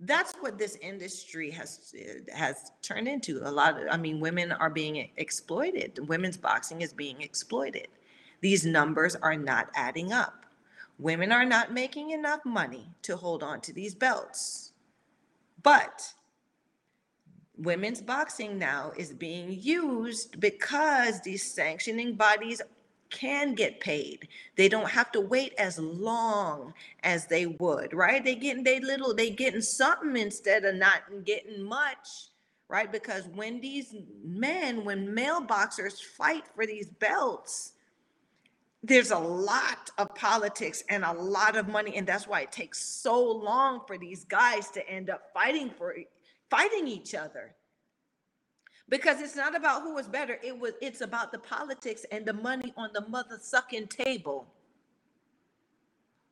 That's 0.00 0.34
what 0.40 0.58
this 0.58 0.74
industry 0.82 1.52
has 1.52 1.94
has 2.34 2.72
turned 2.82 3.06
into. 3.06 3.40
A 3.44 3.52
lot 3.52 3.80
of 3.80 3.86
I 3.88 3.96
mean 3.96 4.18
women 4.18 4.50
are 4.50 4.70
being 4.70 5.08
exploited. 5.16 6.08
Women's 6.08 6.36
boxing 6.36 6.80
is 6.80 6.92
being 6.92 7.22
exploited. 7.22 7.86
These 8.40 8.66
numbers 8.66 9.14
are 9.14 9.36
not 9.36 9.68
adding 9.76 10.12
up. 10.12 10.39
Women 11.00 11.32
are 11.32 11.46
not 11.46 11.72
making 11.72 12.10
enough 12.10 12.44
money 12.44 12.90
to 13.02 13.16
hold 13.16 13.42
on 13.42 13.62
to 13.62 13.72
these 13.72 13.94
belts. 13.94 14.72
But 15.62 16.12
women's 17.56 18.02
boxing 18.02 18.58
now 18.58 18.92
is 18.98 19.14
being 19.14 19.50
used 19.50 20.38
because 20.40 21.22
these 21.22 21.42
sanctioning 21.42 22.16
bodies 22.16 22.60
can 23.08 23.54
get 23.54 23.80
paid. 23.80 24.28
They 24.56 24.68
don't 24.68 24.90
have 24.90 25.10
to 25.12 25.22
wait 25.22 25.54
as 25.56 25.78
long 25.78 26.74
as 27.02 27.26
they 27.26 27.46
would, 27.46 27.94
right? 27.94 28.22
They 28.22 28.34
getting 28.34 28.62
they 28.62 28.78
little 28.78 29.14
they 29.14 29.30
getting 29.30 29.62
something 29.62 30.18
instead 30.20 30.66
of 30.66 30.74
not 30.74 31.24
getting 31.24 31.62
much, 31.62 32.28
right? 32.68 32.92
Because 32.92 33.26
when 33.34 33.58
these 33.62 33.94
men, 34.22 34.84
when 34.84 35.14
male 35.14 35.40
boxers 35.40 35.98
fight 35.98 36.44
for 36.54 36.66
these 36.66 36.90
belts, 36.90 37.72
there's 38.82 39.10
a 39.10 39.18
lot 39.18 39.90
of 39.98 40.14
politics 40.14 40.82
and 40.88 41.04
a 41.04 41.12
lot 41.12 41.56
of 41.56 41.68
money 41.68 41.96
and 41.96 42.06
that's 42.06 42.26
why 42.26 42.40
it 42.40 42.52
takes 42.52 42.82
so 42.82 43.22
long 43.22 43.82
for 43.86 43.98
these 43.98 44.24
guys 44.24 44.70
to 44.70 44.88
end 44.88 45.10
up 45.10 45.22
fighting 45.34 45.70
for 45.70 45.94
fighting 46.50 46.88
each 46.88 47.14
other. 47.14 47.54
Because 48.88 49.20
it's 49.20 49.36
not 49.36 49.54
about 49.54 49.82
who 49.82 49.94
was 49.94 50.08
better 50.08 50.38
it 50.42 50.58
was 50.58 50.72
it's 50.80 51.02
about 51.02 51.30
the 51.30 51.38
politics 51.38 52.06
and 52.10 52.24
the 52.24 52.32
money 52.32 52.72
on 52.76 52.90
the 52.94 53.06
mother 53.06 53.38
sucking 53.40 53.88
table. 53.88 54.46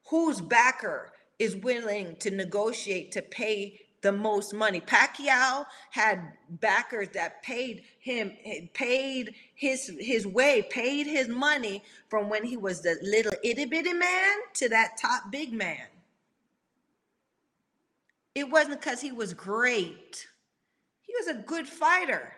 Whose 0.09 0.41
backer 0.41 1.13
is 1.39 1.55
willing 1.55 2.17
to 2.17 2.31
negotiate 2.31 3.13
to 3.13 3.23
pay 3.23 3.79
the 4.01 4.13
most 4.13 4.55
money. 4.55 4.81
Pacquiao 4.81 5.67
had 5.91 6.33
backers 6.49 7.09
that 7.11 7.43
paid 7.43 7.83
him, 7.99 8.33
paid 8.75 9.35
his 9.55 9.93
his 9.99 10.27
way, 10.27 10.67
paid 10.71 11.07
his 11.07 11.29
money 11.29 11.83
from 12.09 12.29
when 12.29 12.45
he 12.45 12.57
was 12.57 12.81
the 12.81 12.97
little 13.03 13.33
itty 13.43 13.65
bitty 13.65 13.93
man 13.93 14.37
to 14.55 14.69
that 14.69 14.97
top 15.01 15.31
big 15.31 15.53
man. 15.53 15.87
It 18.35 18.49
wasn't 18.49 18.81
because 18.81 19.01
he 19.01 19.11
was 19.11 19.35
great. 19.35 20.29
He 21.03 21.13
was 21.19 21.29
a 21.29 21.43
good 21.43 21.67
fighter. 21.67 22.33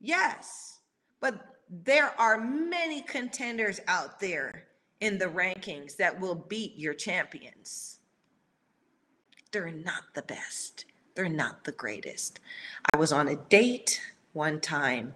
Yes. 0.00 0.80
But 1.20 1.40
there 1.70 2.12
are 2.20 2.38
many 2.38 3.02
contenders 3.02 3.80
out 3.88 4.20
there 4.20 4.64
in 5.00 5.18
the 5.18 5.26
rankings 5.26 5.96
that 5.96 6.18
will 6.20 6.34
beat 6.34 6.76
your 6.76 6.94
champions 6.94 7.97
they're 9.50 9.70
not 9.70 10.02
the 10.14 10.22
best. 10.22 10.84
They're 11.14 11.28
not 11.28 11.64
the 11.64 11.72
greatest. 11.72 12.40
I 12.92 12.96
was 12.96 13.12
on 13.12 13.28
a 13.28 13.36
date 13.36 14.00
one 14.32 14.60
time 14.60 15.14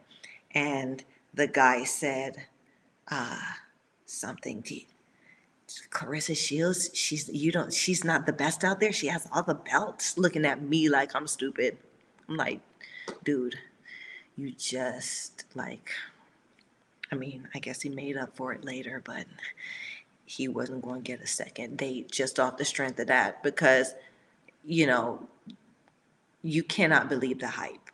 and 0.54 1.04
the 1.34 1.46
guy 1.46 1.84
said, 1.84 2.36
uh, 3.09 3.38
something 4.06 4.62
to 4.62 4.80
Claressa 5.90 6.36
Shields, 6.36 6.90
she's 6.92 7.28
you 7.28 7.50
don't 7.50 7.72
she's 7.72 8.04
not 8.04 8.26
the 8.26 8.32
best 8.32 8.62
out 8.64 8.80
there. 8.80 8.92
She 8.92 9.06
has 9.06 9.26
all 9.32 9.42
the 9.42 9.54
belts 9.54 10.18
looking 10.18 10.44
at 10.44 10.62
me 10.62 10.88
like 10.88 11.14
I'm 11.14 11.26
stupid. 11.26 11.78
I'm 12.28 12.36
like, 12.36 12.60
dude, 13.24 13.56
you 14.36 14.52
just 14.52 15.44
like 15.54 15.90
I 17.10 17.14
mean, 17.14 17.48
I 17.54 17.59
guess 17.59 17.80
he 17.80 17.88
made 17.88 18.16
up 18.16 18.36
for 18.36 18.52
it 18.52 18.64
later, 18.64 19.02
but 19.04 19.26
he 20.24 20.48
wasn't 20.48 20.82
going 20.82 21.02
to 21.02 21.06
get 21.06 21.20
a 21.20 21.26
second 21.26 21.76
date 21.76 22.10
just 22.10 22.40
off 22.40 22.56
the 22.56 22.64
strength 22.64 22.98
of 23.00 23.09
that 23.09 23.42
because 23.42 23.94
you 24.64 24.86
know, 24.86 25.28
you 26.43 26.62
cannot 26.62 27.09
believe 27.09 27.40
the 27.40 27.48
hype. 27.48 27.90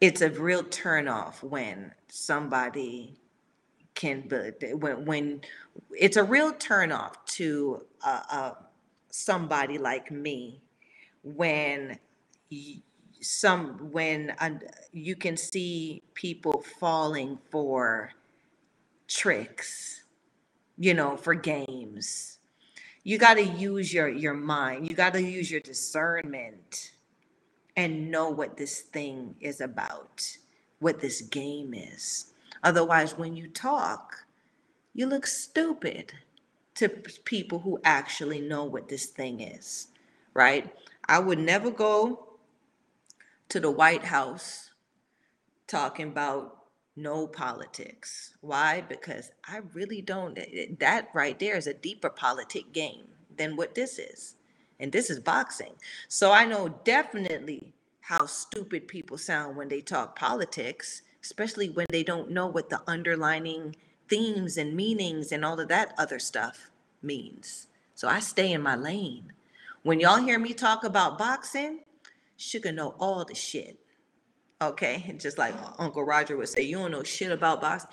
It's 0.00 0.20
a 0.20 0.30
real 0.30 0.62
turnoff 0.64 1.42
when 1.42 1.92
somebody 2.08 3.16
can, 3.94 4.28
when, 4.78 5.04
when 5.04 5.40
it's 5.92 6.16
a 6.16 6.24
real 6.24 6.52
turnoff 6.52 7.14
to 7.26 7.82
somebody 9.10 9.78
like 9.78 10.10
me 10.10 10.60
when 11.22 11.98
some 13.20 13.90
when 13.92 14.34
uh, 14.38 14.50
you 14.92 15.16
can 15.16 15.36
see 15.36 16.02
people 16.14 16.64
falling 16.80 17.38
for 17.50 18.10
tricks 19.08 20.02
you 20.76 20.94
know 20.94 21.16
for 21.16 21.34
games 21.34 22.33
you 23.04 23.18
got 23.18 23.34
to 23.34 23.44
use 23.44 23.92
your 23.94 24.08
your 24.08 24.34
mind. 24.34 24.88
You 24.88 24.96
got 24.96 25.12
to 25.14 25.22
use 25.22 25.50
your 25.50 25.60
discernment 25.60 26.92
and 27.76 28.10
know 28.10 28.30
what 28.30 28.56
this 28.56 28.80
thing 28.82 29.36
is 29.40 29.60
about 29.60 30.22
what 30.80 31.00
this 31.00 31.22
game 31.22 31.74
is. 31.74 32.32
Otherwise 32.62 33.16
when 33.16 33.36
you 33.36 33.48
talk 33.48 34.26
you 34.94 35.06
look 35.06 35.26
stupid 35.26 36.12
to 36.76 36.88
people 37.24 37.60
who 37.60 37.80
actually 37.84 38.40
know 38.40 38.64
what 38.64 38.88
this 38.88 39.06
thing 39.06 39.40
is 39.40 39.88
right? 40.34 40.70
I 41.08 41.20
would 41.20 41.38
never 41.38 41.70
go 41.70 42.28
to 43.48 43.60
the 43.60 43.70
white 43.70 44.04
house 44.04 44.70
talking 45.66 46.08
about 46.08 46.63
no 46.96 47.26
politics. 47.26 48.34
Why? 48.40 48.82
Because 48.88 49.30
I 49.46 49.60
really 49.72 50.00
don't. 50.00 50.38
Eh, 50.38 50.44
eh, 50.52 50.66
that 50.78 51.08
right 51.14 51.38
there 51.38 51.56
is 51.56 51.66
a 51.66 51.74
deeper 51.74 52.10
politic 52.10 52.72
game 52.72 53.08
than 53.36 53.56
what 53.56 53.74
this 53.74 53.98
is. 53.98 54.36
And 54.80 54.92
this 54.92 55.10
is 55.10 55.20
boxing. 55.20 55.74
So 56.08 56.32
I 56.32 56.44
know 56.44 56.68
definitely 56.84 57.72
how 58.00 58.26
stupid 58.26 58.86
people 58.86 59.18
sound 59.18 59.56
when 59.56 59.68
they 59.68 59.80
talk 59.80 60.16
politics, 60.16 61.02
especially 61.22 61.70
when 61.70 61.86
they 61.88 62.02
don't 62.02 62.30
know 62.30 62.46
what 62.46 62.70
the 62.70 62.82
underlining 62.86 63.76
themes 64.08 64.56
and 64.56 64.76
meanings 64.76 65.32
and 65.32 65.44
all 65.44 65.58
of 65.58 65.68
that 65.68 65.94
other 65.96 66.18
stuff 66.18 66.70
means. 67.02 67.68
So 67.94 68.08
I 68.08 68.20
stay 68.20 68.52
in 68.52 68.62
my 68.62 68.76
lane. 68.76 69.32
When 69.82 70.00
y'all 70.00 70.22
hear 70.22 70.38
me 70.38 70.52
talk 70.52 70.84
about 70.84 71.18
boxing, 71.18 71.80
Sugar 72.36 72.72
know 72.72 72.94
all 72.98 73.24
the 73.24 73.34
shit. 73.34 73.78
Okay, 74.62 75.14
just 75.18 75.36
like 75.36 75.54
Uncle 75.78 76.04
Roger 76.04 76.36
would 76.36 76.48
say, 76.48 76.62
you 76.62 76.78
don't 76.78 76.90
know 76.90 77.02
shit 77.02 77.30
about 77.30 77.60
boxing. 77.60 77.90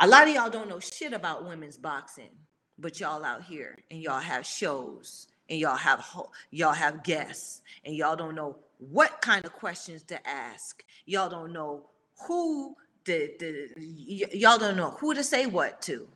A 0.00 0.06
lot 0.06 0.28
of 0.28 0.34
y'all 0.34 0.50
don't 0.50 0.68
know 0.68 0.80
shit 0.80 1.12
about 1.12 1.46
women's 1.46 1.76
boxing, 1.76 2.30
but 2.78 3.00
y'all 3.00 3.24
out 3.24 3.44
here 3.44 3.78
and 3.90 4.00
y'all 4.00 4.20
have 4.20 4.46
shows 4.46 5.26
and 5.48 5.58
y'all 5.58 5.76
have 5.76 6.04
y'all 6.50 6.72
have 6.72 7.02
guests 7.04 7.60
and 7.84 7.94
y'all 7.94 8.16
don't 8.16 8.34
know 8.34 8.56
what 8.78 9.20
kind 9.20 9.44
of 9.44 9.52
questions 9.52 10.02
to 10.04 10.28
ask. 10.28 10.82
Y'all 11.06 11.28
don't 11.28 11.52
know 11.52 11.86
who 12.26 12.74
the, 13.04 13.32
the 13.38 13.68
y- 13.76 14.30
y'all 14.32 14.58
don't 14.58 14.76
know 14.76 14.90
who 14.90 15.14
to 15.14 15.22
say 15.22 15.46
what 15.46 15.80
to. 15.82 16.08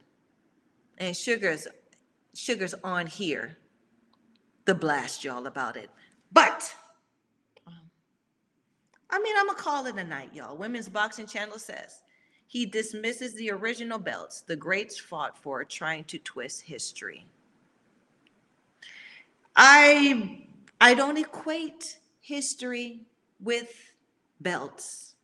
And 0.98 1.16
sugar's 1.16 1.68
sugar's 2.34 2.74
on 2.82 3.06
here 3.06 3.58
to 4.66 4.74
blast 4.74 5.24
y'all 5.24 5.46
about 5.46 5.76
it. 5.76 5.90
But 6.32 6.74
I 9.10 9.18
mean, 9.20 9.34
I'm 9.38 9.46
gonna 9.46 9.58
call 9.58 9.86
it 9.86 9.96
a 9.96 10.04
night, 10.04 10.30
y'all. 10.34 10.56
Women's 10.56 10.88
Boxing 10.88 11.26
Channel 11.26 11.58
says 11.58 12.02
he 12.46 12.66
dismisses 12.66 13.34
the 13.34 13.50
original 13.50 13.98
belts 13.98 14.42
the 14.42 14.56
greats 14.56 14.98
fought 14.98 15.36
for, 15.36 15.64
trying 15.64 16.04
to 16.04 16.18
twist 16.18 16.62
history. 16.62 17.26
I 19.56 20.46
I 20.80 20.94
don't 20.94 21.16
equate 21.16 21.98
history 22.20 23.06
with 23.40 23.72
belts. 24.40 25.14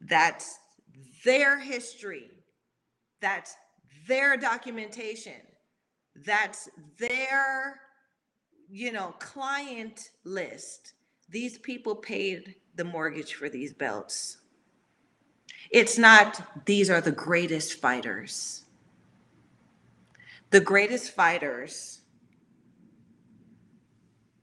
That's 0.00 0.58
their 1.24 1.58
history. 1.58 2.30
That's 3.20 3.56
their 4.08 4.36
documentation. 4.36 5.40
That's 6.24 6.68
their, 6.98 7.80
you 8.70 8.92
know, 8.92 9.14
client 9.18 10.10
list. 10.24 10.94
These 11.32 11.58
people 11.58 11.96
paid 11.96 12.56
the 12.76 12.84
mortgage 12.84 13.34
for 13.34 13.48
these 13.48 13.72
belts. 13.72 14.36
It's 15.70 15.96
not, 15.96 16.66
these 16.66 16.90
are 16.90 17.00
the 17.00 17.10
greatest 17.10 17.80
fighters. 17.80 18.64
The 20.50 20.60
greatest 20.60 21.12
fighters 21.12 22.02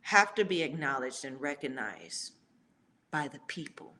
have 0.01 0.33
to 0.33 0.43
be 0.43 0.63
acknowledged 0.63 1.23
and 1.23 1.39
recognized 1.39 2.31
by 3.11 3.27
the 3.27 3.39
people. 3.47 3.93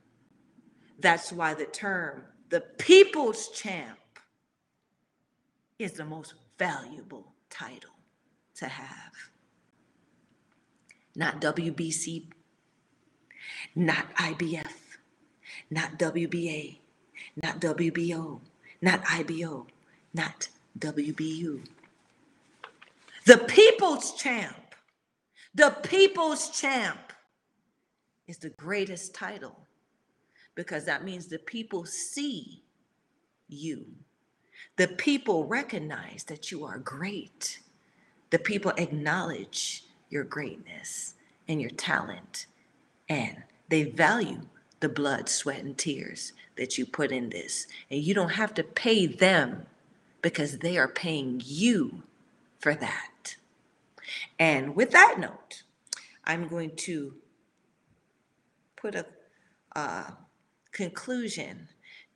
That's 0.98 1.32
why 1.32 1.53
the 1.53 1.66
term 1.66 2.24
the 2.49 2.61
people's 2.61 3.49
champ 3.49 3.99
is 5.78 5.91
the 5.91 6.06
most 6.06 6.34
valuable 6.57 7.34
title 7.52 7.91
to 8.56 8.68
have. 8.68 9.14
Not 11.16 11.40
WBC, 11.41 12.32
not 13.76 14.14
IBF, 14.15 14.72
not 15.69 15.98
WBA, 15.98 16.77
not 17.41 17.60
WBO, 17.60 18.40
not 18.81 19.02
IBO, 19.10 19.68
not 20.14 20.48
WBU. 20.80 21.61
The 23.26 23.38
people's 23.38 24.14
champ, 24.15 24.56
the 25.53 25.72
people's 25.84 26.49
champ 26.49 27.14
is 28.27 28.38
the 28.38 28.49
greatest 28.52 29.14
title 29.14 29.68
because 30.56 30.86
that 30.86 31.03
means 31.03 31.27
the 31.27 31.40
people 31.40 31.86
see 31.86 32.64
you. 33.48 33.86
The 34.77 34.88
people 34.88 35.45
recognize 35.45 36.23
that 36.26 36.52
you 36.52 36.65
are 36.65 36.77
great. 36.77 37.60
The 38.30 38.40
people 38.40 38.72
acknowledge 38.77 39.84
your 40.10 40.23
greatness 40.23 41.15
and 41.48 41.60
your 41.61 41.72
talent, 41.72 42.45
and 43.10 43.44
they 43.68 43.84
value 43.84 44.41
the 44.80 44.90
blood, 44.90 45.27
sweat, 45.27 45.64
and 45.64 45.77
tears 45.77 46.31
that 46.57 46.77
you 46.77 46.86
put 46.86 47.11
in 47.11 47.30
this. 47.30 47.68
And 47.90 48.02
you 48.02 48.14
don't 48.14 48.30
have 48.30 48.53
to 48.56 48.64
pay 48.64 49.07
them 49.07 49.65
because 50.22 50.60
they 50.60 50.77
are 50.77 50.88
paying 50.88 51.41
you 51.44 52.03
for 52.60 52.76
that. 52.76 53.36
And 54.38 54.76
with 54.76 54.91
that 54.91 55.18
note, 55.19 55.64
I'm 56.23 56.48
going 56.48 56.76
to 56.77 57.15
put 58.76 58.95
a 58.95 60.14
conclusion 60.72 61.68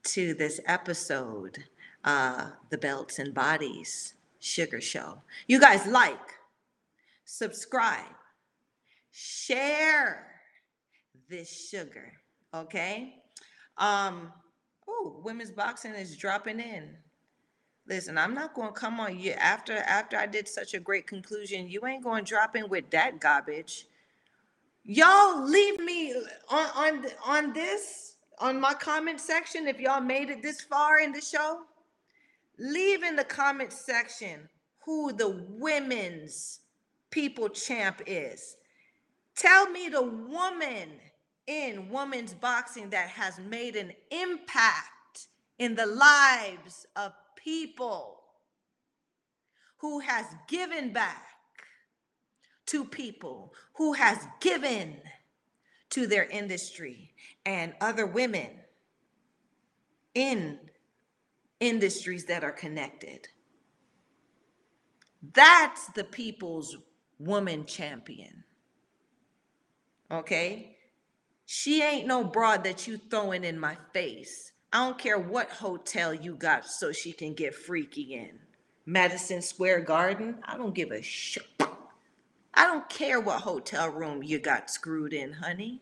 to 0.04 0.34
this 0.34 0.60
episode, 0.66 1.66
uh, 2.04 2.52
The 2.70 2.78
Belts 2.78 3.20
and 3.20 3.34
Bodies 3.34 4.14
Sugar 4.40 4.82
Show. 4.82 5.22
You 5.48 5.60
guys 5.60 5.86
like, 5.86 6.34
subscribe, 7.26 8.16
share 9.12 10.33
this 11.30 11.70
sugar, 11.70 12.12
okay? 12.54 13.16
Um, 13.78 14.32
oh, 14.88 15.22
women's 15.24 15.52
boxing 15.52 15.94
is 15.94 16.18
dropping 16.18 16.60
in. 16.60 16.90
Listen, 17.88 18.18
I'm 18.18 18.34
not 18.34 18.54
going 18.54 18.74
to 18.74 18.80
come 18.80 19.00
on 19.00 19.20
you 19.20 19.32
after 19.32 19.74
after 19.74 20.18
I 20.18 20.26
did 20.26 20.48
such 20.48 20.74
a 20.74 20.80
great 20.80 21.06
conclusion. 21.06 21.68
You 21.68 21.86
ain't 21.86 22.04
going 22.04 22.24
to 22.24 22.30
drop 22.30 22.56
in 22.56 22.70
with 22.70 22.90
that 22.92 23.20
garbage. 23.20 23.88
Y'all 24.86 25.44
leave 25.44 25.80
me 25.80 26.14
on 26.50 26.68
on 26.76 27.06
on 27.26 27.54
this 27.54 28.16
on 28.40 28.60
my 28.60 28.74
comment 28.74 29.20
section 29.20 29.68
if 29.68 29.80
y'all 29.80 30.02
made 30.02 30.30
it 30.30 30.42
this 30.42 30.62
far 30.62 31.00
in 31.00 31.12
the 31.12 31.22
show. 31.22 31.62
Leave 32.58 33.04
in 33.04 33.16
the 33.16 33.24
comment 33.24 33.74
section 33.74 34.48
who 34.86 35.12
the 35.12 35.46
women's 35.50 36.62
people 37.10 37.50
champ 37.50 38.02
is. 38.06 38.56
Tell 39.36 39.70
me 39.70 39.90
the 39.90 40.04
woman 40.04 40.90
in 41.48 41.90
women's 41.90 42.34
boxing 42.34 42.90
that 42.92 43.10
has 43.10 43.40
made 43.40 43.76
an 43.76 43.92
impact 44.12 45.28
in 45.60 45.76
the 45.76 45.86
lives 45.86 46.86
of 46.96 47.14
people 47.36 48.22
who 49.78 50.00
has 50.00 50.26
given 50.48 50.94
back 50.94 51.26
to 52.66 52.86
people 52.86 53.54
who 53.74 53.94
has 53.94 54.18
given 54.40 54.96
to 55.90 56.08
their 56.08 56.26
industry 56.26 57.14
and 57.46 57.74
other 57.82 58.06
women 58.06 58.50
in 60.16 60.58
industries 61.60 62.26
that 62.26 62.44
are 62.44 62.52
connected. 62.52 63.28
That's 65.34 65.88
the 65.88 66.04
people's 66.04 66.78
woman 67.20 67.66
champion. 67.66 68.44
Okay? 70.12 70.73
She 71.46 71.82
ain't 71.82 72.08
no 72.08 72.24
broad 72.24 72.64
that 72.64 72.88
you 72.88 72.98
throwing 72.98 73.44
in 73.44 73.60
my 73.60 73.78
face. 73.94 74.52
I 74.72 74.86
don't 74.86 74.98
care 74.98 75.20
what 75.20 75.50
hotel 75.50 76.14
you 76.14 76.36
got 76.36 76.66
so 76.66 76.92
she 76.92 77.12
can 77.12 77.34
get 77.34 77.54
freaky 77.54 78.16
in. 78.16 78.40
Madison 78.86 79.42
Square 79.42 79.82
Garden, 79.82 80.40
I 80.44 80.58
don't 80.58 80.74
give 80.74 80.92
a 80.92 81.02
shit. 81.02 81.46
I 82.56 82.66
don't 82.66 82.88
care 82.90 83.20
what 83.20 83.42
hotel 83.42 83.90
room 83.90 84.24
you 84.24 84.40
got 84.40 84.70
screwed 84.70 85.14
in, 85.14 85.32
honey. 85.32 85.82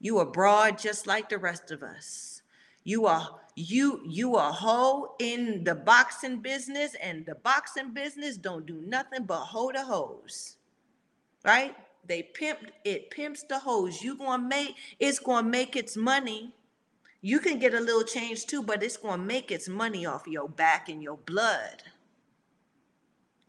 You 0.00 0.18
a 0.18 0.26
broad 0.26 0.78
just 0.78 1.06
like 1.06 1.28
the 1.28 1.38
rest 1.38 1.70
of 1.70 1.82
us. 1.82 2.42
You 2.82 3.06
are 3.06 3.40
you 3.56 4.02
you 4.06 4.36
a 4.36 4.52
hoe 4.52 5.14
in 5.18 5.64
the 5.64 5.74
boxing 5.74 6.40
business, 6.40 6.94
and 7.00 7.24
the 7.24 7.36
boxing 7.36 7.92
business 7.92 8.36
don't 8.36 8.66
do 8.66 8.82
nothing 8.86 9.24
but 9.24 9.40
hoe 9.40 9.72
the 9.72 9.84
hoes. 9.84 10.56
Right? 11.44 11.74
They 12.06 12.22
pimp 12.22 12.58
it 12.84 13.10
pimps 13.10 13.42
the 13.44 13.58
hoes. 13.58 14.02
You 14.02 14.16
gonna 14.16 14.42
make 14.42 14.76
it's 14.98 15.18
gonna 15.18 15.48
make 15.48 15.76
its 15.76 15.96
money. 15.96 16.52
You 17.20 17.38
can 17.38 17.58
get 17.58 17.74
a 17.74 17.80
little 17.80 18.04
change 18.04 18.46
too, 18.46 18.62
but 18.62 18.82
it's 18.82 18.96
gonna 18.96 19.22
make 19.22 19.50
its 19.50 19.68
money 19.68 20.06
off 20.06 20.26
your 20.26 20.48
back 20.48 20.88
and 20.88 21.02
your 21.02 21.16
blood. 21.16 21.82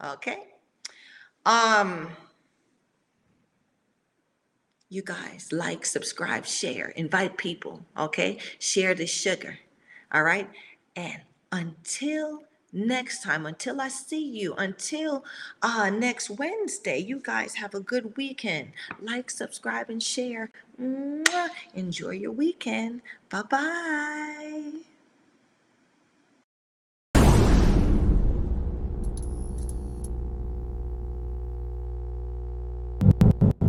Okay. 0.02 0.44
Um 1.44 2.10
you 4.88 5.02
guys 5.02 5.48
like, 5.52 5.84
subscribe, 5.84 6.46
share, 6.46 6.88
invite 6.90 7.36
people, 7.36 7.84
okay? 7.98 8.38
Share 8.58 8.94
the 8.94 9.06
sugar, 9.06 9.58
all 10.12 10.22
right? 10.22 10.48
And 10.94 11.22
until 11.50 12.44
next 12.76 13.22
time, 13.22 13.46
until 13.46 13.80
I 13.80 13.88
see 13.88 14.24
you, 14.24 14.54
until 14.54 15.24
uh, 15.62 15.90
next 15.90 16.30
Wednesday, 16.30 16.98
you 16.98 17.20
guys 17.22 17.54
have 17.54 17.74
a 17.74 17.80
good 17.80 18.16
weekend. 18.16 18.72
Like, 19.00 19.30
subscribe, 19.30 19.88
and 19.90 20.02
share. 20.02 20.50
Mwah. 20.80 21.48
Enjoy 21.74 22.10
your 22.10 22.32
weekend. 22.32 23.00
Bye 23.30 23.42
bye. 23.42 24.95